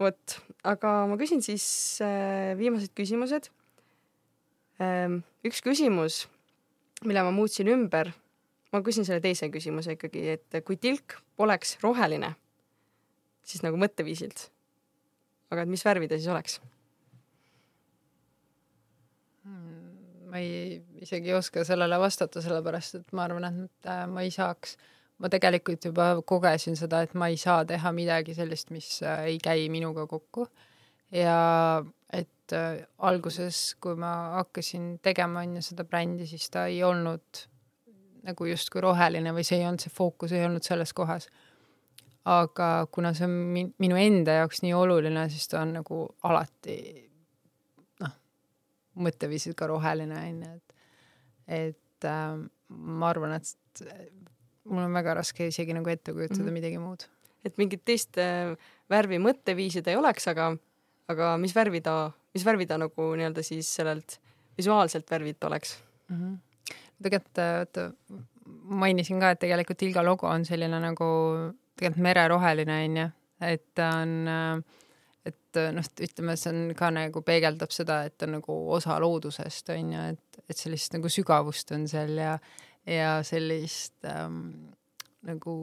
vot, 0.00 0.40
aga 0.64 0.94
ma 1.06 1.16
küsin 1.16 1.42
siis 1.42 1.98
äh, 2.02 2.56
viimased 2.58 2.94
küsimused 2.94 3.50
ähm,. 4.80 5.22
üks 5.44 5.62
küsimus, 5.62 6.26
mille 7.04 7.22
ma 7.22 7.30
muutsin 7.30 7.68
ümber 7.68 8.12
ma 8.72 8.82
küsin 8.84 9.06
selle 9.06 9.22
teise 9.24 9.48
küsimuse 9.52 9.96
ikkagi, 9.96 10.24
et 10.36 10.60
kui 10.66 10.76
tilk 10.80 11.16
poleks 11.40 11.76
roheline, 11.82 12.34
siis 13.46 13.64
nagu 13.64 13.80
mõtteviisilt, 13.80 14.48
aga 15.50 15.64
et 15.64 15.72
mis 15.72 15.84
värvi 15.84 16.08
ta 16.08 16.18
siis 16.18 16.30
oleks 16.32 16.58
hmm,? 19.44 19.88
ma 20.28 20.42
ei, 20.42 20.78
isegi 21.02 21.32
ei 21.32 21.36
oska 21.38 21.64
sellele 21.64 21.98
vastata, 22.00 22.42
sellepärast 22.44 23.00
et 23.00 23.12
ma 23.16 23.26
arvan, 23.28 23.48
et 23.66 23.90
äh, 23.90 24.06
ma 24.10 24.24
ei 24.26 24.32
saaks, 24.34 24.76
ma 25.18 25.30
tegelikult 25.32 25.88
juba 25.90 26.10
kogesin 26.26 26.76
seda, 26.78 27.02
et 27.04 27.14
ma 27.18 27.30
ei 27.32 27.38
saa 27.40 27.64
teha 27.68 27.92
midagi 27.96 28.36
sellist, 28.36 28.72
mis 28.74 28.98
äh, 29.02 29.24
ei 29.32 29.38
käi 29.42 29.68
minuga 29.72 30.06
kokku. 30.06 30.48
ja 31.12 31.38
et 32.12 32.52
äh, 32.52 32.84
alguses, 32.98 33.76
kui 33.80 33.96
ma 33.96 34.14
hakkasin 34.38 34.98
tegema 35.04 35.40
onju 35.46 35.62
seda 35.64 35.84
brändi, 35.84 36.26
siis 36.28 36.50
ta 36.52 36.66
ei 36.68 36.82
olnud 36.84 37.46
nagu 38.28 38.48
justkui 38.48 38.82
roheline 38.84 39.32
või 39.32 39.44
see 39.46 39.60
ei 39.60 39.66
olnud 39.68 39.82
see 39.82 39.92
fookus, 39.94 40.32
ei 40.32 40.44
olnud 40.44 40.64
selles 40.66 40.92
kohas. 40.96 41.28
Aga 42.28 42.68
kuna 42.92 43.12
see 43.16 43.26
on 43.28 43.36
min 43.54 43.68
minu 43.82 43.98
enda 44.00 44.38
jaoks 44.40 44.62
nii 44.64 44.74
oluline, 44.76 45.26
siis 45.32 45.48
ta 45.50 45.62
on 45.62 45.76
nagu 45.78 46.00
alati 46.28 46.78
noh, 48.04 48.14
mõtteviisilt 49.06 49.56
ka 49.58 49.68
roheline 49.70 50.18
onju, 50.18 50.54
et, 50.58 50.74
et 51.60 52.08
äh, 52.08 52.40
ma 52.68 53.12
arvan, 53.12 53.36
et 53.38 53.84
mul 54.68 54.84
on 54.84 54.98
väga 54.98 55.16
raske 55.20 55.48
isegi 55.48 55.76
nagu 55.76 55.88
ette 55.90 56.12
kujutada 56.12 56.42
mm 56.42 56.48
-hmm. 56.48 56.58
midagi 56.60 56.78
muud. 56.82 57.06
et 57.44 57.58
mingit 57.58 57.84
teist 57.84 58.18
äh, 58.18 58.56
värvi 58.90 59.18
mõtteviisi 59.18 59.82
ta 59.82 59.90
ei 59.90 59.96
oleks, 59.96 60.28
aga, 60.28 60.56
aga 61.08 61.36
mis 61.36 61.54
värvi 61.54 61.80
ta, 61.80 62.10
mis 62.34 62.44
värvi 62.44 62.66
ta 62.66 62.78
nagu 62.78 63.14
nii-öelda 63.16 63.42
siis 63.42 63.74
sellelt 63.74 64.20
visuaalselt 64.58 65.10
värvilt 65.10 65.44
oleks 65.44 65.78
mm? 66.08 66.16
-hmm 66.16 66.38
tegelikult 67.02 67.40
vaata, 67.40 67.86
mainisin 68.80 69.20
ka, 69.22 69.32
et 69.32 69.42
tegelikult 69.44 69.82
Ilga 69.86 70.04
logo 70.06 70.28
on 70.30 70.44
selline 70.48 70.80
nagu 70.82 71.08
tegelikult 71.78 72.04
mereroheline 72.04 72.78
onju, 72.84 73.06
et 73.48 73.64
ta 73.78 73.90
on, 74.02 74.14
et 75.28 75.60
noh, 75.74 75.90
ütleme, 76.06 76.36
see 76.40 76.52
on 76.52 76.72
ka 76.78 76.90
nagu 76.94 77.22
peegeldab 77.26 77.74
seda, 77.74 78.00
et 78.08 78.16
ta 78.18 78.26
on 78.28 78.38
nagu 78.38 78.56
osa 78.76 78.98
loodusest 79.02 79.70
onju, 79.74 80.06
et, 80.14 80.40
et 80.48 80.58
sellist 80.58 80.96
nagu 80.96 81.12
sügavust 81.12 81.72
on 81.76 81.86
seal 81.90 82.16
ja, 82.18 82.34
ja 82.88 83.12
sellist 83.26 84.08
ähm, 84.08 84.40
nagu 85.28 85.54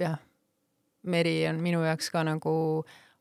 jah, 0.00 0.18
meri 1.10 1.38
on 1.48 1.62
minu 1.62 1.82
jaoks 1.84 2.10
ka 2.12 2.24
nagu 2.26 2.52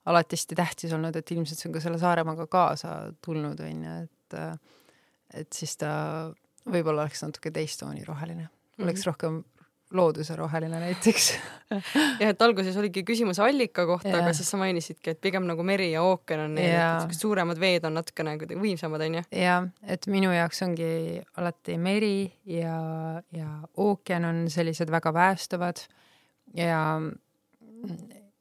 alati 0.09 0.37
hästi 0.37 0.57
tähtis 0.57 0.93
olnud, 0.95 1.15
et 1.15 1.31
ilmselt 1.31 1.59
see 1.59 1.69
on 1.69 1.75
ka 1.75 1.83
selle 1.83 1.99
Saaremaaga 2.01 2.47
kaasa 2.51 2.95
tulnud 3.25 3.59
onju, 3.65 3.95
et 4.03 4.37
et 5.37 5.53
siis 5.53 5.75
ta 5.77 5.91
võib-olla 6.69 7.05
oleks 7.05 7.21
natuke 7.21 7.51
teist 7.53 7.79
tooni 7.81 8.03
roheline. 8.05 8.43
Mm, 8.43 8.49
-hmm. 8.49 8.83
oleks 8.83 9.05
rohkem 9.05 9.43
looduse 9.93 10.35
roheline 10.35 10.79
näiteks. 10.79 11.29
Jah, 12.21 12.31
et 12.31 12.41
alguses 12.41 12.75
oligi 12.77 13.03
küsimus 13.07 13.39
allika 13.41 13.85
kohta, 13.89 14.11
aga 14.21 14.33
siis 14.37 14.49
sa 14.51 14.59
mainisidki, 14.61 15.13
et 15.13 15.21
pigem 15.21 15.47
nagu 15.49 15.65
meri 15.65 15.91
ja 15.91 16.03
ookean 16.05 16.45
on 16.45 16.57
need 16.57 17.15
suuremad 17.17 17.61
veed 17.61 17.85
on 17.89 17.97
natukene 17.97 18.35
kuidagi 18.41 18.59
võimsamad, 18.61 19.05
onju. 19.05 19.23
jah, 19.37 19.69
et 19.85 20.09
minu 20.11 20.33
jaoks 20.33 20.61
ongi 20.65 20.91
alati 21.41 21.77
meri 21.81 22.29
ja, 22.49 22.75
ja 23.35 23.49
ookean 23.81 24.29
on 24.29 24.43
sellised 24.53 24.91
väga 24.93 25.13
päästavad 25.15 25.81
ja 26.57 26.83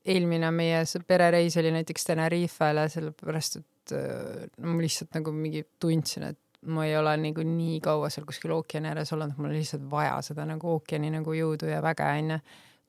eelmine 0.08 0.50
meie 0.54 0.82
perereis 1.06 1.56
oli 1.60 1.72
näiteks 1.74 2.08
Tenerifele, 2.08 2.88
sellepärast 2.92 3.60
et 3.60 3.96
no 3.96 4.74
ma 4.74 4.82
lihtsalt 4.84 5.16
nagu 5.16 5.32
mingi 5.32 5.64
tundsin, 5.80 6.30
et 6.32 6.40
ma 6.66 6.86
ei 6.86 6.97
ole 6.98 7.16
nagu 7.22 7.44
nii 7.47 7.80
kaua 7.80 8.10
seal 8.10 8.26
kuskil 8.26 8.51
ookeani 8.56 8.90
ääres 8.90 9.12
olnud, 9.14 9.36
mul 9.36 9.51
on 9.51 9.59
lihtsalt 9.59 9.85
vaja 9.90 10.16
seda 10.26 10.47
nagu 10.48 10.72
ookeani 10.74 11.12
nagu 11.14 11.35
jõudu 11.36 11.70
ja 11.70 11.82
väge 11.82 12.06
onju 12.06 12.39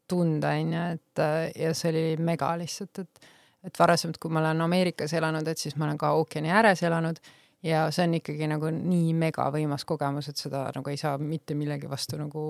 tunda 0.10 0.54
onju, 0.58 0.86
et 0.96 1.22
ja 1.60 1.74
see 1.78 1.91
oli 1.91 2.06
mega 2.24 2.54
lihtsalt, 2.60 3.04
et 3.04 3.30
et 3.60 3.76
varasemalt, 3.76 4.16
kui 4.24 4.32
ma 4.32 4.40
olen 4.40 4.62
Ameerikas 4.64 5.12
elanud, 5.20 5.48
et 5.52 5.60
siis 5.60 5.76
ma 5.76 5.84
olen 5.84 5.98
ka 6.00 6.14
ookeani 6.16 6.52
ääres 6.56 6.80
elanud 6.88 7.18
ja 7.64 7.82
see 7.91 8.06
on 8.08 8.16
ikkagi 8.16 8.48
nagu 8.48 8.72
nii 8.72 9.12
mega 9.20 9.50
võimas 9.52 9.84
kogemus, 9.88 10.30
et 10.32 10.40
seda 10.40 10.70
nagu 10.76 10.90
ei 10.90 10.98
saa 10.98 11.18
mitte 11.20 11.58
millegi 11.60 11.90
vastu 11.91 12.18
nagu 12.18 12.44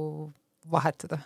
vahetada. 0.71 1.17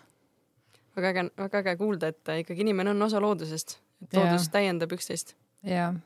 väga 0.95 1.10
äge, 1.10 1.26
väga 1.38 1.60
äge 1.60 1.76
kuulda, 1.78 2.14
et 2.14 2.34
ikkagi 2.45 2.64
inimene 2.64 2.95
on 2.95 3.02
osa 3.10 3.20
loodusest, 3.22 3.78
et 4.06 4.15
loodus 4.15 4.48
ja. 4.48 4.53
täiendab 4.56 4.95
üksteist. 4.95 5.36
jah 5.68 5.99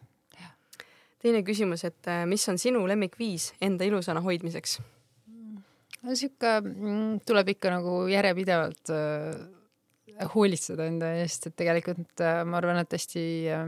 teine 1.21 1.43
küsimus, 1.43 1.83
et 1.87 2.07
äh, 2.11 2.25
mis 2.29 2.47
on 2.49 2.57
sinu 2.61 2.85
lemmikviis 2.87 3.53
enda 3.61 3.87
ilusana 3.87 4.21
hoidmiseks? 4.21 4.79
no 6.07 6.15
sihuke 6.15 6.57
mm, 6.61 7.21
tuleb 7.27 7.53
ikka 7.55 7.71
nagu 7.73 7.99
järjepidevalt 8.11 8.91
äh, 8.93 10.27
hoolitseda 10.33 10.87
enda 10.89 11.13
eest, 11.21 11.49
et 11.49 11.57
tegelikult 11.59 12.23
äh, 12.25 12.41
ma 12.47 12.59
arvan, 12.61 12.81
et 12.81 12.93
hästi 12.95 13.23
äh, 13.53 13.65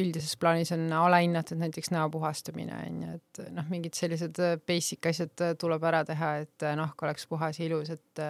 üldises 0.00 0.36
plaanis 0.38 0.70
on 0.76 0.84
alahinnatud 0.94 1.58
näiteks 1.58 1.90
näo 1.90 2.10
puhastamine 2.14 2.76
on 2.86 3.00
ju, 3.02 3.14
et 3.18 3.40
noh, 3.56 3.66
mingid 3.72 3.96
sellised 3.98 4.38
basic 4.66 5.08
asjad 5.10 5.46
tuleb 5.58 5.86
ära 5.90 6.04
teha, 6.06 6.36
et 6.44 6.66
nahk 6.78 7.02
oleks 7.02 7.26
puhas 7.30 7.58
ja 7.58 7.66
ilus, 7.66 7.90
et 7.96 8.22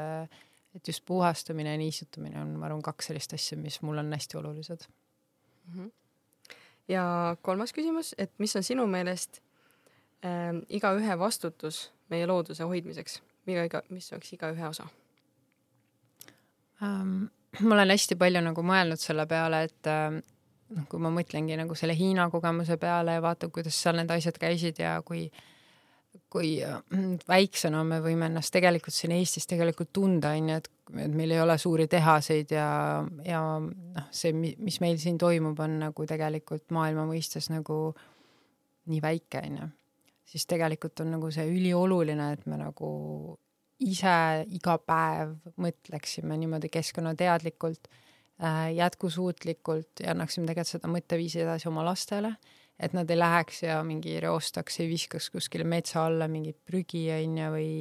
et 0.71 0.87
just 0.87 1.03
puhastamine 1.05 1.73
ja 1.73 1.79
niisutamine 1.81 2.39
on, 2.39 2.55
ma 2.57 2.69
arvan, 2.69 2.81
kaks 2.87 3.11
sellist 3.11 3.33
asja, 3.35 3.59
mis 3.59 3.81
mulle 3.83 4.05
on 4.05 4.13
hästi 4.15 4.39
olulised 4.39 4.87
mm. 4.87 5.73
-hmm. 5.75 5.91
Ja 6.91 7.37
kolmas 7.43 7.75
küsimus, 7.77 8.15
et 8.19 8.33
mis 8.43 8.57
on 8.59 8.67
sinu 8.67 8.87
meelest 8.91 9.41
äh, 10.27 10.57
igaühe 10.69 11.19
vastutus 11.19 11.89
meie 12.11 12.27
looduse 12.27 12.67
hoidmiseks, 12.67 13.21
iga, 13.47 13.67
iga, 13.69 13.83
mis 13.95 14.11
oleks 14.13 14.35
igaühe 14.37 14.69
osa 14.69 14.89
um,? 16.83 17.29
ma 17.67 17.75
olen 17.75 17.91
hästi 17.91 18.15
palju 18.15 18.45
nagu 18.47 18.63
mõelnud 18.63 19.01
selle 19.03 19.25
peale, 19.27 19.65
et 19.67 19.89
äh, 19.91 20.21
noh, 20.77 20.85
kui 20.91 21.01
ma 21.03 21.11
mõtlengi 21.15 21.57
nagu 21.59 21.75
selle 21.79 21.97
Hiina 21.99 22.29
kogemuse 22.31 22.77
peale 22.81 23.17
ja 23.17 23.23
vaatan, 23.25 23.51
kuidas 23.55 23.79
seal 23.83 23.99
need 23.99 24.13
asjad 24.15 24.39
käisid 24.39 24.79
ja 24.83 25.01
kui 25.07 25.25
kui 26.31 26.57
mm, 26.63 27.21
väiksena 27.29 27.83
me 27.87 28.01
võime 28.03 28.29
ennast 28.31 28.53
tegelikult 28.55 28.95
siin 28.95 29.15
Eestis 29.15 29.47
tegelikult 29.51 29.93
tunda, 29.95 30.33
on 30.37 30.53
ju, 30.53 30.61
et, 30.61 30.71
et 31.07 31.15
meil 31.15 31.35
ei 31.35 31.43
ole 31.43 31.57
suuri 31.59 31.87
tehaseid 31.91 32.55
ja, 32.55 32.69
ja 33.27 33.43
noh, 33.61 34.09
see, 34.15 34.33
mis 34.35 34.81
meil 34.83 34.99
siin 35.03 35.19
toimub, 35.19 35.59
on 35.63 35.79
nagu 35.85 36.07
tegelikult 36.07 36.69
maailma 36.75 37.07
mõistes 37.11 37.51
nagu 37.53 37.81
nii 38.91 39.03
väike, 39.03 39.45
on 39.47 39.63
ju. 39.63 39.71
siis 40.35 40.47
tegelikult 40.51 41.05
on 41.05 41.15
nagu 41.17 41.31
see 41.35 41.47
ülioluline, 41.51 42.33
et 42.35 42.47
me 42.51 42.59
nagu 42.59 42.91
ise 43.81 44.45
iga 44.53 44.77
päev 44.83 45.39
mõtleksime 45.63 46.37
niimoodi 46.37 46.69
keskkonnateadlikult 46.73 47.91
Äh, 48.41 48.75
jätkusuutlikult 48.75 50.01
ja 50.01 50.15
annaksime 50.15 50.47
tegelikult 50.49 50.73
seda 50.73 50.89
mõtteviisi 50.89 51.43
edasi 51.43 51.67
oma 51.69 51.83
lastele, 51.85 52.31
et 52.81 52.95
nad 52.97 53.11
ei 53.11 53.19
läheks 53.19 53.63
ja 53.67 53.81
mingi 53.85 54.17
reostaks, 54.23 54.81
ei 54.81 54.89
viskaks 54.91 55.31
kuskile 55.35 55.67
metsa 55.69 56.07
alla 56.09 56.29
mingit 56.33 56.59
prügi 56.65 57.07
onju 57.13 57.49
või 57.55 57.73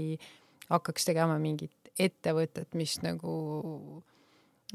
hakkaks 0.69 1.07
tegema 1.07 1.39
mingit 1.41 1.91
ettevõtet, 1.99 2.75
mis 2.79 2.97
nagu 3.03 3.33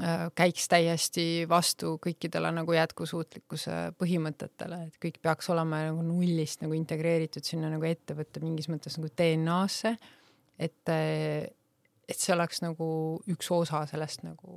äh, 0.00 0.26
käiks 0.36 0.68
täiesti 0.68 1.26
vastu 1.48 1.96
kõikidele 2.02 2.50
nagu 2.56 2.76
jätkusuutlikkuse 2.76 3.80
põhimõtetele, 4.00 4.80
et 4.88 4.98
kõik 5.02 5.20
peaks 5.24 5.50
olema 5.52 5.84
nagu 5.88 6.04
nullist 6.06 6.64
nagu 6.64 6.76
integreeritud 6.76 7.44
sinna 7.46 7.72
nagu 7.72 7.88
ettevõtte 7.88 8.42
mingis 8.44 8.68
mõttes 8.72 8.98
nagu 8.98 9.12
DNA-sse, 9.12 9.96
et 10.58 10.94
et 12.04 12.20
see 12.20 12.34
oleks 12.34 12.60
nagu 12.64 12.86
üks 13.32 13.48
osa 13.54 13.84
sellest 13.88 14.24
nagu 14.26 14.54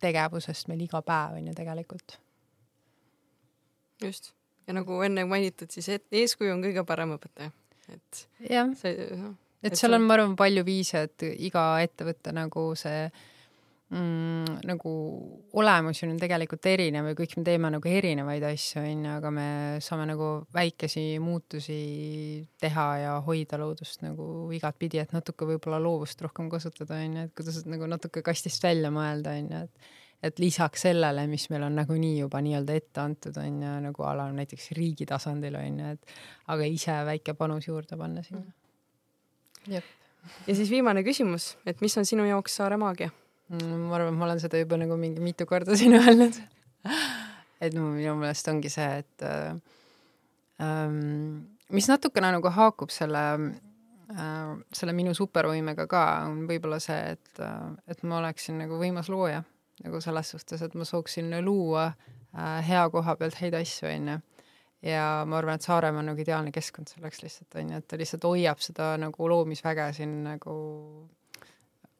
tegevusest 0.00 0.70
meil 0.70 0.86
iga 0.86 1.02
päev 1.04 1.36
on 1.40 1.50
ju 1.50 1.56
tegelikult. 1.56 2.16
just, 4.00 4.32
ja 4.70 4.76
nagu 4.76 5.02
enne 5.06 5.26
mainitud, 5.28 5.70
siis 5.74 5.90
et 5.96 6.20
eeskuju 6.22 6.54
on 6.54 6.62
kõige 6.64 6.86
parem 6.86 7.16
õpetaja, 7.16 7.50
et. 7.90 8.24
jah, 8.46 8.70
et 9.66 9.76
seal 9.76 9.98
on, 9.98 10.06
ma 10.06 10.16
arvan, 10.16 10.38
palju 10.38 10.64
viise, 10.66 11.04
et 11.08 11.26
iga 11.50 11.64
ettevõte 11.82 12.32
nagu 12.36 12.70
see 12.78 13.02
mm, 13.90 14.60
nagu 14.68 14.92
olemus 15.58 16.02
on 16.06 16.16
tegelikult 16.20 16.68
erinev 16.70 17.10
ja 17.10 17.16
kõik 17.18 17.36
me 17.38 17.44
teeme 17.46 17.72
nagu 17.74 17.90
erinevaid 17.90 18.46
asju, 18.52 18.82
onju, 18.84 19.14
aga 19.18 19.32
me 19.34 19.48
saame 19.84 20.06
nagu 20.12 20.30
väikesi 20.54 21.04
muutusi 21.22 21.80
teha 22.62 22.88
ja 23.04 23.16
hoida 23.26 23.58
loodust 23.60 24.04
nagu 24.06 24.48
igatpidi, 24.56 25.02
et 25.02 25.16
natuke 25.16 25.48
võib-olla 25.48 25.82
loovust 25.82 26.22
rohkem 26.24 26.50
kasutada, 26.52 27.02
onju, 27.02 27.26
et 27.26 27.34
kuidas 27.36 27.64
nagu 27.66 27.90
natuke 27.90 28.22
kastist 28.26 28.62
välja 28.64 28.92
mõelda, 28.94 29.34
onju, 29.42 29.64
et 29.66 29.90
et 30.22 30.38
lisaks 30.38 30.84
sellele, 30.84 31.24
mis 31.30 31.46
meil 31.52 31.64
on 31.64 31.78
nagunii 31.80 32.18
juba 32.18 32.42
nii-öelda 32.44 32.76
ette 32.76 33.00
antud, 33.02 33.36
on 33.40 33.62
ju, 33.64 33.76
nagu 33.86 34.04
ala 34.04 34.26
näiteks 34.34 34.70
riigi 34.76 35.06
tasandil 35.08 35.56
on 35.56 35.80
ju, 35.80 35.94
et 35.96 36.14
aga 36.52 36.68
ise 36.68 36.96
väike 37.08 37.34
panus 37.38 37.68
juurde 37.70 37.96
panna 38.00 38.22
sinna. 38.26 38.52
ja 40.46 40.54
siis 40.54 40.70
viimane 40.70 41.04
küsimus, 41.06 41.54
et 41.66 41.80
mis 41.80 41.96
on 41.96 42.08
sinu 42.08 42.26
jaoks 42.28 42.60
Saare 42.60 42.76
maagia? 42.80 43.10
Mm, 43.50 43.86
ma 43.88 43.96
arvan, 43.96 44.12
et 44.12 44.18
ma 44.18 44.28
olen 44.28 44.42
seda 44.42 44.60
juba 44.60 44.76
nagu 44.78 44.98
mingi 45.00 45.24
mitu 45.24 45.46
korda 45.48 45.76
siin 45.76 45.96
öelnud. 45.98 46.36
et 47.60 47.72
minu 47.74 48.14
meelest 48.20 48.52
ongi 48.52 48.70
see, 48.72 48.90
et 49.00 49.24
äh, 49.26 49.56
ähm, 50.62 51.48
mis 51.72 51.88
natukene 51.88 52.34
nagu 52.36 52.52
haakub 52.52 52.92
selle 52.92 53.24
äh,, 54.12 54.52
selle 54.76 54.92
minu 54.96 55.16
supervõimega 55.16 55.88
ka, 55.88 56.04
on 56.28 56.44
võib-olla 56.50 56.78
see, 56.82 57.16
et 57.16 57.40
äh,, 57.40 57.72
et 57.88 58.04
ma 58.04 58.20
oleksin 58.20 58.60
nagu 58.60 58.76
võimas 58.80 59.08
looja 59.08 59.40
nagu 59.84 60.00
selles 60.00 60.34
suhtes, 60.34 60.62
et 60.62 60.74
ma 60.74 60.84
sooksin 60.84 61.32
luua 61.44 61.86
äh, 61.90 62.68
hea 62.68 62.82
koha 62.90 63.16
pealt 63.16 63.40
häid 63.40 63.56
asju, 63.60 63.88
onju 63.88 64.18
ja 64.82 65.24
ma 65.28 65.38
arvan, 65.38 65.58
et 65.60 65.66
Saaremaa 65.66 66.00
on 66.00 66.10
nagu 66.12 66.22
ideaalne 66.22 66.52
keskkond 66.52 66.88
selleks 66.88 67.22
lihtsalt 67.22 67.56
onju, 67.60 67.80
et 67.80 67.88
ta 67.88 67.98
lihtsalt 68.00 68.24
hoiab 68.24 68.62
seda 68.64 68.94
nagu 69.00 69.28
loomisväge 69.28 69.90
siin 69.96 70.22
nagu 70.24 70.54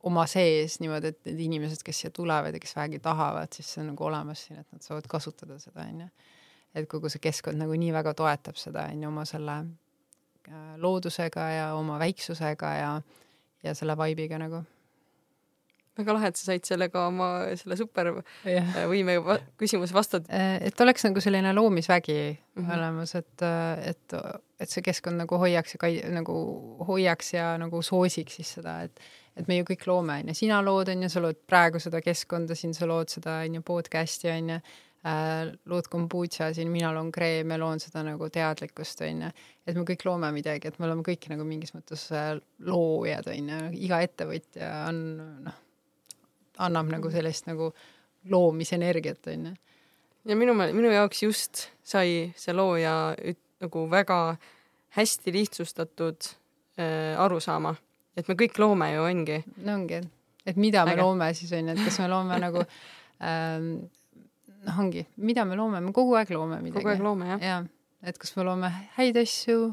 oma 0.08 0.24
sees 0.30 0.78
niimoodi, 0.80 1.12
et 1.12 1.28
need 1.28 1.42
inimesed, 1.44 1.82
kes 1.84 2.02
siia 2.02 2.12
tulevad 2.16 2.56
ja 2.56 2.60
kes 2.62 2.72
vähegi 2.76 3.02
tahavad, 3.04 3.52
siis 3.52 3.68
see 3.74 3.82
on 3.84 3.92
nagu 3.92 4.06
olemas 4.08 4.46
siin, 4.46 4.62
et 4.62 4.72
nad 4.72 4.84
saavad 4.84 5.08
kasutada 5.10 5.58
seda, 5.60 5.84
onju. 5.84 6.08
et 6.74 6.88
kogu 6.88 7.10
see 7.12 7.20
keskkond 7.20 7.60
nagu 7.60 7.76
nii 7.76 7.92
väga 7.92 8.14
toetab 8.16 8.56
seda, 8.56 8.86
onju, 8.94 9.08
oma 9.10 9.26
selle 9.28 9.56
äh, 10.48 10.74
loodusega 10.80 11.48
ja 11.52 11.70
oma 11.76 11.98
väiksusega 12.00 12.74
ja, 12.78 12.92
ja 13.62 13.74
selle 13.76 13.96
vibe'iga 14.00 14.40
nagu 14.40 14.64
väga 15.98 16.16
lahe, 16.16 16.30
et 16.30 16.38
sa 16.38 16.50
said 16.50 16.66
sellega 16.66 17.06
oma 17.08 17.30
selle 17.58 17.76
supervõime 17.78 19.16
yeah. 19.16 19.24
va 19.24 19.38
küsimuse 19.60 19.96
vastata. 19.96 20.30
Äh, 20.32 20.58
et 20.70 20.84
oleks 20.84 21.06
nagu 21.06 21.22
selline 21.22 21.52
loomisvägi 21.56 22.18
mm 22.20 22.62
-hmm. 22.62 22.74
olemas, 22.76 23.14
et, 23.14 23.46
et, 23.86 24.18
et 24.60 24.70
see 24.70 24.84
keskkond 24.86 25.20
nagu 25.20 25.38
hoiaks 25.38 25.74
ja 25.74 25.82
kai-, 25.86 26.04
nagu 26.14 26.36
hoiaks 26.88 27.34
ja 27.34 27.56
nagu 27.58 27.82
soosiks 27.82 28.40
siis 28.40 28.54
seda, 28.60 28.82
et 28.82 29.00
et 29.36 29.48
me 29.48 29.60
ju 29.60 29.64
kõik 29.64 29.86
loome, 29.86 30.20
on 30.20 30.28
ju, 30.28 30.34
sina 30.34 30.60
lood, 30.64 30.88
on 30.92 31.02
ju, 31.02 31.08
sa 31.08 31.20
lood 31.22 31.38
praegu 31.48 31.80
seda 31.80 32.00
keskkonda 32.04 32.54
siin, 32.58 32.74
sa 32.74 32.86
lood 32.86 33.08
seda, 33.08 33.40
on 33.46 33.54
ju, 33.54 33.62
podcast'i, 33.62 34.28
on 34.32 34.50
ju 34.50 34.58
äh,, 35.06 35.52
lood 35.70 35.88
kombutša 35.88 36.52
siin, 36.52 36.68
mina 36.72 36.90
loon 36.92 37.12
kreeme, 37.12 37.56
loon 37.58 37.80
seda 37.80 38.02
nagu 38.02 38.28
teadlikkust, 38.28 39.00
on 39.06 39.22
ju. 39.22 39.32
et 39.66 39.78
me 39.78 39.86
kõik 39.88 40.04
loome 40.04 40.32
midagi, 40.32 40.68
et 40.68 40.78
me 40.78 40.86
oleme 40.90 41.06
kõik 41.06 41.30
nagu 41.32 41.46
mingis 41.46 41.72
mõttes 41.72 42.10
äh, 42.12 42.34
loojad, 42.58 43.30
on 43.32 43.48
ju, 43.54 43.64
iga 43.86 44.02
ettevõtja 44.04 44.70
on 44.90 45.02
noh 45.46 45.66
annab 46.60 46.90
nagu 46.92 47.08
mm. 47.08 47.14
sellist 47.16 47.48
nagu 47.48 47.70
loomisenergiat, 48.30 49.26
onju. 49.32 49.52
ja 50.28 50.36
minu, 50.36 50.54
minu 50.54 50.90
jaoks 50.92 51.22
just 51.24 51.68
sai 51.82 52.32
see 52.36 52.54
looja 52.54 52.94
nagu 53.60 53.84
väga 53.90 54.18
hästi 54.96 55.32
lihtsustatud 55.32 56.28
äh, 56.80 57.16
arusaama, 57.20 57.74
et 58.16 58.28
me 58.28 58.36
kõik 58.36 58.58
loome 58.60 58.90
ju, 58.92 59.06
ongi. 59.06 59.40
no 59.64 59.78
ongi, 59.78 60.02
et 60.44 60.60
mida 60.60 60.84
me 60.88 60.96
Äge. 60.96 61.04
loome 61.04 61.32
siis 61.38 61.52
onju, 61.56 61.76
et 61.76 61.84
kas 61.86 62.00
me 62.02 62.10
loome 62.12 62.40
nagu 62.46 62.64
ähm, 62.64 63.72
noh, 64.66 64.82
ongi, 64.84 65.06
mida 65.16 65.46
me 65.48 65.56
loome, 65.58 65.80
me 65.84 65.94
kogu 65.96 66.18
aeg 66.20 66.34
loome 66.36 66.60
midagi. 66.60 66.80
kogu 66.80 66.92
aeg 66.92 67.04
loome, 67.04 67.30
jah. 67.34 67.46
jah, 67.46 67.70
et 68.04 68.20
kas 68.20 68.36
me 68.36 68.48
loome 68.48 68.72
häid 68.98 69.20
asju, 69.22 69.72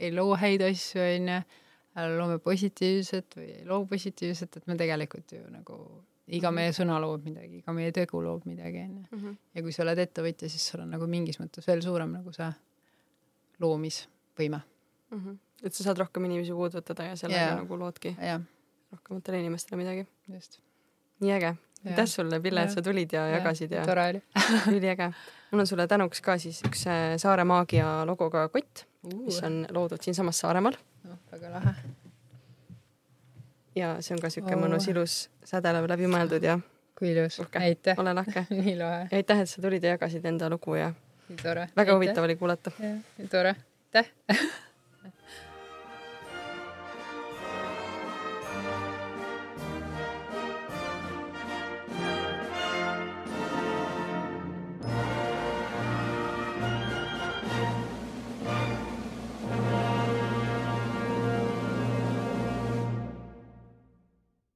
ei 0.00 0.12
loo 0.12 0.36
häid 0.40 0.64
asju, 0.68 1.00
onju 1.06 1.40
loome 1.96 2.38
positiivset 2.38 3.36
või 3.36 3.50
ei 3.58 3.66
loo 3.66 3.84
positiivset, 3.90 4.56
et 4.60 4.66
me 4.70 4.76
tegelikult 4.78 5.32
ju 5.34 5.42
nagu 5.50 5.76
iga 6.30 6.50
meie 6.54 6.72
sõna 6.74 6.98
loob 7.02 7.24
midagi, 7.26 7.60
iga 7.60 7.74
meie 7.74 7.92
tegu 7.94 8.20
loob 8.22 8.46
midagi, 8.48 8.84
onju. 8.86 9.04
Mhm. 9.10 9.38
ja 9.54 9.62
kui 9.62 9.74
sa 9.74 9.84
oled 9.86 9.98
ettevõtja, 9.98 10.48
siis 10.48 10.66
sul 10.72 10.84
on 10.84 10.92
nagu 10.94 11.08
mingis 11.10 11.40
mõttes 11.42 11.66
veel 11.66 11.82
suurem 11.84 12.12
nagu 12.14 12.32
see 12.36 12.50
loomisvõime 13.60 14.60
mm. 15.10 15.18
-hmm. 15.18 15.38
et 15.64 15.74
sa 15.74 15.84
saad 15.84 15.98
rohkem 15.98 16.24
inimesi 16.24 16.52
puudutada 16.56 17.10
ja 17.10 17.16
sellega 17.16 17.40
yeah. 17.40 17.56
nagu 17.62 17.78
loodki 17.78 18.14
yeah. 18.18 18.40
rohkematele 18.92 19.40
inimestele 19.40 19.82
midagi. 19.82 20.06
just. 20.28 20.60
nii 21.20 21.32
äge. 21.32 21.54
aitäh 21.86 22.06
sulle, 22.06 22.40
Pille, 22.40 22.62
et 22.62 22.70
sa 22.70 22.82
tulid 22.82 23.12
ja, 23.12 23.26
ja 23.26 23.38
jagasid 23.38 23.72
ja. 23.72 23.86
tore 23.86 24.08
oli 24.08 24.22
üliäge. 24.78 25.12
mul 25.50 25.60
on 25.60 25.66
sulle 25.66 25.86
tänuks 25.86 26.20
ka 26.20 26.38
siis 26.38 26.62
üks 26.68 26.86
äh, 26.86 27.16
Saare 27.16 27.44
Maagia 27.44 28.06
logoga 28.06 28.48
kott 28.48 28.86
uh., 29.02 29.24
mis 29.24 29.42
on 29.42 29.66
loodud 29.70 30.02
siinsamas 30.02 30.38
Saaremaal 30.38 30.78
väga 31.32 31.50
lahe. 31.50 31.74
ja 33.76 33.96
see 34.00 34.14
on 34.14 34.22
ka 34.22 34.30
siuke 34.30 34.54
oh. 34.54 34.62
mõnus 34.62 34.88
ilus 34.90 35.20
sädelev 35.44 35.88
läbimõeldud 35.90 36.44
ja. 36.44 36.58
kui 36.98 37.12
ilus, 37.12 37.40
aitäh. 37.54 37.98
ole 37.98 38.14
lahke 38.14 38.46
nii 38.62 38.78
lahe. 38.78 39.06
aitäh, 39.12 39.44
et 39.44 39.50
sa 39.50 39.62
tulid 39.62 39.84
ja 39.84 39.96
jagasid 39.96 40.26
enda 40.26 40.50
lugu 40.50 40.74
ja. 40.78 40.92
väga 41.76 41.94
huvitav 41.94 42.24
oli 42.24 42.36
kuulata. 42.36 42.72
tore, 43.30 43.54
aitäh 43.94 44.10